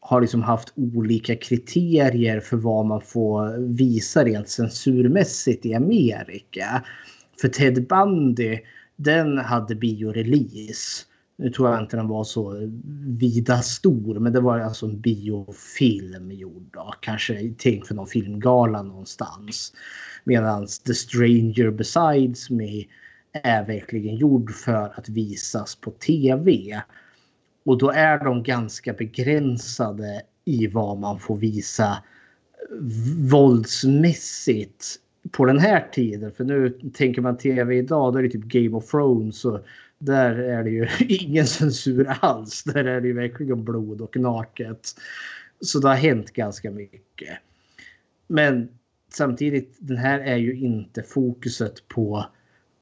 har 0.00 0.20
liksom 0.20 0.42
haft 0.42 0.72
olika 0.76 1.36
kriterier 1.36 2.40
för 2.40 2.56
vad 2.56 2.86
man 2.86 3.00
får 3.00 3.58
visa 3.74 4.24
rent 4.24 4.48
censurmässigt 4.48 5.66
i 5.66 5.74
Amerika. 5.74 6.84
För 7.40 7.48
Ted 7.48 7.86
Bundy, 7.86 8.58
den 8.96 9.38
hade 9.38 9.74
biorelease. 9.74 11.04
Nu 11.36 11.50
tror 11.50 11.70
jag 11.70 11.80
inte 11.80 11.96
den 11.96 12.08
var 12.08 12.24
så 12.24 12.70
vida 13.18 13.62
stor, 13.62 14.18
men 14.18 14.32
det 14.32 14.40
var 14.40 14.58
alltså 14.58 14.86
en 14.86 15.00
biofilm 15.00 16.30
gjord. 16.30 16.68
Då. 16.72 16.94
Kanske 17.00 17.54
tänkt 17.58 17.86
för 17.86 17.94
någon 17.94 18.06
filmgala 18.06 18.82
någonstans. 18.82 19.72
Medan 20.24 20.66
The 20.86 20.94
Stranger 20.94 21.70
Besides 21.70 22.50
Me 22.50 22.84
är 23.32 23.66
verkligen 23.66 24.16
gjord 24.16 24.50
för 24.50 24.98
att 24.98 25.08
visas 25.08 25.76
på 25.76 25.90
tv. 25.90 26.82
Och 27.64 27.78
då 27.78 27.90
är 27.90 28.24
de 28.24 28.42
ganska 28.42 28.92
begränsade 28.92 30.22
i 30.44 30.66
vad 30.66 30.98
man 30.98 31.20
får 31.20 31.36
visa 31.36 32.02
våldsmässigt 33.30 35.00
på 35.30 35.44
den 35.44 35.58
här 35.58 35.88
tiden. 35.92 36.32
För 36.32 36.44
nu 36.44 36.80
tänker 36.94 37.22
man 37.22 37.38
tv 37.38 37.76
idag, 37.76 38.12
då 38.12 38.18
är 38.18 38.22
det 38.22 38.28
typ 38.28 38.44
Game 38.44 38.76
of 38.76 38.90
Thrones. 38.90 39.44
Och 39.44 39.60
där 40.04 40.34
är 40.34 40.64
det 40.64 40.70
ju 40.70 40.88
ingen 41.08 41.46
censur 41.46 42.16
alls. 42.20 42.64
Där 42.64 42.84
är 42.84 43.00
det 43.00 43.08
ju 43.08 43.14
verkligen 43.14 43.64
blod 43.64 44.00
och 44.00 44.16
naket. 44.16 45.00
Så 45.60 45.78
det 45.78 45.88
har 45.88 45.94
hänt 45.94 46.30
ganska 46.30 46.70
mycket. 46.70 47.38
Men 48.26 48.68
samtidigt, 49.12 49.76
den 49.78 49.96
här 49.96 50.20
är 50.20 50.36
ju 50.36 50.54
inte 50.54 51.02
fokuset 51.02 51.88
på 51.88 52.26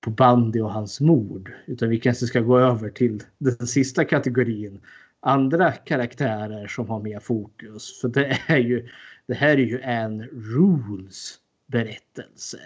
på 0.01 0.11
Bandy 0.11 0.61
och 0.61 0.73
hans 0.73 1.01
mord. 1.01 1.53
Utan 1.67 1.89
vi 1.89 2.01
kanske 2.01 2.27
ska 2.27 2.41
gå 2.41 2.59
över 2.59 2.91
till 2.91 3.23
den 3.39 3.67
sista 3.67 4.05
kategorin. 4.05 4.81
Andra 5.21 5.73
karaktärer 5.73 6.67
som 6.67 6.89
har 6.89 7.01
mer 7.01 7.21
fokus. 7.21 8.01
För 8.01 8.09
det 8.09 8.39
är 8.47 8.59
ju 8.59 8.89
det 9.27 9.35
här 9.35 9.49
är 9.49 9.67
ju 9.67 9.81
en 9.81 10.23
Rules 10.23 11.39
berättelse. 11.67 12.59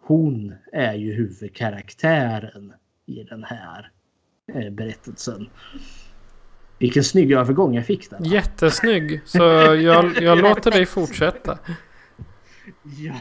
Hon 0.00 0.54
är 0.72 0.94
ju 0.94 1.12
huvudkaraktären 1.12 2.72
i 3.06 3.22
den 3.22 3.44
här 3.44 3.90
berättelsen. 4.52 5.48
Vilken 6.78 7.04
snygg 7.04 7.32
övergång 7.32 7.74
jag 7.74 7.86
fick 7.86 8.10
där. 8.10 8.18
Jättesnygg. 8.20 9.20
Så 9.24 9.38
jag, 9.38 10.22
jag 10.22 10.38
låter 10.42 10.70
dig 10.70 10.86
fortsätta. 10.86 11.58
Ja. 12.98 13.14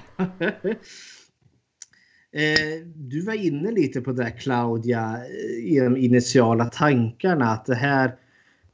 Eh, 2.36 2.86
du 2.96 3.22
var 3.22 3.34
inne 3.34 3.72
lite 3.72 4.02
på 4.02 4.12
det 4.12 4.32
Claudia 4.32 5.22
i 5.64 5.80
de 5.80 5.98
initiala 5.98 6.66
tankarna 6.66 7.52
att 7.52 7.66
det 7.66 7.76
här, 7.76 8.16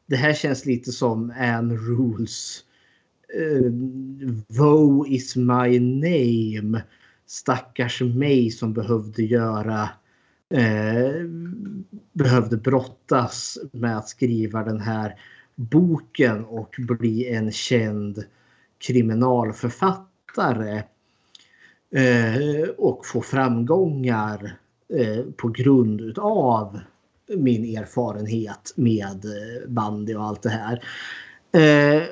det 0.06 0.16
här 0.16 0.34
känns 0.34 0.66
lite 0.66 0.92
som 0.92 1.34
Ann 1.38 1.78
Rules. 1.78 2.64
Eh, 3.34 3.72
Woe 4.48 5.10
is 5.10 5.36
my 5.36 5.80
name. 5.80 6.84
Stackars 7.28 8.02
mig 8.02 8.52
som 8.52 8.74
behövde 8.74 9.24
göra 9.24 9.90
eh, 10.50 11.12
behövde 12.14 12.58
brottas 12.58 13.58
med 13.72 13.98
att 13.98 14.10
skriva 14.10 14.64
den 14.64 14.80
här 14.80 15.20
boken 15.56 16.46
och 16.46 16.76
bli 16.78 17.30
en 17.30 17.52
känd 17.52 18.24
kriminalförfattare 18.78 20.84
eh, 21.96 22.70
och 22.78 23.06
få 23.06 23.22
framgångar 23.22 24.58
eh, 24.94 25.24
på 25.38 25.48
grund 25.48 26.20
av 26.20 26.80
min 27.38 27.78
erfarenhet 27.78 28.74
med 28.76 29.26
eh, 29.26 29.68
bandy 29.68 30.16
och 30.16 30.24
allt 30.24 30.42
det 30.42 30.50
här. 30.50 30.84
Eh, 31.52 32.04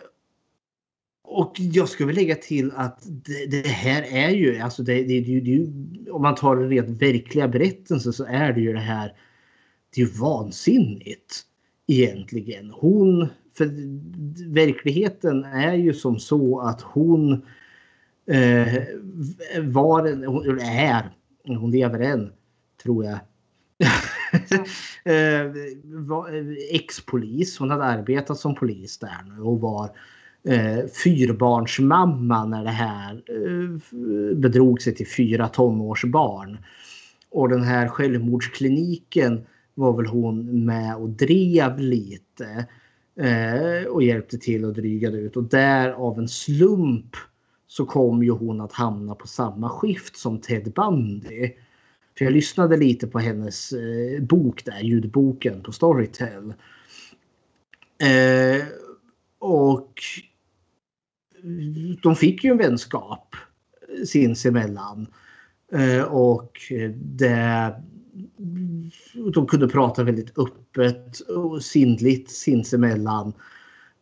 och 1.30 1.60
jag 1.60 1.90
skulle 1.90 2.14
lägga 2.14 2.36
till 2.36 2.72
att 2.76 3.04
det, 3.06 3.46
det 3.46 3.68
här 3.68 4.02
är 4.02 4.30
ju, 4.30 4.60
alltså 4.60 4.84
det, 4.84 5.04
det, 5.04 5.40
det, 5.40 5.68
om 6.12 6.22
man 6.22 6.36
tar 6.36 6.56
den 6.56 6.70
rent 6.70 7.02
verkliga 7.02 7.48
berättelsen 7.48 8.14
så 8.14 8.26
är 8.26 8.54
det 8.54 8.62
ju 8.62 8.74
det 8.74 8.80
här, 8.80 9.14
det 9.96 10.02
är 10.02 10.06
ju 10.06 10.12
vansinnigt 10.12 11.42
egentligen. 11.88 12.70
Hon, 12.70 13.28
för 13.58 13.70
verkligheten 14.54 15.44
är 15.44 15.74
ju 15.74 15.94
som 15.94 16.20
så 16.20 16.60
att 16.60 16.82
hon 16.82 17.32
eh, 18.32 18.84
var, 19.62 20.26
hon 20.26 20.60
är, 20.60 21.10
hon 21.46 21.72
lever 21.72 22.00
än, 22.00 22.32
tror 22.84 23.06
jag. 23.06 23.20
eh, 25.04 25.52
ex-polis, 26.72 27.58
hon 27.60 27.70
hade 27.70 27.84
arbetat 27.84 28.38
som 28.38 28.56
polis 28.56 29.00
där 29.00 29.36
nu 29.36 29.42
och 29.42 29.62
var 29.62 29.90
eh, 30.48 30.86
fyrbarnsmamma 31.04 32.46
när 32.46 32.64
det 32.64 32.70
här 32.70 33.24
eh, 33.28 34.36
bedrog 34.36 34.82
sig 34.82 34.96
till 34.96 35.08
fyra 35.08 35.48
tonårsbarn. 35.48 36.58
Och 37.30 37.50
den 37.50 37.64
här 37.64 37.88
självmordskliniken 37.88 39.46
var 39.74 39.98
väl 39.98 40.06
hon 40.06 40.66
med 40.66 40.96
och 40.96 41.10
drev 41.10 41.80
lite 41.80 42.66
eh, 43.20 43.88
och 43.90 44.04
hjälpte 44.04 44.38
till 44.38 44.66
och 44.66 44.74
drygade 44.74 45.18
ut 45.18 45.38
och 45.38 45.44
där 45.44 45.92
av 45.92 46.20
en 46.20 46.28
slump 46.28 47.16
så 47.68 47.86
kom 47.86 48.24
ju 48.24 48.32
hon 48.32 48.62
att 48.62 48.74
hamna 48.74 49.16
på 49.16 49.28
samma 49.28 49.70
skift 49.70 50.18
som 50.18 50.42
Ted 50.42 50.74
Bundy. 50.74 51.52
För 52.18 52.26
jag 52.26 52.34
lyssnade 52.34 52.78
lite 52.78 53.08
på 53.08 53.20
hennes 53.20 53.72
eh, 53.72 54.22
bok 54.22 54.66
där, 54.66 54.80
ljudboken 54.82 55.62
på 55.62 55.72
Storytel. 55.72 56.54
Eh, 58.02 58.66
och 59.40 60.02
de 62.04 62.16
fick 62.16 62.44
ju 62.44 62.52
en 62.52 62.58
vänskap 62.58 63.36
sinsemellan. 64.06 65.08
Eh, 65.72 66.04
och 66.04 66.52
det, 66.96 67.74
de 69.34 69.48
kunde 69.48 69.68
prata 69.68 70.04
väldigt 70.04 70.38
öppet 70.38 71.20
och 71.20 71.64
sinnligt 71.64 72.32
sinsemellan. 72.32 73.34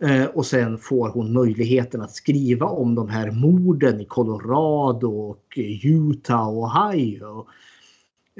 Eh, 0.04 0.26
och 0.26 0.46
sen 0.46 0.78
får 0.78 1.10
hon 1.10 1.34
möjligheten 1.34 2.02
att 2.02 2.16
skriva 2.16 2.66
om 2.66 2.96
de 2.96 3.10
här 3.10 3.32
morden 3.32 4.02
i 4.02 4.06
Colorado 4.06 5.08
och 5.08 5.58
Utah 5.84 6.48
och 6.48 6.64
Ohio. 6.64 7.48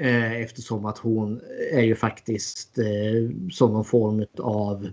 Eh, 0.00 0.32
eftersom 0.32 0.86
att 0.86 0.98
hon 0.98 1.40
är 1.72 1.82
ju 1.82 1.94
faktiskt 1.94 2.78
som 3.52 3.72
någon 3.72 3.84
form 3.84 4.24
av 4.38 4.88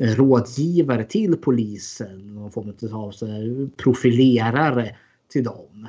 rådgivare 0.00 1.04
till 1.04 1.36
polisen. 1.36 2.34
Någon 2.34 2.50
form 2.50 2.72
av 2.92 3.70
profilerare 3.76 4.96
till 5.28 5.44
dem. 5.44 5.88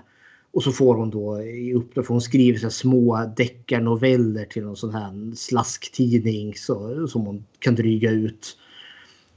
Och 0.53 0.63
så 0.63 0.71
får 0.71 0.95
hon 0.95 1.09
då 1.09 1.41
i 1.41 1.73
uppdrag, 1.73 2.05
för 2.05 2.13
hon 2.13 2.21
skriver 2.21 2.59
så 2.59 2.69
små 2.69 3.33
deckarnoveller 3.37 4.45
till 4.45 4.63
någon 4.63 4.75
sån 4.75 4.93
här 4.93 5.35
slasktidning 5.35 6.55
så, 6.55 7.07
som 7.07 7.25
hon 7.25 7.45
kan 7.59 7.75
dryga 7.75 8.11
ut. 8.11 8.57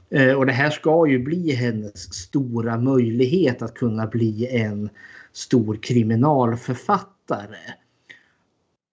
Eh, 0.09 0.33
och 0.33 0.45
det 0.45 0.51
här 0.51 0.69
ska 0.69 1.07
ju 1.07 1.19
bli 1.19 1.51
hennes 1.51 2.13
stora 2.13 2.77
möjlighet 2.77 3.61
att 3.61 3.73
kunna 3.73 4.07
bli 4.07 4.47
en 4.47 4.89
stor 5.33 5.75
kriminalförfattare. 5.75 7.73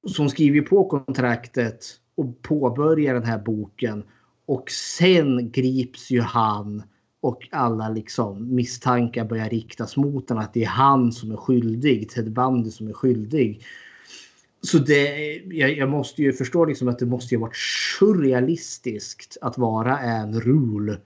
Så 0.06 0.22
hon 0.22 0.30
skriver 0.30 0.60
på 0.60 0.84
kontraktet 0.84 1.86
och 2.14 2.42
påbörjar 2.42 3.14
den 3.14 3.24
här 3.24 3.38
boken. 3.38 4.04
Och 4.46 4.70
sen 4.70 5.50
grips 5.50 6.10
ju 6.10 6.20
han 6.20 6.82
och 7.20 7.48
alla 7.50 7.88
liksom 7.88 8.54
misstankar 8.54 9.24
börjar 9.24 9.50
riktas 9.50 9.96
mot 9.96 10.28
honom 10.28 10.44
att 10.44 10.54
det 10.54 10.64
är 10.64 10.68
han 10.68 11.12
som 11.12 11.32
är 11.32 11.36
skyldig, 11.36 12.10
Ted 12.10 12.32
Bundy 12.32 12.70
som 12.70 12.88
är 12.88 12.92
skyldig. 12.92 13.64
Så 14.60 14.78
det, 14.78 15.34
jag, 15.36 15.76
jag 15.76 15.88
måste 15.88 16.22
ju 16.22 16.32
förstå 16.32 16.64
liksom 16.64 16.88
att 16.88 16.98
det 16.98 17.06
måste 17.06 17.34
ju 17.34 17.40
varit 17.40 17.56
surrealistiskt 17.98 19.36
att 19.40 19.58
vara 19.58 19.98
en 19.98 20.40
rule 20.40 20.98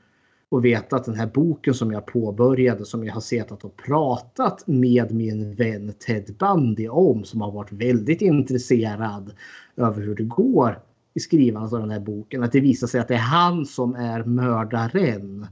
och 0.49 0.65
veta 0.65 0.97
att 0.97 1.05
den 1.05 1.15
här 1.15 1.27
boken 1.27 1.75
som 1.75 1.93
jag 1.93 2.07
påbörjade 2.07 2.85
som 2.85 3.05
jag 3.05 3.15
har 3.15 3.21
sett 3.21 3.53
att 3.53 3.65
och 3.65 3.77
pratat 3.77 4.67
med 4.67 5.13
min 5.13 5.55
vän 5.55 5.93
Ted 5.99 6.35
Bundy 6.39 6.89
om 6.89 7.25
som 7.25 7.41
har 7.41 7.53
varit 7.53 7.73
väldigt 7.73 8.21
intresserad 8.21 9.33
över 9.77 10.03
hur 10.03 10.15
det 10.15 10.23
går 10.23 10.79
i 11.17 11.21
skrivandet 11.21 11.73
av 11.73 11.81
den 11.81 11.91
här 11.91 12.01
boken. 12.01 12.43
Att 12.43 12.53
det 12.53 12.61
visar 12.61 12.87
sig 12.87 13.01
att 13.01 13.09
det 13.09 13.15
är 13.15 13.19
han 13.19 13.67
som 13.67 13.95
är 13.95 14.25
mördaren 14.25 15.47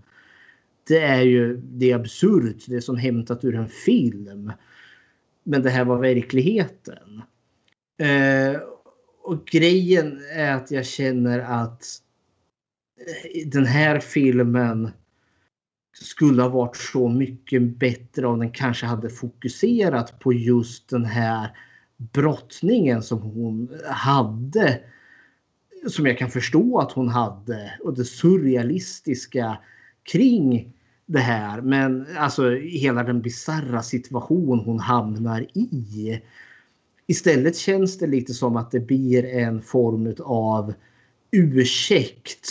det 0.86 0.98
är 0.98 1.22
ju 1.22 1.56
det 1.56 1.90
är 1.90 1.94
absurt. 1.94 2.64
Det 2.66 2.76
är 2.76 2.80
som 2.80 2.96
hämtat 2.96 3.44
ur 3.44 3.54
en 3.54 3.68
film. 3.68 4.52
Men 5.42 5.62
det 5.62 5.70
här 5.70 5.84
var 5.84 5.98
verkligheten. 5.98 7.22
Eh, 7.98 8.60
och 9.22 9.46
grejen 9.46 10.20
är 10.34 10.52
att 10.52 10.70
jag 10.70 10.86
känner 10.86 11.38
att 11.38 11.84
eh, 13.00 13.48
den 13.48 13.66
här 13.66 14.00
filmen 14.00 14.90
skulle 15.92 16.42
ha 16.42 16.48
varit 16.48 16.76
så 16.76 17.08
mycket 17.08 17.62
bättre 17.62 18.26
om 18.26 18.38
den 18.38 18.52
kanske 18.52 18.86
hade 18.86 19.10
fokuserat 19.10 20.18
på 20.18 20.32
just 20.32 20.88
den 20.88 21.04
här 21.04 21.56
brottningen 21.96 23.02
som 23.02 23.18
hon 23.18 23.78
hade. 23.84 24.80
Som 25.86 26.06
jag 26.06 26.18
kan 26.18 26.30
förstå 26.30 26.78
att 26.78 26.92
hon 26.92 27.08
hade 27.08 27.78
och 27.84 27.94
det 27.94 28.04
surrealistiska 28.04 29.58
kring 30.02 30.72
det 31.06 31.18
här. 31.18 31.60
Men 31.60 32.06
alltså 32.16 32.50
hela 32.54 33.02
den 33.02 33.22
bizarra 33.22 33.82
situation 33.82 34.58
hon 34.58 34.80
hamnar 34.80 35.40
i. 35.40 36.20
Istället 37.06 37.56
känns 37.56 37.98
det 37.98 38.06
lite 38.06 38.34
som 38.34 38.56
att 38.56 38.70
det 38.70 38.80
blir 38.80 39.24
en 39.24 39.62
form 39.62 40.14
av 40.24 40.74
ursäkt. 41.30 42.48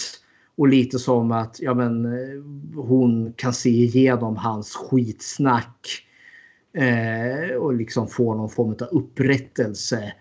Och 0.56 0.68
lite 0.68 1.00
som 1.00 1.32
att 1.32 1.60
ja, 1.60 1.74
men, 1.74 2.06
eh, 2.06 2.42
hon 2.76 3.34
kan 3.34 3.54
se 3.54 3.70
igenom 3.70 4.38
hans 4.38 4.76
skitsnack. 4.76 5.88
Eh, 6.78 7.56
och 7.56 7.74
liksom 7.74 8.08
få 8.08 8.36
någon 8.36 8.50
form 8.50 8.70
av 8.70 8.88
upprättelse. 8.92 10.14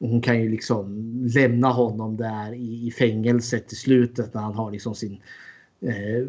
Och 0.00 0.08
hon 0.08 0.20
kan 0.20 0.42
ju 0.42 0.50
liksom 0.50 1.04
lämna 1.34 1.68
honom 1.68 2.16
där 2.16 2.52
i, 2.54 2.86
i 2.86 2.90
fängelset 2.90 3.72
i 3.72 3.76
slutet 3.76 4.34
när 4.34 4.40
han 4.40 4.54
har 4.54 4.70
liksom 4.70 4.94
sin 4.94 5.20
eh, 5.80 6.26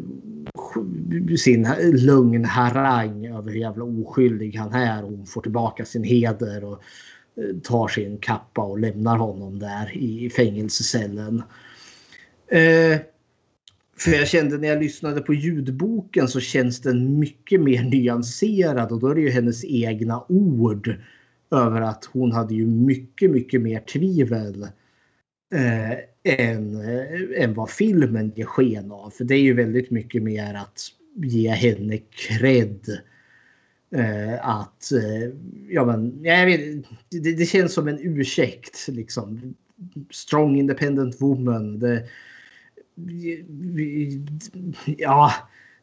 sin 1.36 1.68
lögnharang 1.92 3.26
över 3.26 3.50
hur 3.50 3.58
jävla 3.58 3.84
oskyldig 3.84 4.56
han 4.56 4.72
är. 4.72 5.02
Hon 5.02 5.26
får 5.26 5.42
tillbaka 5.42 5.84
sin 5.84 6.04
heder 6.04 6.64
och 6.64 6.82
eh, 7.36 7.56
tar 7.62 7.88
sin 7.88 8.18
kappa 8.18 8.62
och 8.62 8.78
lämnar 8.78 9.16
honom 9.16 9.58
där 9.58 9.96
i 9.96 10.30
fängelsecellen. 10.30 11.42
Eh, 12.48 12.98
för 13.98 14.10
jag 14.10 14.28
kände 14.28 14.58
när 14.58 14.68
jag 14.68 14.82
lyssnade 14.82 15.20
på 15.20 15.34
ljudboken 15.34 16.28
så 16.28 16.40
känns 16.40 16.80
den 16.80 17.18
mycket 17.18 17.60
mer 17.60 17.82
nyanserad 17.82 18.92
och 18.92 19.00
då 19.00 19.08
är 19.08 19.14
det 19.14 19.20
ju 19.20 19.30
hennes 19.30 19.64
egna 19.64 20.24
ord 20.28 20.96
över 21.50 21.80
att 21.80 22.04
hon 22.04 22.32
hade 22.32 22.54
ju 22.54 22.66
mycket, 22.66 23.30
mycket 23.30 23.60
mer 23.60 23.80
tvivel 23.80 24.68
eh, 25.54 25.92
än, 26.22 26.80
eh, 26.80 27.42
än 27.42 27.54
vad 27.54 27.70
filmen 27.70 28.32
ger 28.36 28.44
sken 28.44 28.92
av. 28.92 29.10
För 29.10 29.24
det 29.24 29.34
är 29.34 29.40
ju 29.40 29.54
väldigt 29.54 29.90
mycket 29.90 30.22
mer 30.22 30.54
att 30.54 30.80
ge 31.16 31.50
henne 31.50 31.98
cred. 31.98 32.98
Eh, 33.90 34.48
att, 34.48 34.92
eh, 34.92 35.32
ja 35.68 35.84
men, 35.84 36.24
jag 36.24 36.46
vet, 36.46 36.84
det, 37.08 37.32
det, 37.32 37.46
känns 37.46 37.74
som 37.74 37.88
en 37.88 37.98
ursäkt 38.00 38.88
liksom. 38.88 39.54
Strong 40.10 40.56
independent 40.56 41.20
woman. 41.20 41.78
Det, 41.78 42.04
ja, 44.86 45.32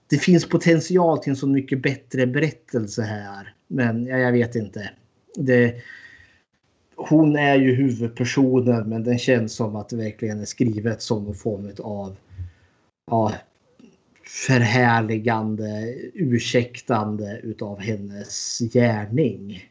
det 0.07 0.17
finns 0.17 0.49
potential 0.49 1.17
till 1.17 1.29
en 1.29 1.35
så 1.35 1.47
mycket 1.47 1.81
bättre 1.81 2.27
berättelse 2.27 3.01
här. 3.01 3.53
Men 3.67 4.05
ja, 4.05 4.17
jag 4.17 4.31
vet 4.31 4.55
inte. 4.55 4.89
Det, 5.37 5.75
hon 6.95 7.35
är 7.35 7.55
ju 7.55 7.75
huvudpersonen 7.75 8.89
men 8.89 9.03
den 9.03 9.19
känns 9.19 9.55
som 9.55 9.75
att 9.75 9.89
det 9.89 9.95
verkligen 9.95 10.41
är 10.41 10.45
skrivet 10.45 11.01
som 11.01 11.27
en 11.27 11.33
form 11.33 11.71
av 11.79 12.15
ja, 13.11 13.33
förhärligande, 14.47 15.95
ursäktande 16.13 17.39
utav 17.43 17.79
hennes 17.79 18.59
gärning. 18.59 19.69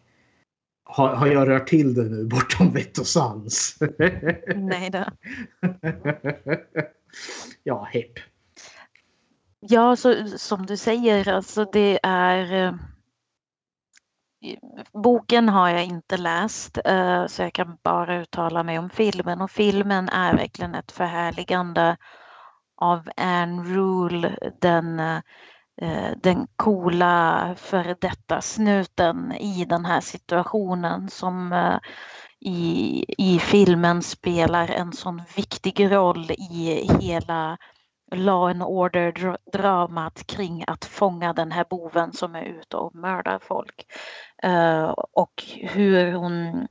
Har, 0.84 1.14
har 1.14 1.26
jag 1.26 1.48
rört 1.48 1.68
till 1.68 1.94
det 1.94 2.04
nu 2.04 2.24
bortom 2.24 2.72
vett 2.72 2.98
och 2.98 3.06
sans? 3.06 3.78
Nej 4.56 4.90
då. 4.90 5.04
ja, 7.62 7.88
hepp. 7.92 8.12
Ja, 9.60 9.96
så, 9.96 10.26
som 10.36 10.66
du 10.66 10.76
säger, 10.76 11.28
alltså 11.28 11.64
det 11.72 12.00
är 12.02 12.66
eh, 12.66 12.74
boken 14.92 15.48
har 15.48 15.68
jag 15.68 15.84
inte 15.84 16.16
läst 16.16 16.78
eh, 16.84 17.26
så 17.26 17.42
jag 17.42 17.52
kan 17.52 17.76
bara 17.84 18.16
uttala 18.16 18.62
mig 18.62 18.78
om 18.78 18.90
filmen. 18.90 19.40
Och 19.40 19.50
filmen 19.50 20.08
är 20.08 20.36
verkligen 20.36 20.74
ett 20.74 20.92
förhärligande 20.92 21.96
av 22.76 23.08
Anne 23.16 23.62
Rule, 23.62 24.38
den, 24.60 25.00
eh, 25.00 25.20
eh, 25.80 26.12
den 26.22 26.46
coola 26.56 27.54
före 27.56 27.96
detta 28.00 28.40
snuten 28.40 29.32
i 29.32 29.64
den 29.64 29.84
här 29.84 30.00
situationen 30.00 31.08
som 31.08 31.54
i, 32.40 33.04
i 33.18 33.38
filmen 33.38 34.02
spelar 34.02 34.68
en 34.68 34.92
sån 34.92 35.22
viktig 35.36 35.92
roll 35.92 36.30
i 36.30 36.88
hela 37.00 37.56
law 38.14 38.50
and 38.50 38.62
order 38.62 39.36
dramat 39.52 40.26
kring 40.26 40.64
att 40.66 40.84
fånga 40.84 41.32
den 41.32 41.52
här 41.52 41.66
boven 41.70 42.12
som 42.12 42.34
är 42.34 42.42
ute 42.42 42.76
och 42.76 42.94
mördar 42.94 43.38
folk. 43.38 43.86
Eh, 44.42 44.88
och 45.12 45.44
hur 45.56 46.12
hon 46.12 46.68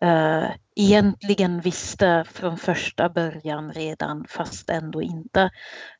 eh, 0.00 0.50
egentligen 0.76 1.60
visste 1.60 2.24
från 2.28 2.58
första 2.58 3.08
början 3.08 3.72
redan 3.72 4.24
fast 4.28 4.70
ändå 4.70 5.02
inte. 5.02 5.50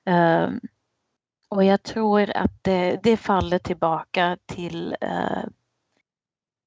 Eh, 0.07 0.49
och 1.49 1.65
jag 1.65 1.83
tror 1.83 2.31
att 2.37 2.65
det, 2.65 3.01
det 3.03 3.17
faller 3.17 3.59
tillbaka 3.59 4.37
till, 4.47 4.97
eh, 5.01 5.45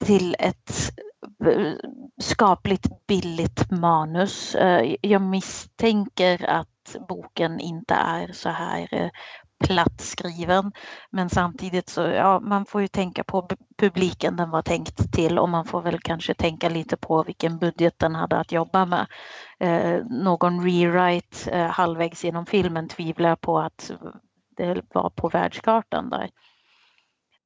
till 0.06 0.36
ett 0.40 0.72
skapligt 2.22 3.08
billigt 3.08 3.72
manus. 3.72 4.56
Jag 5.02 5.22
misstänker 5.22 6.46
att 6.46 6.71
boken 7.08 7.60
inte 7.60 7.94
är 7.94 8.32
så 8.32 8.50
här 8.50 8.88
eh, 8.92 9.10
platt 9.64 10.02
skriven. 10.02 10.72
Men 11.10 11.30
samtidigt 11.30 11.90
så, 11.90 12.02
ja, 12.02 12.40
man 12.40 12.66
får 12.66 12.82
ju 12.82 12.88
tänka 12.88 13.24
på 13.24 13.48
publiken 13.78 14.36
den 14.36 14.50
var 14.50 14.62
tänkt 14.62 15.14
till 15.14 15.40
och 15.40 15.50
man 15.50 15.66
får 15.66 15.82
väl 15.82 16.00
kanske 16.00 16.34
tänka 16.34 16.70
lite 16.70 16.98
på 16.98 17.24
vilken 17.24 17.58
budget 17.58 18.00
den 18.00 18.16
hade 18.16 18.38
att 18.38 18.52
jobba 18.52 18.86
med. 18.86 19.08
Eh, 19.60 20.06
någon 20.06 20.64
rewrite 20.64 21.52
eh, 21.52 21.68
halvvägs 21.68 22.24
genom 22.24 22.46
filmen 22.46 22.88
tvivlar 22.88 23.30
jag 23.30 23.42
på 23.42 23.60
att 23.60 23.92
det 24.58 24.82
var 24.94 25.10
på 25.10 25.30
världskartan 25.30 26.10
där. 26.10 26.30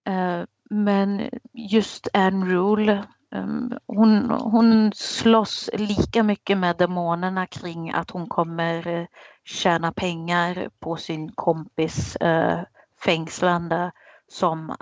Eh, 0.08 0.46
men 0.70 1.30
just 1.54 2.08
Anne 2.14 2.46
Rule. 2.46 3.04
Ehm, 3.32 3.72
hon, 3.88 4.30
hon 4.30 4.92
slåss 4.96 5.70
lika 5.74 6.24
mycket 6.24 6.58
med 6.58 6.78
demonerna 6.78 7.48
kring 7.48 7.92
att 7.92 8.12
hon 8.12 8.28
kommer 8.28 8.88
eh, 8.88 9.06
tjäna 9.44 9.92
pengar 9.92 10.70
på 10.80 10.96
sin 10.96 11.32
kompis 11.32 12.16
eh, 12.16 12.60
fängslande 13.06 13.92
som 14.28 14.76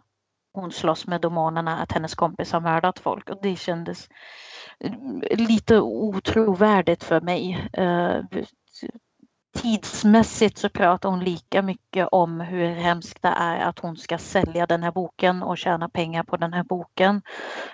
hon 0.53 0.71
slåss 0.71 1.07
med 1.07 1.21
demonerna 1.21 1.81
att 1.81 1.91
hennes 1.91 2.15
kompis 2.15 2.51
har 2.51 2.61
mördat 2.61 2.99
folk 2.99 3.29
och 3.29 3.39
det 3.41 3.55
kändes 3.55 4.09
eh, 4.79 4.93
lite 5.37 5.79
otrovärdigt 5.81 7.03
för 7.03 7.21
mig. 7.21 7.69
Tidsmässigt 9.53 10.57
så 10.57 10.69
pratar 10.69 11.09
hon 11.09 11.23
lika 11.23 11.61
mycket 11.61 12.07
om 12.11 12.39
hur 12.39 12.67
hemskt 12.75 13.21
det 13.21 13.33
är 13.37 13.59
att 13.59 13.79
hon 13.79 13.97
ska 13.97 14.17
sälja 14.17 14.67
den 14.67 14.83
här 14.83 14.91
boken 14.91 15.43
och 15.43 15.57
tjäna 15.57 15.89
pengar 15.89 16.23
på 16.23 16.37
den 16.37 16.53
här 16.53 16.63
boken. 16.63 17.21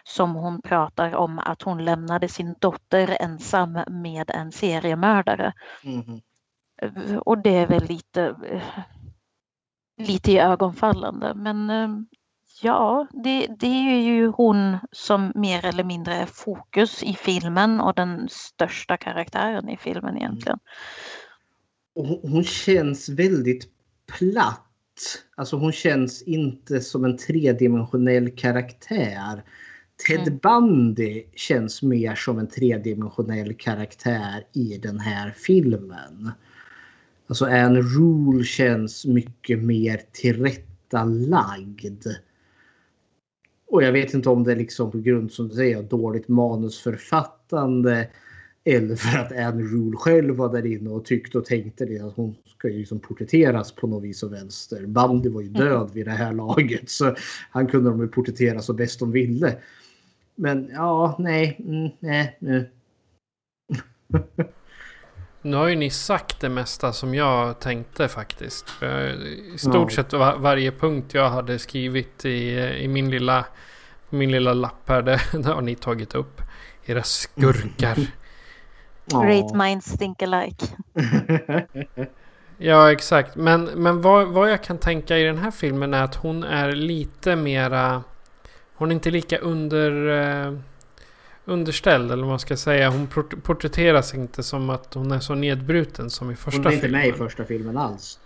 Som 0.03 0.35
hon 0.35 0.61
pratar 0.61 1.15
om 1.15 1.39
att 1.39 1.61
hon 1.61 1.85
lämnade 1.85 2.27
sin 2.27 2.55
dotter 2.59 3.17
ensam 3.19 3.79
med 3.87 4.31
en 4.31 4.51
seriemördare. 4.51 5.53
Mhm. 5.83 6.21
Och 7.25 7.37
det 7.37 7.55
är 7.55 7.67
väl 7.67 7.83
lite, 7.83 8.35
lite 9.97 10.31
i 10.31 10.39
ögonfallande. 10.39 11.33
Men 11.35 11.69
eh, 11.69 11.89
ja, 12.61 13.07
det, 13.11 13.47
det 13.59 13.67
är 13.67 14.01
ju 14.01 14.27
hon 14.27 14.77
som 14.91 15.31
mer 15.35 15.65
eller 15.65 15.83
mindre 15.83 16.15
är 16.15 16.25
fokus 16.25 17.03
i 17.03 17.13
filmen 17.13 17.81
och 17.81 17.95
den 17.95 18.27
största 18.29 18.97
karaktären 18.97 19.69
i 19.69 19.77
filmen 19.77 20.17
egentligen. 20.17 20.59
Hon- 21.95 22.19
hon 22.21 22.43
känns 22.43 23.09
väldigt 23.09 23.67
platt. 24.19 24.65
Alltså 25.35 25.55
hon 25.55 25.71
känns 25.71 26.21
inte 26.21 26.81
som 26.81 27.05
en 27.05 27.17
tredimensionell 27.17 28.29
karaktär. 28.29 29.43
Ted 30.07 30.27
Mm. 30.27 30.37
Bundy 30.37 31.23
känns 31.35 31.81
mer 31.81 32.15
som 32.15 32.39
en 32.39 32.47
tredimensionell 32.47 33.53
karaktär 33.53 34.43
i 34.53 34.77
den 34.77 34.99
här 34.99 35.31
filmen. 35.31 36.31
Alltså 37.27 37.45
Anne 37.45 37.81
Rule 37.81 38.43
känns 38.43 39.05
mycket 39.05 39.59
mer 39.59 40.01
tillrättalagd. 40.11 42.07
Och 43.67 43.83
jag 43.83 43.91
vet 43.91 44.13
inte 44.13 44.29
om 44.29 44.43
det 44.43 44.51
är 44.51 44.55
liksom 44.55 44.91
på 44.91 44.99
grund 44.99 45.31
som 45.31 45.47
du 45.47 45.55
säger 45.55 45.83
dåligt 45.83 46.27
manusförfattande 46.27 48.09
eller 48.75 48.95
för 48.95 49.19
att 49.19 49.31
Anne 49.31 49.63
Rule 49.63 49.97
själv 49.97 50.35
var 50.35 50.53
där 50.53 50.65
inne 50.65 50.89
och 50.89 51.05
tyckte 51.05 51.37
och 51.37 51.45
tänkte 51.45 51.85
det 51.85 51.99
att 51.99 52.15
hon 52.15 52.35
ska 52.57 52.69
ju 52.69 52.77
liksom 52.77 52.99
porträtteras 52.99 53.71
på 53.71 53.87
något 53.87 54.03
vis 54.03 54.23
och 54.23 54.33
vänster. 54.33 54.85
Bandy 54.85 55.29
var 55.29 55.41
ju 55.41 55.49
död 55.49 55.91
vid 55.93 56.05
det 56.05 56.11
här 56.11 56.33
laget 56.33 56.89
så 56.89 57.15
han 57.51 57.67
kunde 57.67 57.89
de 57.89 58.01
ju 58.01 58.07
porträttera 58.07 58.61
så 58.61 58.73
bäst 58.73 58.99
de 58.99 59.11
ville. 59.11 59.57
Men 60.35 60.69
ja, 60.73 61.15
nej, 61.19 61.61
mm, 61.65 61.89
nej, 61.99 62.37
nej. 62.39 62.69
Nu 65.41 65.55
har 65.55 65.67
ju 65.67 65.75
ni 65.75 65.89
sagt 65.89 66.39
det 66.39 66.49
mesta 66.49 66.93
som 66.93 67.15
jag 67.15 67.59
tänkte 67.59 68.07
faktiskt. 68.07 68.69
För 68.69 69.25
I 69.55 69.57
stort 69.57 69.91
sett 69.91 70.13
var, 70.13 70.37
varje 70.37 70.71
punkt 70.71 71.13
jag 71.13 71.29
hade 71.29 71.59
skrivit 71.59 72.25
i, 72.25 72.59
i 72.59 72.87
min, 72.87 73.11
lilla, 73.11 73.45
min 74.09 74.31
lilla 74.31 74.53
lapp 74.53 74.89
här, 74.89 75.01
det, 75.01 75.21
det 75.33 75.49
har 75.49 75.61
ni 75.61 75.75
tagit 75.75 76.15
upp. 76.15 76.41
Era 76.85 77.03
skurkar. 77.03 77.97
Great 79.11 79.53
minds 79.55 79.97
think 79.97 80.21
alike. 80.21 80.65
Ja, 82.61 82.91
exakt. 82.91 83.35
Men, 83.35 83.63
men 83.65 84.01
vad, 84.01 84.27
vad 84.27 84.51
jag 84.51 84.63
kan 84.63 84.77
tänka 84.77 85.17
i 85.17 85.23
den 85.23 85.37
här 85.37 85.51
filmen 85.51 85.93
är 85.93 86.03
att 86.03 86.15
hon 86.15 86.43
är 86.43 86.71
lite 86.71 87.35
mera... 87.35 88.03
Hon 88.75 88.91
är 88.91 88.95
inte 88.95 89.11
lika 89.11 89.37
under... 89.37 90.07
Eh, 90.47 90.53
underställd, 91.45 92.11
eller 92.11 92.23
vad 92.23 92.29
man 92.29 92.39
ska 92.39 92.57
säga. 92.57 92.89
Hon 92.89 93.07
port- 93.07 93.43
porträtteras 93.43 94.13
inte 94.13 94.43
som 94.43 94.69
att 94.69 94.93
hon 94.93 95.11
är 95.11 95.19
så 95.19 95.35
nedbruten 95.35 96.09
som 96.09 96.31
i 96.31 96.35
första 96.35 96.57
Hon 96.59 96.67
är 96.67 96.71
inte 96.71 96.81
filmen. 96.81 97.01
med 97.01 97.09
i 97.09 97.13
första 97.13 97.45
filmen 97.45 97.77
alls. 97.77 98.19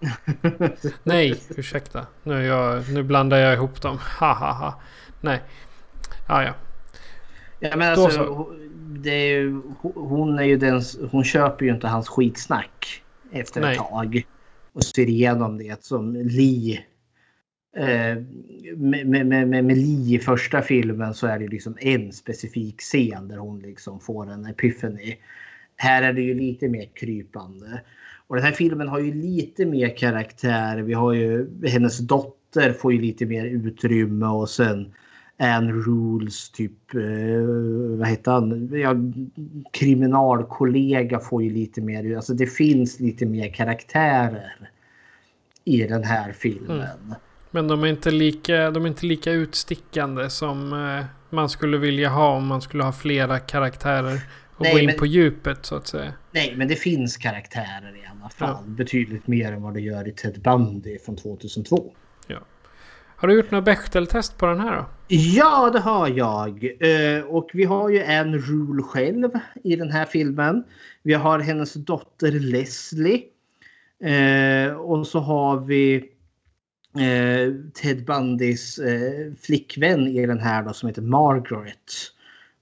Nej, 1.02 1.42
ursäkta. 1.56 2.06
Nu, 2.22 2.44
jag, 2.44 2.90
nu 2.90 3.02
blandar 3.02 3.36
jag 3.38 3.54
ihop 3.54 3.82
dem. 3.82 3.98
Ha, 4.20 4.32
ha, 4.34 4.52
ha. 4.52 4.80
Nej. 5.20 5.42
Ah, 6.26 6.42
ja. 6.42 6.52
Ja, 7.60 7.76
men 7.76 7.92
alltså, 7.92 8.46
det 9.02 9.10
är 9.10 9.40
ju, 9.40 9.62
hon 9.94 10.38
är 10.38 10.44
ju 10.44 10.56
den, 10.56 10.82
hon 11.10 11.24
köper 11.24 11.64
ju 11.64 11.74
inte 11.74 11.88
hans 11.88 12.08
skitsnack 12.08 13.02
efter 13.32 13.60
Nej. 13.60 13.72
ett 13.72 13.78
tag. 13.78 14.26
Och 14.72 14.84
ser 14.84 15.08
igenom 15.08 15.58
det 15.58 15.84
som 15.84 16.14
Lee. 16.16 16.80
Eh, 17.76 18.16
med, 18.76 19.06
med, 19.06 19.26
med, 19.26 19.64
med 19.64 19.76
Lee 19.78 20.16
i 20.16 20.18
första 20.18 20.62
filmen 20.62 21.14
så 21.14 21.26
är 21.26 21.38
det 21.38 21.48
liksom 21.48 21.76
en 21.80 22.12
specifik 22.12 22.80
scen 22.80 23.28
där 23.28 23.36
hon 23.36 23.60
liksom 23.60 24.00
får 24.00 24.30
en 24.30 24.46
epiphany. 24.46 25.16
Här 25.76 26.02
är 26.02 26.12
det 26.12 26.22
ju 26.22 26.34
lite 26.34 26.68
mer 26.68 26.88
krypande. 26.94 27.80
Och 28.26 28.36
den 28.36 28.44
här 28.44 28.52
filmen 28.52 28.88
har 28.88 28.98
ju 28.98 29.14
lite 29.14 29.66
mer 29.66 29.96
karaktär. 29.96 30.78
Vi 30.78 30.92
har 30.92 31.12
ju 31.12 31.48
hennes 31.68 31.98
dotter 31.98 32.72
får 32.72 32.92
ju 32.92 33.00
lite 33.00 33.26
mer 33.26 33.44
utrymme 33.44 34.26
och 34.26 34.50
sen 34.50 34.92
Anne 35.38 35.72
Rules 35.72 36.50
typ, 36.50 36.94
eh, 36.94 37.00
vad 37.98 38.08
heter 38.08 38.32
han, 38.32 38.70
ja, 38.72 38.94
kriminalkollega 39.72 41.20
får 41.20 41.42
ju 41.42 41.50
lite 41.50 41.80
mer, 41.80 42.16
alltså 42.16 42.34
det 42.34 42.46
finns 42.46 43.00
lite 43.00 43.26
mer 43.26 43.48
karaktärer 43.48 44.70
i 45.64 45.82
den 45.86 46.04
här 46.04 46.32
filmen. 46.32 47.14
Men 47.50 47.68
de 47.68 47.84
är 47.84 47.88
inte 47.88 48.10
lika, 48.10 48.70
de 48.70 48.84
är 48.84 48.88
inte 48.88 49.06
lika 49.06 49.32
utstickande 49.32 50.30
som 50.30 50.72
eh, 50.72 51.04
man 51.30 51.48
skulle 51.48 51.78
vilja 51.78 52.08
ha 52.08 52.36
om 52.36 52.46
man 52.46 52.60
skulle 52.62 52.84
ha 52.84 52.92
flera 52.92 53.38
karaktärer. 53.38 54.20
Och 54.56 54.62
Nej, 54.62 54.72
gå 54.72 54.78
in 54.78 54.86
men- 54.86 54.98
på 54.98 55.06
djupet 55.06 55.66
så 55.66 55.74
att 55.74 55.86
säga. 55.86 56.12
Nej, 56.32 56.54
men 56.56 56.68
det 56.68 56.76
finns 56.76 57.16
karaktärer 57.16 57.96
i 57.96 58.06
alla 58.20 58.28
fall. 58.30 58.64
Betydligt 58.66 59.26
mer 59.26 59.52
än 59.52 59.62
vad 59.62 59.74
det 59.74 59.80
gör 59.80 60.08
i 60.08 60.12
Ted 60.12 60.40
Bundy 60.40 60.98
från 60.98 61.16
2002. 61.16 61.92
Ja. 62.26 62.38
Har 63.16 63.28
du 63.28 63.34
gjort 63.34 63.50
några 63.50 63.62
Bechteltest 63.62 64.38
på 64.38 64.46
den 64.46 64.60
här 64.60 64.76
då? 64.76 64.86
Ja, 65.08 65.70
det 65.70 65.80
har 65.80 66.08
jag. 66.08 66.64
Eh, 66.64 67.24
och 67.24 67.50
vi 67.54 67.64
har 67.64 67.88
ju 67.88 68.02
en 68.02 68.38
Rule 68.38 68.82
själv 68.82 69.30
i 69.64 69.76
den 69.76 69.90
här 69.90 70.04
filmen. 70.04 70.64
Vi 71.02 71.14
har 71.14 71.38
hennes 71.38 71.74
dotter 71.74 72.30
Leslie. 72.30 73.22
Eh, 74.04 74.72
och 74.74 75.06
så 75.06 75.18
har 75.18 75.60
vi 75.60 75.96
eh, 76.94 77.54
Ted 77.74 78.04
Bundys 78.04 78.80
flickvän 79.40 80.08
i 80.08 80.26
den 80.26 80.40
här 80.40 80.62
då 80.62 80.72
som 80.72 80.88
heter 80.88 81.02
Margaret. 81.02 81.92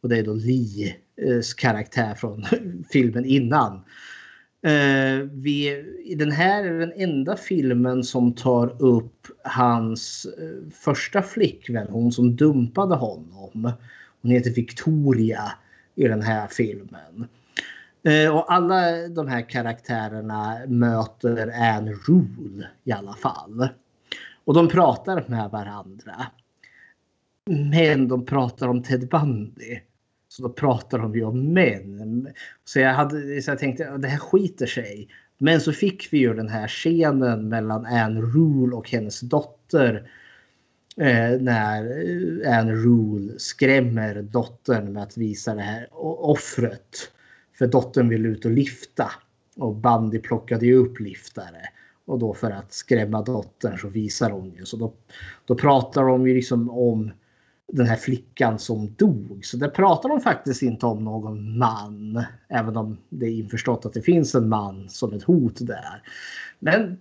Och 0.03 0.09
det 0.09 0.19
är 0.19 0.23
då 0.23 0.35
Lees 0.35 1.55
karaktär 1.55 2.15
från 2.15 2.45
filmen 2.93 3.25
innan. 3.25 3.81
Eh, 4.65 5.27
vi, 5.33 5.85
den 6.17 6.33
här 6.33 6.65
är 6.65 6.79
den 6.79 6.93
enda 6.97 7.37
filmen 7.37 8.05
som 8.05 8.35
tar 8.35 8.83
upp 8.83 9.27
hans 9.45 10.27
eh, 10.39 10.73
första 10.73 11.23
flickvän, 11.23 11.87
hon 11.91 12.13
som 12.13 12.37
dumpade 12.37 12.95
honom. 12.95 13.73
Hon 14.23 14.31
heter 14.31 14.51
Victoria 14.51 15.53
i 15.95 16.09
den 16.09 16.23
här 16.23 16.47
filmen. 16.47 17.27
Eh, 18.03 18.37
och 18.37 18.53
alla 18.53 19.09
de 19.09 19.29
här 19.29 19.49
karaktärerna 19.49 20.59
möter 20.69 21.53
Anne 21.61 21.93
Rule 21.93 22.69
i 22.85 22.93
alla 22.93 23.15
fall. 23.15 23.69
Och 24.45 24.55
de 24.55 24.69
pratar 24.69 25.25
med 25.29 25.51
varandra. 25.51 26.27
Men 27.51 28.09
de 28.09 28.27
pratar 28.27 28.69
om 28.69 28.83
Ted 28.83 29.09
Bundy. 29.09 29.81
Så 30.33 30.43
då 30.43 30.49
pratar 30.49 30.99
de 30.99 31.15
ju 31.15 31.25
om 31.25 31.53
män. 31.53 32.29
Så 32.65 32.79
jag, 32.79 32.95
hade, 32.95 33.43
så 33.43 33.51
jag 33.51 33.59
tänkte 33.59 33.91
att 33.91 34.03
det 34.03 34.09
här 34.09 34.19
skiter 34.19 34.67
sig. 34.67 35.09
Men 35.39 35.61
så 35.61 35.73
fick 35.73 36.13
vi 36.13 36.19
ju 36.19 36.35
den 36.35 36.49
här 36.49 36.69
scenen 36.69 37.49
mellan 37.49 37.87
Anne 37.87 38.21
Rule 38.21 38.77
och 38.77 38.91
hennes 38.91 39.21
dotter. 39.21 40.11
Eh, 40.97 41.41
när 41.41 41.85
eh, 41.85 42.59
Anne 42.59 42.73
Rule 42.73 43.39
skrämmer 43.39 44.23
dottern 44.23 44.93
med 44.93 45.03
att 45.03 45.17
visa 45.17 45.55
det 45.55 45.63
här 45.63 45.89
offret. 46.31 46.97
För 47.59 47.67
dottern 47.67 48.09
vill 48.09 48.27
ut 48.27 48.45
och 48.45 48.51
lifta. 48.51 49.11
Och 49.57 49.75
Bandy 49.75 50.19
plockade 50.19 50.67
ju 50.67 50.75
upp 50.75 51.01
liftare. 51.01 51.63
Och 52.05 52.19
då 52.19 52.35
för 52.35 52.51
att 52.51 52.73
skrämma 52.73 53.23
dottern 53.23 53.79
så 53.79 53.89
visar 53.89 54.31
hon 54.31 54.53
ju. 54.53 54.65
Så 54.65 54.77
då, 54.77 54.93
då 55.47 55.55
pratar 55.55 56.05
de 56.05 56.29
ju 56.29 56.35
liksom 56.35 56.71
om 56.71 57.13
den 57.73 57.87
här 57.87 57.97
flickan 57.97 58.59
som 58.59 58.95
dog. 58.97 59.41
Så 59.43 59.57
där 59.57 59.69
pratar 59.69 60.09
de 60.09 60.21
faktiskt 60.21 60.63
inte 60.63 60.87
om 60.87 61.05
någon 61.05 61.59
man. 61.59 62.25
Även 62.49 62.77
om 62.77 62.99
det 63.09 63.27
är 63.27 63.31
införstått 63.31 63.87
att 63.87 63.93
det 63.93 64.03
finns 64.03 64.35
en 64.35 64.49
man 64.49 64.89
som 64.89 65.13
ett 65.13 65.23
hot 65.23 65.57
där. 65.61 66.03
Men 66.59 66.99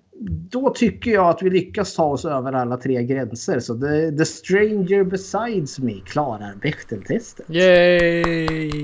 då 0.49 0.69
tycker 0.69 1.11
jag 1.11 1.29
att 1.29 1.43
vi 1.43 1.49
lyckas 1.49 1.95
ta 1.95 2.05
oss 2.05 2.25
över 2.25 2.53
alla 2.53 2.77
tre 2.77 3.03
gränser. 3.03 3.59
Så 3.59 3.79
the, 3.79 4.17
the 4.17 4.25
stranger 4.25 5.03
besides 5.03 5.79
me 5.79 5.99
klarar 6.05 6.55
Bechdel-testet. 6.61 7.49
Yay! 7.49 8.21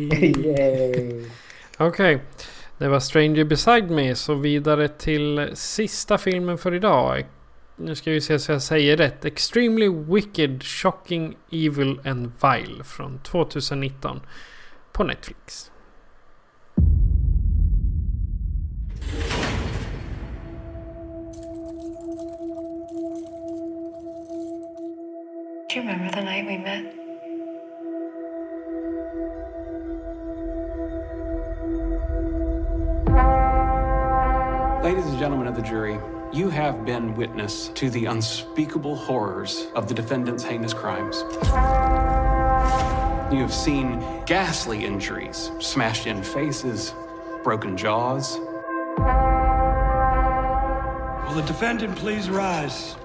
Yay. 0.45 1.25
Okej. 1.77 2.21
Det 2.77 2.87
var 2.87 2.99
Stranger 2.99 3.43
Beside 3.43 3.91
Me. 3.91 4.15
Så 4.15 4.33
vidare 4.33 4.87
till 4.87 5.49
sista 5.53 6.17
filmen 6.17 6.57
för 6.57 6.73
idag. 6.73 7.25
Nu 7.79 7.95
ska 7.95 8.11
vi 8.11 8.21
se 8.21 8.39
så 8.39 8.51
jag 8.51 8.61
säger 8.61 8.97
rätt. 8.97 9.25
Extremely 9.25 9.89
Wicked, 9.89 10.63
Shocking, 10.63 11.37
Evil 11.51 11.99
and 12.05 12.31
Vile 12.41 12.83
från 12.83 13.19
2019 13.19 14.21
på 14.91 15.03
Netflix. 15.03 15.71
Do 25.69 25.75
you 25.75 25.81
remember 25.81 26.09
the 26.11 26.23
night 26.23 26.45
we 26.47 26.57
met? 26.57 26.93
Ladies 34.83 35.05
and 35.05 35.19
gentlemen 35.19 35.47
of 35.47 35.55
the 35.55 35.61
jury, 35.61 35.99
you 36.33 36.49
have 36.49 36.85
been 36.85 37.15
witness 37.15 37.69
to 37.69 37.89
the 37.89 38.05
unspeakable 38.05 38.95
horrors 38.95 39.67
of 39.75 39.87
the 39.87 39.93
defendant's 39.93 40.43
heinous 40.43 40.73
crimes. 40.73 41.23
You 43.33 43.41
have 43.41 43.53
seen 43.53 44.03
ghastly 44.25 44.85
injuries, 44.85 45.51
smashed 45.59 46.07
in 46.07 46.21
faces, 46.23 46.93
broken 47.43 47.77
jaws. 47.77 48.37
Will 51.25 51.35
the 51.35 51.43
defendant 51.45 51.95
please 51.95 52.29
rise? 52.29 52.95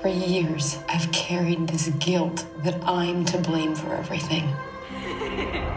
For 0.00 0.08
years, 0.08 0.78
I've 0.88 1.10
carried 1.12 1.68
this 1.68 1.88
guilt 1.98 2.46
that 2.64 2.80
I'm 2.84 3.24
to 3.26 3.38
blame 3.38 3.74
for 3.74 3.94
everything. 3.94 4.52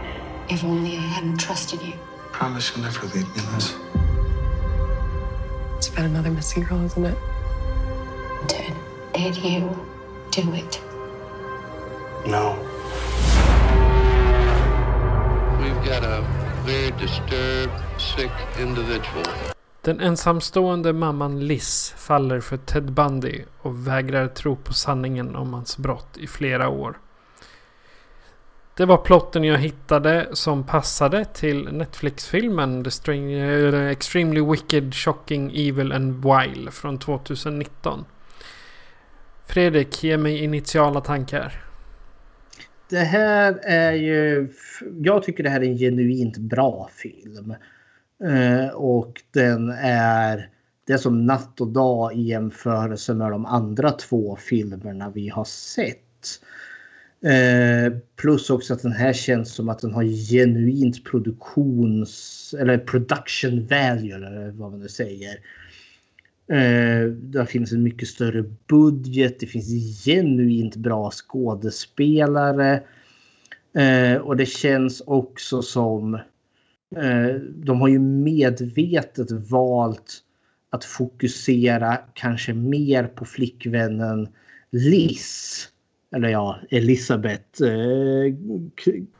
If 0.48 0.62
only 0.62 0.96
I 0.96 1.00
hadn't 1.00 1.38
trusted 1.38 1.82
you. 1.82 1.94
Promise 2.30 2.76
you'll 2.76 2.84
never 2.84 3.04
leave 3.06 3.26
me, 3.34 3.42
Liz. 3.52 3.74
About 5.96 6.10
another 6.10 6.30
missing 6.30 6.62
girl, 6.64 6.84
isn't 6.84 7.06
it? 7.06 7.18
Ted, 8.48 8.74
did 9.14 9.36
you 9.36 9.60
do 10.30 10.54
it? 10.54 10.82
No. 12.26 12.56
We've 15.58 15.84
got 15.88 16.04
a 16.04 16.22
very 16.66 16.90
disturbed, 16.90 17.72
sick 17.98 18.30
individual. 18.60 19.24
Den 19.82 20.00
ensamstående 20.00 20.92
mamman 20.92 21.40
Liz 21.46 21.94
faller 21.96 22.40
för 22.40 22.56
Ted 22.56 22.92
Bundy 22.92 23.44
och 23.62 23.86
vägrar 23.88 24.28
tro 24.28 24.56
på 24.56 24.74
sanningen 24.74 25.36
om 25.36 25.54
hans 25.54 25.78
brott 25.78 26.16
i 26.16 26.26
flera 26.26 26.68
år. 26.68 26.98
Det 28.76 28.84
var 28.86 28.96
plotten 28.96 29.44
jag 29.44 29.58
hittade 29.58 30.28
som 30.32 30.66
passade 30.66 31.24
till 31.24 31.68
Netflix-filmen 31.72 32.84
The 32.84 32.90
String- 32.90 33.32
eh, 33.32 33.90
Extremely 33.90 34.40
Wicked, 34.40 34.94
Shocking, 34.94 35.50
Evil 35.54 35.92
and 35.92 36.24
Wild 36.24 36.72
från 36.72 36.98
2019. 36.98 38.04
Fredrik, 39.46 40.04
ge 40.04 40.16
mig 40.16 40.44
initiala 40.44 41.00
tankar. 41.00 41.64
Det 42.90 42.98
här 42.98 43.58
är 43.62 43.92
ju... 43.92 44.48
Jag 45.02 45.22
tycker 45.22 45.42
det 45.42 45.50
här 45.50 45.60
är 45.60 45.68
en 45.68 45.78
genuint 45.78 46.36
bra 46.36 46.90
film. 46.92 47.54
Uh, 48.24 48.68
och 48.68 49.22
den 49.30 49.68
är... 49.80 50.50
Det 50.86 50.92
är 50.92 50.98
som 50.98 51.26
natt 51.26 51.60
och 51.60 51.68
dag 51.68 52.14
i 52.14 52.22
jämförelse 52.22 53.14
med 53.14 53.30
de 53.30 53.46
andra 53.46 53.90
två 53.90 54.36
filmerna 54.36 55.10
vi 55.10 55.28
har 55.28 55.44
sett. 55.44 55.98
Eh, 57.26 57.92
plus 58.16 58.50
också 58.50 58.74
att 58.74 58.82
den 58.82 58.92
här 58.92 59.12
känns 59.12 59.54
som 59.54 59.68
att 59.68 59.78
den 59.78 59.94
har 59.94 60.04
genuint 60.04 61.04
produktions... 61.04 62.54
Eller 62.58 62.78
production 62.78 63.66
value 63.66 64.14
eller 64.14 64.50
vad 64.50 64.70
man 64.70 64.80
nu 64.80 64.88
säger. 64.88 65.34
Eh, 66.48 67.10
där 67.10 67.44
finns 67.44 67.72
en 67.72 67.82
mycket 67.82 68.08
större 68.08 68.44
budget. 68.68 69.40
Det 69.40 69.46
finns 69.46 70.04
genuint 70.04 70.76
bra 70.76 71.10
skådespelare. 71.10 72.82
Eh, 73.74 74.16
och 74.16 74.36
det 74.36 74.46
känns 74.46 75.00
också 75.00 75.62
som... 75.62 76.14
Eh, 76.96 77.34
de 77.54 77.80
har 77.80 77.88
ju 77.88 77.98
medvetet 77.98 79.30
valt 79.30 80.18
att 80.70 80.84
fokusera 80.84 81.98
kanske 82.14 82.54
mer 82.54 83.04
på 83.04 83.24
flickvännen 83.24 84.28
Liz. 84.70 85.68
Eller 86.14 86.28
ja, 86.28 86.58
Elisabeth 86.70 87.62
eh, 87.62 88.34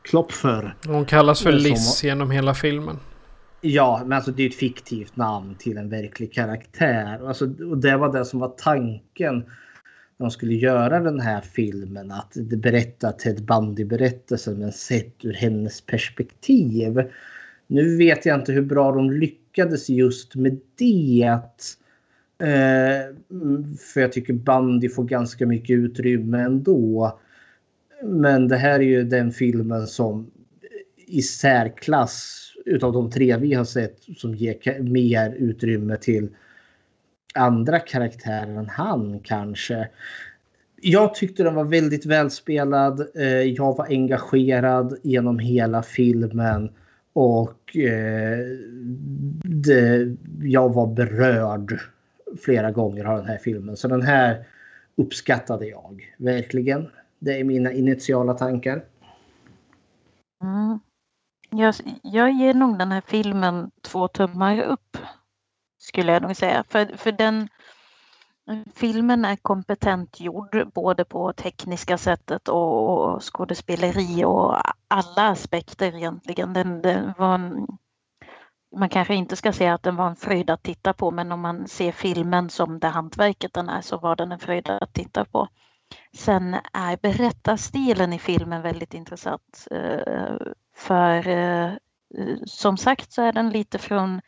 Klopfer. 0.01 0.75
Hon 0.87 1.05
kallas 1.05 1.41
för 1.43 1.51
Som- 1.51 1.61
Liz 1.61 2.03
genom 2.03 2.31
hela 2.31 2.53
filmen. 2.53 2.97
Ja, 3.61 4.01
men 4.05 4.15
alltså 4.15 4.31
det 4.31 4.43
är 4.43 4.49
ett 4.49 4.55
fiktivt 4.55 5.15
namn 5.15 5.55
till 5.55 5.77
en 5.77 5.89
verklig 5.89 6.33
karaktär. 6.33 7.27
Alltså, 7.27 7.45
och 7.45 7.77
det 7.77 7.97
var 7.97 8.13
det 8.13 8.25
som 8.25 8.39
var 8.39 8.53
tanken 8.57 9.35
när 10.17 10.25
de 10.25 10.31
skulle 10.31 10.53
göra 10.53 10.99
den 10.99 11.19
här 11.19 11.41
filmen. 11.41 12.11
Att 12.11 12.33
berätta 12.35 13.11
Ted 13.11 13.43
Bundy-berättelsen 13.45 14.59
men 14.59 14.71
sett 14.71 15.25
ur 15.25 15.33
hennes 15.33 15.81
perspektiv. 15.81 17.03
Nu 17.67 17.97
vet 17.97 18.25
jag 18.25 18.39
inte 18.39 18.51
hur 18.51 18.61
bra 18.61 18.91
de 18.91 19.11
lyckades 19.11 19.89
just 19.89 20.35
med 20.35 20.59
det. 20.77 21.29
Att, 21.33 21.63
Eh, 22.39 23.05
mm, 23.31 23.77
för 23.93 24.01
jag 24.01 24.11
tycker 24.11 24.33
Bandy 24.33 24.89
får 24.89 25.03
ganska 25.03 25.45
mycket 25.45 25.73
utrymme 25.73 26.39
ändå. 26.39 27.19
Men 28.03 28.47
det 28.47 28.57
här 28.57 28.79
är 28.79 28.83
ju 28.83 29.03
den 29.03 29.31
filmen 29.31 29.87
som 29.87 30.31
i 31.07 31.21
särklass 31.21 32.43
utav 32.65 32.93
de 32.93 33.11
tre 33.11 33.37
vi 33.37 33.53
har 33.53 33.65
sett 33.65 33.97
som 34.17 34.35
ger 34.35 34.79
mer 34.81 35.33
utrymme 35.33 35.97
till 35.97 36.29
andra 37.33 37.79
karaktärer 37.79 38.55
än 38.55 38.69
han 38.69 39.19
kanske. 39.19 39.89
Jag 40.81 41.15
tyckte 41.15 41.43
den 41.43 41.55
var 41.55 41.63
väldigt 41.63 42.05
välspelad. 42.05 43.07
Eh, 43.15 43.41
jag 43.41 43.77
var 43.77 43.85
engagerad 43.85 44.97
genom 45.03 45.39
hela 45.39 45.83
filmen 45.83 46.69
och 47.13 47.77
eh, 47.77 48.39
det, 49.43 50.15
jag 50.41 50.73
var 50.73 50.87
berörd 50.87 51.79
flera 52.41 52.71
gånger 52.71 53.05
av 53.05 53.17
den 53.17 53.27
här 53.27 53.37
filmen. 53.37 53.77
Så 53.77 53.87
den 53.87 54.01
här 54.01 54.45
uppskattade 54.95 55.67
jag 55.67 56.13
verkligen. 56.17 56.89
Det 57.19 57.39
är 57.39 57.43
mina 57.43 57.71
initiala 57.71 58.33
tankar. 58.33 58.83
Mm. 60.43 60.79
Jag, 61.49 61.75
jag 62.01 62.31
ger 62.31 62.53
nog 62.53 62.79
den 62.79 62.91
här 62.91 63.03
filmen 63.07 63.71
två 63.81 64.07
tummar 64.07 64.61
upp. 64.61 64.97
Skulle 65.77 66.11
jag 66.11 66.21
nog 66.21 66.35
säga. 66.35 66.63
För, 66.69 66.97
för 66.97 67.11
den 67.11 67.49
filmen 68.75 69.25
är 69.25 69.35
kompetent 69.35 70.19
gjord 70.19 70.71
både 70.73 71.05
på 71.05 71.33
tekniska 71.33 71.97
sättet 71.97 72.47
och, 72.47 72.89
och 72.89 73.23
skådespeleri 73.33 74.23
och 74.25 74.55
alla 74.87 75.29
aspekter 75.29 75.95
egentligen. 75.95 76.53
Den, 76.53 76.81
den 76.81 77.13
var 77.17 77.35
en, 77.35 77.67
man 78.75 78.89
kanske 78.89 79.15
inte 79.15 79.35
ska 79.35 79.53
säga 79.53 79.73
att 79.73 79.83
den 79.83 79.95
var 79.95 80.07
en 80.07 80.15
fröjd 80.15 80.49
att 80.49 80.63
titta 80.63 80.93
på 80.93 81.11
men 81.11 81.31
om 81.31 81.41
man 81.41 81.67
ser 81.67 81.91
filmen 81.91 82.49
som 82.49 82.79
det 82.79 82.87
hantverket 82.87 83.53
den 83.53 83.69
är 83.69 83.81
så 83.81 83.97
var 83.97 84.15
den 84.15 84.31
en 84.31 84.39
fröjd 84.39 84.69
att 84.69 84.93
titta 84.93 85.25
på. 85.25 85.47
Sen 86.17 86.53
är 86.73 86.97
berättarstilen 86.97 88.13
i 88.13 88.19
filmen 88.19 88.61
väldigt 88.61 88.93
intressant. 88.93 89.67
Eh, 89.71 90.35
för 90.75 91.27
eh, 91.27 91.73
som 92.45 92.77
sagt 92.77 93.11
så 93.11 93.21
är 93.21 93.31
den 93.31 93.49
lite 93.49 93.77
från 93.77 94.21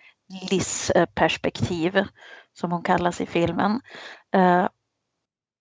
Liz 0.52 0.90
eh, 0.90 1.06
perspektiv 1.06 2.04
som 2.54 2.72
hon 2.72 2.84
kallas 2.84 3.22
i 3.22 3.26
filmen. 3.26 3.82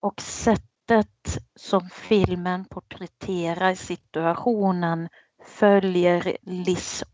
Och 0.00 0.20
sättet 0.20 1.38
som 1.56 1.90
filmen 1.90 2.64
porträtterar 2.64 3.74
situationen 3.74 5.08
följer 5.44 6.36
Liz 6.42 7.04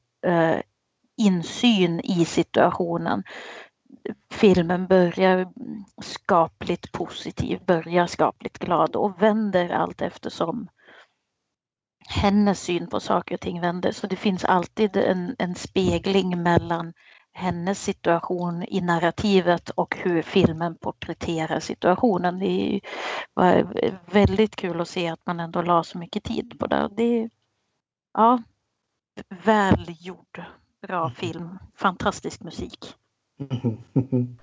insyn 1.16 2.00
i 2.00 2.24
situationen. 2.24 3.22
Filmen 4.30 4.86
börjar 4.86 5.48
skapligt 6.02 6.92
positiv, 6.92 7.64
börjar 7.66 8.06
skapligt 8.06 8.58
glad 8.58 8.96
och 8.96 9.22
vänder 9.22 9.70
allt 9.70 10.02
eftersom 10.02 10.68
hennes 12.08 12.60
syn 12.60 12.86
på 12.86 13.00
saker 13.00 13.34
och 13.34 13.40
ting 13.40 13.60
vänder. 13.60 13.92
Så 13.92 14.06
det 14.06 14.16
finns 14.16 14.44
alltid 14.44 14.96
en, 14.96 15.36
en 15.38 15.54
spegling 15.54 16.42
mellan 16.42 16.92
hennes 17.32 17.82
situation 17.82 18.64
i 18.68 18.80
narrativet 18.80 19.70
och 19.70 19.96
hur 19.96 20.22
filmen 20.22 20.76
porträtterar 20.76 21.60
situationen. 21.60 22.38
Det 22.38 22.80
var 23.34 23.66
väldigt 24.12 24.56
kul 24.56 24.80
att 24.80 24.88
se 24.88 25.08
att 25.08 25.26
man 25.26 25.40
ändå 25.40 25.62
la 25.62 25.84
så 25.84 25.98
mycket 25.98 26.24
tid 26.24 26.58
på 26.58 26.66
det. 26.66 26.88
det 26.96 27.02
är, 27.22 27.30
ja, 28.12 28.42
välgjord, 29.28 30.44
bra 30.86 31.10
film, 31.10 31.58
fantastisk 31.76 32.40
musik. 32.42 32.78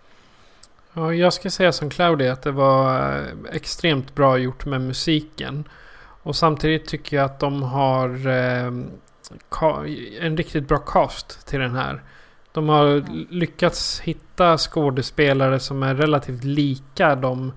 Ja, 0.94 1.14
jag 1.14 1.34
ska 1.34 1.50
säga 1.50 1.72
som 1.72 1.90
Claudia 1.90 2.34
att 2.34 2.42
det 2.42 2.52
var 2.52 3.16
eh, 3.20 3.26
extremt 3.52 4.16
bra 4.16 4.38
gjort 4.38 4.66
med 4.66 4.82
musiken. 4.82 5.64
Och 6.24 6.36
samtidigt 6.36 6.86
tycker 6.88 7.18
jag 7.18 7.26
att 7.26 7.40
de 7.40 7.64
har 7.64 8.10
eh, 8.10 8.72
ka- 9.50 10.18
en 10.22 10.38
riktigt 10.38 10.68
bra 10.68 10.78
cast 10.78 11.48
till 11.48 11.60
den 11.60 11.76
här. 11.76 12.02
De 12.52 12.70
har 12.70 13.04
lyckats 13.34 14.00
hitta 14.00 14.58
skådespelare 14.58 15.60
som 15.60 15.84
är 15.84 15.96
relativt 15.96 16.44
lika 16.44 17.16
de 17.16 17.52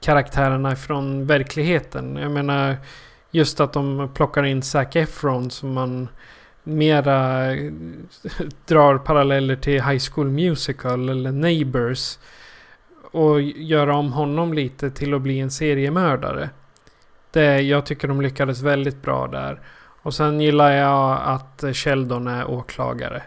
karaktärerna 0.00 0.76
från 0.76 1.26
verkligheten. 1.26 2.16
Jag 2.16 2.30
menar 2.30 2.76
just 3.30 3.60
att 3.60 3.72
de 3.72 4.10
plockar 4.14 4.42
in 4.42 4.62
Zac 4.62 4.96
Efron 4.96 5.50
som 5.50 5.72
man 5.72 6.08
mera 6.68 7.44
drar 8.66 8.98
paralleller 8.98 9.56
till 9.56 9.82
High 9.82 10.02
School 10.10 10.28
Musical 10.30 11.08
eller 11.08 11.32
Neighbors. 11.32 12.18
Och 13.10 13.40
göra 13.42 13.96
om 13.96 14.12
honom 14.12 14.52
lite 14.54 14.90
till 14.90 15.14
att 15.14 15.22
bli 15.22 15.40
en 15.40 15.50
seriemördare. 15.50 16.50
Det, 17.30 17.60
jag 17.60 17.86
tycker 17.86 18.08
de 18.08 18.20
lyckades 18.20 18.62
väldigt 18.62 19.02
bra 19.02 19.26
där. 19.26 19.60
Och 20.02 20.14
sen 20.14 20.40
gillar 20.40 20.70
jag 20.70 21.20
att 21.24 21.64
Sheldon 21.76 22.26
är 22.28 22.50
åklagare. 22.50 23.22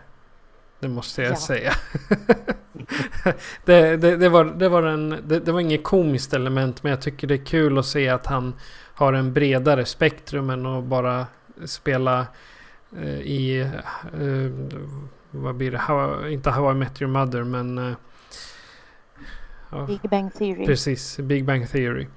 Det 0.79 0.87
måste 0.87 1.21
jag 1.21 1.31
Ja. 1.31 1.35
säga. 1.35 1.73
det, 3.65 3.97
det, 3.97 4.17
det, 4.17 4.29
var, 4.29 4.45
det, 4.45 4.69
var 4.69 4.83
en, 4.83 5.09
det, 5.23 5.39
det 5.39 5.51
var 5.51 5.59
inget 5.59 5.83
komiskt 5.83 6.33
element 6.33 6.83
men 6.83 6.89
jag 6.89 7.01
tycker 7.01 7.27
det 7.27 7.33
är 7.35 7.45
kul 7.45 7.77
att 7.77 7.85
se 7.85 8.09
att 8.09 8.25
han 8.25 8.53
har 8.93 9.13
en 9.13 9.33
bredare 9.33 9.85
spektrum 9.85 10.49
än 10.49 10.65
att 10.65 10.83
bara 10.83 11.25
spela 11.65 12.19
eh, 12.19 12.25
i... 13.23 13.59
Eh, 13.61 14.51
vad 15.31 15.55
blir 15.55 15.71
det? 15.71 15.77
How, 15.77 16.27
inte 16.27 16.49
How 16.49 16.71
I 16.71 16.73
Met 16.73 17.01
Your 17.01 17.11
Mother 17.11 17.43
men... 17.43 17.77
Eh, 17.77 17.93
ja, 19.71 19.85
Big 19.85 20.01
Bang 20.01 20.33
Theory. 20.33 20.65
Precis, 20.65 21.17
Big 21.17 21.45
Bang 21.45 21.69
Theory. 21.69 22.07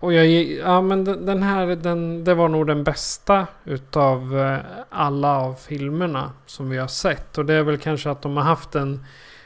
Och 0.00 0.12
jag, 0.12 0.26
ja 0.42 0.80
men 0.80 1.04
den 1.04 1.42
här, 1.42 1.66
den, 1.66 2.24
det 2.24 2.34
var 2.34 2.48
nog 2.48 2.66
den 2.66 2.84
bästa 2.84 3.46
utav 3.64 4.38
eh, 4.38 4.58
alla 4.90 5.38
av 5.38 5.54
filmerna 5.54 6.32
som 6.46 6.70
vi 6.70 6.78
har 6.78 6.86
sett. 6.86 7.38
Och 7.38 7.46
det 7.46 7.54
är 7.54 7.62
väl 7.62 7.78
kanske 7.78 8.10
att 8.10 8.22
de 8.22 8.36
har 8.36 8.44
haft 8.44 8.74
en 8.74 9.04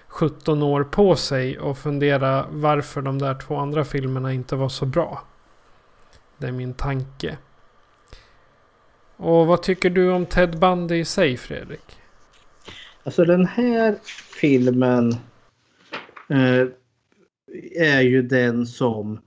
17 0.09 0.63
år 0.63 0.85
på 0.85 1.17
sig 1.17 1.59
och 1.59 1.79
fundera 1.79 2.47
varför 2.51 3.03
de 3.03 3.19
där 3.19 3.35
två 3.35 3.57
andra 3.57 3.85
filmerna 3.85 4.33
inte 4.33 4.57
var 4.57 4.69
så 4.69 4.87
bra. 4.87 5.23
Det 6.39 6.47
är 6.47 6.53
min 6.53 6.75
tanke. 6.75 7.37
Och 9.23 9.47
vad 9.47 9.63
tycker 9.63 9.91
du 9.91 10.11
om 10.13 10.27
Ted 10.27 10.59
Bundy 10.59 10.97
i 10.97 11.05
sig 11.05 11.37
Fredrik? 11.37 11.97
Alltså 13.05 13.25
den 13.25 13.47
här 13.47 13.97
filmen 14.41 15.13
eh, 16.29 16.67
är 17.77 18.01
ju 18.01 18.23
den 18.23 18.67
som... 18.67 19.21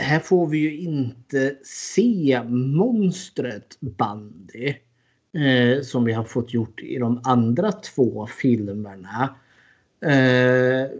Här 0.00 0.18
får 0.20 0.46
vi 0.46 0.58
ju 0.58 0.78
inte 0.78 1.56
se 1.64 2.42
monstret 2.48 3.76
Bandy. 3.80 4.74
Eh, 5.34 5.82
som 5.82 6.04
vi 6.04 6.12
har 6.12 6.24
fått 6.24 6.54
gjort 6.54 6.80
i 6.80 6.98
de 6.98 7.20
andra 7.24 7.72
två 7.72 8.26
filmerna. 8.26 9.34
Eh, 10.04 10.90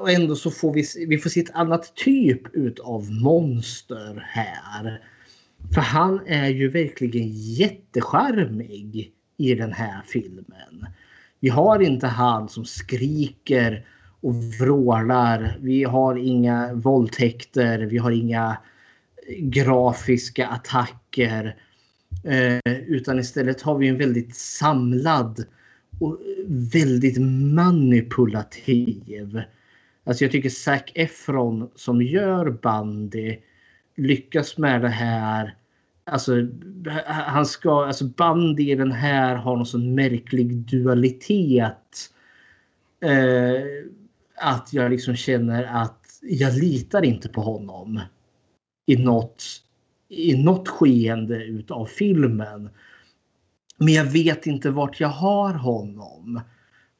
och 0.00 0.10
ändå 0.10 0.36
så 0.36 0.50
får 0.50 0.72
vi, 0.72 0.84
se- 0.84 1.06
vi 1.06 1.18
får 1.18 1.30
se 1.30 1.40
ett 1.40 1.54
annat 1.54 1.94
typ 1.96 2.54
utav 2.54 3.10
monster 3.10 4.24
här. 4.26 5.02
För 5.74 5.80
han 5.80 6.20
är 6.26 6.48
ju 6.48 6.68
verkligen 6.68 7.28
jättecharmig 7.32 9.12
i 9.36 9.54
den 9.54 9.72
här 9.72 10.02
filmen. 10.06 10.86
Vi 11.40 11.48
har 11.48 11.80
inte 11.80 12.06
han 12.06 12.48
som 12.48 12.64
skriker 12.64 13.86
och 14.20 14.34
vrålar. 14.34 15.58
Vi 15.60 15.84
har 15.84 16.16
inga 16.16 16.74
våldtäkter. 16.74 17.78
Vi 17.78 17.98
har 17.98 18.10
inga 18.10 18.56
eh, 19.28 19.44
grafiska 19.44 20.46
attacker. 20.46 21.56
Eh, 22.24 22.72
utan 22.72 23.18
istället 23.18 23.62
har 23.62 23.78
vi 23.78 23.88
en 23.88 23.98
väldigt 23.98 24.36
samlad 24.36 25.44
och 26.00 26.20
väldigt 26.72 27.18
manipulativ. 27.54 29.42
Alltså 30.04 30.24
jag 30.24 30.32
tycker 30.32 30.50
Zac 30.50 30.82
Efron 30.94 31.70
som 31.74 32.02
gör 32.02 32.50
Bandy 32.50 33.36
lyckas 33.96 34.58
med 34.58 34.82
det 34.82 34.88
här. 34.88 35.54
Alltså 36.04 36.32
han 37.06 37.46
ska, 37.46 37.84
alltså 37.86 38.04
Bandy 38.04 38.70
i 38.70 38.74
den 38.74 38.92
här 38.92 39.34
har 39.34 39.56
någon 39.56 39.66
sån 39.66 39.94
märklig 39.94 40.56
dualitet. 40.56 42.10
Eh, 43.00 43.62
att 44.36 44.72
jag 44.72 44.90
liksom 44.90 45.16
känner 45.16 45.64
att 45.64 46.06
jag 46.22 46.54
litar 46.54 47.04
inte 47.04 47.28
på 47.28 47.40
honom. 47.40 48.00
I 48.86 48.96
något, 48.96 49.44
i 50.08 50.44
något 50.44 50.68
skeende 50.68 51.44
utav 51.44 51.86
filmen. 51.86 52.70
Men 53.78 53.94
jag 53.94 54.04
vet 54.04 54.46
inte 54.46 54.70
vart 54.70 55.00
jag 55.00 55.08
har 55.08 55.54
honom. 55.54 56.40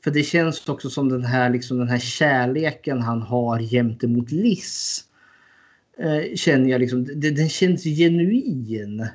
För 0.05 0.11
det 0.11 0.23
känns 0.23 0.69
också 0.69 0.91
som 0.91 1.09
den 1.09 1.25
här, 1.25 1.51
liksom 1.51 1.79
den 1.79 1.89
här 1.89 1.99
kärleken 1.99 3.03
han 3.03 3.23
har 3.23 3.61
gentemot 3.61 4.31
Liz. 4.31 5.05
Eh, 5.99 6.35
känner 6.35 6.71
jag 6.71 6.81
liksom, 6.81 7.05
det, 7.05 7.31
den 7.31 7.49
känns 7.49 7.85
genuin. 7.85 9.07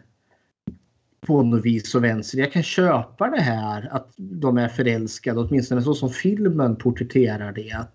På 1.25 1.43
något 1.43 1.65
vis 1.65 1.95
och 1.95 2.03
vänster. 2.03 2.37
Jag 2.37 2.51
kan 2.51 2.63
köpa 2.63 3.29
det 3.29 3.41
här 3.41 3.87
att 3.91 4.13
de 4.17 4.57
är 4.57 4.67
förälskade, 4.67 5.39
åtminstone 5.39 5.81
så 5.81 5.93
som 5.93 6.09
filmen 6.09 6.75
porträtterar 6.75 7.51
det. 7.51 7.87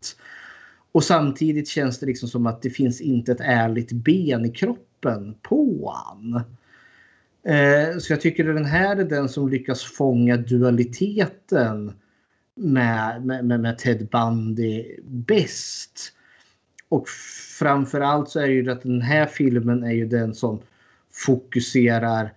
Och 0.93 1.05
samtidigt 1.05 1.69
känns 1.69 1.99
det 2.01 2.07
liksom 2.07 2.29
som 2.29 2.47
att 2.47 2.63
det 2.63 2.71
finns 2.71 3.01
inte 3.01 3.33
ett 3.33 3.41
ärligt 3.41 3.93
ben 3.93 4.45
i 4.45 4.51
kroppen 4.51 5.35
på 5.43 5.93
han. 5.95 6.35
Eh, 7.55 7.99
så 7.99 8.13
jag 8.13 8.21
tycker 8.21 8.49
att 8.49 8.57
den 8.57 8.65
här 8.65 8.97
är 8.97 9.05
den 9.05 9.29
som 9.29 9.49
lyckas 9.49 9.83
fånga 9.83 10.37
dualiteten 10.37 11.93
med, 12.55 13.27
med, 13.27 13.45
med, 13.45 13.61
med 13.61 13.79
Ted 13.79 14.09
Bundy 14.09 14.85
bäst. 15.05 16.13
Och 16.89 17.07
framförallt 17.59 18.29
så 18.29 18.41
är 18.41 18.47
det 18.47 18.53
ju 18.53 18.71
att 18.71 18.83
den 18.83 19.03
här 19.03 19.27
filmen 19.27 19.85
är 19.85 19.93
ju 19.93 20.07
den 20.07 20.35
som 20.35 20.61
fokuserar 21.13 22.33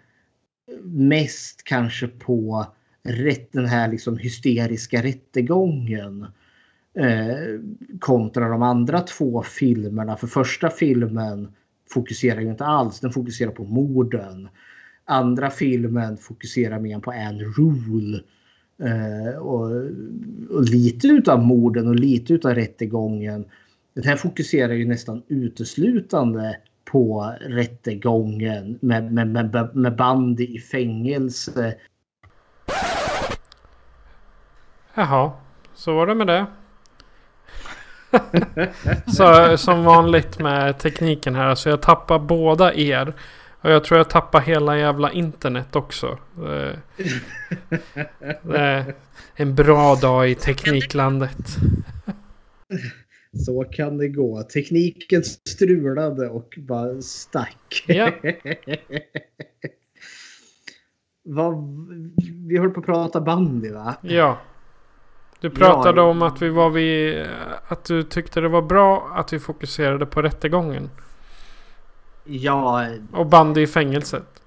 mest 0.84 1.64
kanske 1.64 2.08
på 2.08 2.66
rätt, 3.04 3.52
den 3.52 3.66
här 3.66 3.88
liksom 3.88 4.18
hysteriska 4.18 5.04
rättegången. 5.04 6.26
Eh, 6.94 7.60
kontra 8.00 8.50
de 8.50 8.62
andra 8.62 9.02
två 9.02 9.44
filmerna. 9.44 10.18
För 10.18 10.28
första 10.28 10.70
filmen 10.70 11.48
fokuserar 11.90 12.42
ju 12.42 12.50
inte 12.50 12.66
alls, 12.66 13.00
den 13.00 13.12
fokuserar 13.12 13.52
på 13.52 13.64
morden. 13.64 14.50
Andra 15.06 15.50
filmen 15.50 16.18
fokuserar 16.18 16.80
mer 16.80 17.00
på 17.00 17.12
Anne 17.12 17.44
Rule. 17.44 18.24
Eh, 18.84 19.38
och, 19.38 19.72
och 20.50 20.64
lite 20.64 21.08
utav 21.08 21.46
morden 21.46 21.88
och 21.88 21.96
lite 21.96 22.34
utav 22.34 22.56
rättegången. 22.56 23.46
Den 24.00 24.08
här 24.08 24.16
fokuserar 24.16 24.74
ju 24.74 24.86
nästan 24.86 25.24
uteslutande 25.28 26.58
på 26.86 27.36
rättegången 27.42 28.78
med, 28.82 29.14
med, 29.14 29.28
med, 29.28 29.76
med 29.76 29.96
Bandy 29.96 30.44
i 30.44 30.60
fängelse. 30.60 31.76
Jaha, 34.94 35.32
så 35.74 35.94
var 35.94 36.08
det 36.08 36.16
med 36.16 36.28
det. 36.28 36.46
så, 39.12 39.58
som 39.58 39.84
vanligt 39.84 40.40
med 40.40 40.78
tekniken 40.78 41.36
här. 41.36 41.56
Så 41.56 41.70
jag 41.70 41.82
tappar 41.82 42.20
båda 42.20 42.74
er. 42.74 43.14
Och 43.62 43.72
jag 43.72 43.84
tror 43.84 43.98
jag 43.98 44.10
tappar 44.10 44.42
hela 44.42 44.78
jävla 44.78 45.12
internet 45.12 45.76
också. 45.76 46.18
Det, 46.36 46.80
är 48.58 48.96
en 49.36 49.56
bra 49.56 49.96
dag 49.96 50.30
i 50.30 50.36
tekniklandet. 50.36 51.58
Så 53.34 53.64
kan 53.64 53.98
det 53.98 54.08
gå. 54.08 54.44
Tekniken 54.44 55.24
strulade 55.24 56.30
och 56.30 56.54
bara 56.58 57.02
stack. 57.02 57.84
Ja. 57.88 58.12
Vad, 61.24 61.54
vi 62.48 62.58
höll 62.58 62.70
på 62.70 62.80
att 62.80 62.86
prata 62.86 63.22
bandy 63.22 63.72
va? 63.72 63.96
Ja. 64.02 64.38
Du 65.42 65.50
pratade 65.50 66.02
Ja. 66.02 66.08
om 66.10 66.22
att 66.22 66.42
vi 66.42 66.50
var 66.50 66.70
vid... 66.70 67.26
Att 67.68 67.84
du 67.86 68.04
tyckte 68.04 68.42
det 68.42 68.50
var 68.50 68.62
bra 68.62 69.12
att 69.16 69.34
vi 69.34 69.40
fokuserade 69.40 70.06
på 70.06 70.22
rättegången. 70.22 70.90
Ja, 72.26 72.88
Och 73.14 73.26
bandy 73.26 73.62
i 73.62 73.68
fängelset. 73.68 74.44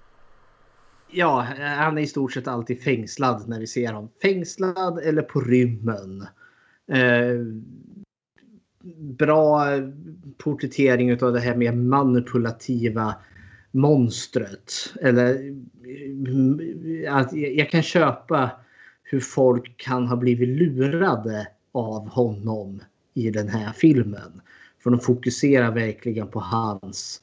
ja, 1.11 1.47
han 1.59 1.99
är 1.99 2.03
i 2.03 2.07
stort 2.07 2.33
sett 2.33 2.49
alltid 2.49 2.83
fängslad 2.83 3.49
när 3.49 3.61
vi 3.61 3.67
ser 3.67 3.93
honom. 3.93 4.11
Fängslad 4.23 4.99
eller 4.99 5.23
på 5.23 5.41
rymmen. 5.41 6.27
Eh, 6.93 7.39
bra 8.99 9.67
porträttering 10.39 11.23
av 11.23 11.33
det 11.33 11.41
här 11.41 11.57
mer 11.57 11.73
manipulativa 11.73 13.15
monstret. 13.71 14.73
Eller 15.01 15.55
eh, 17.05 17.15
att 17.15 17.33
jag 17.33 17.71
kan 17.71 17.83
köpa 17.83 18.51
hur 19.03 19.21
folk 19.21 19.77
kan 19.77 20.07
ha 20.07 20.17
blivit 20.17 20.49
lurade 20.49 21.49
av 21.73 22.09
honom 22.09 22.81
i 23.15 23.31
den 23.31 23.49
här 23.49 23.73
filmen. 23.73 24.41
För 24.83 24.91
de 24.91 25.01
fokuserar 25.01 25.71
verkligen 25.71 26.29
på 26.29 26.41
hans 26.41 27.23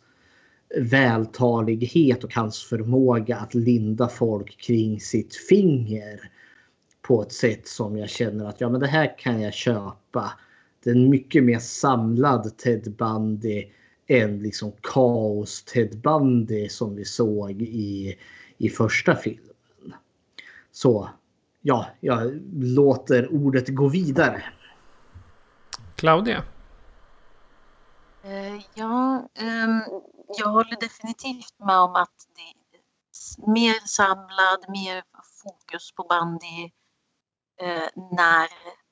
vältalighet 0.78 2.24
och 2.24 2.36
hans 2.36 2.64
förmåga 2.64 3.38
att 3.38 3.54
linda 3.54 4.08
folk 4.08 4.58
kring 4.58 5.00
sitt 5.00 5.36
finger 5.36 6.32
på 7.02 7.22
ett 7.22 7.32
sätt 7.32 7.68
som 7.68 7.98
jag 7.98 8.10
känner 8.10 8.46
att 8.46 8.62
ja, 8.62 8.70
men 8.70 8.80
det 8.80 8.88
här 8.88 9.18
kan 9.18 9.42
jag 9.42 9.54
köpa. 9.54 10.32
Det 10.84 10.90
är 10.90 10.96
en 10.96 11.10
mycket 11.10 11.44
mer 11.44 11.60
samlad 11.60 12.58
Ted 12.58 12.96
Bundy 12.98 13.66
än 14.08 14.40
liksom 14.40 14.72
kaos 14.82 15.64
Ted 15.64 15.98
Bundy 16.02 16.70
som 16.70 16.96
vi 16.96 17.06
såg 17.06 17.62
i, 17.62 18.18
i 18.58 18.70
första 18.70 19.16
filmen. 19.16 19.54
Så 20.72 21.10
ja, 21.62 21.86
jag 22.00 22.40
låter 22.54 23.34
ordet 23.34 23.68
gå 23.68 23.88
vidare. 23.88 24.44
Claudia? 25.96 26.44
Eh, 28.24 28.62
ja, 28.74 29.30
ehm, 29.36 29.82
jag 30.38 30.48
håller 30.48 30.80
definitivt 30.80 31.60
med 31.60 31.78
om 31.80 31.96
att 31.96 32.28
det 32.36 32.42
är 32.42 33.52
mer 33.52 33.88
samlad, 33.88 34.66
mer 34.70 35.04
fokus 35.44 35.92
på 35.92 36.04
bandy 36.04 36.64
eh, 37.62 37.90
när 38.12 38.48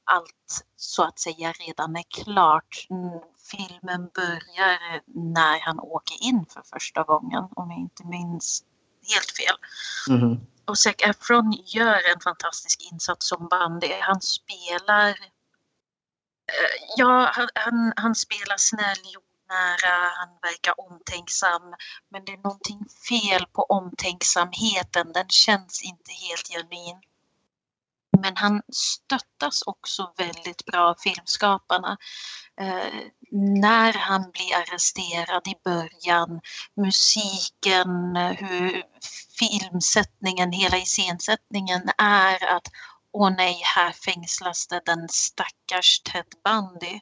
allt 0.08 0.66
så 0.76 1.03
att 1.03 1.19
säga 1.19 1.52
redan 1.52 1.95
är 1.95 2.03
klart. 2.24 2.88
Mm, 2.90 3.19
filmen 3.52 4.10
börjar 4.16 5.02
när 5.06 5.60
han 5.60 5.80
åker 5.80 6.24
in 6.24 6.45
för 6.53 6.61
första 6.61 7.03
gången 7.03 7.44
om 7.56 7.72
jag 7.72 7.80
inte 7.80 8.06
minns 8.06 8.64
helt 9.14 9.32
fel. 9.32 9.56
Mm. 10.10 10.38
Och 10.66 10.77
Zac 10.77 10.95
Efron 10.98 11.52
gör 11.66 12.14
en 12.14 12.19
fantastisk 12.19 12.92
insats 12.92 13.30
som 13.30 13.48
bandy. 13.48 13.94
Han 14.02 14.22
spelar 14.22 15.10
eh, 15.10 15.16
Ja, 16.98 17.32
han, 17.34 17.48
han, 17.56 17.94
han 17.95 18.16
spelar 18.16 18.58
snäll, 18.58 18.98
jordnära, 19.14 19.95
han 20.19 20.30
verkar 20.42 20.74
omtänksam. 20.77 21.74
Men 22.10 22.26
det 22.26 22.32
är 22.32 22.38
någonting 22.38 22.86
fel 23.10 23.45
på 23.53 23.64
omtänksamheten. 23.64 25.14
Den 25.14 25.30
känns 25.30 25.84
inte 25.84 26.11
helt 26.11 26.48
genuin. 26.48 27.02
Men 28.22 28.38
han 28.38 28.62
stöttas 28.74 29.62
också 29.66 30.14
väldigt 30.18 30.66
bra 30.66 30.90
av 30.90 30.96
filmskaparna. 31.00 31.98
Eh, 32.62 33.02
när 33.32 33.94
han 33.94 34.32
blir 34.32 34.56
arresterad 34.56 35.48
i 35.48 35.56
början, 35.64 36.42
musiken, 36.76 38.16
eh, 38.16 38.32
hur 38.32 38.84
filmsättningen, 39.40 40.52
hela 40.52 40.78
iscensättningen 40.78 41.90
är 41.98 42.46
att 42.56 42.68
åh 43.12 43.30
nej, 43.30 43.62
här 43.76 43.92
fängslas 43.92 44.68
det 44.68 44.82
den 44.86 45.10
stackars 45.10 46.00
Ted 46.00 46.26
Bundy. 46.44 47.00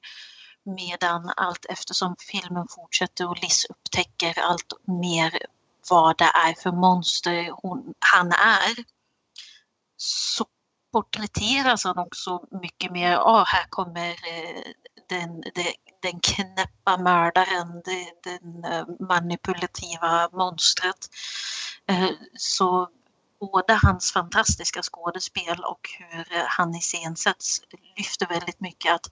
Medan 0.63 1.31
allt 1.37 1.65
eftersom 1.69 2.15
filmen 2.19 2.67
fortsätter 2.69 3.29
och 3.29 3.41
Liz 3.41 3.65
upptäcker 3.65 4.39
allt 4.39 4.73
mer 4.87 5.39
vad 5.89 6.17
det 6.17 6.31
är 6.47 6.61
för 6.61 6.71
monster 6.71 7.49
hon, 7.61 7.93
han 7.99 8.31
är 8.31 8.75
så 9.97 10.45
porträtteras 10.95 11.83
han 11.83 11.97
också 11.97 12.47
mycket 12.61 12.91
mer. 12.91 13.17
ah, 13.17 13.43
här 13.47 13.65
kommer 13.69 14.09
eh, 14.09 14.61
den, 15.09 15.41
den, 15.41 15.73
den 16.01 16.19
knäppa 16.19 16.97
mördaren, 16.97 17.81
den, 17.85 18.07
den 18.23 18.85
manipulativa 19.07 20.29
monstret. 20.31 21.09
Eh, 21.87 22.09
så 22.37 22.89
både 23.39 23.79
hans 23.83 24.11
fantastiska 24.11 24.81
skådespel 24.83 25.63
och 25.63 25.89
hur 25.99 26.45
han 26.47 26.75
iscensätts 26.75 27.61
lyfter 27.97 28.27
väldigt 28.27 28.59
mycket 28.59 28.93
att 28.93 29.11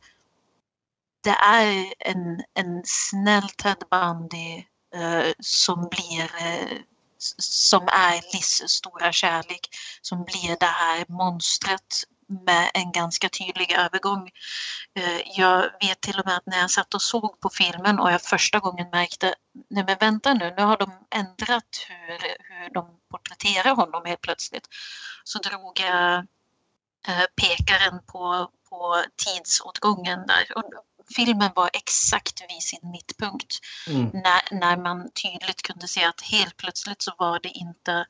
det 1.24 1.38
är 1.54 1.94
en, 2.00 2.44
en 2.54 2.82
snäll 2.86 3.50
Ted 3.50 3.84
Bundy 3.92 4.64
som 5.40 5.90
blir 5.90 6.32
som 7.38 7.88
är 7.88 8.34
Liss 8.34 8.62
stora 8.68 9.12
kärlek 9.12 9.70
som 10.02 10.24
blir 10.24 10.58
det 10.60 10.66
här 10.66 11.06
monstret 11.08 12.04
med 12.28 12.72
en 12.74 12.92
ganska 12.92 13.30
tydlig 13.30 13.72
övergång. 13.72 14.32
Eh, 14.96 15.22
jag 15.38 15.62
vet 15.62 16.02
till 16.02 16.20
och 16.20 16.26
med 16.26 16.38
att 16.38 16.46
när 16.46 16.58
jag 16.60 16.72
satt 16.72 16.94
och 16.94 17.02
såg 17.02 17.40
på 17.40 17.50
filmen 17.50 18.00
och 18.00 18.12
jag 18.12 18.22
första 18.22 18.60
gången 18.60 18.88
märkte, 18.92 19.36
nej 19.70 19.84
men 19.88 19.98
vänta 20.00 20.34
nu, 20.34 20.54
nu 20.58 20.64
har 20.64 20.78
de 20.78 20.92
ändrat 21.16 21.86
hur, 21.88 22.20
hur 22.40 22.74
de 22.74 23.00
porträtterar 23.12 23.76
honom 23.76 24.06
helt 24.06 24.22
plötsligt. 24.22 24.68
Så 25.24 25.40
drog 25.40 25.80
jag 25.80 26.16
eh, 27.08 27.26
pekaren 27.42 28.00
på, 28.08 28.52
på 28.70 29.04
tidsåtgången 29.26 30.28
där. 30.28 30.58
Och 30.58 30.64
filmen 31.16 31.52
var 31.56 31.70
exakt 31.74 32.42
vid 32.42 32.62
sin 32.62 32.92
mittpunkt. 32.92 33.60
Mm. 33.90 34.10
När, 34.14 34.60
när 34.60 34.78
man 34.78 35.12
tydligt 35.12 35.62
kunde 35.62 35.88
se 35.88 36.04
att 36.04 36.22
helt 36.22 36.58
plötsligt 36.58 37.02
så 37.02 37.12
var 37.18 37.40
det 37.44 37.50
inte 37.50 38.06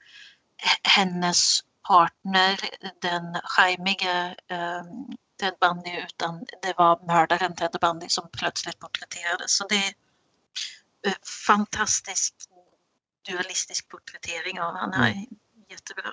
hennes 0.83 1.59
partner, 1.87 2.59
den 3.01 3.35
charmiga 3.43 4.27
eh, 4.27 4.83
Ted 5.39 5.53
Bundy, 5.61 6.03
utan 6.07 6.45
det 6.61 6.73
var 6.77 7.07
mördaren 7.07 7.55
Ted 7.55 7.75
Bundy 7.81 8.05
som 8.09 8.29
plötsligt 8.31 8.79
porträtterades. 8.79 9.57
Så 9.57 9.67
det 9.67 9.75
är 9.75 9.93
eh, 11.07 11.13
fantastisk 11.47 12.33
dualistisk 13.29 13.89
porträttering 13.89 14.59
av 14.59 14.73
honom. 14.73 15.01
Mm. 15.01 15.25
Jättebra. 15.69 16.11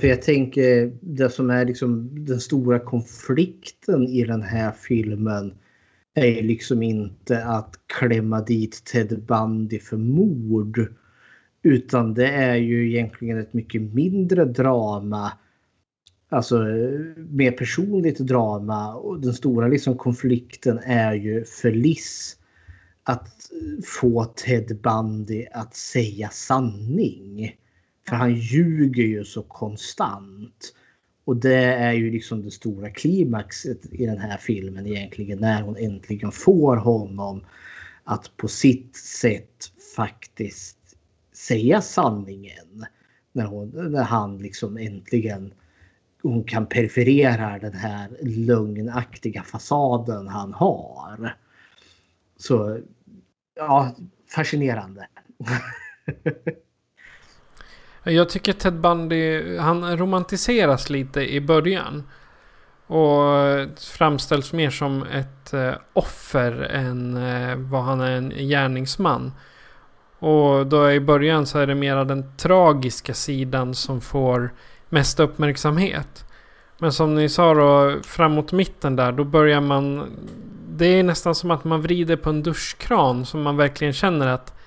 För 0.00 0.06
jag 0.06 0.22
tänker 0.22 0.92
det 1.02 1.30
som 1.30 1.50
är 1.50 1.64
liksom 1.64 2.24
den 2.24 2.40
stora 2.40 2.80
konflikten 2.80 4.08
i 4.08 4.24
den 4.24 4.42
här 4.42 4.72
filmen 4.72 5.58
är 6.18 6.42
liksom 6.42 6.82
inte 6.82 7.44
att 7.44 7.80
klämma 7.86 8.40
dit 8.40 8.84
Ted 8.84 9.22
Bundy 9.22 9.78
för 9.78 9.96
mord. 9.96 10.94
Utan 11.62 12.14
det 12.14 12.28
är 12.28 12.56
ju 12.56 12.90
egentligen 12.90 13.38
ett 13.38 13.52
mycket 13.52 13.82
mindre 13.82 14.44
drama. 14.44 15.32
Alltså 16.28 16.58
mer 17.16 17.50
personligt 17.50 18.18
drama. 18.18 18.94
Och 18.94 19.20
den 19.20 19.34
stora 19.34 19.68
liksom 19.68 19.96
konflikten 19.96 20.78
är 20.78 21.14
ju 21.14 21.44
för 21.44 21.70
Liz 21.70 22.36
att 23.02 23.50
få 23.84 24.24
Ted 24.24 24.80
Bundy 24.82 25.46
att 25.52 25.74
säga 25.74 26.28
sanning. 26.28 27.56
För 28.08 28.16
han 28.16 28.34
ljuger 28.34 29.04
ju 29.04 29.24
så 29.24 29.42
konstant. 29.42 30.74
Och 31.28 31.36
det 31.36 31.64
är 31.64 31.92
ju 31.92 32.10
liksom 32.10 32.42
det 32.42 32.50
stora 32.50 32.90
klimaxet 32.90 33.92
i 33.92 34.06
den 34.06 34.18
här 34.18 34.36
filmen 34.36 34.86
egentligen. 34.86 35.38
När 35.38 35.62
hon 35.62 35.76
äntligen 35.76 36.32
får 36.32 36.76
honom 36.76 37.44
att 38.04 38.36
på 38.36 38.48
sitt 38.48 38.96
sätt 38.96 39.72
faktiskt 39.96 40.96
säga 41.32 41.82
sanningen. 41.82 42.86
När, 43.32 43.44
hon, 43.44 43.68
när 43.68 44.02
han 44.02 44.38
liksom 44.38 44.76
äntligen 44.76 45.54
hon 46.22 46.44
kan 46.44 46.66
periferera 46.66 47.58
den 47.58 47.74
här 47.74 48.08
lögnaktiga 48.22 49.42
fasaden 49.42 50.28
han 50.28 50.52
har. 50.52 51.36
Så 52.36 52.80
ja, 53.54 53.96
fascinerande. 54.34 55.08
Jag 58.12 58.28
tycker 58.28 58.52
Ted 58.52 58.80
Bundy, 58.80 59.56
han 59.56 59.96
romantiseras 59.96 60.90
lite 60.90 61.34
i 61.34 61.40
början. 61.40 62.02
Och 62.86 63.22
framställs 63.78 64.52
mer 64.52 64.70
som 64.70 65.02
ett 65.02 65.52
eh, 65.52 65.72
offer 65.92 66.62
än 66.62 67.16
eh, 67.16 67.56
vad 67.56 67.82
han 67.82 68.00
är 68.00 68.10
en 68.10 68.30
gärningsman. 68.30 69.32
Och 70.18 70.66
då 70.66 70.90
i 70.90 71.00
början 71.00 71.46
så 71.46 71.58
är 71.58 71.66
det 71.66 71.74
mera 71.74 72.04
den 72.04 72.36
tragiska 72.36 73.14
sidan 73.14 73.74
som 73.74 74.00
får 74.00 74.50
mest 74.88 75.20
uppmärksamhet. 75.20 76.24
Men 76.78 76.92
som 76.92 77.14
ni 77.14 77.28
sa 77.28 77.54
då, 77.54 77.98
framåt 78.02 78.52
mitten 78.52 78.96
där, 78.96 79.12
då 79.12 79.24
börjar 79.24 79.60
man... 79.60 80.10
Det 80.70 80.86
är 80.86 81.02
nästan 81.02 81.34
som 81.34 81.50
att 81.50 81.64
man 81.64 81.82
vrider 81.82 82.16
på 82.16 82.30
en 82.30 82.42
duschkran 82.42 83.26
som 83.26 83.42
man 83.42 83.56
verkligen 83.56 83.92
känner 83.92 84.26
att 84.26 84.57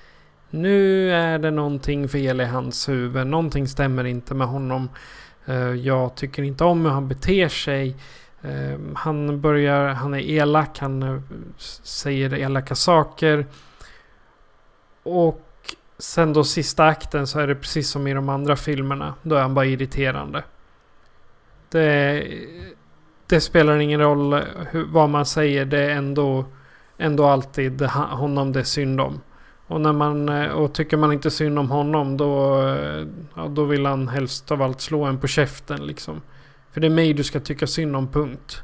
nu 0.52 1.10
är 1.12 1.38
det 1.38 1.50
någonting 1.50 2.08
fel 2.08 2.40
i 2.40 2.44
hans 2.44 2.88
huvud. 2.88 3.26
Någonting 3.26 3.68
stämmer 3.68 4.04
inte 4.04 4.34
med 4.34 4.46
honom. 4.46 4.88
Eh, 5.46 5.56
jag 5.56 6.14
tycker 6.14 6.42
inte 6.42 6.64
om 6.64 6.84
hur 6.84 6.92
han 6.92 7.08
beter 7.08 7.48
sig. 7.48 7.96
Eh, 8.42 8.78
han 8.94 9.40
börjar, 9.40 9.88
han 9.88 10.14
är 10.14 10.18
elak, 10.18 10.78
han 10.78 11.02
eh, 11.02 11.20
säger 11.82 12.34
elaka 12.34 12.74
saker. 12.74 13.46
Och 15.02 15.74
sen 15.98 16.32
då 16.32 16.44
sista 16.44 16.84
akten 16.84 17.26
så 17.26 17.40
är 17.40 17.46
det 17.46 17.54
precis 17.54 17.88
som 17.88 18.06
i 18.06 18.14
de 18.14 18.28
andra 18.28 18.56
filmerna. 18.56 19.14
Då 19.22 19.34
är 19.34 19.42
han 19.42 19.54
bara 19.54 19.66
irriterande. 19.66 20.44
Det, 21.68 22.24
det 23.26 23.40
spelar 23.40 23.78
ingen 23.78 24.00
roll 24.00 24.42
hur, 24.70 24.84
vad 24.84 25.08
man 25.08 25.26
säger. 25.26 25.64
Det 25.64 25.78
är 25.78 25.90
ändå, 25.90 26.44
ändå 26.98 27.26
alltid 27.26 27.82
honom 27.82 28.52
det 28.52 28.60
är 28.60 28.64
synd 28.64 29.00
om. 29.00 29.20
Och, 29.72 29.80
när 29.80 29.92
man, 29.92 30.28
eh, 30.28 30.48
och 30.48 30.74
tycker 30.74 30.96
man 30.96 31.12
inte 31.12 31.30
synd 31.30 31.58
om 31.58 31.70
honom 31.70 32.16
då, 32.16 32.62
eh, 32.68 33.06
ja, 33.36 33.48
då 33.48 33.64
vill 33.64 33.86
han 33.86 34.08
helst 34.08 34.50
av 34.50 34.62
allt 34.62 34.80
slå 34.80 35.04
en 35.04 35.20
på 35.20 35.26
käften 35.26 35.86
liksom. 35.86 36.20
För 36.72 36.80
det 36.80 36.86
är 36.86 36.90
mig 36.90 37.14
du 37.14 37.24
ska 37.24 37.40
tycka 37.40 37.66
synd 37.66 37.96
om, 37.96 38.08
punkt. 38.08 38.62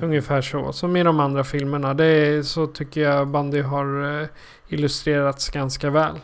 Ungefär 0.00 0.40
så. 0.40 0.72
Som 0.72 0.96
i 0.96 1.02
de 1.02 1.20
andra 1.20 1.44
filmerna. 1.44 1.94
Det 1.94 2.04
är, 2.04 2.42
så 2.42 2.66
tycker 2.66 3.00
jag 3.00 3.28
Bundy 3.28 3.60
har 3.60 4.20
eh, 4.20 4.28
illustrerats 4.68 5.50
ganska 5.50 5.90
väl. 5.90 6.18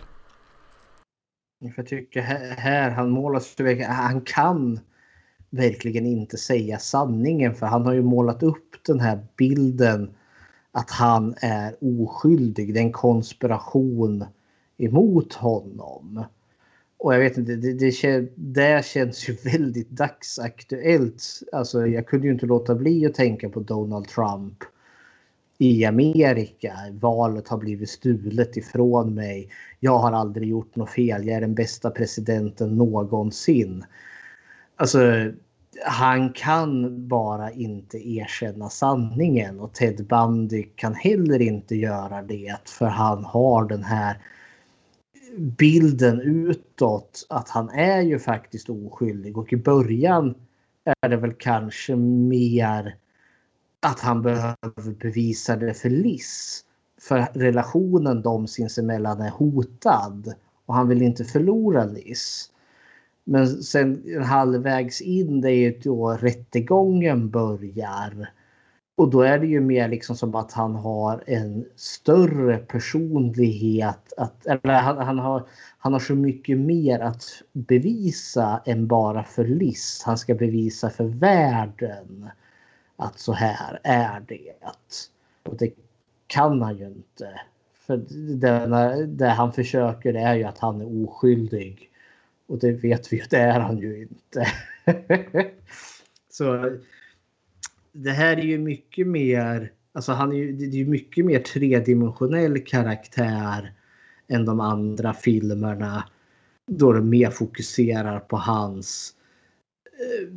Jag 1.76 1.86
tycker 1.86 2.20
här, 2.20 2.56
här 2.56 2.90
han 2.90 3.10
målas 3.10 3.56
han 3.88 4.20
kan 4.20 4.80
verkligen 5.50 6.06
inte 6.06 6.36
säga 6.36 6.78
sanningen 6.78 7.54
för 7.54 7.66
han 7.66 7.86
har 7.86 7.92
ju 7.92 8.02
målat 8.02 8.42
upp 8.42 8.76
den 8.86 9.00
här 9.00 9.26
bilden 9.36 10.10
att 10.72 10.90
han 10.90 11.34
är 11.40 11.76
oskyldig. 11.80 12.74
Det 12.74 12.80
är 12.80 12.84
en 12.84 12.92
konspiration 12.92 14.24
emot 14.78 15.34
honom. 15.34 16.24
Och 16.96 17.14
jag 17.14 17.20
vet 17.20 17.36
inte, 17.36 17.56
det, 17.56 17.72
det, 17.72 18.28
det 18.36 18.84
känns 18.84 19.28
ju 19.28 19.32
väldigt 19.44 19.90
dagsaktuellt. 19.90 21.22
Alltså 21.52 21.86
jag 21.86 22.06
kunde 22.06 22.26
ju 22.26 22.32
inte 22.32 22.46
låta 22.46 22.74
bli 22.74 23.06
att 23.06 23.14
tänka 23.14 23.48
på 23.48 23.60
Donald 23.60 24.08
Trump 24.08 24.64
i 25.58 25.84
Amerika. 25.84 26.74
Valet 26.92 27.48
har 27.48 27.58
blivit 27.58 27.90
stulet 27.90 28.56
ifrån 28.56 29.14
mig. 29.14 29.50
Jag 29.80 29.98
har 29.98 30.12
aldrig 30.12 30.48
gjort 30.48 30.76
något 30.76 30.90
fel. 30.90 31.26
Jag 31.26 31.36
är 31.36 31.40
den 31.40 31.54
bästa 31.54 31.90
presidenten 31.90 32.76
någonsin. 32.76 33.84
Alltså, 34.76 35.00
han 35.86 36.32
kan 36.32 37.08
bara 37.08 37.50
inte 37.50 38.08
erkänna 38.08 38.70
sanningen 38.70 39.60
och 39.60 39.74
Ted 39.74 40.06
Bundy 40.06 40.62
kan 40.62 40.94
heller 40.94 41.42
inte 41.42 41.76
göra 41.76 42.22
det 42.22 42.56
för 42.64 42.86
han 42.86 43.24
har 43.24 43.64
den 43.64 43.84
här 43.84 44.18
bilden 45.36 46.20
utåt 46.20 47.26
att 47.28 47.48
han 47.48 47.70
är 47.70 48.00
ju 48.00 48.18
faktiskt 48.18 48.68
oskyldig 48.68 49.38
och 49.38 49.52
i 49.52 49.56
början 49.56 50.34
är 51.00 51.08
det 51.08 51.16
väl 51.16 51.32
kanske 51.32 51.96
mer 51.96 52.96
att 53.80 54.00
han 54.00 54.22
behöver 54.22 54.98
bevisa 55.00 55.56
det 55.56 55.74
för 55.74 55.90
Liz. 55.90 56.64
För 57.00 57.28
relationen 57.34 58.22
de 58.22 58.46
sinsemellan 58.46 59.20
är 59.20 59.30
hotad 59.30 60.34
och 60.66 60.74
han 60.74 60.88
vill 60.88 61.02
inte 61.02 61.24
förlora 61.24 61.84
Liz. 61.84 62.50
Men 63.30 63.46
sen 63.46 64.22
halvvägs 64.22 65.00
in 65.00 65.40
det 65.40 65.50
är 65.50 65.56
ju 65.56 65.78
då 65.78 66.12
rättegången 66.12 67.30
börjar. 67.30 68.30
Och 68.96 69.10
då 69.10 69.22
är 69.22 69.38
det 69.38 69.46
ju 69.46 69.60
mer 69.60 69.88
liksom 69.88 70.16
som 70.16 70.34
att 70.34 70.52
han 70.52 70.74
har 70.74 71.24
en 71.26 71.64
större 71.76 72.58
personlighet. 72.58 74.12
Att, 74.16 74.46
eller 74.46 74.74
han, 74.74 74.98
han, 74.98 75.18
har, 75.18 75.46
han 75.78 75.92
har 75.92 76.00
så 76.00 76.14
mycket 76.14 76.58
mer 76.58 77.00
att 77.00 77.24
bevisa 77.52 78.62
än 78.66 78.86
bara 78.86 79.24
för 79.24 79.44
Liss. 79.44 80.02
Han 80.06 80.18
ska 80.18 80.34
bevisa 80.34 80.90
för 80.90 81.04
världen 81.04 82.28
att 82.96 83.18
så 83.18 83.32
här 83.32 83.80
är 83.82 84.20
det. 84.28 84.52
Och 85.42 85.56
det 85.56 85.70
kan 86.26 86.62
han 86.62 86.76
ju 86.76 86.86
inte. 86.86 87.40
För 87.86 87.96
det, 88.36 89.06
det 89.06 89.28
han 89.28 89.52
försöker 89.52 90.14
är 90.14 90.34
ju 90.34 90.44
att 90.44 90.58
han 90.58 90.80
är 90.80 91.04
oskyldig. 91.04 91.88
Och 92.48 92.58
det 92.58 92.72
vet 92.72 93.12
vi 93.12 93.16
ju, 93.16 93.22
det 93.30 93.36
är 93.36 93.60
han 93.60 93.78
ju 93.78 94.02
inte. 94.02 94.46
så 96.30 96.78
det 97.92 98.10
här 98.10 98.36
är 98.36 98.42
ju 98.42 98.58
mycket 98.58 99.06
mer, 99.06 99.72
alltså 99.92 100.12
han 100.12 100.32
är 100.32 100.36
ju, 100.36 100.52
det 100.52 100.64
är 100.64 100.68
ju 100.68 100.86
mycket 100.86 101.24
mer 101.24 101.38
tredimensionell 101.38 102.64
karaktär 102.64 103.72
än 104.28 104.44
de 104.44 104.60
andra 104.60 105.14
filmerna. 105.14 106.04
Då 106.66 106.92
de 106.92 107.08
mer 107.08 107.30
fokuserar 107.30 108.20
på 108.20 108.36
hans 108.36 109.14
eh, 109.84 110.28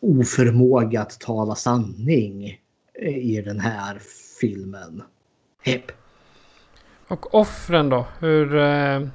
oförmåga 0.00 1.00
att 1.00 1.20
tala 1.20 1.54
sanning 1.54 2.60
eh, 2.94 3.16
i 3.16 3.42
den 3.42 3.60
här 3.60 3.98
filmen. 4.40 5.02
Hepp. 5.62 5.92
Och 7.08 7.34
offren 7.34 7.88
då? 7.88 8.06
Hur, 8.20 8.56
eh, 8.56 9.08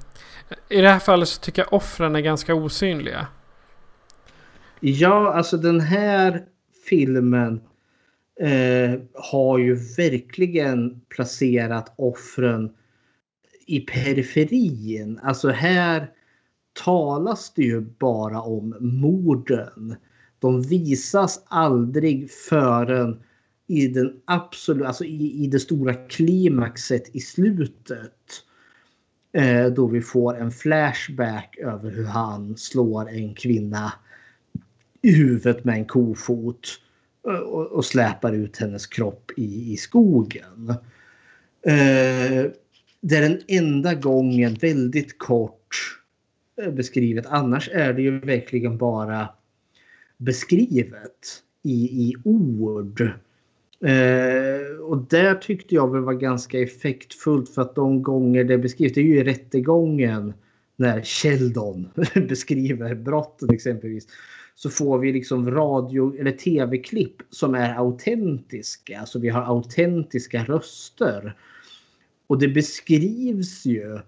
i 0.69 0.81
det 0.81 0.89
här 0.89 0.99
fallet 0.99 1.29
så 1.29 1.41
tycker 1.41 1.61
jag 1.61 1.73
offren 1.73 2.15
är 2.15 2.21
ganska 2.21 2.55
osynliga. 2.55 3.27
Ja, 4.79 5.33
alltså 5.33 5.57
den 5.57 5.79
här 5.79 6.45
filmen 6.89 7.61
eh, 8.39 8.99
har 9.13 9.57
ju 9.57 9.75
verkligen 9.75 11.01
placerat 11.09 11.93
offren 11.95 12.73
i 13.67 13.79
periferin. 13.79 15.19
Alltså 15.23 15.49
här 15.49 16.11
talas 16.83 17.53
det 17.53 17.63
ju 17.63 17.81
bara 17.81 18.41
om 18.41 18.75
morden. 18.79 19.95
De 20.39 20.61
visas 20.61 21.43
aldrig 21.47 22.31
förrän 22.31 23.23
i 23.67 23.87
den 23.87 24.21
absolut, 24.25 24.85
alltså 24.85 25.03
i, 25.03 25.43
i 25.43 25.47
det 25.47 25.59
stora 25.59 25.93
klimaxet 25.93 27.15
i 27.15 27.19
slutet. 27.19 28.43
Eh, 29.33 29.65
då 29.65 29.87
vi 29.87 30.01
får 30.01 30.37
en 30.37 30.51
flashback 30.51 31.57
över 31.57 31.91
hur 31.91 32.05
han 32.05 32.57
slår 32.57 33.09
en 33.09 33.33
kvinna 33.33 33.93
i 35.01 35.11
huvudet 35.11 35.63
med 35.63 35.75
en 35.75 35.85
kofot 35.85 36.67
eh, 37.27 37.39
och, 37.39 37.67
och 37.67 37.85
släpar 37.85 38.33
ut 38.33 38.57
hennes 38.57 38.87
kropp 38.87 39.31
i, 39.37 39.73
i 39.73 39.77
skogen. 39.77 40.69
Eh, 41.61 42.51
det 43.01 43.15
är 43.15 43.21
den 43.29 43.41
enda 43.47 43.93
gången 43.93 44.53
väldigt 44.53 45.17
kort 45.17 45.99
eh, 46.61 46.71
beskrivet. 46.71 47.25
Annars 47.25 47.69
är 47.73 47.93
det 47.93 48.01
ju 48.01 48.19
verkligen 48.19 48.77
bara 48.77 49.29
beskrivet 50.17 51.43
i, 51.63 51.83
i 51.83 52.15
ord. 52.23 53.11
Eh, 53.83 54.79
och 54.81 54.97
där 54.97 55.35
tyckte 55.35 55.75
jag 55.75 55.91
väl 55.91 56.01
var 56.01 56.13
ganska 56.13 56.59
effektfullt 56.59 57.49
för 57.49 57.61
att 57.61 57.75
de 57.75 58.03
gånger 58.03 58.43
det 58.43 58.57
beskrivs, 58.57 58.93
det 58.93 59.01
är 59.01 59.05
ju 59.05 59.19
i 59.19 59.23
rättegången 59.23 60.33
när 60.75 61.01
Sheldon 61.01 61.89
beskriver 62.27 62.95
brotten 62.95 63.49
exempelvis 63.49 64.07
så 64.55 64.69
får 64.69 64.99
vi 64.99 65.13
liksom 65.13 65.51
radio 65.51 66.19
eller 66.19 66.31
tv-klipp 66.31 67.15
som 67.29 67.55
är 67.55 67.75
autentiska. 67.75 68.99
Alltså 68.99 69.19
vi 69.19 69.29
har 69.29 69.41
autentiska 69.41 70.43
röster. 70.43 71.35
Och 72.27 72.39
det 72.39 72.47
beskrivs 72.47 73.65
ju 73.65 73.99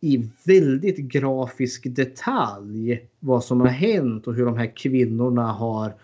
i 0.00 0.28
väldigt 0.44 0.98
grafisk 0.98 1.86
detalj 1.96 3.08
vad 3.20 3.44
som 3.44 3.60
har 3.60 3.68
hänt 3.68 4.26
och 4.26 4.34
hur 4.34 4.44
de 4.44 4.56
här 4.56 4.76
kvinnorna 4.76 5.52
har 5.52 5.94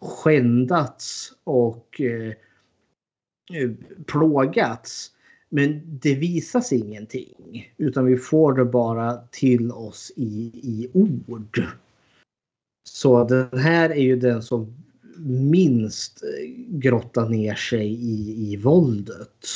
skändats 0.00 1.32
och 1.44 2.00
eh, 2.00 2.32
plågats. 4.06 5.12
Men 5.48 5.98
det 6.00 6.14
visas 6.14 6.72
ingenting 6.72 7.72
utan 7.76 8.04
vi 8.04 8.16
får 8.16 8.52
det 8.52 8.64
bara 8.64 9.16
till 9.16 9.72
oss 9.72 10.12
i, 10.16 10.50
i 10.62 10.90
ord. 10.92 11.66
Så 12.88 13.24
den 13.24 13.58
här 13.58 13.90
är 13.90 14.02
ju 14.02 14.16
den 14.16 14.42
som 14.42 14.74
minst 15.50 16.22
grottar 16.68 17.28
ner 17.28 17.54
sig 17.54 17.86
i, 17.86 18.34
i 18.52 18.56
våldet. 18.56 19.46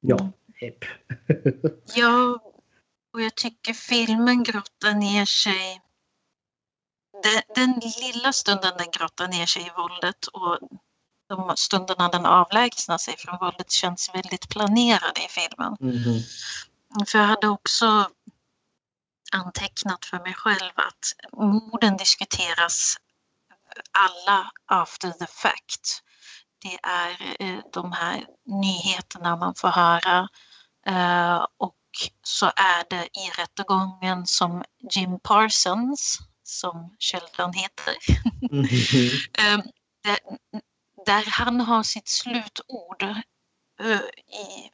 Ja, 0.00 0.32
hepp. 0.54 0.84
ja, 1.96 2.40
och 3.12 3.22
jag 3.22 3.34
tycker 3.34 3.72
filmen 3.72 4.42
grottar 4.42 4.94
ner 4.94 5.24
sig 5.24 5.80
den, 7.22 7.42
den 7.54 7.80
lilla 8.02 8.32
stunden 8.32 8.72
den 8.78 8.90
grottar 8.98 9.28
ner 9.28 9.46
sig 9.46 9.62
i 9.62 9.70
våldet 9.76 10.26
och 10.26 10.58
de 11.28 11.56
stunderna 11.56 12.08
den 12.08 12.26
avlägsnar 12.26 12.98
sig 12.98 13.16
från 13.18 13.38
våldet 13.40 13.70
känns 13.70 14.10
väldigt 14.14 14.48
planerade 14.48 15.24
i 15.24 15.28
filmen. 15.28 15.76
Mm. 15.80 16.22
För 17.06 17.18
jag 17.18 17.26
hade 17.26 17.48
också 17.48 18.10
antecknat 19.32 20.04
för 20.04 20.18
mig 20.18 20.34
själv 20.34 20.72
att 20.74 21.32
morden 21.32 21.96
diskuteras 21.96 22.96
alla 23.92 24.50
after 24.66 25.10
the 25.10 25.26
fact. 25.26 26.02
Det 26.62 26.78
är 26.82 27.36
eh, 27.40 27.60
de 27.72 27.92
här 27.92 28.26
nyheterna 28.46 29.36
man 29.36 29.54
får 29.54 29.68
höra 29.68 30.28
eh, 30.86 31.46
och 31.56 31.76
så 32.22 32.46
är 32.46 32.90
det 32.90 33.04
i 33.04 33.30
rättegången 33.38 34.26
som 34.26 34.64
Jim 34.90 35.20
Parsons, 35.20 36.18
som 36.42 36.96
Sheldon 36.98 37.52
heter, 37.52 37.96
mm 39.52 39.62
där 41.06 41.24
han 41.30 41.60
har 41.60 41.82
sitt 41.82 42.08
slutord 42.08 43.02
eh, 43.80 44.00
i 44.40 44.70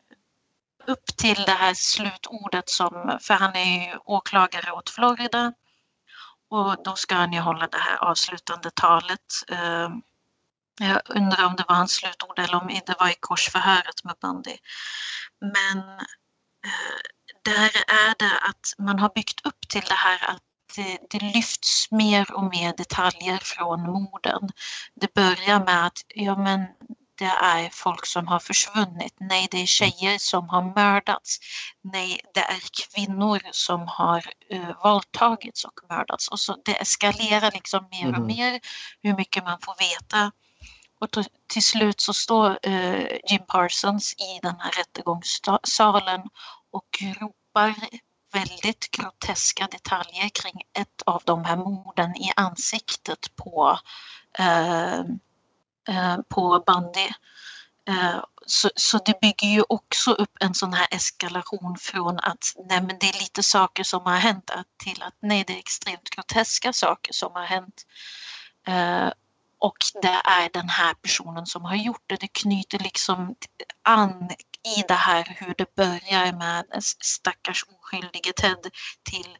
upp 0.86 1.06
till 1.16 1.42
det 1.46 1.52
här 1.52 1.74
slutordet 1.74 2.68
som, 2.68 3.18
för 3.20 3.34
han 3.34 3.56
är 3.56 3.88
ju 3.88 3.98
åklagare 4.04 4.72
åt 4.72 4.90
Florida 4.90 5.52
och 6.50 6.82
då 6.84 6.96
ska 6.96 7.14
han 7.14 7.32
ju 7.32 7.40
hålla 7.40 7.66
det 7.66 7.78
här 7.78 7.96
avslutande 7.96 8.70
talet. 8.70 9.20
Eh, 9.48 9.88
jag 10.80 11.00
undrar 11.04 11.44
om 11.44 11.56
det 11.56 11.64
var 11.68 11.74
hans 11.74 11.92
slutord 11.92 12.38
eller 12.38 12.54
om 12.54 12.80
det 12.86 12.96
var 13.00 13.08
i 13.08 13.14
korsförhöret 13.20 14.04
med 14.04 14.14
Bundy. 14.20 14.56
Men 15.40 15.78
eh, 16.64 16.98
där 17.42 17.70
är 17.88 18.14
det 18.18 18.38
att 18.38 18.74
man 18.78 18.98
har 18.98 19.08
byggt 19.14 19.46
upp 19.46 19.68
till 19.68 19.84
det 19.88 19.94
här 19.94 20.30
att 20.30 20.42
det, 20.76 20.98
det 21.10 21.22
lyfts 21.22 21.90
mer 21.90 22.32
och 22.34 22.44
mer 22.44 22.74
detaljer 22.76 23.38
från 23.38 23.80
morden. 23.80 24.50
Det 24.94 25.14
börjar 25.14 25.64
med 25.64 25.86
att 25.86 26.04
ja, 26.14 26.36
men 26.36 26.66
det 27.18 27.24
är 27.24 27.68
folk 27.72 28.06
som 28.06 28.26
har 28.26 28.38
försvunnit. 28.38 29.14
Nej, 29.20 29.48
det 29.50 29.62
är 29.62 29.66
tjejer 29.66 30.18
som 30.18 30.48
har 30.48 30.62
mördats. 30.74 31.38
Nej, 31.82 32.20
det 32.34 32.40
är 32.40 32.60
kvinnor 32.94 33.40
som 33.50 33.88
har 33.88 34.26
uh, 34.52 34.82
våldtagits 34.84 35.64
och 35.64 35.80
mördats. 35.88 36.28
Och 36.28 36.40
så 36.40 36.56
det 36.64 36.80
eskalerar 36.80 37.50
liksom 37.50 37.88
mer 37.90 38.06
och 38.06 38.18
Mhm. 38.18 38.26
mer 38.26 38.60
hur 39.02 39.16
mycket 39.16 39.44
man 39.44 39.58
får 39.60 39.74
veta. 39.78 40.32
Och 41.00 41.10
till, 41.10 41.24
till 41.46 41.62
slut 41.62 42.00
så 42.00 42.12
står 42.12 42.58
uh, 42.68 43.06
Jim 43.30 43.42
Parsons 43.48 44.12
i 44.12 44.38
den 44.42 44.54
här 44.60 44.70
rättegångssalen 44.70 46.20
och 46.72 46.88
ropar 47.20 47.74
väldigt 48.32 48.90
groteska 48.90 49.68
detaljer 49.70 50.28
kring 50.28 50.62
ett 50.78 51.02
av 51.06 51.22
de 51.24 51.44
här 51.44 51.56
morden 51.56 52.16
i 52.16 52.32
ansiktet 52.36 53.36
på 53.36 53.78
eh, 54.38 54.98
eh, 55.88 56.16
på 56.28 56.64
Bundy. 56.66 57.08
Eh, 57.88 58.24
så, 58.46 58.70
så 58.76 58.98
det 58.98 59.20
bygger 59.20 59.48
ju 59.48 59.62
också 59.68 60.12
upp 60.12 60.36
en 60.40 60.54
sån 60.54 60.72
här 60.72 60.86
eskalation 60.90 61.76
från 61.80 62.18
att 62.18 62.54
nej 62.68 62.82
men 62.82 62.98
det 63.00 63.08
är 63.08 63.20
lite 63.20 63.42
saker 63.42 63.84
som 63.84 64.02
har 64.06 64.16
hänt 64.16 64.50
till 64.76 65.02
att 65.02 65.14
nej 65.20 65.44
det 65.46 65.52
är 65.52 65.58
extremt 65.58 66.10
groteska 66.10 66.72
saker 66.72 67.12
som 67.12 67.32
har 67.32 67.44
hänt. 67.44 67.86
Eh, 68.66 69.10
och 69.58 69.76
det 70.02 70.20
är 70.24 70.50
den 70.52 70.68
här 70.68 70.94
personen 70.94 71.46
som 71.46 71.64
har 71.64 71.76
gjort 71.76 72.02
det. 72.06 72.20
Det 72.20 72.28
knyter 72.28 72.78
liksom 72.78 73.34
an 73.82 74.30
i 74.64 74.82
det 74.88 74.94
här 74.94 75.36
hur 75.38 75.54
det 75.58 75.74
börjar 75.74 76.32
med 76.32 76.64
stackars 77.00 77.64
oskyldige 77.68 78.32
Ted 78.32 78.70
till 79.02 79.38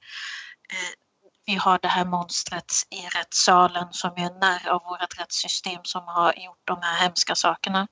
eh, 0.71 0.99
vi 1.47 1.55
har 1.55 1.79
det 1.83 1.89
här 1.89 2.05
monstret 2.05 2.73
i 2.91 3.07
rättssalen 3.19 3.93
som 3.93 4.11
gör 4.17 4.41
narr 4.41 4.69
av 4.69 4.83
vårt 4.83 5.21
rättssystem 5.21 5.81
som 5.85 6.05
har 6.07 6.35
gjort 6.39 6.61
de 6.65 6.83
här 6.83 7.03
hemska 7.03 7.35
sakerna. 7.35 7.89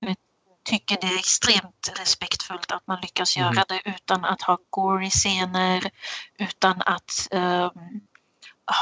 Jag 0.00 0.16
tycker 0.64 1.00
det 1.00 1.06
är 1.06 1.18
extremt 1.18 1.92
respektfullt 1.98 2.72
att 2.72 2.86
man 2.86 3.00
lyckas 3.00 3.36
Mm. 3.36 3.54
göra 3.54 3.64
det 3.68 3.80
utan 3.84 4.24
att 4.24 4.42
ha 4.42 4.58
gory 4.70 5.10
scener, 5.10 5.90
utan 6.38 6.82
att 6.86 7.28
ehm, 7.30 8.00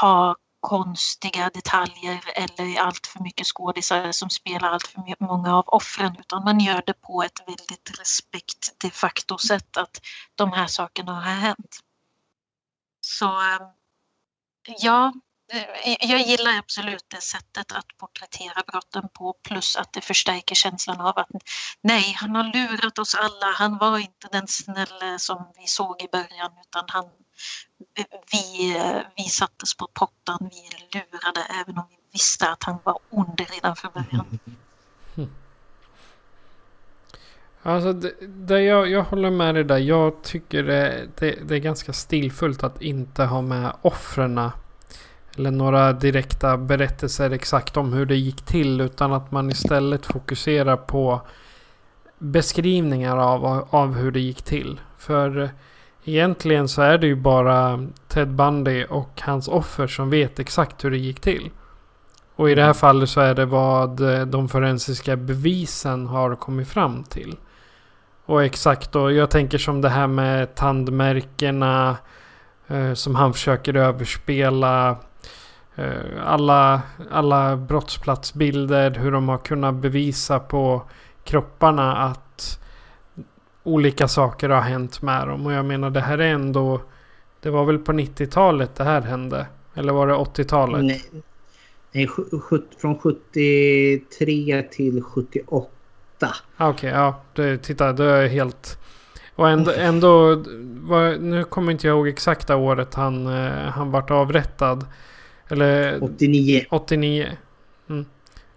ha 0.01 0.35
konstiga 0.63 1.49
detaljer 1.49 2.19
eller 2.35 2.79
allt 2.79 3.07
för 3.07 3.19
mycket 3.19 3.47
skådisar 3.47 4.11
som 4.11 4.29
spelar 4.29 4.69
allt 4.69 4.87
för 4.87 5.25
många 5.25 5.57
av 5.57 5.63
offren 5.67 6.15
utan 6.19 6.43
man 6.43 6.59
gör 6.59 6.83
det 6.85 6.93
på 6.93 7.23
ett 7.23 7.39
väldigt 7.47 7.99
respekt 7.99 8.73
de 8.77 8.89
facto 8.89 9.37
sätt 9.37 9.77
att 9.77 10.01
de 10.35 10.51
här 10.51 10.67
sakerna 10.67 11.13
har 11.13 11.21
hänt. 11.21 11.79
Så 13.01 13.25
ehm, 13.25 13.67
ja, 14.79 15.13
eh, 15.51 16.11
jag 16.11 16.21
gillar 16.21 16.57
absolut 16.57 17.05
det 17.07 17.21
sättet 17.21 17.71
att 17.71 17.97
porträttera 17.97 18.63
brotten 18.67 19.09
på 19.13 19.33
plus 19.33 19.75
att 19.75 19.93
det 19.93 20.01
förstärker 20.01 20.55
känslan 20.55 21.01
av 21.01 21.17
att 21.17 21.29
nej, 21.81 22.13
han 22.17 22.35
har 22.35 22.43
lurat 22.43 22.99
oss 22.99 23.15
alla. 23.15 23.51
Han 23.55 23.77
var 23.77 23.97
inte 23.97 24.27
den 24.31 24.47
snälla 24.47 25.19
som 25.19 25.53
vi 25.57 25.67
såg 25.67 26.01
i 26.01 26.07
början 26.11 26.51
utan 26.61 26.85
han, 26.87 27.05
vi, 28.31 28.75
vi 29.17 29.23
sattes 29.23 29.77
på 29.77 29.87
pottan, 29.93 30.49
vi 30.51 30.99
lurade 30.99 31.41
även 31.61 31.77
om 31.77 31.85
vi 31.89 31.97
visste 32.11 32.49
att 32.49 32.63
han 32.63 32.77
var 32.83 32.99
ond 33.09 33.41
redan 33.53 33.75
från 33.75 33.91
början. 33.93 34.39
Alltså, 37.65 37.93
det, 37.93 38.13
det 38.27 38.61
jag, 38.61 38.89
jag 38.89 39.03
håller 39.03 39.29
med 39.29 39.55
dig 39.55 39.63
där. 39.63 39.77
Jag 39.77 40.23
tycker 40.23 40.63
det, 40.63 41.07
det, 41.15 41.39
det 41.47 41.55
är 41.55 41.59
ganska 41.59 41.93
stilfullt 41.93 42.63
att 42.63 42.81
inte 42.81 43.23
ha 43.23 43.41
med 43.41 43.73
offren. 43.81 44.49
Eller 45.37 45.51
några 45.51 45.93
direkta 45.93 46.57
berättelser 46.57 47.31
exakt 47.31 47.77
om 47.77 47.93
hur 47.93 48.05
det 48.05 48.15
gick 48.15 48.41
till. 48.41 48.81
Utan 48.81 49.13
att 49.13 49.31
man 49.31 49.49
istället 49.49 50.05
fokuserar 50.05 50.77
på 50.77 51.21
beskrivningar 52.17 53.17
av, 53.17 53.67
av 53.69 53.95
hur 53.95 54.11
det 54.11 54.19
gick 54.19 54.41
till. 54.41 54.81
För 54.97 55.49
egentligen 56.05 56.67
så 56.67 56.81
är 56.81 56.97
det 56.97 57.07
ju 57.07 57.15
bara 57.15 57.87
Ted 58.07 58.29
Bundy 58.29 58.85
och 58.85 59.21
hans 59.21 59.47
offer 59.47 59.87
som 59.87 60.09
vet 60.09 60.39
exakt 60.39 60.85
hur 60.85 60.91
det 60.91 60.97
gick 60.97 61.19
till. 61.19 61.49
Och 62.35 62.49
i 62.49 62.55
det 62.55 62.63
här 62.63 62.73
fallet 62.73 63.09
så 63.09 63.21
är 63.21 63.35
det 63.35 63.45
vad 63.45 64.13
eh, 64.13 64.25
de 64.25 64.49
forensiska 64.49 65.15
bevisen 65.15 66.07
har 66.07 66.35
kommit 66.35 66.67
fram 66.67 67.03
till. 67.03 67.35
Och 68.25 68.43
exakt 68.43 68.91
då, 68.91 69.11
jag 69.11 69.29
tänker 69.29 69.57
som 69.57 69.81
det 69.81 69.89
här 69.89 70.07
med 70.07 70.55
tandmärkena 70.55 71.97
eh, 72.67 72.93
som 72.93 73.15
han 73.15 73.33
försöker 73.33 73.75
överspela. 73.75 74.97
Eh, 75.75 76.25
alla, 76.25 76.81
alla 77.11 77.57
brottsplatsbilder, 77.57 78.91
hur 78.91 79.11
de 79.11 79.29
har 79.29 79.37
kunnat 79.37 79.75
bevisa 79.75 80.39
på 80.39 80.83
kropparna 81.23 81.97
att 81.97 82.59
olika 83.63 84.07
saker 84.07 84.49
har 84.49 84.61
hänt 84.61 85.01
med 85.01 85.27
dem. 85.27 85.45
Och 85.45 85.53
jag 85.53 85.65
menar 85.65 85.89
det 85.89 86.01
här 86.01 86.17
är 86.17 86.33
ändå, 86.33 86.81
det 87.39 87.49
var 87.49 87.65
väl 87.65 87.79
på 87.79 87.91
90-talet 87.91 88.75
det 88.75 88.83
här 88.83 89.01
hände? 89.01 89.47
Eller 89.75 89.93
var 89.93 90.07
det 90.07 90.13
80-talet? 90.13 90.83
Nej, 90.83 91.03
nej 91.91 92.09
från 92.81 92.99
73 92.99 94.63
till 94.71 95.01
78. 95.01 95.67
Ah, 96.57 96.69
Okej, 96.69 96.89
ja. 96.89 97.21
Det, 97.33 97.57
titta, 97.57 97.93
det 97.93 98.05
är 98.05 98.27
helt... 98.27 98.79
Och 99.35 99.49
ändå, 99.49 99.71
ändå 99.71 100.43
var, 100.81 101.17
nu 101.17 101.43
kommer 101.43 101.71
inte 101.71 101.87
jag 101.87 101.95
ihåg 101.95 102.07
exakta 102.07 102.55
året 102.55 102.93
han, 102.93 103.27
eh, 103.27 103.51
han 103.51 103.91
vart 103.91 104.11
avrättad. 104.11 104.85
Eller... 105.47 106.03
89. 106.03 106.65
89. 106.69 107.37
Mm. 107.89 108.05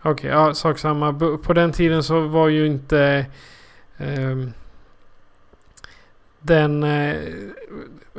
Okej, 0.02 0.30
ja, 0.30 0.54
sak 0.54 0.78
samma. 0.78 1.38
På 1.42 1.52
den 1.52 1.72
tiden 1.72 2.02
så 2.02 2.20
var 2.20 2.48
ju 2.48 2.66
inte... 2.66 3.26
ehm, 3.96 4.52
den 6.46 6.84
eh, 6.84 7.16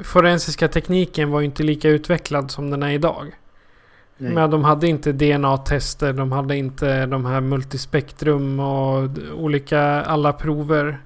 forensiska 0.04 0.68
tekniken 0.68 1.32
var 1.32 1.40
ju 1.40 1.46
inte 1.46 1.64
lika 1.64 1.90
utvecklad 1.90 2.52
som 2.52 2.70
den 2.70 2.84
är 2.84 2.92
idag. 2.92 3.36
Nej. 4.18 4.34
Men 4.34 4.50
de 4.50 4.64
hade 4.64 4.88
inte 4.88 5.12
DNA-tester, 5.12 6.14
de 6.14 6.32
hade 6.32 6.58
inte 6.58 7.06
de 7.06 7.26
här 7.26 7.42
multispektrum 7.42 8.60
och 8.60 9.10
olika, 9.36 9.82
alla 9.82 10.34
prover 10.34 11.00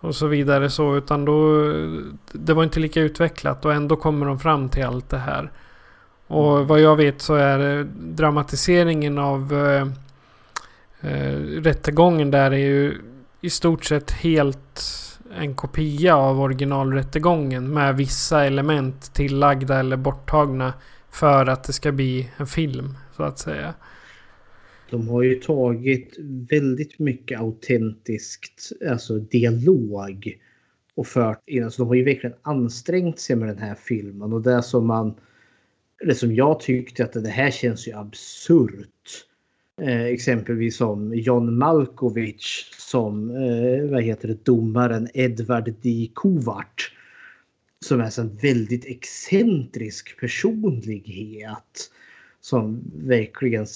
och 0.00 0.14
så 0.14 0.26
vidare 0.26 0.70
så. 0.70 0.96
Utan 0.96 1.24
då, 1.24 1.72
det 2.32 2.54
var 2.54 2.64
inte 2.64 2.80
lika 2.80 3.00
utvecklat 3.00 3.64
och 3.64 3.74
ändå 3.74 3.96
kommer 3.96 4.26
de 4.26 4.38
fram 4.38 4.68
till 4.68 4.84
allt 4.84 5.10
det 5.10 5.18
här. 5.18 5.50
Och 6.26 6.68
vad 6.68 6.80
jag 6.80 6.96
vet 6.96 7.22
så 7.22 7.34
är 7.34 7.78
eh, 7.78 7.84
dramatiseringen 7.96 9.18
av 9.18 9.52
eh, 9.52 9.86
eh, 11.10 11.38
rättegången 11.40 12.30
där 12.30 12.50
är 12.50 12.56
ju 12.56 12.98
i 13.40 13.50
stort 13.50 13.84
sett 13.84 14.10
helt 14.10 14.80
en 15.36 15.54
kopia 15.54 16.16
av 16.16 16.40
originalrättegången 16.40 17.74
med 17.74 17.96
vissa 17.96 18.44
element 18.44 19.14
tillagda 19.14 19.78
eller 19.78 19.96
borttagna 19.96 20.74
för 21.10 21.46
att 21.46 21.64
det 21.64 21.72
ska 21.72 21.92
bli 21.92 22.30
en 22.36 22.46
film 22.46 22.98
så 23.16 23.22
att 23.22 23.38
säga. 23.38 23.74
De 24.90 25.08
har 25.08 25.22
ju 25.22 25.34
tagit 25.34 26.16
väldigt 26.50 26.98
mycket 26.98 27.40
autentiskt 27.40 28.72
alltså 28.90 29.18
dialog 29.18 30.38
och 30.94 31.06
fört 31.06 31.42
in. 31.46 31.64
Alltså 31.64 31.82
de 31.82 31.88
har 31.88 31.94
ju 31.94 32.04
verkligen 32.04 32.36
ansträngt 32.42 33.18
sig 33.20 33.36
med 33.36 33.48
den 33.48 33.58
här 33.58 33.74
filmen 33.74 34.32
och 34.32 34.42
det 34.42 34.62
som 34.62 34.86
man 34.86 35.14
det 36.06 36.14
som 36.14 36.34
jag 36.34 36.60
tyckte 36.60 37.04
att 37.04 37.12
det 37.12 37.28
här 37.28 37.50
känns 37.50 37.88
ju 37.88 37.92
absurt. 37.92 39.26
Eh, 39.82 40.04
exempelvis 40.04 40.76
som 40.76 41.14
John 41.14 41.58
Malkovich 41.58 42.70
som 42.78 43.30
eh, 43.30 43.90
vad 43.90 44.02
heter 44.02 44.28
det, 44.28 44.44
domaren 44.44 45.08
Edward 45.14 45.74
D. 45.82 46.10
Kovart. 46.14 46.92
Som 47.84 48.00
är 48.00 48.10
så 48.10 48.22
en 48.22 48.34
väldigt 48.42 48.84
excentrisk 48.84 50.20
personlighet. 50.20 51.90
Som 52.40 52.80
verkligen... 52.94 53.66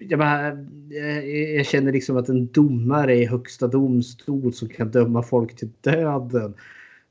Jag, 0.00 0.18
bara, 0.18 0.42
jag, 0.90 1.28
jag 1.30 1.66
känner 1.66 1.92
liksom 1.92 2.16
att 2.16 2.28
en 2.28 2.46
domare 2.46 3.14
i 3.14 3.26
högsta 3.26 3.66
domstol 3.66 4.52
som 4.52 4.68
kan 4.68 4.90
döma 4.90 5.22
folk 5.22 5.56
till 5.56 5.70
döden. 5.80 6.54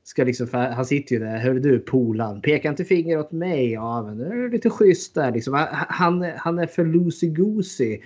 Ska 0.04 0.24
liksom, 0.24 0.48
han 0.52 0.86
sitter 0.86 1.14
ju 1.14 1.20
där. 1.20 1.38
Hör 1.38 1.54
du 1.54 1.78
polan, 1.78 2.40
peka 2.40 2.68
inte 2.68 2.84
finger 2.84 3.18
åt 3.18 3.32
mig. 3.32 3.72
Ja, 3.72 4.02
men 4.02 4.18
det 4.18 4.24
är 4.24 4.50
lite 4.50 4.70
schysst 4.70 5.14
där. 5.14 5.32
Liksom. 5.32 5.66
Han, 5.70 6.22
han 6.36 6.58
är 6.58 6.66
för 6.66 6.84
loosey-goosey. 6.84 8.00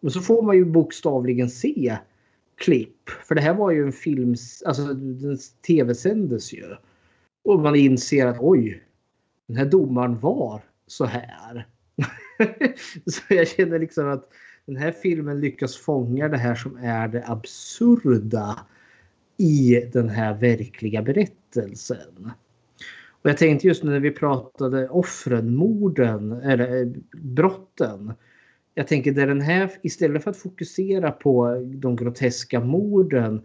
Och 0.00 0.12
så 0.12 0.20
får 0.20 0.42
man 0.42 0.56
ju 0.56 0.64
bokstavligen 0.64 1.50
se 1.50 1.98
klipp. 2.56 3.10
För 3.24 3.34
det 3.34 3.40
här 3.40 3.54
var 3.54 3.70
ju 3.70 3.82
en 3.82 3.92
film, 3.92 4.34
alltså 4.64 4.82
den 4.94 5.38
tv-sändes 5.66 6.52
ju. 6.52 6.76
Och 7.44 7.60
man 7.60 7.76
inser 7.76 8.26
att 8.26 8.36
oj, 8.40 8.82
den 9.46 9.56
här 9.56 9.64
domaren 9.64 10.20
var 10.20 10.62
så 10.86 11.04
här. 11.04 11.66
så 13.06 13.34
jag 13.34 13.48
känner 13.48 13.78
liksom 13.78 14.08
att 14.08 14.28
den 14.66 14.76
här 14.76 14.92
filmen 14.92 15.40
lyckas 15.40 15.76
fånga 15.76 16.28
det 16.28 16.36
här 16.36 16.54
som 16.54 16.76
är 16.76 17.08
det 17.08 17.24
absurda 17.26 18.66
i 19.36 19.88
den 19.92 20.08
här 20.08 20.34
verkliga 20.34 21.02
berättelsen. 21.02 22.30
Och 23.22 23.30
jag 23.30 23.38
tänkte 23.38 23.66
just 23.66 23.82
när 23.82 24.00
vi 24.00 24.10
pratade 24.10 24.88
offren, 24.88 25.54
morden 25.54 26.32
eller 26.32 26.80
eh, 26.80 26.88
brotten. 27.12 28.12
Jag 28.78 28.86
tänker 28.86 29.12
där 29.12 29.26
den 29.26 29.40
här 29.40 29.70
istället 29.82 30.24
för 30.24 30.30
att 30.30 30.36
fokusera 30.36 31.10
på 31.10 31.64
de 31.74 31.96
groteska 31.96 32.60
morden 32.60 33.42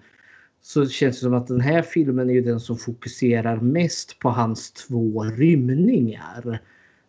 så 0.62 0.88
känns 0.88 1.16
det 1.20 1.24
som 1.24 1.34
att 1.34 1.48
den 1.48 1.62
här 1.62 1.82
filmen 1.82 2.30
är 2.30 2.34
ju 2.34 2.42
den 2.42 2.60
som 2.60 2.78
fokuserar 2.78 3.60
mest 3.60 4.20
på 4.20 4.30
hans 4.30 4.72
två 4.72 5.24
rymningar. 5.24 6.60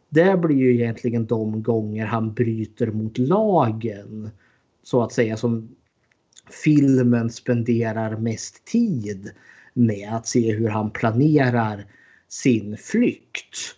Det 0.08 0.36
blir 0.36 0.56
ju 0.56 0.74
egentligen 0.74 1.26
de 1.26 1.62
gånger 1.62 2.06
han 2.06 2.34
bryter 2.34 2.86
mot 2.86 3.18
lagen. 3.18 4.30
Så 4.82 5.02
att 5.02 5.12
säga 5.12 5.36
som 5.36 5.76
filmen 6.64 7.30
spenderar 7.30 8.16
mest 8.16 8.64
tid 8.64 9.30
med 9.74 10.08
att 10.12 10.26
se 10.26 10.52
hur 10.52 10.68
han 10.68 10.90
planerar 10.90 11.86
sin 12.28 12.76
flykt. 12.76 13.76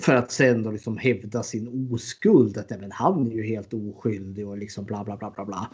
För 0.00 0.14
att 0.14 0.30
sen 0.32 0.62
då 0.62 0.70
liksom 0.70 0.98
hävda 0.98 1.42
sin 1.42 1.88
oskuld. 1.92 2.58
Att 2.58 2.72
även 2.72 2.92
han 2.92 3.26
är 3.30 3.34
ju 3.34 3.42
helt 3.42 3.74
oskyldig 3.74 4.48
och 4.48 4.58
liksom 4.58 4.84
bla 4.84 5.04
bla 5.04 5.16
bla 5.16 5.30
bla 5.30 5.44
bla. 5.44 5.70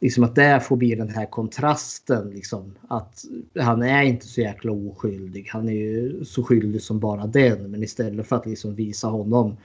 Liksom 0.00 0.24
att 0.24 0.34
det 0.34 0.60
får 0.60 0.76
bli 0.76 0.94
den 0.94 1.08
här 1.08 1.26
kontrasten. 1.26 2.30
Liksom, 2.30 2.74
att 2.88 3.24
han 3.60 3.82
är 3.82 4.02
inte 4.02 4.26
så 4.26 4.40
jäkla 4.40 4.72
oskyldig. 4.72 5.48
Han 5.48 5.68
är 5.68 5.72
ju 5.72 6.24
så 6.24 6.42
skyldig 6.42 6.82
som 6.82 6.98
bara 6.98 7.26
den. 7.26 7.70
Men 7.70 7.82
istället 7.82 8.26
för 8.26 8.36
att 8.36 8.46
liksom 8.46 8.74
visa 8.74 9.08
honom 9.08 9.56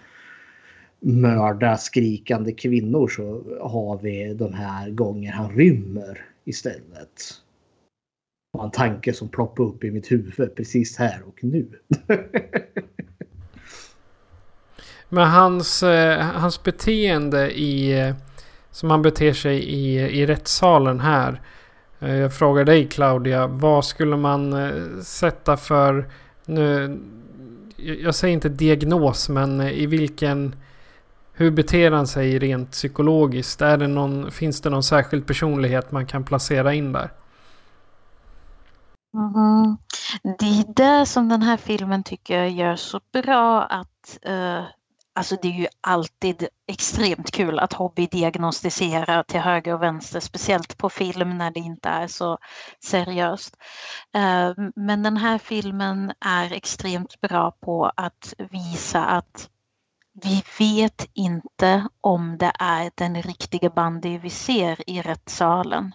mörda 1.00 1.78
skrikande 1.78 2.52
kvinnor 2.52 3.08
så 3.08 3.44
har 3.62 3.98
vi 3.98 4.34
de 4.34 4.54
här 4.54 4.90
gånger 4.90 5.32
han 5.32 5.52
rymmer 5.52 6.26
istället. 6.46 7.22
Och 8.54 8.64
en 8.64 8.72
tanke 8.72 9.14
som 9.14 9.30
ploppar 9.30 9.64
upp 9.64 9.84
i 9.84 9.92
mitt 9.92 10.12
huvud 10.12 10.56
precis 10.56 10.98
här 10.98 11.22
och 11.28 11.44
nu. 11.44 11.68
Men 15.10 15.28
hans, 15.28 15.84
eh, 15.84 16.26
hans 16.26 16.64
beteende 16.64 17.60
i... 17.60 18.14
Som 18.72 18.92
han 18.92 19.02
beter 19.02 19.34
sig 19.34 19.64
i, 19.64 20.00
i 20.00 20.26
rättssalen 20.26 21.00
här. 21.00 21.42
Eh, 22.00 22.16
jag 22.16 22.34
frågar 22.34 22.66
dig 22.66 22.88
Claudia. 22.88 23.48
Vad 23.48 23.86
skulle 23.86 24.18
man 24.18 24.54
eh, 24.54 25.02
sätta 25.02 25.58
för... 25.58 26.10
Nu, 26.46 27.00
jag 27.78 28.16
säger 28.16 28.34
inte 28.34 28.50
diagnos 28.50 29.30
men 29.30 29.62
eh, 29.62 29.72
i 29.72 29.86
vilken... 29.86 30.56
Hur 31.34 31.52
beter 31.52 31.92
han 31.92 32.08
sig 32.08 32.40
rent 32.40 32.72
psykologiskt? 32.72 33.62
Är 33.62 33.78
det 33.78 33.88
någon, 33.88 34.32
finns 34.32 34.62
det 34.62 34.70
någon 34.70 34.84
särskild 34.84 35.28
personlighet 35.28 35.92
man 35.92 36.06
kan 36.06 36.24
placera 36.24 36.74
in 36.74 36.92
där? 36.92 37.12
Mm. 39.14 39.78
Det 40.40 40.46
är 40.46 40.74
det 41.00 41.06
som 41.06 41.30
den 41.30 41.42
här 41.42 41.58
filmen 41.58 42.04
tycker 42.04 42.38
jag 42.38 42.50
gör 42.50 42.76
så 42.76 43.00
bra 43.14 43.64
att 43.64 44.18
uh, 44.30 44.64
Alltså 45.18 45.38
det 45.42 45.48
är 45.48 45.52
ju 45.52 45.68
alltid 45.82 46.48
extremt 46.68 47.32
kul 47.32 47.60
att 47.60 47.74
hobbydiagnostisera 47.74 49.24
till 49.24 49.40
höger 49.40 49.74
och 49.74 49.82
vänster, 49.82 50.20
speciellt 50.20 50.78
på 50.78 50.90
film 50.90 51.38
när 51.38 51.52
det 51.52 51.60
inte 51.60 51.90
är 51.90 52.08
så 52.08 52.38
seriöst. 52.84 53.58
Eh, 54.16 54.52
men 54.76 55.04
den 55.04 55.18
här 55.18 55.38
filmen 55.38 56.14
är 56.20 56.54
extremt 56.54 57.22
bra 57.22 57.52
på 57.52 57.92
att 57.96 58.34
visa 58.38 59.06
att 59.06 59.50
vi 60.24 60.44
vet 60.60 61.10
inte 61.14 61.88
om 62.02 62.38
det 62.38 62.52
är 62.60 62.92
den 62.96 63.22
riktiga 63.22 63.70
bandy 63.70 64.18
vi 64.18 64.30
ser 64.30 64.90
i 64.90 65.02
rättssalen. 65.02 65.94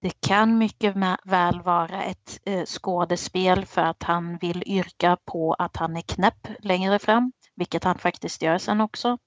Det 0.00 0.20
kan 0.20 0.58
mycket 0.58 0.94
väl 1.24 1.62
vara 1.62 2.02
ett 2.02 2.40
eh, 2.44 2.64
skådespel 2.64 3.66
för 3.66 3.82
att 3.82 4.02
han 4.02 4.38
vill 4.38 4.62
yrka 4.66 5.16
på 5.24 5.54
att 5.54 5.76
han 5.76 5.96
är 5.96 6.00
knäpp 6.00 6.48
längre 6.62 6.98
fram, 6.98 7.32
vilket 7.58 7.84
han 7.84 7.98
faktiskt 7.98 8.42
gör 8.42 8.58
sen 8.58 8.80
också. 8.80 9.18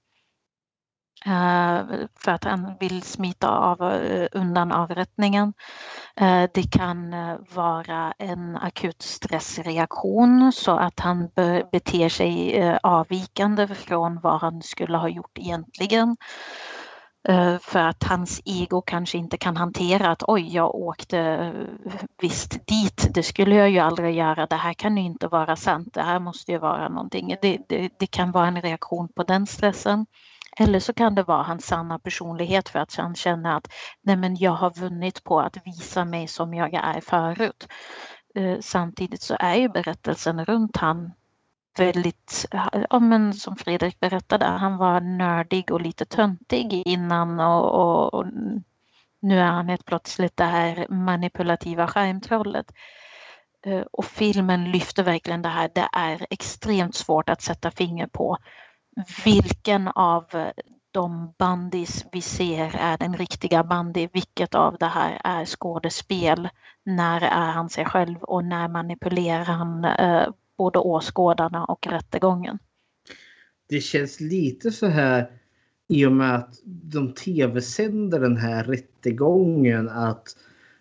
Eh, 1.26 1.84
för 2.16 2.32
att 2.32 2.44
han 2.44 2.74
vill 2.80 3.02
smita 3.02 3.50
av, 3.50 3.94
eh, 3.94 4.28
undan 4.32 4.72
avrättningen. 4.72 5.54
Eh, 6.16 6.50
det 6.54 6.72
kan 6.72 7.16
vara 7.54 8.14
en 8.18 8.58
akut 8.58 9.02
stressreaktion 9.02 10.52
så 10.52 10.72
att 10.72 11.00
han 11.00 11.30
beter 11.72 12.10
sig 12.10 12.80
avvikande 12.84 13.68
från 13.68 14.20
vad 14.20 14.42
han 14.42 14.62
skulle 14.62 14.98
ha 14.98 15.10
gjort 15.10 15.38
egentligen. 15.38 16.18
Eh, 17.30 17.58
för 17.60 17.80
att 17.80 18.04
hans 18.04 18.42
ego 18.46 18.82
kanske 18.82 19.18
inte 19.18 19.38
kan 19.38 19.58
hantera 19.58 20.12
att 20.12 20.24
oj, 20.28 20.56
jag 20.56 20.76
åkte 20.76 21.20
eh, 21.20 21.52
visst 22.22 22.68
dit. 22.68 23.08
Det 23.14 23.24
skulle 23.24 23.56
jag 23.56 23.70
ju 23.70 23.80
aldrig 23.80 24.16
göra. 24.16 24.46
Det 24.46 24.56
här 24.56 24.74
kan 24.74 24.98
ju 24.98 25.04
inte 25.04 25.28
vara 25.28 25.56
sant. 25.56 25.94
Det 25.94 26.02
här 26.02 26.20
måste 26.20 26.52
ju 26.52 26.58
vara 26.58 26.90
någonting. 26.90 27.36
Det, 27.42 27.58
det, 27.70 27.90
det 28.00 28.08
kan 28.08 28.32
vara 28.32 28.48
en 28.48 28.62
reaktion 28.62 29.10
på 29.16 29.24
den 29.24 29.48
stressen. 29.48 30.06
Eller 30.58 30.80
så 30.80 30.94
kan 30.94 31.16
det 31.16 31.24
vara 31.24 31.44
hans 31.44 31.66
sanna 31.66 32.00
personlighet 32.00 32.70
för 32.70 32.80
att 32.80 32.96
han 32.96 33.16
känner 33.16 33.58
att 33.58 33.68
nej 34.04 34.16
men 34.16 34.36
jag 34.36 34.52
har 34.52 34.80
vunnit 34.80 35.24
på 35.24 35.40
att 35.40 35.58
visa 35.66 36.06
mig 36.06 36.28
som 36.28 36.54
jag 36.54 36.74
är 36.74 37.02
förut. 37.02 37.68
Eh, 38.36 38.60
samtidigt 38.60 39.22
så 39.22 39.36
är 39.40 39.56
ju 39.56 39.70
berättelsen 39.70 40.46
runt 40.46 40.78
han 40.78 41.12
väldigt, 41.78 42.46
ja, 42.90 43.00
men 43.00 43.34
som 43.34 43.56
Fredrik 43.56 44.00
berättade, 44.00 44.46
han 44.46 44.78
var 44.78 45.02
nördig 45.02 45.72
och 45.72 45.82
lite 45.82 46.06
töntig 46.06 46.74
innan 46.86 47.40
och, 47.40 47.72
och, 47.72 48.14
och 48.14 48.26
nu 49.22 49.40
är 49.40 49.46
han 49.46 49.70
helt 49.70 49.86
plötsligt 49.86 50.38
det 50.38 50.44
här 50.44 50.88
manipulativa 50.90 51.88
skärmtrollet. 51.88 52.72
Eh, 53.66 53.82
och 53.92 54.06
filmen 54.06 54.72
lyfter 54.72 55.04
verkligen 55.04 55.42
det 55.42 55.50
här. 55.50 55.72
Det 55.76 55.90
är 55.92 56.28
extremt 56.30 56.96
svårt 56.96 57.30
att 57.30 57.42
sätta 57.42 57.72
finger 57.72 58.08
på 58.08 58.38
vilken 59.26 59.88
av 59.88 60.52
de 60.92 61.34
bandis 61.38 62.06
vi 62.12 62.22
ser 62.22 62.76
är 62.76 62.98
den 62.98 63.18
riktiga 63.18 63.64
bandy. 63.64 64.08
Vilket 64.14 64.56
av 64.56 64.78
det 64.78 64.86
här 64.86 65.22
är 65.24 65.46
skådespel? 65.46 66.50
När 66.84 67.22
är 67.22 67.52
han 67.52 67.70
sig 67.70 67.86
själv 67.86 68.24
och 68.24 68.46
när 68.46 68.68
manipulerar 68.68 69.44
han 69.44 69.86
eh, 69.86 70.28
både 70.62 70.80
åskådarna 70.80 71.66
och 71.66 71.88
rättegången. 71.88 72.60
Det 73.70 73.82
känns 73.82 74.20
lite 74.20 74.72
så 74.72 74.88
här 74.88 75.32
i 75.88 76.06
och 76.06 76.12
med 76.12 76.36
att 76.36 76.60
de 76.64 77.14
tv-sänder 77.14 78.20
den 78.20 78.38
här 78.38 78.64
rättegången 78.64 79.90
att 79.90 80.36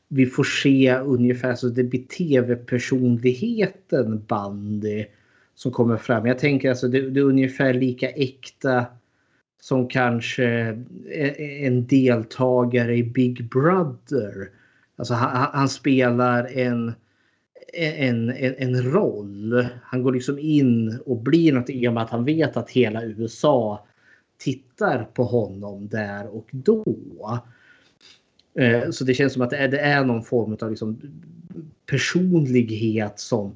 vi 0.08 0.26
får 0.26 0.44
se 0.44 0.94
ungefär 0.94 1.54
så 1.54 1.68
det 1.68 1.84
blir 1.84 2.02
tv-personligheten 2.02 4.24
Bandy 4.28 5.06
som 5.54 5.72
kommer 5.72 5.96
fram. 5.96 6.26
Jag 6.26 6.38
tänker 6.38 6.70
alltså 6.70 6.88
det, 6.88 7.10
det 7.10 7.20
är 7.20 7.24
ungefär 7.24 7.74
lika 7.74 8.10
äkta 8.10 8.86
som 9.60 9.88
kanske 9.88 10.44
e, 10.44 10.84
e, 11.38 11.66
en 11.66 11.86
deltagare 11.86 12.96
i 12.96 13.04
Big 13.04 13.48
Brother. 13.48 14.48
Alltså 14.96 15.14
han, 15.14 15.48
han 15.52 15.68
spelar 15.68 16.58
en 16.58 16.92
en, 17.72 18.30
en, 18.30 18.54
en 18.58 18.82
roll. 18.82 19.66
Han 19.82 20.02
går 20.02 20.12
liksom 20.12 20.38
in 20.38 20.98
och 21.06 21.16
blir 21.16 21.52
något 21.52 21.70
i 21.70 21.88
och 21.88 21.92
med 21.92 22.02
att 22.02 22.10
han 22.10 22.24
vet 22.24 22.56
att 22.56 22.70
hela 22.70 23.04
USA 23.04 23.86
tittar 24.38 25.04
på 25.04 25.24
honom 25.24 25.88
där 25.88 26.26
och 26.36 26.48
då. 26.52 26.84
Eh, 28.54 28.90
så 28.90 29.04
det 29.04 29.14
känns 29.14 29.32
som 29.32 29.42
att 29.42 29.50
det 29.50 29.56
är, 29.56 29.68
det 29.68 29.80
är 29.80 30.04
någon 30.04 30.24
form 30.24 30.56
av 30.60 30.70
liksom 30.70 31.00
personlighet 31.86 33.18
som 33.18 33.54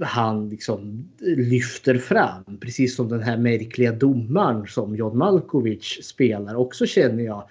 han 0.00 0.48
liksom 0.48 1.08
lyfter 1.20 1.98
fram. 1.98 2.58
Precis 2.60 2.96
som 2.96 3.08
den 3.08 3.22
här 3.22 3.36
märkliga 3.36 3.92
domaren 3.92 4.66
som 4.66 4.96
John 4.96 5.18
Malkovich 5.18 6.04
spelar 6.04 6.54
också 6.54 6.86
känner 6.86 7.24
jag 7.24 7.48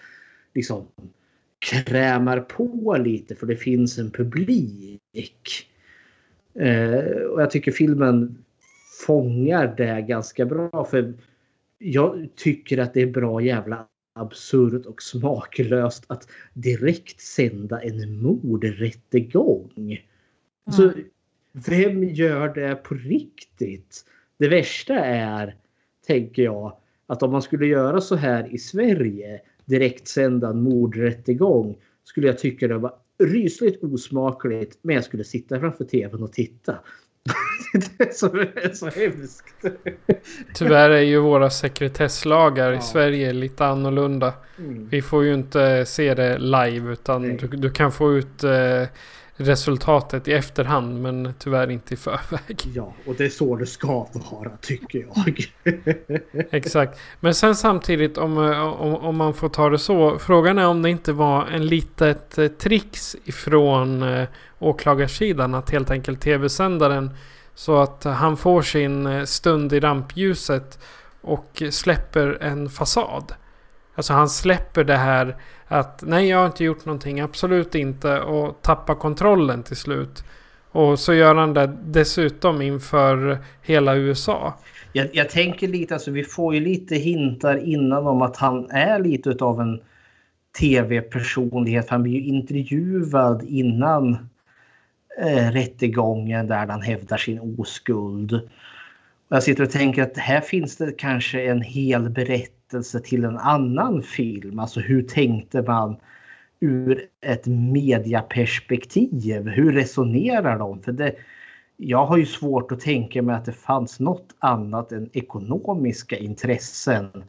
liksom 0.53 0.87
krämar 1.85 2.39
på 2.39 2.97
lite 2.99 3.35
för 3.35 3.47
det 3.47 3.55
finns 3.55 3.97
en 3.97 4.11
publik. 4.11 5.70
Eh, 6.55 7.21
och 7.31 7.41
jag 7.41 7.51
tycker 7.51 7.71
filmen 7.71 8.43
fångar 9.05 9.73
det 9.77 10.01
ganska 10.01 10.45
bra. 10.45 10.85
För 10.85 11.13
jag 11.77 12.27
tycker 12.35 12.77
att 12.77 12.93
det 12.93 13.01
är 13.01 13.07
bra 13.07 13.41
jävla 13.41 13.87
absurt 14.13 14.85
och 14.85 15.01
smaklöst 15.01 16.03
att 16.07 16.27
direkt 16.53 17.21
sända 17.21 17.81
en 17.81 18.21
mordrättegång. 18.21 19.71
Mm. 19.77 19.97
Så 20.71 20.91
vem 21.51 22.03
gör 22.03 22.53
det 22.53 22.75
på 22.75 22.95
riktigt? 22.95 24.05
Det 24.37 24.47
värsta 24.47 24.95
är, 25.05 25.55
tänker 26.07 26.43
jag, 26.43 26.77
att 27.07 27.23
om 27.23 27.31
man 27.31 27.41
skulle 27.41 27.65
göra 27.65 28.01
så 28.01 28.15
här 28.15 28.53
i 28.53 28.57
Sverige, 28.57 29.41
direkt 29.65 30.07
sända 30.07 30.49
en 30.49 30.61
mordrättegång, 30.61 31.75
skulle 32.03 32.27
jag 32.27 32.37
tycka 32.37 32.67
det 32.67 32.77
var 32.77 32.93
rysligt 33.25 33.83
osmakligt. 33.83 34.77
Men 34.81 34.95
jag 34.95 35.03
skulle 35.03 35.23
sitta 35.23 35.59
framför 35.59 35.83
tvn 35.85 36.23
och 36.23 36.33
titta. 36.33 36.75
det 37.73 38.03
är 38.03 38.13
så, 38.13 38.45
så 38.75 38.99
hemskt. 38.99 39.55
Tyvärr 40.53 40.89
är 40.89 41.01
ju 41.01 41.19
våra 41.19 41.49
sekretesslagar 41.49 42.71
ja. 42.71 42.79
i 42.79 42.81
Sverige 42.81 43.33
lite 43.33 43.65
annorlunda. 43.65 44.33
Mm. 44.57 44.87
Vi 44.89 45.01
får 45.01 45.23
ju 45.23 45.33
inte 45.33 45.85
se 45.85 46.13
det 46.13 46.37
live 46.37 46.91
utan 46.91 47.21
du, 47.21 47.47
du, 47.47 47.71
kan 47.71 47.91
få 47.91 48.17
ut 48.17 48.43
eh, 48.43 48.83
resultatet 49.41 50.27
i 50.27 50.33
efterhand 50.33 51.01
men 51.01 51.33
tyvärr 51.39 51.71
inte 51.71 51.93
i 51.93 51.97
förväg. 51.97 52.61
Ja, 52.75 52.93
och 53.05 53.15
det 53.15 53.25
är 53.25 53.29
så 53.29 53.55
det 53.55 53.65
ska 53.65 54.07
vara 54.13 54.57
tycker 54.61 55.07
jag. 55.07 55.47
Exakt. 56.51 56.99
Men 57.19 57.33
sen 57.33 57.55
samtidigt 57.55 58.17
om, 58.17 58.37
om, 58.37 58.95
om, 58.95 59.17
man 59.17 59.33
får 59.33 59.49
ta 59.49 59.69
det 59.69 59.79
så. 59.79 60.19
Frågan 60.19 60.59
är 60.59 60.67
om 60.67 60.81
det 60.81 60.89
inte 60.89 61.13
var 61.13 61.47
en 61.47 61.65
litet 61.65 62.37
eh, 62.37 62.47
tricks 62.47 63.15
ifrån 63.23 64.03
eh, 64.03 64.27
åklagarsidan 64.59 65.55
att 65.55 65.69
helt 65.69 65.91
enkelt 65.91 66.21
tv-sändaren 66.21 67.09
så 67.55 67.77
att 67.77 68.03
han 68.03 68.37
får 68.37 68.61
sin 68.61 69.05
eh, 69.05 69.23
stund 69.23 69.73
i 69.73 69.79
rampljuset 69.79 70.79
och 71.21 71.63
släpper 71.69 72.37
en 72.41 72.69
fasad. 72.69 73.33
Alltså 73.95 74.13
han 74.13 74.29
släpper 74.29 74.83
det 74.83 74.97
här 74.97 75.37
att 75.71 76.03
nej 76.07 76.27
jag 76.27 76.37
har 76.37 76.45
inte 76.45 76.63
gjort 76.63 76.85
någonting, 76.85 77.19
absolut 77.19 77.75
inte 77.75 78.19
och 78.19 78.61
tappa 78.61 78.95
kontrollen 78.95 79.63
till 79.63 79.75
slut. 79.75 80.23
Och 80.71 80.99
så 80.99 81.13
gör 81.13 81.35
han 81.35 81.53
det 81.53 81.77
dessutom 81.83 82.61
inför 82.61 83.37
hela 83.61 83.95
USA. 83.95 84.53
Jag, 84.93 85.07
jag 85.13 85.29
tänker 85.29 85.67
lite, 85.67 85.93
alltså 85.93 86.11
vi 86.11 86.23
får 86.23 86.53
ju 86.55 86.59
lite 86.59 86.95
hintar 86.95 87.57
innan 87.57 88.07
om 88.07 88.21
att 88.21 88.37
han 88.37 88.69
är 88.71 88.99
lite 88.99 89.29
utav 89.29 89.61
en 89.61 89.81
tv-personlighet. 90.59 91.89
Han 91.89 92.03
blir 92.03 92.13
ju 92.13 92.23
intervjuad 92.23 93.43
innan 93.43 94.17
eh, 95.21 95.51
rättegången 95.51 96.47
där 96.47 96.67
han 96.67 96.81
hävdar 96.81 97.17
sin 97.17 97.55
oskuld. 97.57 98.33
Och 98.33 99.35
jag 99.35 99.43
sitter 99.43 99.63
och 99.63 99.71
tänker 99.71 100.03
att 100.03 100.17
här 100.17 100.41
finns 100.41 100.77
det 100.77 100.91
kanske 100.91 101.41
en 101.41 101.61
hel 101.61 102.09
berättelse 102.09 102.60
till 103.03 103.23
en 103.23 103.37
annan 103.37 104.03
film. 104.03 104.59
Alltså 104.59 104.79
hur 104.79 105.03
tänkte 105.03 105.61
man 105.61 105.95
ur 106.59 107.05
ett 107.21 107.45
mediaperspektiv? 107.45 109.47
Hur 109.47 109.71
resonerar 109.71 110.59
de? 110.59 110.81
För 110.81 110.91
det, 110.91 111.15
jag 111.77 112.05
har 112.05 112.17
ju 112.17 112.25
svårt 112.25 112.71
att 112.71 112.79
tänka 112.79 113.21
mig 113.21 113.35
att 113.35 113.45
det 113.45 113.53
fanns 113.53 113.99
något 113.99 114.35
annat 114.39 114.91
än 114.91 115.09
ekonomiska 115.13 116.17
intressen 116.17 117.23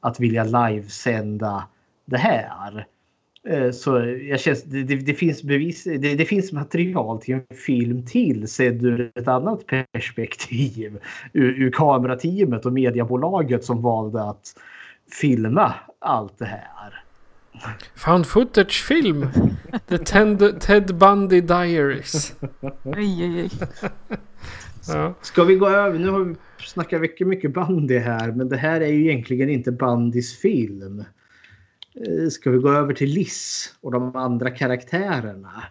att 0.00 0.20
vilja 0.20 0.44
livesända 0.44 1.68
det 2.04 2.18
här. 2.18 2.86
Eh, 3.48 3.70
så 3.70 3.98
jag 4.28 4.40
känns, 4.40 4.62
det, 4.62 4.82
det, 4.82 4.96
det 4.96 5.14
finns 5.14 5.42
bevis, 5.42 5.84
det, 5.84 5.98
det, 5.98 6.24
finns 6.24 6.52
material 6.52 7.20
till 7.20 7.34
en 7.34 7.56
film 7.56 8.06
till 8.06 8.48
sedd 8.48 8.84
ur 8.84 9.12
ett 9.14 9.28
annat 9.28 9.64
perspektiv. 9.92 10.98
Ur, 11.32 11.62
ur 11.62 11.70
kamerateamet 11.70 12.66
och 12.66 12.72
mediebolaget 12.72 13.64
som 13.64 13.82
valde 13.82 14.22
att 14.22 14.54
filma 15.10 15.74
allt 15.98 16.38
det 16.38 16.44
här. 16.44 17.02
Found 17.94 18.26
footage-film! 18.26 19.28
The 19.86 19.98
Ted, 19.98 20.60
Ted 20.60 20.94
Bundy 20.94 21.40
Diaries. 21.40 22.36
ja. 24.88 25.14
Ska 25.22 25.44
vi 25.44 25.54
gå 25.54 25.68
över? 25.68 25.98
Nu 25.98 26.08
har 26.08 26.20
vi 26.20 26.34
snackat 26.58 27.00
mycket, 27.00 27.26
mycket 27.26 27.54
bandy 27.54 27.98
här 27.98 28.32
men 28.32 28.48
det 28.48 28.56
här 28.56 28.80
är 28.80 28.86
ju 28.86 29.00
egentligen 29.00 29.50
inte 29.50 29.72
Bandys 29.72 30.38
film. 30.38 31.04
Eh, 31.94 32.28
ska 32.28 32.50
vi 32.50 32.58
gå 32.58 32.70
över 32.70 32.94
till 32.94 33.10
Liss 33.10 33.74
och 33.80 33.92
de 33.92 34.16
andra 34.16 34.50
karaktärerna? 34.50 35.62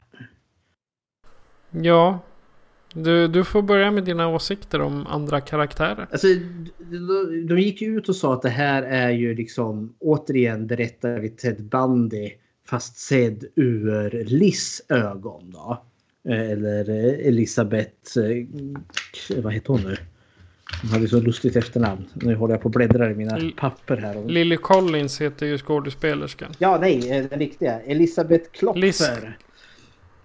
Ja. 1.72 2.20
Du, 2.98 3.28
du 3.28 3.44
får 3.44 3.62
börja 3.62 3.92
med 3.92 4.04
dina 4.04 4.28
åsikter 4.28 4.82
om 4.82 5.08
andra 5.08 5.42
karaktärer. 5.42 6.08
Alltså, 6.12 6.28
de, 6.78 7.48
de 7.48 7.60
gick 7.60 7.82
ut 7.82 8.10
och 8.10 8.16
sa 8.16 8.34
att 8.34 8.42
det 8.42 8.50
här 8.50 8.84
är 8.84 9.10
ju 9.10 9.36
liksom 9.36 9.94
återigen 10.00 10.68
berättar 10.68 11.20
vi 11.20 11.30
Ted 11.30 11.64
Bundy 11.64 12.32
fast 12.68 12.98
sedd 12.98 13.46
ur 13.56 14.24
Liss 14.24 14.82
ögon 14.90 15.52
då. 15.52 15.84
Eh, 16.30 16.52
eller 16.52 16.90
eh, 16.90 17.28
Elisabeth, 17.28 18.18
vad 19.38 19.54
heter 19.54 19.74
hon 19.74 19.82
nu? 19.82 19.98
Hon 20.82 20.92
hade 20.92 21.08
så 21.08 21.20
lustigt 21.20 21.56
efternamn. 21.56 22.06
Nu 22.14 22.36
håller 22.36 22.54
jag 22.54 22.62
på 22.62 22.68
att 22.68 22.76
bläddra 22.76 23.12
i 23.12 23.16
mina 23.16 23.40
papper 23.58 23.98
här. 23.98 24.26
Lily 24.26 24.58
Collins 24.58 25.22
heter 25.22 25.46
ju 25.46 25.58
skådespelerskan. 25.58 26.52
Ja, 26.58 26.78
nej, 26.82 27.12
eh, 27.12 27.26
den 27.30 27.40
riktiga. 27.40 27.80
Elisabeth 27.80 28.50
Klopfer. 28.52 29.38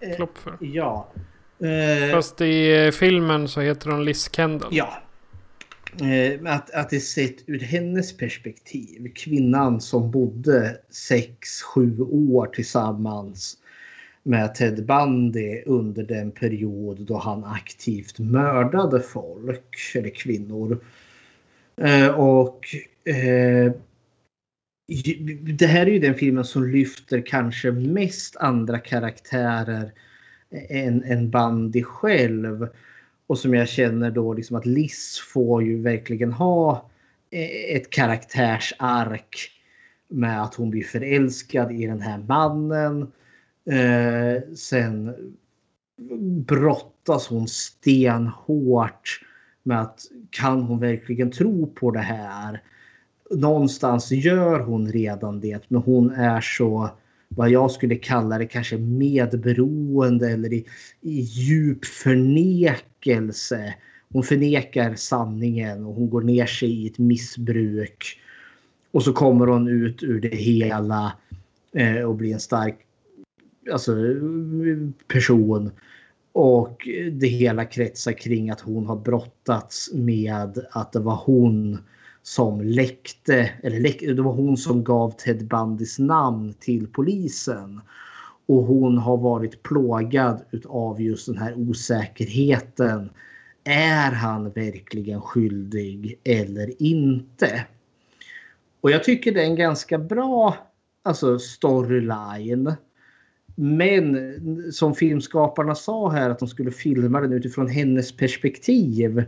Eh, 0.00 0.16
Klopfer. 0.16 0.52
ja. 0.60 1.12
Eh, 1.60 2.14
Fast 2.14 2.40
i 2.40 2.90
filmen 2.92 3.48
så 3.48 3.60
heter 3.60 3.90
hon 3.90 4.04
Liz 4.04 4.30
Kendall. 4.32 4.68
Ja. 4.72 5.02
Att, 6.46 6.70
att 6.70 6.90
det 6.90 7.00
sett 7.00 7.36
ur 7.46 7.58
hennes 7.58 8.16
perspektiv. 8.16 9.12
Kvinnan 9.14 9.80
som 9.80 10.10
bodde 10.10 10.76
6-7 10.90 12.10
år 12.10 12.46
tillsammans 12.46 13.56
med 14.22 14.54
Ted 14.54 14.86
Bundy 14.86 15.62
under 15.66 16.02
den 16.02 16.30
period 16.30 17.00
då 17.00 17.16
han 17.16 17.44
aktivt 17.44 18.18
mördade 18.18 19.00
folk, 19.00 19.76
eller 19.94 20.10
kvinnor. 20.10 20.84
Eh, 21.76 22.08
och 22.08 22.66
eh, 23.04 23.72
det 25.58 25.66
här 25.66 25.86
är 25.86 25.90
ju 25.90 25.98
den 25.98 26.14
filmen 26.14 26.44
som 26.44 26.68
lyfter 26.68 27.26
kanske 27.26 27.70
mest 27.70 28.36
andra 28.36 28.78
karaktärer 28.78 29.92
en, 30.50 31.04
en 31.04 31.30
bandy 31.30 31.82
själv. 31.82 32.68
Och 33.26 33.38
som 33.38 33.54
jag 33.54 33.68
känner 33.68 34.10
då 34.10 34.34
liksom 34.34 34.56
att 34.56 34.66
Liz 34.66 35.18
får 35.32 35.62
ju 35.62 35.82
verkligen 35.82 36.32
ha 36.32 36.90
eh, 37.30 37.76
ett 37.76 37.90
karaktärsark 37.90 39.50
med 40.08 40.42
att 40.42 40.54
hon 40.54 40.70
blir 40.70 40.84
förälskad 40.84 41.72
i 41.72 41.86
den 41.86 42.00
här 42.00 42.18
mannen. 42.18 43.12
Eh, 43.70 44.54
sen 44.54 45.14
brottas 46.46 47.26
hon 47.26 47.48
stenhårt 47.48 49.20
med 49.62 49.80
att 49.80 50.00
kan 50.30 50.62
hon 50.62 50.80
verkligen 50.80 51.30
tro 51.30 51.66
på 51.66 51.90
det 51.90 52.00
här? 52.00 52.62
Någonstans 53.30 54.10
gör 54.10 54.60
hon 54.60 54.92
redan 54.92 55.40
det, 55.40 55.60
men 55.68 55.82
hon 55.82 56.10
är 56.10 56.40
så 56.40 56.90
vad 57.34 57.50
jag 57.50 57.70
skulle 57.70 57.96
kalla 57.96 58.38
det 58.38 58.46
kanske 58.46 58.78
medberoende 58.78 60.30
eller 60.30 60.52
i, 60.52 60.64
i 61.00 61.20
djup 61.20 61.84
förnekelse. 61.84 63.74
Hon 64.12 64.22
förnekar 64.22 64.94
sanningen 64.94 65.84
och 65.84 65.94
hon 65.94 66.10
går 66.10 66.22
ner 66.22 66.46
sig 66.46 66.70
i 66.70 66.86
ett 66.86 66.98
missbruk. 66.98 68.20
Och 68.92 69.02
så 69.02 69.12
kommer 69.12 69.46
hon 69.46 69.68
ut 69.68 70.02
ur 70.02 70.20
det 70.20 70.36
hela 70.36 71.12
eh, 71.72 72.02
och 72.02 72.14
blir 72.14 72.32
en 72.32 72.40
stark 72.40 72.78
alltså, 73.72 73.96
person. 75.08 75.70
Och 76.32 76.88
det 77.12 77.26
hela 77.26 77.64
kretsar 77.64 78.12
kring 78.12 78.50
att 78.50 78.60
hon 78.60 78.86
har 78.86 78.96
brottats 78.96 79.90
med 79.94 80.66
att 80.70 80.92
det 80.92 81.00
var 81.00 81.22
hon 81.24 81.78
som 82.22 82.60
läckte, 82.60 83.50
eller 83.62 83.80
läck, 83.80 84.00
det 84.00 84.22
var 84.22 84.32
hon 84.32 84.56
som 84.56 84.84
gav 84.84 85.10
Ted 85.10 85.46
Bundys 85.46 85.98
namn 85.98 86.54
till 86.60 86.86
polisen. 86.86 87.80
Och 88.46 88.64
hon 88.64 88.98
har 88.98 89.16
varit 89.16 89.62
plågad 89.62 90.42
av 90.64 91.02
just 91.02 91.26
den 91.26 91.38
här 91.38 91.54
osäkerheten. 91.54 93.10
Är 93.64 94.12
han 94.12 94.50
verkligen 94.50 95.20
skyldig 95.20 96.20
eller 96.24 96.82
inte? 96.82 97.66
Och 98.80 98.90
jag 98.90 99.04
tycker 99.04 99.32
det 99.32 99.40
är 99.40 99.46
en 99.46 99.56
ganska 99.56 99.98
bra 99.98 100.56
alltså 101.02 101.38
storyline. 101.38 102.74
Men 103.54 104.72
som 104.72 104.94
filmskaparna 104.94 105.74
sa 105.74 106.10
här 106.10 106.30
att 106.30 106.38
de 106.38 106.48
skulle 106.48 106.70
filma 106.70 107.20
den 107.20 107.32
utifrån 107.32 107.68
hennes 107.68 108.16
perspektiv. 108.16 109.24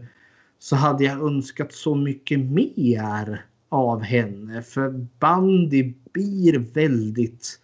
Så 0.63 0.77
hade 0.77 1.05
jag 1.05 1.27
önskat 1.27 1.73
så 1.73 1.95
mycket 1.95 2.41
mer 2.41 3.45
av 3.69 4.03
henne. 4.03 4.63
För 4.63 5.07
Bandy 5.19 5.95
blir 6.13 6.59
väldigt 6.59 7.61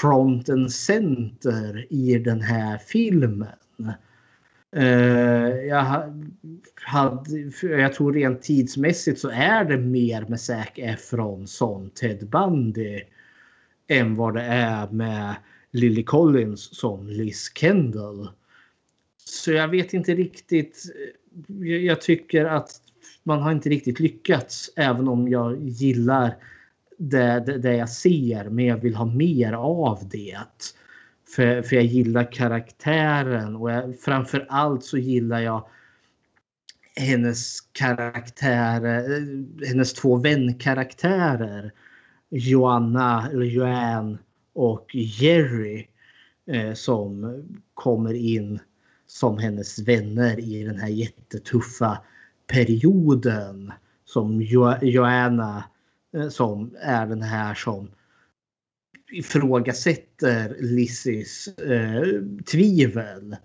front 0.00 0.48
and 0.48 0.72
center 0.72 1.86
i 1.90 2.18
den 2.18 2.40
här 2.40 2.78
filmen. 2.78 3.46
Uh, 4.76 5.48
jag, 5.66 5.84
hade, 6.74 7.50
jag 7.62 7.94
tror 7.94 8.12
rent 8.12 8.42
tidsmässigt 8.42 9.20
så 9.20 9.30
är 9.30 9.64
det 9.64 9.78
mer 9.78 10.26
med 10.28 10.40
Zac 10.40 10.68
Efron 10.74 11.46
som 11.46 11.90
Ted 11.90 12.28
Bundy 12.28 13.00
än 13.88 14.16
vad 14.16 14.34
det 14.34 14.42
är 14.42 14.88
med 14.88 15.34
Lily 15.70 16.04
Collins 16.04 16.76
som 16.76 17.08
Liz 17.08 17.52
Kendall. 17.54 18.28
Så 19.24 19.52
jag 19.52 19.68
vet 19.68 19.94
inte 19.94 20.14
riktigt. 20.14 20.84
Jag 21.86 22.00
tycker 22.00 22.44
att 22.44 22.70
man 23.22 23.42
har 23.42 23.52
inte 23.52 23.68
riktigt 23.68 24.00
lyckats 24.00 24.70
även 24.76 25.08
om 25.08 25.28
jag 25.28 25.62
gillar 25.62 26.36
det, 26.98 27.42
det, 27.46 27.58
det 27.58 27.76
jag 27.76 27.90
ser 27.90 28.48
men 28.48 28.64
jag 28.64 28.76
vill 28.76 28.94
ha 28.94 29.04
mer 29.04 29.52
av 29.52 30.08
det. 30.08 30.38
För, 31.36 31.62
för 31.62 31.76
jag 31.76 31.84
gillar 31.84 32.32
karaktären 32.32 33.56
och 33.56 33.70
jag, 33.70 33.98
framför 34.00 34.46
allt 34.48 34.84
så 34.84 34.98
gillar 34.98 35.40
jag 35.40 35.68
hennes 36.96 37.60
karaktär, 37.60 38.84
eh, 38.84 39.68
hennes 39.68 39.92
två 39.92 40.16
vänkaraktärer. 40.16 41.72
Joanna 42.30 43.28
eller 43.32 43.46
Joanne 43.46 44.18
och 44.52 44.94
Jerry. 44.94 45.86
eh, 46.46 46.72
som 46.72 47.42
kommer 47.74 48.14
in 48.14 48.58
som 49.10 49.38
hennes 49.38 49.78
vänner 49.78 50.40
i 50.40 50.64
den 50.64 50.78
här 50.78 50.88
jättetuffa 50.88 51.98
perioden. 52.46 53.72
Som 54.04 54.42
jo 54.42 54.74
Joanna 54.82 55.64
eh, 56.14 56.28
som 56.28 56.70
är 56.80 57.06
den 57.06 57.22
här 57.22 57.54
som 57.54 57.88
ifrågasätter 59.12 60.56
Lissys 60.60 61.48
eh, 61.48 62.22
tvivel. 62.50 63.36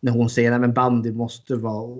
När 0.00 0.12
hon 0.12 0.30
säger 0.30 0.52
att 0.52 0.74
bandy 0.74 1.12
måste 1.12 1.56
vara 1.56 1.98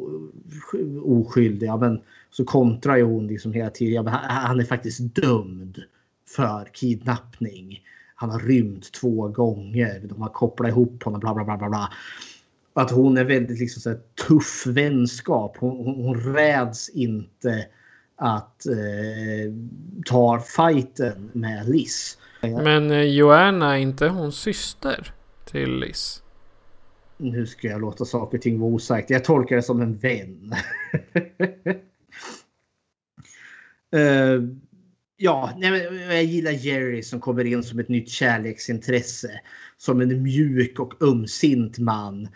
oskyldig. 1.02 1.66
Ja, 1.66 1.76
men, 1.76 2.00
så 2.30 2.44
kontrar 2.44 2.96
ju 2.96 3.02
hon 3.02 3.26
liksom 3.26 3.52
hela 3.52 3.70
tiden. 3.70 4.04
Ja, 4.04 4.10
han 4.22 4.60
är 4.60 4.64
faktiskt 4.64 5.14
dömd 5.14 5.82
för 6.28 6.68
kidnappning. 6.72 7.80
Han 8.14 8.30
har 8.30 8.38
rymt 8.38 8.92
två 8.92 9.28
gånger. 9.28 10.00
De 10.04 10.22
har 10.22 10.28
kopplat 10.28 10.68
ihop 10.68 11.02
honom. 11.02 11.20
Bla, 11.20 11.34
bla, 11.34 11.44
bla, 11.44 11.56
bla, 11.56 11.68
bla. 11.68 11.92
Att 12.80 12.90
hon 12.90 13.18
är 13.18 13.24
väldigt 13.24 13.60
liksom, 13.60 13.82
så 13.82 13.88
här, 13.90 13.98
tuff 14.28 14.66
vänskap. 14.66 15.56
Hon, 15.58 15.94
hon, 16.04 16.34
räds 16.34 16.88
inte 16.88 17.66
att 18.16 18.66
eh, 18.66 19.52
ta 20.04 20.40
fighten 20.40 21.30
med 21.32 21.68
Liz. 21.68 22.18
Men 22.42 22.90
eh, 22.90 23.02
Joanna 23.02 23.76
är 23.76 23.80
inte 23.80 24.08
hon 24.08 24.32
syster 24.32 25.14
till 25.44 25.78
Liz? 25.78 26.22
Nu 27.16 27.46
ska 27.46 27.68
jag 27.68 27.80
låta 27.80 28.04
saker 28.04 28.38
och 28.38 28.42
ting 28.42 28.60
vara 28.60 28.70
osagt. 28.70 29.10
Jag 29.10 29.24
tolkar 29.24 29.56
det 29.56 29.62
som 29.62 29.82
en 29.82 29.96
vän. 29.96 30.54
uh, 33.96 34.42
ja, 35.16 35.52
jag 36.08 36.24
gillar 36.24 36.50
Jerry 36.50 37.02
som 37.02 37.20
kommer 37.20 37.44
in 37.44 37.62
som 37.62 37.78
ett 37.78 37.88
nytt 37.88 38.08
kärleksintresse. 38.08 39.40
Som 39.76 40.00
en 40.00 40.22
mjuk 40.22 40.78
och 40.78 41.02
ömsint 41.02 41.78
man. 41.78 42.28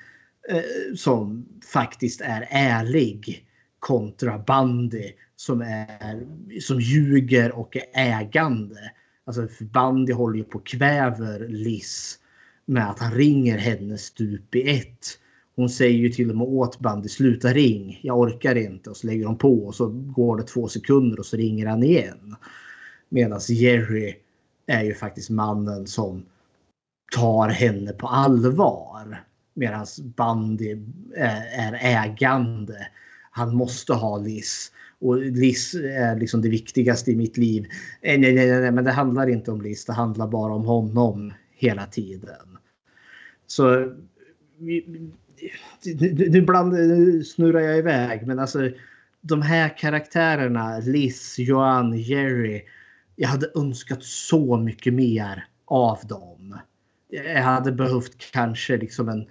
Eh, 0.48 0.94
som 0.96 1.46
faktiskt 1.72 2.20
är 2.20 2.48
ärlig 2.50 3.46
kontra 3.78 4.38
Bandy 4.38 5.12
som, 5.36 5.60
är, 5.60 6.26
som 6.60 6.80
ljuger 6.80 7.52
och 7.52 7.76
är 7.76 7.86
ägande. 7.92 8.90
Alltså 9.24 9.48
Bandy 9.60 10.12
håller 10.12 10.36
ju 10.36 10.44
på 10.44 10.58
och 10.58 10.66
kväver 10.66 11.48
Liz 11.48 12.18
med 12.66 12.90
att 12.90 12.98
han 12.98 13.14
ringer 13.14 13.58
henne 13.58 13.98
stup 13.98 14.54
i 14.54 14.76
ett. 14.78 15.06
Hon 15.56 15.68
säger 15.68 15.98
ju 15.98 16.08
till 16.08 16.30
och 16.30 16.36
med 16.36 16.46
åt 16.46 16.78
Bandy 16.78 17.08
sluta 17.08 17.52
ring. 17.52 18.00
Jag 18.02 18.18
orkar 18.18 18.54
inte. 18.54 18.90
Och 18.90 18.96
så 18.96 19.06
lägger 19.06 19.26
hon 19.26 19.38
på 19.38 19.66
och 19.66 19.74
så 19.74 19.86
går 19.88 20.36
det 20.36 20.42
två 20.42 20.68
sekunder 20.68 21.18
och 21.18 21.26
så 21.26 21.36
ringer 21.36 21.66
han 21.66 21.82
igen. 21.82 22.36
Medan 23.08 23.40
Jerry 23.48 24.16
är 24.66 24.82
ju 24.82 24.94
faktiskt 24.94 25.30
mannen 25.30 25.86
som 25.86 26.26
tar 27.16 27.48
henne 27.48 27.92
på 27.92 28.06
allvar. 28.06 29.24
Medan 29.54 29.86
Bandy 30.16 30.72
eh, 31.16 31.60
är 31.60 31.78
ägande. 32.04 32.88
Han 33.30 33.56
måste 33.56 33.92
ha 33.92 34.18
Liz. 34.18 34.72
Och 34.98 35.18
Liz 35.18 35.74
är 35.74 36.16
liksom 36.16 36.42
det 36.42 36.48
viktigaste 36.48 37.10
i 37.10 37.16
mitt 37.16 37.36
liv. 37.36 37.66
Eh, 38.02 38.20
nej, 38.20 38.34
nej, 38.34 38.50
nej, 38.50 38.60
nej, 38.60 38.70
men 38.70 38.84
det 38.84 38.92
handlar 38.92 39.28
inte 39.28 39.50
om 39.50 39.60
Liz. 39.60 39.84
Det 39.84 39.92
handlar 39.92 40.28
bara 40.28 40.54
om 40.54 40.64
honom 40.64 41.32
hela 41.56 41.86
tiden. 41.86 42.58
Så 43.46 43.94
nu, 44.58 44.82
ibland 46.38 46.74
snurrar 47.26 47.60
jag 47.60 47.78
iväg, 47.78 48.26
men 48.26 48.38
alltså 48.38 48.70
de 49.20 49.42
här 49.42 49.78
karaktärerna, 49.78 50.78
Liz, 50.78 51.38
Johan, 51.38 51.98
Jerry. 51.98 52.62
Jag 53.16 53.28
hade 53.28 53.50
önskat 53.54 54.02
så 54.02 54.56
mycket 54.56 54.94
mer 54.94 55.46
av 55.64 55.98
dem. 56.08 56.58
Jag 57.14 57.42
hade 57.42 57.72
behövt 57.72 58.32
kanske 58.32 58.76
liksom 58.76 59.08
en 59.08 59.26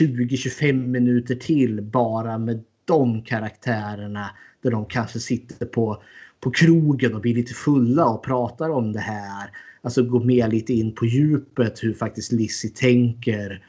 20-25 0.00 0.72
minuter 0.72 1.34
till 1.34 1.82
bara 1.82 2.38
med 2.38 2.64
de 2.84 3.22
karaktärerna. 3.22 4.30
Där 4.62 4.70
de 4.70 4.86
kanske 4.86 5.20
sitter 5.20 5.66
på, 5.66 6.02
på 6.40 6.50
krogen 6.50 7.14
och 7.14 7.20
blir 7.20 7.34
lite 7.34 7.54
fulla 7.54 8.06
och 8.06 8.24
pratar 8.24 8.70
om 8.70 8.92
det 8.92 9.00
här. 9.00 9.50
Alltså 9.82 10.02
gå 10.02 10.24
med 10.24 10.50
lite 10.50 10.72
in 10.72 10.94
på 10.94 11.06
djupet 11.06 11.84
hur 11.84 11.94
faktiskt 11.94 12.32
Lizzie 12.32 12.70
tänker. 12.70 13.66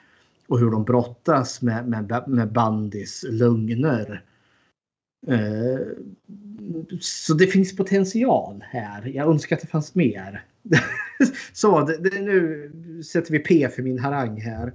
Och 0.48 0.60
hur 0.60 0.72
de 0.72 0.84
brottas 0.84 1.62
med, 1.62 1.88
med, 1.88 2.24
med 2.28 2.52
Bandis 2.52 3.26
lögner. 3.30 4.24
Uh, 5.32 5.88
så 7.00 7.34
det 7.34 7.48
finns 7.48 7.76
potential 7.76 8.64
här. 8.70 9.12
Jag 9.16 9.28
önskar 9.28 9.56
att 9.56 9.62
det 9.62 9.68
fanns 9.68 9.96
mer. 9.96 10.44
så 11.54 11.82
det, 11.82 11.98
det, 11.98 12.20
nu 12.22 12.72
sätter 13.04 13.32
vi 13.32 13.40
P 13.40 13.70
för 13.70 13.82
min 13.82 14.00
harang 14.00 14.42
här. 14.42 14.74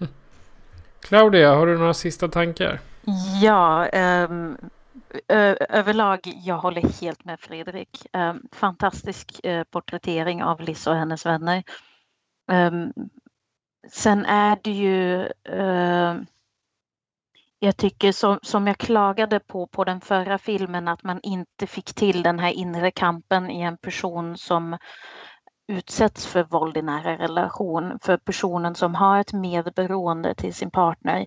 Claudia, 1.00 1.54
har 1.54 1.66
du 1.66 1.78
några 1.78 1.94
sista 1.94 2.28
tankar? 2.28 2.80
Ja, 3.42 3.88
um, 4.28 4.56
överlag, 5.68 6.20
jag 6.24 6.58
håller 6.58 7.00
helt 7.00 7.24
med 7.24 7.40
Fredrik. 7.40 8.06
Um, 8.12 8.42
fantastisk 8.52 9.40
uh, 9.46 9.62
porträttering 9.62 10.42
av 10.42 10.60
Liz 10.60 10.86
och 10.86 10.94
hennes 10.94 11.26
vänner. 11.26 11.62
Um, 12.52 12.92
sen 13.92 14.24
är 14.24 14.58
det 14.62 14.70
ju 14.70 15.28
uh, 15.58 16.22
jag 17.62 17.76
tycker 17.76 18.12
som, 18.12 18.38
som 18.42 18.66
jag 18.66 18.78
klagade 18.78 19.40
på 19.40 19.66
på 19.66 19.84
den 19.84 20.00
förra 20.00 20.38
filmen 20.38 20.88
att 20.88 21.02
man 21.02 21.20
inte 21.22 21.66
fick 21.66 21.94
till 21.94 22.22
den 22.22 22.38
här 22.38 22.50
inre 22.50 22.90
kampen 22.90 23.50
i 23.50 23.60
en 23.60 23.78
person 23.78 24.36
som 24.36 24.78
utsätts 25.68 26.26
för 26.26 26.44
våld 26.44 26.76
i 26.76 26.82
nära 26.82 27.18
relation, 27.18 27.98
för 28.02 28.16
personen 28.16 28.74
som 28.74 28.94
har 28.94 29.20
ett 29.20 29.32
medberoende 29.32 30.34
till 30.34 30.54
sin 30.54 30.70
partner, 30.70 31.26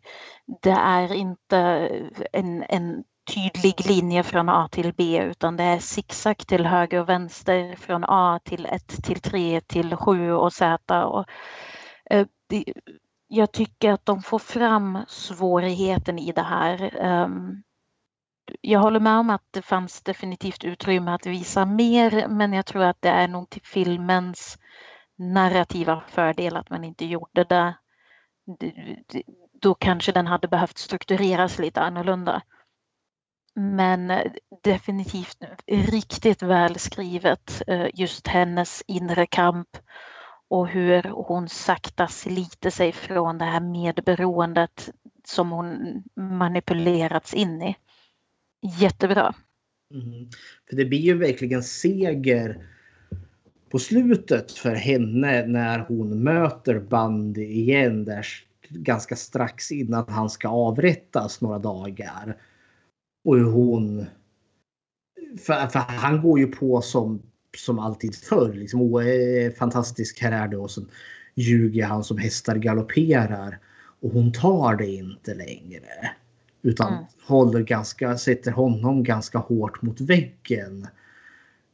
det 0.61 0.71
är 0.71 1.13
inte 1.13 1.57
en, 2.33 2.63
en 2.69 3.03
tydlig 3.33 3.85
linje 3.87 4.23
från 4.23 4.49
A 4.49 4.67
till 4.71 4.93
B 4.93 5.23
utan 5.23 5.57
det 5.57 5.63
är 5.63 5.79
zigzag 5.79 6.37
till 6.37 6.65
höger 6.65 6.99
och 6.99 7.09
vänster 7.09 7.75
från 7.75 8.03
A 8.07 8.39
till 8.43 8.65
1 8.65 8.87
till 9.03 9.21
3 9.21 9.61
till 9.61 9.95
7 9.95 10.31
och 10.33 10.53
Z. 10.53 11.05
Och, 11.05 11.25
eh, 12.09 12.27
det, 12.49 12.63
jag 13.33 13.51
tycker 13.51 13.91
att 13.91 14.05
de 14.05 14.21
får 14.21 14.39
fram 14.39 15.05
svårigheten 15.07 16.19
i 16.19 16.31
det 16.31 16.41
här. 16.41 16.95
Ehm, 17.01 17.63
jag 18.61 18.79
håller 18.79 18.99
med 18.99 19.17
om 19.17 19.29
att 19.29 19.47
det 19.51 19.61
fanns 19.61 20.01
definitivt 20.01 20.63
utrymme 20.63 21.11
att 21.11 21.25
visa 21.25 21.65
mer 21.65 22.27
men 22.27 22.53
jag 22.53 22.65
tror 22.65 22.83
att 22.83 23.01
det 23.01 23.09
är 23.09 23.27
nog 23.27 23.49
till 23.49 23.61
filmens 23.65 24.57
narrativa 25.17 26.03
fördel 26.07 26.57
att 26.57 26.69
man 26.69 26.83
inte 26.83 27.05
gjorde 27.05 27.43
det. 27.43 27.75
Då 29.61 29.73
kanske 29.73 30.11
den 30.11 30.27
hade 30.27 30.47
behövt 30.47 30.77
struktureras 30.77 31.59
lite 31.59 31.81
annorlunda. 31.81 32.41
Men 33.55 34.11
eh, 34.11 34.31
definitivt 34.63 35.43
riktigt 35.67 36.43
välskrivet 36.43 37.61
eh, 37.67 37.87
just 37.93 38.27
hennes 38.27 38.83
inre 38.87 39.25
kamp 39.25 39.77
och 40.53 40.67
hur 40.67 41.03
hon 41.03 41.49
sakta 41.49 42.07
sliter 42.07 42.69
sig 42.69 42.91
från 42.91 43.37
det 43.37 43.45
här 43.45 43.59
medberoendet 43.59 44.89
som 45.25 45.51
hon 45.51 46.03
manipulerats 46.15 47.33
in 47.33 47.61
i 47.61 47.75
jättebra. 48.79 49.35
Mm. 49.93 50.29
För 50.69 50.75
det 50.75 50.85
blir 50.85 50.99
ju 50.99 51.17
verkligen 51.17 51.63
seger 51.63 52.67
på 53.69 53.79
slutet 53.79 54.51
för 54.51 54.75
henne 54.75 55.45
när 55.45 55.79
hon 55.79 56.23
möter 56.23 56.79
Bandy 56.79 57.45
igen 57.45 58.05
där 58.05 58.27
ganska 58.69 59.15
strax 59.15 59.71
innan 59.71 60.05
han 60.07 60.29
ska 60.29 60.47
avrättas 60.47 61.41
några 61.41 61.59
dagar. 61.59 62.37
Och 63.25 63.35
hur 63.35 63.51
hon... 63.51 64.05
För, 65.45 65.67
för 65.67 65.79
han 65.79 66.21
går 66.21 66.39
ju 66.39 66.47
på 66.47 66.81
som, 66.81 67.21
som 67.57 67.79
alltid 67.79 68.15
förr. 68.15 68.53
Liksom, 68.53 68.81
oh, 68.81 69.49
fantastisk, 69.49 70.21
här 70.21 70.31
är 70.31 70.47
det. 70.47 70.57
Och 70.57 70.71
så 70.71 70.81
ljuger 71.35 71.85
han 71.85 72.03
som 72.03 72.17
hästar 72.17 72.55
galopperar. 72.55 73.59
Och 73.99 74.11
hon 74.11 74.31
tar 74.31 74.75
det 74.75 74.87
inte 74.87 75.33
längre. 75.33 76.11
Utan 76.61 76.93
mm. 76.93 77.05
håller 77.21 77.59
ganska, 77.59 78.17
sätter 78.17 78.51
honom 78.51 79.03
ganska 79.03 79.37
hårt 79.37 79.81
mot 79.81 80.01
väggen. 80.01 80.87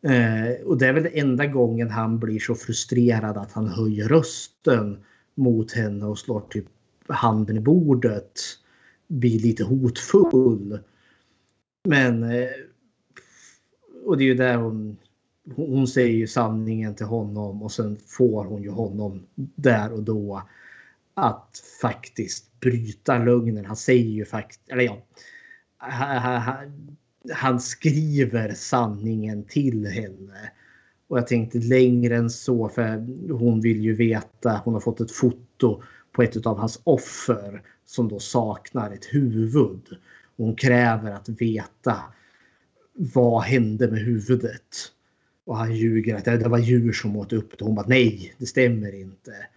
Eh, 0.02 0.66
och 0.66 0.78
det 0.78 0.88
är 0.88 0.94
väl 0.94 1.04
den 1.04 1.14
enda 1.16 1.46
gången 1.46 1.90
han 1.90 2.20
blir 2.20 2.40
så 2.40 2.56
frustrerad 2.56 3.38
att 3.38 3.52
han 3.52 3.68
höjer 3.68 4.08
rösten 4.08 4.98
mot 5.36 5.72
henne 5.72 6.06
och 6.06 6.20
slår 6.20 6.42
typ 6.42 6.66
handen 7.08 7.58
i 7.58 7.60
bordet. 7.60 8.40
Blir 9.08 9.40
lite 9.40 9.64
hotfull. 9.64 10.80
Men... 11.84 12.24
Eh, 12.24 12.50
och 14.06 14.18
det 14.18 14.24
är 14.24 14.28
ju 14.28 14.34
där 14.34 14.56
hon... 14.56 14.98
Hon 15.56 15.88
säger 15.88 16.18
ju 16.18 16.28
sanningen 16.28 16.96
till 16.96 17.06
honom 17.06 17.64
och 17.64 17.72
sen 17.72 17.98
får 18.08 18.46
hon 18.46 18.64
ju 18.64 18.70
honom 18.70 19.26
där 19.56 19.94
och 19.94 20.04
då 20.04 20.44
att 21.14 21.62
faktiskt 21.82 22.60
bryta 22.60 23.18
lögnen. 23.18 23.66
Han 23.66 23.76
säger 23.76 24.10
ju 24.10 24.26
faktiskt, 24.26 24.62
eller 24.70 24.84
ja, 24.84 25.06
han, 25.78 26.98
han 27.34 27.60
skriver 27.60 28.54
sanningen 28.54 29.44
till 29.44 29.86
henne. 29.86 30.52
Och 31.08 31.18
jag 31.18 31.28
tänkte 31.28 31.58
längre 31.58 32.16
än 32.16 32.30
så 32.30 32.70
för 32.70 32.84
hon 33.34 33.62
vill 33.62 33.82
ju 33.82 33.94
veta. 33.94 34.62
Hon 34.66 34.74
har 34.74 34.82
fått 34.82 35.02
ett 35.02 35.12
foto 35.12 35.82
på 36.12 36.24
ett 36.24 36.46
av 36.46 36.58
hans 36.58 36.82
offer 36.84 37.64
som 37.86 38.08
då 38.08 38.20
saknar 38.20 38.92
ett 38.92 39.06
huvud. 39.06 39.98
Och 40.36 40.46
hon 40.46 40.56
kräver 40.56 41.12
att 41.12 41.30
veta 41.30 41.96
vad 42.94 43.44
hände 43.44 43.92
med 43.92 44.00
huvudet. 44.00 44.92
Och 45.50 45.58
han 45.58 45.76
ljuger 45.76 46.16
att 46.16 46.26
det 46.26 46.50
var 46.50 46.60
djur 46.60 46.94
som 46.94 47.16
åt 47.16 47.34
upp 47.34 47.58
det. 47.58 47.66
Hon 47.66 47.76
bara 47.76 47.88
nej, 47.88 48.36
det 48.38 48.46
stämmer 48.46 48.96
inte. 48.96 49.48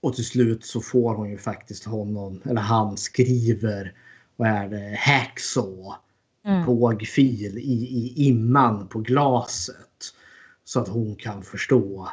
Och 0.00 0.14
till 0.14 0.24
slut 0.24 0.64
så 0.64 0.80
får 0.80 1.14
hon 1.14 1.30
ju 1.30 1.38
faktiskt 1.38 1.84
honom, 1.84 2.42
eller 2.44 2.60
han 2.60 2.96
skriver, 2.96 3.94
vad 4.36 4.48
är 4.48 4.68
det, 4.68 4.96
hacksaw. 4.98 5.94
Mm. 6.44 6.66
Pågfil 6.66 7.58
i, 7.58 7.72
i 7.72 8.26
imman 8.26 8.88
på 8.88 8.98
glaset. 8.98 10.14
Så 10.64 10.80
att 10.80 10.88
hon 10.88 11.16
kan 11.16 11.42
förstå 11.42 12.08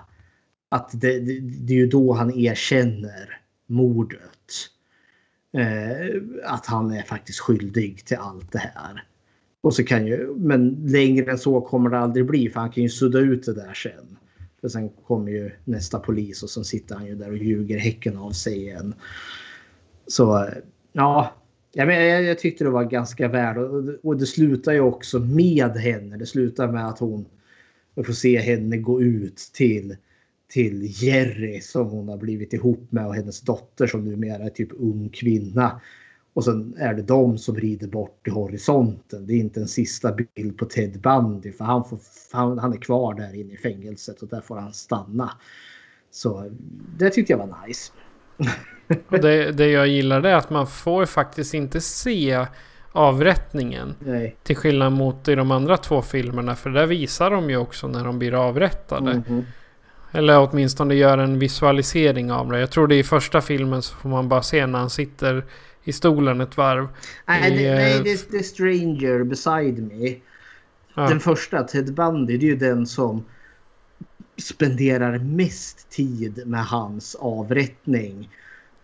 att 0.69 0.89
det, 0.93 1.19
det, 1.19 1.39
det 1.39 1.73
är 1.73 1.77
ju 1.77 1.87
då 1.87 2.13
han 2.13 2.37
erkänner 2.39 3.41
mordet. 3.65 4.69
Eh, 5.53 6.21
att 6.43 6.65
han 6.65 6.91
är 6.91 7.03
faktiskt 7.03 7.39
skyldig 7.39 8.05
till 8.05 8.17
allt 8.17 8.51
det 8.51 8.59
här. 8.59 9.03
Och 9.65 9.73
så 9.73 9.83
kan 9.83 10.07
ju, 10.07 10.35
men 10.37 10.85
längre 10.87 11.31
än 11.31 11.37
så 11.37 11.61
kommer 11.61 11.89
det 11.89 11.99
aldrig 11.99 12.25
bli 12.25 12.49
för 12.49 12.59
han 12.59 12.69
kan 12.69 12.83
ju 12.83 12.89
sudda 12.89 13.19
ut 13.19 13.45
det 13.45 13.53
där 13.53 13.73
sen. 13.73 14.17
För 14.61 14.67
sen 14.67 14.89
kommer 14.89 15.31
ju 15.31 15.51
nästa 15.63 15.99
polis 15.99 16.43
och 16.43 16.49
så 16.49 16.63
sitter 16.63 16.95
han 16.95 17.05
ju 17.05 17.15
där 17.15 17.29
och 17.29 17.37
ljuger 17.37 17.77
häcken 17.77 18.17
av 18.17 18.31
sig 18.31 18.57
igen. 18.57 18.93
Så 20.07 20.49
ja, 20.93 21.33
jag, 21.73 21.93
jag, 21.93 22.23
jag 22.23 22.39
tyckte 22.39 22.63
det 22.63 22.69
var 22.69 22.83
ganska 22.83 23.27
väl 23.27 23.57
och, 23.57 23.83
och 24.03 24.17
det 24.17 24.25
slutar 24.25 24.73
ju 24.73 24.79
också 24.79 25.19
med 25.19 25.71
henne. 25.71 26.17
Det 26.17 26.25
slutar 26.25 26.71
med 26.71 26.87
att 26.87 26.99
hon 26.99 27.25
får 27.95 28.13
se 28.13 28.39
henne 28.39 28.77
gå 28.77 29.01
ut 29.01 29.37
till 29.53 29.95
till 30.47 31.03
Jerry 31.03 31.61
som 31.61 31.87
hon 31.87 32.07
har 32.07 32.17
blivit 32.17 32.53
ihop 32.53 32.91
med 32.91 33.07
och 33.07 33.15
hennes 33.15 33.41
dotter 33.41 33.87
som 33.87 34.05
numera 34.05 34.43
är 34.43 34.49
typ 34.49 34.69
ung 34.71 35.09
kvinna. 35.09 35.81
Och 36.35 36.43
sen 36.43 36.75
är 36.77 36.93
det 36.93 37.01
de 37.01 37.37
som 37.37 37.55
rider 37.55 37.87
bort 37.87 38.27
i 38.27 38.29
horisonten. 38.29 39.27
Det 39.27 39.33
är 39.33 39.37
inte 39.37 39.59
en 39.59 39.67
sista 39.67 40.11
bild 40.11 40.57
på 40.57 40.65
Ted 40.65 41.01
Bundy 41.01 41.51
för 41.51 41.65
han, 41.65 41.85
får, 41.85 41.99
han, 42.31 42.59
han 42.59 42.73
är 42.73 42.77
kvar 42.77 43.13
där 43.13 43.35
inne 43.35 43.53
i 43.53 43.57
fängelset 43.57 44.21
och 44.21 44.27
där 44.27 44.41
får 44.41 44.57
han 44.57 44.73
stanna. 44.73 45.31
Så 46.11 46.51
det 46.97 47.09
tyckte 47.09 47.33
jag 47.33 47.37
var 47.37 47.67
nice. 47.67 47.91
och 49.09 49.19
det, 49.19 49.51
det 49.51 49.67
jag 49.67 49.87
gillar 49.87 50.23
är 50.23 50.35
att 50.35 50.49
man 50.49 50.67
får 50.67 51.05
faktiskt 51.05 51.53
inte 51.53 51.81
se 51.81 52.45
avrättningen. 52.91 53.95
Nej. 53.99 54.35
Till 54.43 54.55
skillnad 54.55 54.91
mot 54.93 55.27
i 55.27 55.35
de 55.35 55.51
andra 55.51 55.77
två 55.77 56.01
filmerna. 56.01 56.55
För 56.55 56.69
där 56.69 56.85
visar 56.85 57.31
de 57.31 57.49
ju 57.49 57.57
också 57.57 57.87
när 57.87 58.03
de 58.03 58.19
blir 58.19 58.33
avrättade. 58.33 59.11
Mm 59.11 59.23
-hmm. 59.23 59.43
Eller 60.11 60.39
åtminstone 60.39 60.95
gör 60.95 61.17
en 61.17 61.39
visualisering 61.39 62.31
av 62.31 62.51
det. 62.51 62.59
Jag 62.59 62.71
tror 62.71 62.87
det 62.87 62.95
är 62.95 62.99
i 62.99 63.03
första 63.03 63.41
filmen 63.41 63.81
så 63.81 63.95
får 63.95 64.09
man 64.09 64.29
bara 64.29 64.41
se 64.41 64.65
när 64.65 64.79
han 64.79 64.89
sitter 64.89 65.45
i 65.85 65.93
stolen 65.93 66.41
ett 66.41 66.57
varv. 66.57 66.87
Nej, 67.25 67.53
I, 67.53 67.63
det, 67.63 67.75
nej 67.75 68.01
det 68.03 68.11
är 68.11 68.17
The 68.17 68.43
Stranger 68.43 69.23
Beside 69.23 69.79
Me. 69.79 70.15
Ja. 70.95 71.09
Den 71.09 71.19
första, 71.19 71.63
Ted 71.63 71.93
Bundy, 71.93 72.37
det 72.37 72.45
är 72.45 72.49
ju 72.49 72.55
den 72.55 72.87
som 72.87 73.25
spenderar 74.37 75.17
mest 75.17 75.89
tid 75.89 76.43
med 76.45 76.65
hans 76.65 77.15
avrättning. 77.15 78.29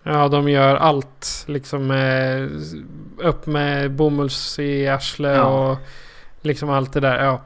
Ja, 0.03 0.27
de 0.27 0.49
gör 0.49 0.75
allt. 0.75 1.45
Liksom 1.47 1.87
med, 1.87 2.49
upp 3.17 3.45
med 3.45 3.91
bomulls 3.91 4.59
i 4.59 4.87
arslet 4.87 5.37
ja. 5.37 5.71
och 5.71 5.77
liksom 6.41 6.69
allt 6.69 6.93
det 6.93 6.99
där. 6.99 7.23
Ja. 7.23 7.41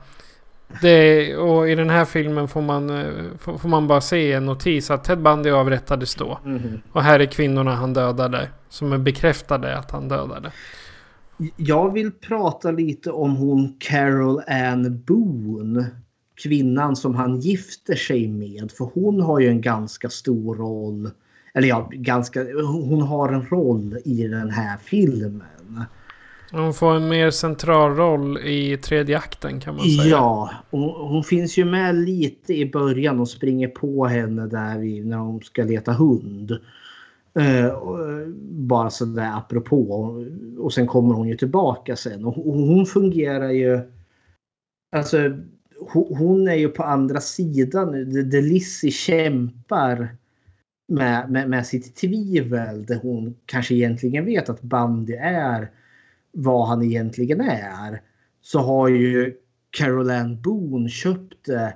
Det, 0.81 1.37
och 1.37 1.69
i 1.69 1.75
den 1.75 1.89
här 1.89 2.05
filmen 2.05 2.47
får 2.47 2.61
man, 2.61 2.89
eh, 2.89 3.13
får, 3.37 3.67
man 3.67 3.87
bara 3.87 4.01
se 4.01 4.31
en 4.31 4.45
notis 4.45 4.91
att 4.91 5.03
Ted 5.03 5.21
Bundy 5.21 5.49
avrättades 5.49 6.15
då. 6.15 6.39
Mm. 6.45 6.81
Och 6.91 7.03
här 7.03 7.19
är 7.19 7.25
kvinnorna 7.25 7.75
han 7.75 7.93
dödade. 7.93 8.49
Som 8.69 8.93
är 8.93 8.97
bekräftade 8.97 9.77
att 9.77 9.91
han 9.91 10.07
dödade. 10.07 10.51
Jag 11.55 11.93
vill 11.93 12.11
prata 12.11 12.71
lite 12.71 13.11
om 13.11 13.35
hon 13.35 13.75
Carol 13.79 14.41
Ann 14.47 15.03
Boone. 15.05 15.85
Kvinnan 16.43 16.95
som 16.95 17.15
han 17.15 17.39
gifter 17.39 17.95
sig 17.95 18.27
med. 18.27 18.71
För 18.71 18.89
hon 18.93 19.21
har 19.21 19.39
ju 19.39 19.47
en 19.47 19.61
ganska 19.61 20.09
stor 20.09 20.55
roll. 20.55 21.09
Eller 21.53 21.67
ja, 21.67 21.89
ganska, 21.91 22.43
hon 22.65 23.01
har 23.01 23.29
en 23.29 23.45
roll 23.45 23.97
i 24.05 24.27
den 24.27 24.49
här 24.49 24.77
filmen. 24.77 25.43
Hon 26.51 26.73
får 26.73 26.95
en 26.95 27.09
mer 27.09 27.31
central 27.31 27.95
roll 27.95 28.37
i 28.37 28.77
tredje 28.77 29.17
akten 29.17 29.59
kan 29.59 29.75
man 29.75 29.85
säga. 29.85 30.05
Ja, 30.05 30.51
hon, 30.69 30.89
hon 30.89 31.23
finns 31.23 31.57
ju 31.57 31.65
med 31.65 31.95
lite 31.95 32.53
i 32.53 32.71
början 32.71 33.19
och 33.19 33.29
springer 33.29 33.67
på 33.67 34.05
henne 34.05 34.47
där 34.47 34.77
vi, 34.77 35.03
när 35.03 35.17
hon 35.17 35.41
ska 35.41 35.63
leta 35.63 35.93
hund. 35.93 36.51
Eh, 37.39 37.65
eh, 37.65 37.73
bara 38.49 38.89
sådär 38.89 39.31
apropå. 39.37 40.15
Och 40.57 40.73
sen 40.73 40.87
kommer 40.87 41.13
hon 41.13 41.27
ju 41.27 41.37
tillbaka 41.37 41.95
sen. 41.95 42.25
Och 42.25 42.33
hon 42.33 42.85
fungerar 42.85 43.49
ju... 43.49 43.79
Alltså 44.95 45.17
hon 45.93 46.47
är 46.47 46.55
ju 46.55 46.69
på 46.69 46.83
andra 46.83 47.19
sidan 47.19 47.91
nu. 47.91 48.23
Där 48.23 48.41
Lizzie 48.41 48.91
kämpar 48.91 50.07
med, 50.87 51.31
med, 51.31 51.49
med 51.49 51.65
sitt 51.65 51.95
tvivel. 51.95 52.85
Där 52.85 52.99
hon 53.01 53.35
kanske 53.45 53.75
egentligen 53.75 54.25
vet 54.25 54.49
att 54.49 54.61
Bandy 54.61 55.13
är 55.13 55.71
vad 56.35 56.67
han 56.67 56.83
egentligen 56.83 57.41
är 57.41 58.01
så 58.41 58.59
har 58.59 58.87
ju 58.87 59.35
Caroline 59.69 60.41
Boone 60.41 60.89
köpt 60.89 61.45
det. 61.45 61.75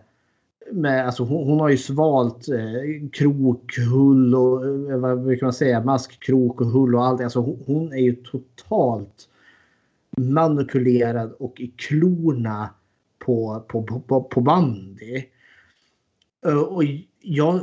Med, 0.72 1.06
alltså 1.06 1.24
hon, 1.24 1.48
hon 1.48 1.60
har 1.60 1.70
ju 1.70 1.78
svalt 1.78 2.50
eh, 2.50 3.10
krok, 3.14 3.78
hull 3.78 4.36
och 4.36 4.66
eh, 4.66 4.98
vad 4.98 5.24
brukar 5.24 5.46
man 5.46 5.54
säga, 5.54 5.84
mask, 5.84 6.24
krok 6.24 6.62
och 6.62 6.68
hull 6.68 6.96
och 6.96 7.06
allt. 7.06 7.22
Alltså 7.22 7.40
hon, 7.40 7.64
hon, 7.66 7.94
är 7.94 7.98
ju 7.98 8.16
totalt 8.16 9.30
manipulerad 10.18 11.32
och 11.32 11.60
i 11.60 11.68
klorna 11.68 12.70
på, 13.20 13.66
på, 13.68 14.02
på, 14.08 14.24
på 14.24 14.42
bandy. 14.42 15.24
Uh, 16.48 16.60
och 16.60 16.84
jag 17.22 17.62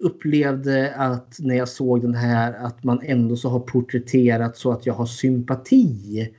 upplevde 0.00 0.94
att 0.94 1.36
när 1.38 1.54
jag 1.54 1.68
såg 1.68 2.02
den 2.02 2.14
här 2.14 2.52
att 2.52 2.84
man 2.84 3.00
ändå 3.02 3.36
så 3.36 3.48
har 3.48 3.60
porträtterat 3.60 4.56
så 4.56 4.72
att 4.72 4.86
jag 4.86 4.94
har 4.94 5.06
sympati. 5.06 6.32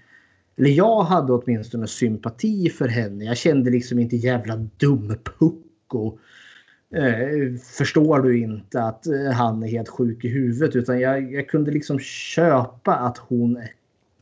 Eller 0.58 0.69
jag 0.69 1.03
hade 1.03 1.34
åtminstone 1.34 1.88
sympati 1.88 2.69
för 2.69 2.88
henne. 2.88 3.26
Jag 3.26 3.38
kände 3.38 3.72
liksom 3.72 4.00
inte 4.00 4.16
jävla 4.16 4.56
dum 4.77 5.16
pucko. 5.40 6.18
Eh, 6.95 7.60
förstår 7.77 8.19
du 8.19 8.40
inte 8.40 8.84
att 8.84 9.08
eh, 9.08 9.32
han 9.34 9.64
är 9.64 9.68
helt 9.68 9.90
sjuk 9.90 10.26
i 10.26 10.27
huvudet 10.27 10.76
utan 10.76 11.00
jag, 11.00 11.34
jag 11.34 11.50
kunde 11.50 11.72
liksom 11.72 12.00
köpa 12.00 12.95
att 12.95 13.18
hon 13.18 13.61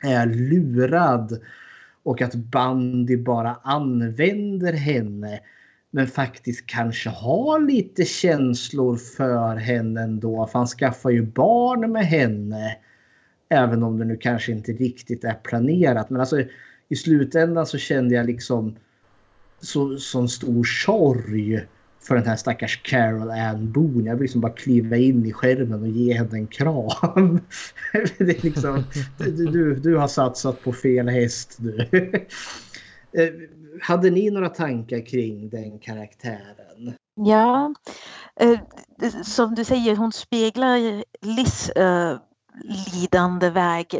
är 0.04 0.26
lurad 0.26 1.40
och 2.04 2.22
att 2.22 2.36
Bandy 2.36 3.18
bara 3.18 3.56
använder 3.64 4.74
henne 4.74 5.40
men 5.96 6.08
faktiskt 6.08 6.66
kanske 6.66 7.10
har 7.10 7.60
lite 7.60 8.06
känslor 8.06 8.98
för 8.98 9.56
henne 9.56 10.02
ändå. 10.02 10.48
För 10.48 10.60
han 10.60 10.68
skaffar 10.68 11.10
ju 11.10 11.22
barn 11.22 11.92
med 11.92 12.06
henne. 12.06 12.78
Även 13.50 13.84
om 13.84 14.00
det 14.00 14.06
nu 14.06 14.18
kanske 14.18 14.52
inte 14.52 14.72
riktigt 14.72 15.24
är 15.24 15.34
planerat. 15.34 16.10
Men 16.10 16.20
alltså 16.20 16.44
i 16.90 16.96
slutändan 16.96 17.66
så 17.66 17.78
kände 17.78 18.16
jag 18.16 18.26
liksom 18.26 18.76
så, 19.62 19.98
sån 19.98 20.30
stor 20.30 20.64
sorg 20.64 21.66
för 22.02 22.16
den 22.16 22.26
här 22.26 22.36
stackars 22.36 22.82
Carol 22.84 23.32
Ann 23.32 23.72
Boone. 23.72 24.10
Jag 24.10 24.16
vill 24.16 24.22
liksom 24.22 24.42
bara 24.42 24.54
kliva 24.54 24.98
in 24.98 25.26
i 25.26 25.34
skärmen 25.34 25.82
och 25.82 25.90
ge 25.90 26.14
henne 26.14 26.38
en 26.38 26.48
kram. 26.48 27.40
det 28.18 28.38
är 28.38 28.44
liksom, 28.44 28.84
du, 29.18 29.46
du, 29.46 29.76
du 29.76 29.96
har 29.96 30.08
satsat 30.08 30.64
på 30.64 30.74
fel 30.74 31.10
häst 31.10 31.58
du. 31.60 31.88
Eh, 33.18 33.30
hade 33.82 34.10
ni 34.10 34.32
några 34.32 34.50
tankar 34.50 35.06
kring 35.06 35.50
den 35.50 35.80
karaktären? 35.80 36.96
Ja, 37.16 37.74
eh, 38.40 38.60
som 39.24 39.56
du 39.56 39.64
säger, 39.64 39.96
hon 39.96 40.12
speglar 40.12 41.04
Liz 41.22 41.70
eh, 41.70 42.18
lidande 42.94 43.50
väg 43.50 44.00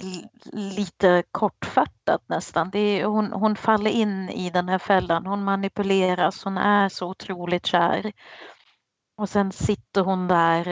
lite 0.54 1.24
kortfattat 1.32 2.22
nästan. 2.28 2.72
Är, 2.74 3.06
hon, 3.06 3.32
hon 3.32 3.56
faller 3.56 3.92
in 3.92 4.30
i 4.30 4.50
den 4.50 4.70
här 4.70 4.80
fällan, 4.80 5.26
hon 5.26 5.44
manipuleras, 5.44 6.44
hon 6.44 6.58
är 6.58 6.90
så 6.90 7.10
otroligt 7.10 7.66
kär. 7.66 8.12
Och 9.18 9.30
sen 9.30 9.52
sitter 9.52 10.02
hon 10.02 10.28
där 10.28 10.68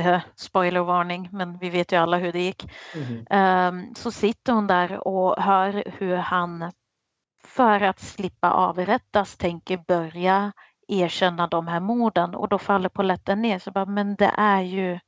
eh, 0.00 0.20
spoilervarning, 0.36 1.28
men 1.32 1.58
vi 1.58 1.70
vet 1.70 1.92
ju 1.92 1.96
alla 1.96 2.16
hur 2.16 2.32
det 2.32 2.40
gick. 2.40 2.70
Mm. 2.94 3.94
Så 3.94 4.10
sitter 4.10 4.52
hon 4.52 4.66
där 4.66 5.08
och 5.08 5.42
hör 5.42 5.84
hur 5.98 6.16
han 6.16 6.72
för 7.48 7.80
att 7.80 8.00
slippa 8.00 8.50
avrättas 8.50 9.36
tänker 9.36 9.76
börja 9.76 10.52
erkänna 10.88 11.46
de 11.46 11.66
här 11.66 11.80
morden 11.80 12.34
och 12.34 12.48
då 12.48 12.58
faller 12.58 12.88
polletten 12.88 13.42
ner. 13.42 13.58
Så 13.58 13.70
bara, 13.70 13.86
men 13.86 14.14
det 14.14 14.32
är 14.36 14.60
ju 14.60 14.98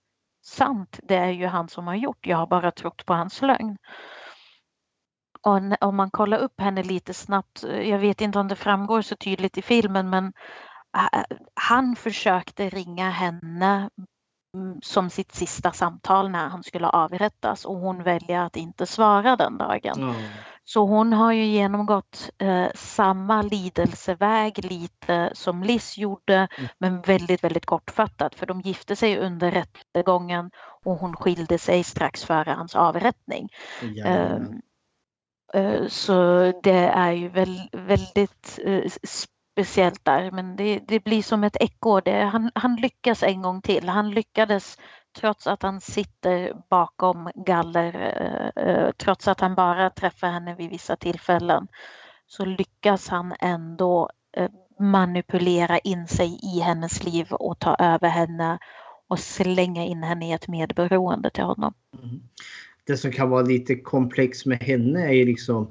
sant, 0.45 1.01
det 1.03 1.17
är 1.17 1.31
ju 1.31 1.47
han 1.47 1.69
som 1.69 1.87
har 1.87 1.95
gjort, 1.95 2.27
jag 2.27 2.37
har 2.37 2.47
bara 2.47 2.71
trott 2.71 3.07
på 3.07 3.15
hans 3.15 3.43
lögn. 3.43 3.77
och 5.43 5.61
om 5.81 5.97
man 5.97 6.11
kollar 6.11 6.39
upp 6.39 6.61
henne 6.61 6.83
lite 6.83 7.15
snabbt, 7.15 7.63
jag 7.63 7.99
vet 7.99 8.21
inte 8.21 8.39
om 8.39 8.49
det 8.49 8.57
framgår 8.57 9.03
så 9.03 9.17
tydligt 9.17 9.59
i 9.59 9.63
filmen, 9.63 10.11
men 10.11 10.33
äh, 10.97 11.23
han 11.55 11.97
försökte 11.97 12.69
ringa 12.69 13.11
henne 13.11 13.91
som 14.83 15.11
sitt 15.11 15.35
sista 15.35 15.73
samtal 15.73 16.31
när 16.31 16.49
han 16.49 16.63
skulle 16.63 16.89
avrättas 16.89 17.65
och 17.65 17.77
hon 17.77 18.03
väljer 18.03 18.41
att 18.41 18.57
inte 18.57 18.87
svara 18.87 19.37
den 19.37 19.59
dagen. 19.59 20.15
Så 20.65 20.87
hon 20.87 21.13
har 21.13 21.33
ju 21.33 21.45
genomgått 21.45 22.31
eh, 22.39 22.67
samma 22.75 23.43
lidelseväg 23.43 24.65
lite 24.65 25.31
som 25.35 25.63
Liz 25.63 25.99
gjorde 25.99 26.49
men 26.79 27.01
väldigt, 27.01 27.45
väldigt 27.45 27.67
kortfattat 27.67 28.35
för 28.35 28.47
de 28.47 28.61
gifte 28.61 28.97
sig 28.97 29.19
under 29.19 29.51
rättegången 29.51 30.51
och 30.85 30.97
hon 30.97 31.17
skilde 31.17 31.59
sig 31.59 31.85
strax 31.85 32.25
före 32.25 32.51
hans 32.51 32.77
avrättning. 32.77 33.49
Eh, 34.05 34.37
eh, 35.55 35.87
så 35.89 36.43
det 36.63 36.87
är 36.89 37.13
ju 37.13 37.29
väl, 37.29 37.69
väldigt 37.73 38.59
eh, 38.65 38.83
speciellt 39.53 40.05
där 40.05 40.31
men 40.31 40.57
det, 40.57 40.81
det 40.89 41.05
blir 41.05 41.23
som 41.23 41.45
ett 41.45 41.57
eko. 41.61 42.01
Det, 42.01 42.25
han, 42.25 42.51
han 42.55 42.77
lyckas 42.77 43.23
en 43.23 43.43
gång 43.43 43.63
till. 43.63 43.89
Han 43.89 44.11
lyckades 44.11 44.79
trots 45.19 45.47
att 45.47 45.63
han 45.63 45.81
sitter 45.81 46.53
bakom 46.71 47.31
galler, 47.35 47.95
eh, 47.95 48.65
eh, 48.65 48.91
trots 48.97 49.29
att 49.29 49.41
han 49.41 49.55
bara 49.55 49.91
träffar 49.91 50.29
henne 50.29 50.55
vid 50.55 50.71
vissa 50.71 50.97
tillfällen, 50.97 51.69
så 52.27 52.45
lyckas 52.45 53.09
han 53.09 53.35
ändå 53.41 54.11
eh, 54.37 54.51
manipulera 54.81 55.79
in 55.79 56.07
sig 56.07 56.39
i 56.43 56.61
hennes 56.61 57.05
liv 57.05 57.33
och 57.33 57.59
ta 57.59 57.77
över 57.79 58.09
henne 58.09 58.59
och 59.09 59.19
slänga 59.19 59.85
in 59.85 60.03
henne 60.03 60.29
i 60.29 60.33
ett 60.33 60.49
medberoende 60.49 61.31
till 61.31 61.45
honom. 61.45 61.75
Mm. 62.03 62.21
Det 62.85 62.97
som 62.97 63.13
kan 63.13 63.31
vara 63.31 63.43
lite 63.43 63.77
komplext 63.77 64.47
med 64.47 64.63
henne 64.63 65.07
är 65.07 65.13
ju 65.13 65.25
liksom 65.25 65.71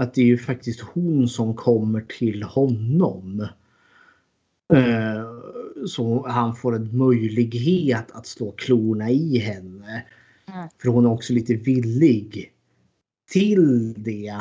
att 0.00 0.14
det 0.14 0.20
är 0.20 0.26
ju 0.26 0.38
faktiskt 0.38 0.80
hon 0.80 1.28
som 1.28 1.54
kommer 1.54 2.00
till 2.00 2.42
honom. 2.42 3.40
Eh, 4.72 5.24
Så 5.86 6.26
han 6.28 6.54
får 6.54 6.76
en 6.76 6.96
möjlighet 6.98 8.10
att 8.12 8.26
slå 8.26 8.52
klorna 8.52 9.10
i 9.10 9.38
henne. 9.38 10.04
För 10.82 10.88
hon 10.88 11.06
är 11.06 11.10
också 11.10 11.32
lite 11.32 11.54
villig 11.54 12.52
till 13.30 13.94
det. 14.02 14.28
Eh, 14.28 14.40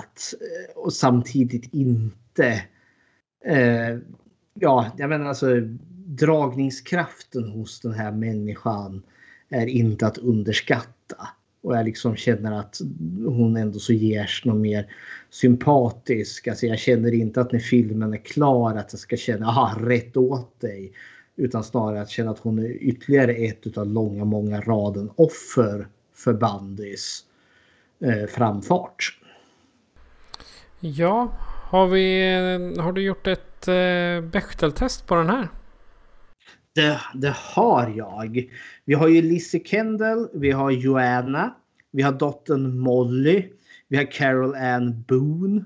och 0.76 0.94
samtidigt 0.94 1.74
inte. 1.74 2.64
Eh, 3.46 3.98
ja, 4.54 4.92
jag 4.98 5.10
menar 5.10 5.26
alltså 5.26 5.48
dragningskraften 6.06 7.50
hos 7.50 7.80
den 7.80 7.94
här 7.94 8.12
människan 8.12 9.02
är 9.50 9.68
inte 9.68 10.08
att 10.08 10.18
underskatta. 10.18 11.28
Och 11.70 11.76
jag 11.76 11.86
liksom 11.86 12.16
känner 12.16 12.60
att 12.60 12.80
hon 13.26 13.58
ändå 13.58 13.80
så 13.80 13.94
ger 13.94 14.42
något 14.44 14.62
mer 14.62 14.88
sympatisk. 15.30 16.48
Alltså 16.48 16.66
jag 16.66 16.80
känner 16.80 17.14
inte 17.14 17.42
att 17.42 17.52
när 17.52 17.60
filmen 17.60 18.14
är 18.14 18.18
klar 18.18 18.76
att 18.76 18.94
jag 18.94 19.00
ska 19.00 19.18
känna 19.18 19.48
aha, 19.48 19.78
rätt 19.80 20.18
åt 20.18 20.62
dig. 20.62 20.92
Utan 21.36 21.64
snarare 21.64 22.02
att 22.02 22.10
känna 22.10 22.32
att 22.32 22.40
hon 22.40 22.60
är 22.60 22.70
ytterligare 22.70 23.34
ett 23.34 23.78
av 23.78 23.88
långa, 23.88 24.26
många 24.26 24.62
raden 24.62 25.12
offer 25.16 25.88
för 26.16 26.34
Bandys 26.34 27.24
eh, 28.00 28.28
framfart. 28.28 29.20
Ja, 30.80 31.32
har, 31.70 31.88
vi, 31.88 32.24
har 32.80 32.92
du 32.92 33.02
gjort 33.02 33.28
ett 33.28 33.68
eh, 33.68 34.30
Bechteltest 34.32 35.08
på 35.08 35.16
den 35.16 35.30
här? 35.30 35.48
Det, 36.76 37.02
det 37.16 37.34
har 37.36 37.94
jag. 37.98 38.50
Vi 38.86 38.94
har 38.94 39.08
ju 39.08 39.22
Lizzie 39.22 39.64
Kendall, 39.66 40.30
vi 40.34 40.52
har 40.52 40.72
Joanna, 40.72 41.56
vi 41.92 42.02
har 42.02 42.12
dottern 42.12 42.80
Molly, 42.80 43.46
vi 43.88 43.98
har 43.98 44.12
Carol 44.12 44.56
Ann 44.56 45.04
Boone. 45.08 45.64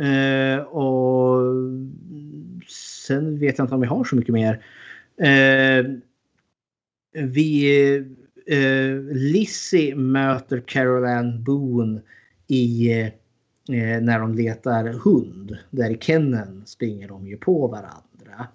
Eh, 0.00 0.62
och 0.62 1.40
sen 2.68 3.38
vet 3.38 3.58
jag 3.58 3.64
inte 3.64 3.74
om 3.74 3.80
vi 3.80 3.86
har 3.86 4.04
så 4.04 4.16
mycket 4.16 4.34
mer. 4.34 4.64
Eh, 5.16 5.84
vi, 7.12 7.96
eh, 8.46 8.94
Lizzie 9.12 9.94
möter 9.94 10.60
Carol 10.66 11.04
Ann 11.04 11.44
Boone 11.44 12.00
i 12.46 12.90
eh, 13.68 14.02
när 14.02 14.18
de 14.18 14.34
letar 14.34 14.84
hund. 14.84 15.58
Där 15.70 15.90
i 15.90 15.98
kenneln 16.00 16.62
springer 16.66 17.08
de 17.08 17.26
ju 17.26 17.36
på 17.36 17.66
varandra. 17.66 18.48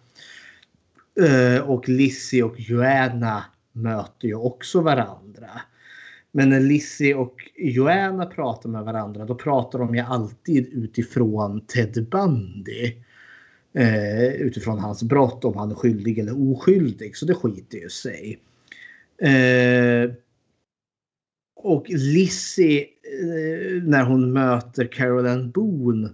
Eh, 1.21 1.69
och 1.69 1.89
Lizzie 1.89 2.43
och 2.43 2.59
Joanna 2.59 3.43
möter 3.71 4.27
ju 4.27 4.35
också 4.35 4.81
varandra. 4.81 5.49
Men 6.31 6.49
när 6.49 6.59
Lizzie 6.59 7.15
och 7.15 7.35
Joanna 7.57 8.25
pratar 8.25 8.69
med 8.69 8.83
varandra 8.83 9.25
då 9.25 9.35
pratar 9.35 9.79
de 9.79 9.95
ju 9.95 10.01
alltid 10.01 10.67
utifrån 10.67 11.61
Ted 11.61 12.07
Bundy. 12.11 12.93
Eh, 13.73 14.27
utifrån 14.27 14.79
hans 14.79 15.03
brott 15.03 15.45
om 15.45 15.57
han 15.57 15.71
är 15.71 15.75
skyldig 15.75 16.19
eller 16.19 16.51
oskyldig. 16.51 17.17
Så 17.17 17.25
det 17.25 17.35
skiter 17.35 17.77
ju 17.77 17.89
sig. 17.89 18.39
Eh, 19.21 20.11
och 21.55 21.85
Lizzie 21.89 22.81
eh, 22.81 23.83
när 23.83 24.03
hon 24.03 24.33
möter 24.33 24.85
Carolyn 24.85 25.51
Boone 25.51 26.07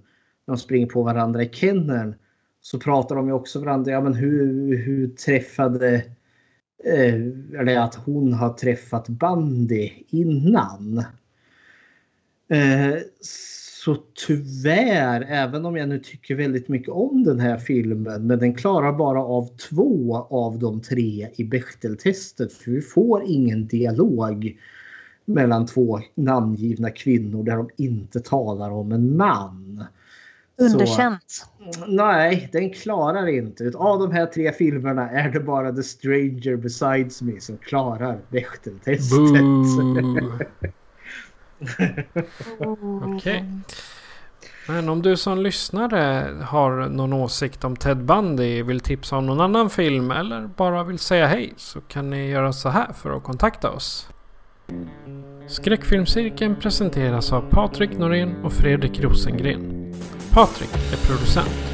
när 0.48 0.56
de 0.56 0.58
springer 0.58 0.88
på 0.88 1.04
varandra 1.04 1.44
i 1.44 1.50
kenneln 1.50 2.16
så 2.66 2.80
pratar 2.80 3.16
de 3.16 3.28
ju 3.28 3.34
också 3.34 3.60
varandra. 3.60 3.92
Ja, 3.92 4.02
men 4.02 4.14
hur, 4.14 4.78
hur 4.78 5.08
träffade 5.08 5.96
eh, 6.84 7.16
eller 7.60 7.80
att 7.80 7.96
hon 7.96 8.34
har 8.34 8.54
träffat 8.54 9.10
Bandy 9.10 9.92
innan. 10.08 10.98
Eh, 12.48 12.96
så 13.22 13.98
tyvärr, 14.28 15.26
även 15.30 15.66
om 15.66 15.78
jag 15.78 15.90
nu 15.90 16.00
tycker 16.00 16.36
väldigt 16.36 16.68
mycket 16.68 16.90
om 16.90 17.24
den 17.24 17.40
här 17.40 17.58
filmen, 17.58 18.28
men 18.28 18.40
den 18.40 18.54
klarar 18.54 18.94
bara 18.94 19.24
av 19.24 19.50
två 19.70 20.16
av 20.30 20.60
de 20.60 20.82
tre 20.82 21.30
i 21.36 21.44
Bechteltestet. 21.44 22.54
För 22.54 22.72
vi 22.72 22.82
får 22.82 23.24
ingen 23.26 23.68
dialog 23.68 24.60
mellan 25.26 25.66
två 25.66 26.00
namngivna 26.16 26.90
kvinnor 26.90 27.44
där 27.44 27.56
de 27.56 27.70
inte 27.78 28.20
talar 28.20 28.72
om 28.72 28.92
en 28.92 29.18
man. 29.18 29.86
Underkänt. 30.58 31.24
Så, 31.28 31.46
nej, 31.88 32.50
den 32.52 32.70
klarar 32.70 33.28
inte. 33.28 33.72
Av 33.76 34.00
de 34.00 34.12
här 34.12 34.26
tre 34.26 34.52
filmerna 34.52 35.10
är 35.10 35.30
det 35.30 35.40
bara 35.40 35.72
The 35.72 35.84
Stranger 35.84 36.56
Besides 36.56 37.22
Me 37.22 37.42
som 37.42 37.58
klarar 37.58 38.20
Bechteltestet. 38.30 39.20
Okej. 43.16 43.46
Men 44.68 44.90
om 44.90 45.02
du 45.02 45.18
som 45.18 45.38
lyssnare 45.38 46.28
har 46.44 46.90
någon 46.90 47.14
åsikt 47.14 47.64
om 47.64 47.76
Ted 47.76 47.98
Bundy, 47.98 48.64
vill 48.64 48.80
tipsa 48.80 49.18
om 49.18 49.26
någon 49.26 49.42
annan 49.42 49.70
film 49.70 50.12
eller 50.12 50.50
bara 50.58 50.84
vill 50.84 51.00
säga 51.00 51.28
hej 51.28 51.54
så 51.58 51.82
kan 51.82 52.10
ni 52.10 52.30
göra 52.30 52.54
så 52.54 52.70
här 52.70 52.94
för 52.94 53.18
att 53.18 53.24
kontakta 53.24 53.72
oss. 53.72 54.10
Skräckfilmscirkeln 55.48 56.56
presenteras 56.56 57.34
av 57.34 57.42
Patrik 57.42 57.98
Norén 57.98 58.36
och 58.44 58.54
Fredrik 58.54 59.00
Rosengren. 59.00 59.85
Patrik 60.36 60.70
är 60.94 61.08
producent. 61.08 61.74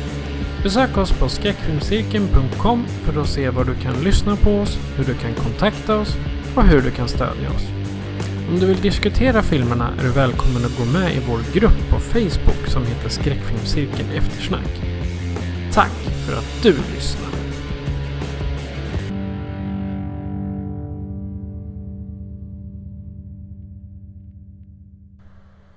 Besök 0.63 0.97
oss 0.97 1.11
på 1.11 1.29
skräckfilmscirkeln.com 1.29 2.85
för 2.87 3.21
att 3.21 3.29
se 3.29 3.49
var 3.49 3.65
du 3.65 3.75
kan 3.75 4.03
lyssna 4.03 4.35
på 4.35 4.59
oss, 4.59 4.77
hur 4.97 5.05
du 5.05 5.13
kan 5.13 5.33
kontakta 5.33 5.95
oss 5.95 6.15
och 6.55 6.63
hur 6.63 6.81
du 6.81 6.91
kan 6.91 7.07
stödja 7.07 7.49
oss. 7.49 7.67
Om 8.49 8.59
du 8.59 8.65
vill 8.65 8.81
diskutera 8.81 9.43
filmerna 9.43 9.93
är 9.99 10.03
du 10.03 10.09
välkommen 10.09 10.65
att 10.65 10.77
gå 10.77 10.85
med 10.85 11.15
i 11.15 11.19
vår 11.27 11.53
grupp 11.53 11.89
på 11.89 11.99
Facebook 11.99 12.67
som 12.67 12.85
heter 12.85 13.09
Skräckfilmscirkeln 13.09 14.09
Eftersnack. 14.09 14.81
Tack 15.73 15.97
för 16.27 16.37
att 16.37 16.63
du 16.63 16.73
lyssnar! 16.95 17.30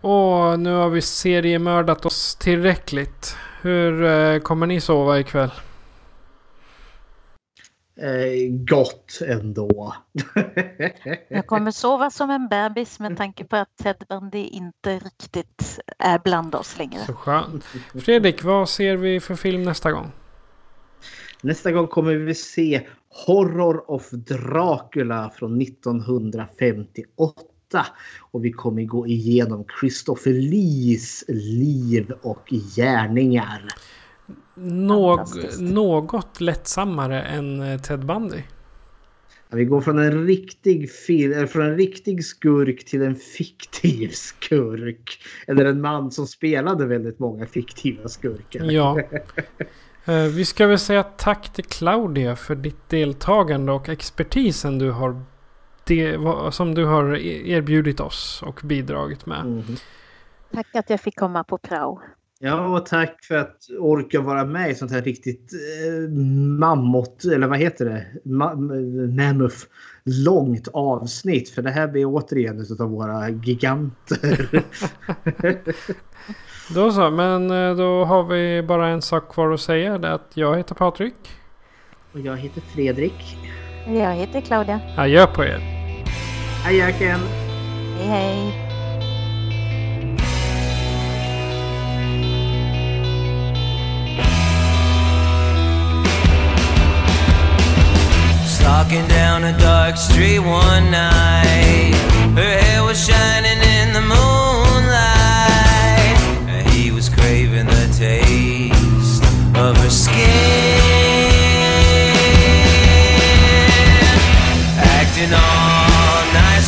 Och 0.04 0.60
nu 0.60 0.72
har 0.74 0.88
vi 0.88 1.02
seriemördat 1.02 2.06
oss 2.06 2.36
tillräckligt. 2.36 3.36
Hur 3.62 4.04
eh, 4.04 4.38
kommer 4.38 4.66
ni 4.66 4.80
sova 4.80 5.18
ikväll? 5.18 5.50
Eh, 7.96 8.50
gott 8.50 9.20
ändå. 9.26 9.94
Jag 11.28 11.46
kommer 11.46 11.70
sova 11.70 12.10
som 12.10 12.30
en 12.30 12.48
bebis 12.48 13.00
med 13.00 13.16
tanke 13.16 13.44
på 13.44 13.56
att 13.56 13.76
Ted 13.82 14.04
Bundy 14.08 14.44
inte 14.44 14.98
riktigt 14.98 15.80
är 15.98 16.18
bland 16.24 16.54
oss 16.54 16.78
längre. 16.78 17.00
Så 17.06 17.12
skönt. 17.12 17.64
Fredrik, 18.04 18.44
vad 18.44 18.68
ser 18.68 18.96
vi 18.96 19.20
för 19.20 19.34
film 19.34 19.62
nästa 19.62 19.92
gång? 19.92 20.12
Nästa 21.42 21.72
gång 21.72 21.86
kommer 21.86 22.14
vi 22.14 22.34
se 22.34 22.86
Horror 23.26 23.90
of 23.90 24.10
Dracula 24.10 25.30
från 25.30 25.60
1958. 25.62 27.42
Och 28.30 28.44
vi 28.44 28.52
kommer 28.52 28.84
gå 28.84 29.06
igenom 29.06 29.64
Christopher 29.80 30.32
Lees 30.32 31.24
liv 31.28 32.12
och 32.22 32.48
gärningar. 32.76 33.68
Nå 34.54 35.26
något 35.58 36.40
lättsammare 36.40 37.22
än 37.22 37.60
eh, 37.60 37.80
Ted 37.80 38.06
Bundy. 38.06 38.42
Vi 39.50 39.64
går 39.64 39.80
från 39.80 39.98
en 39.98 40.26
riktig, 40.26 40.90
fil, 40.90 41.46
från 41.46 41.66
en 41.66 41.76
riktig 41.76 42.24
skurk 42.24 42.84
till 42.84 43.02
en 43.02 43.16
fiktiv 43.16 44.08
skurk. 44.12 45.22
Eller 45.46 45.64
en 45.64 45.80
man 45.80 46.10
som 46.10 46.26
spelade 46.26 46.86
väldigt 46.86 47.18
många 47.18 47.46
fiktiva 47.46 48.08
skurkar. 48.08 48.64
Ja. 48.64 49.00
Eh, 50.06 50.22
Vi 50.24 50.44
ska 50.44 50.66
väl 50.66 50.78
säga 50.78 51.02
tack 51.02 51.52
till 51.52 51.64
Claudia 51.64 52.36
för 52.36 52.54
ditt 52.54 52.88
deltagande 52.88 53.72
och 53.72 53.88
expertisen 53.88 54.78
du 54.78 54.90
har 54.90 55.22
det, 55.86 56.18
som 56.50 56.74
du 56.74 56.84
har 56.84 57.16
erbjudit 57.46 58.00
oss 58.00 58.42
och 58.46 58.60
bidragit 58.64 59.26
med. 59.26 59.40
Mm. 59.40 59.62
Tack 60.52 60.74
att 60.74 60.90
jag 60.90 61.00
fick 61.00 61.16
komma 61.18 61.44
på 61.44 61.58
prao. 61.58 62.00
Ja, 62.38 62.66
och 62.66 62.86
tack 62.86 63.24
för 63.24 63.34
att 63.34 63.56
orka 63.78 64.20
vara 64.20 64.44
med 64.44 64.70
i 64.70 64.74
sånt 64.74 64.92
här 64.92 65.02
riktigt 65.02 65.52
eh, 65.52 66.10
mammut, 66.58 67.24
eller 67.24 67.46
vad 67.46 67.58
heter 67.58 67.84
det? 67.84 68.06
Ma 68.24 68.54
mammoth 68.54 69.56
långt 70.04 70.68
avsnitt. 70.72 71.50
För 71.50 71.62
det 71.62 71.70
här 71.70 71.88
blir 71.88 72.04
återigen 72.04 72.60
ett 72.60 72.80
av 72.80 72.90
våra 72.90 73.28
giganter. 73.30 74.62
Då 76.74 76.92
så, 76.92 77.10
men 77.10 77.50
eh, 77.50 77.76
då 77.76 78.04
har 78.04 78.24
vi 78.24 78.62
bara 78.62 78.88
en 78.88 79.02
sak 79.02 79.32
kvar 79.32 79.52
att 79.52 79.60
säga. 79.60 79.98
Det 79.98 80.08
är 80.08 80.12
att 80.12 80.30
jag 80.34 80.56
heter 80.56 80.74
Patrik. 80.74 81.14
och 82.12 82.20
jag 82.20 82.36
heter 82.36 82.60
Fredrik. 82.60 83.36
Jag 83.86 84.14
heter 84.14 84.40
Claudia. 84.40 84.80
Adjö 84.96 85.26
på 85.26 85.44
er. 85.44 85.60
Hej 86.64 86.76
Jöken! 86.76 87.20
Hej 87.98 88.08
hej. 88.08 88.52
Stalking 98.46 99.08
down 99.08 99.44
a 99.44 99.52
dark 99.58 99.96
street 99.96 100.40
one 100.40 100.90
night. 100.90 101.94
Her 102.36 102.58
hair 102.58 102.82
was 102.82 103.06
shining 103.06 103.62
in 103.62 103.92
the 103.92 104.00
moonlight. 104.00 104.23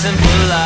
Nice 0.06 0.50
and 0.50 0.65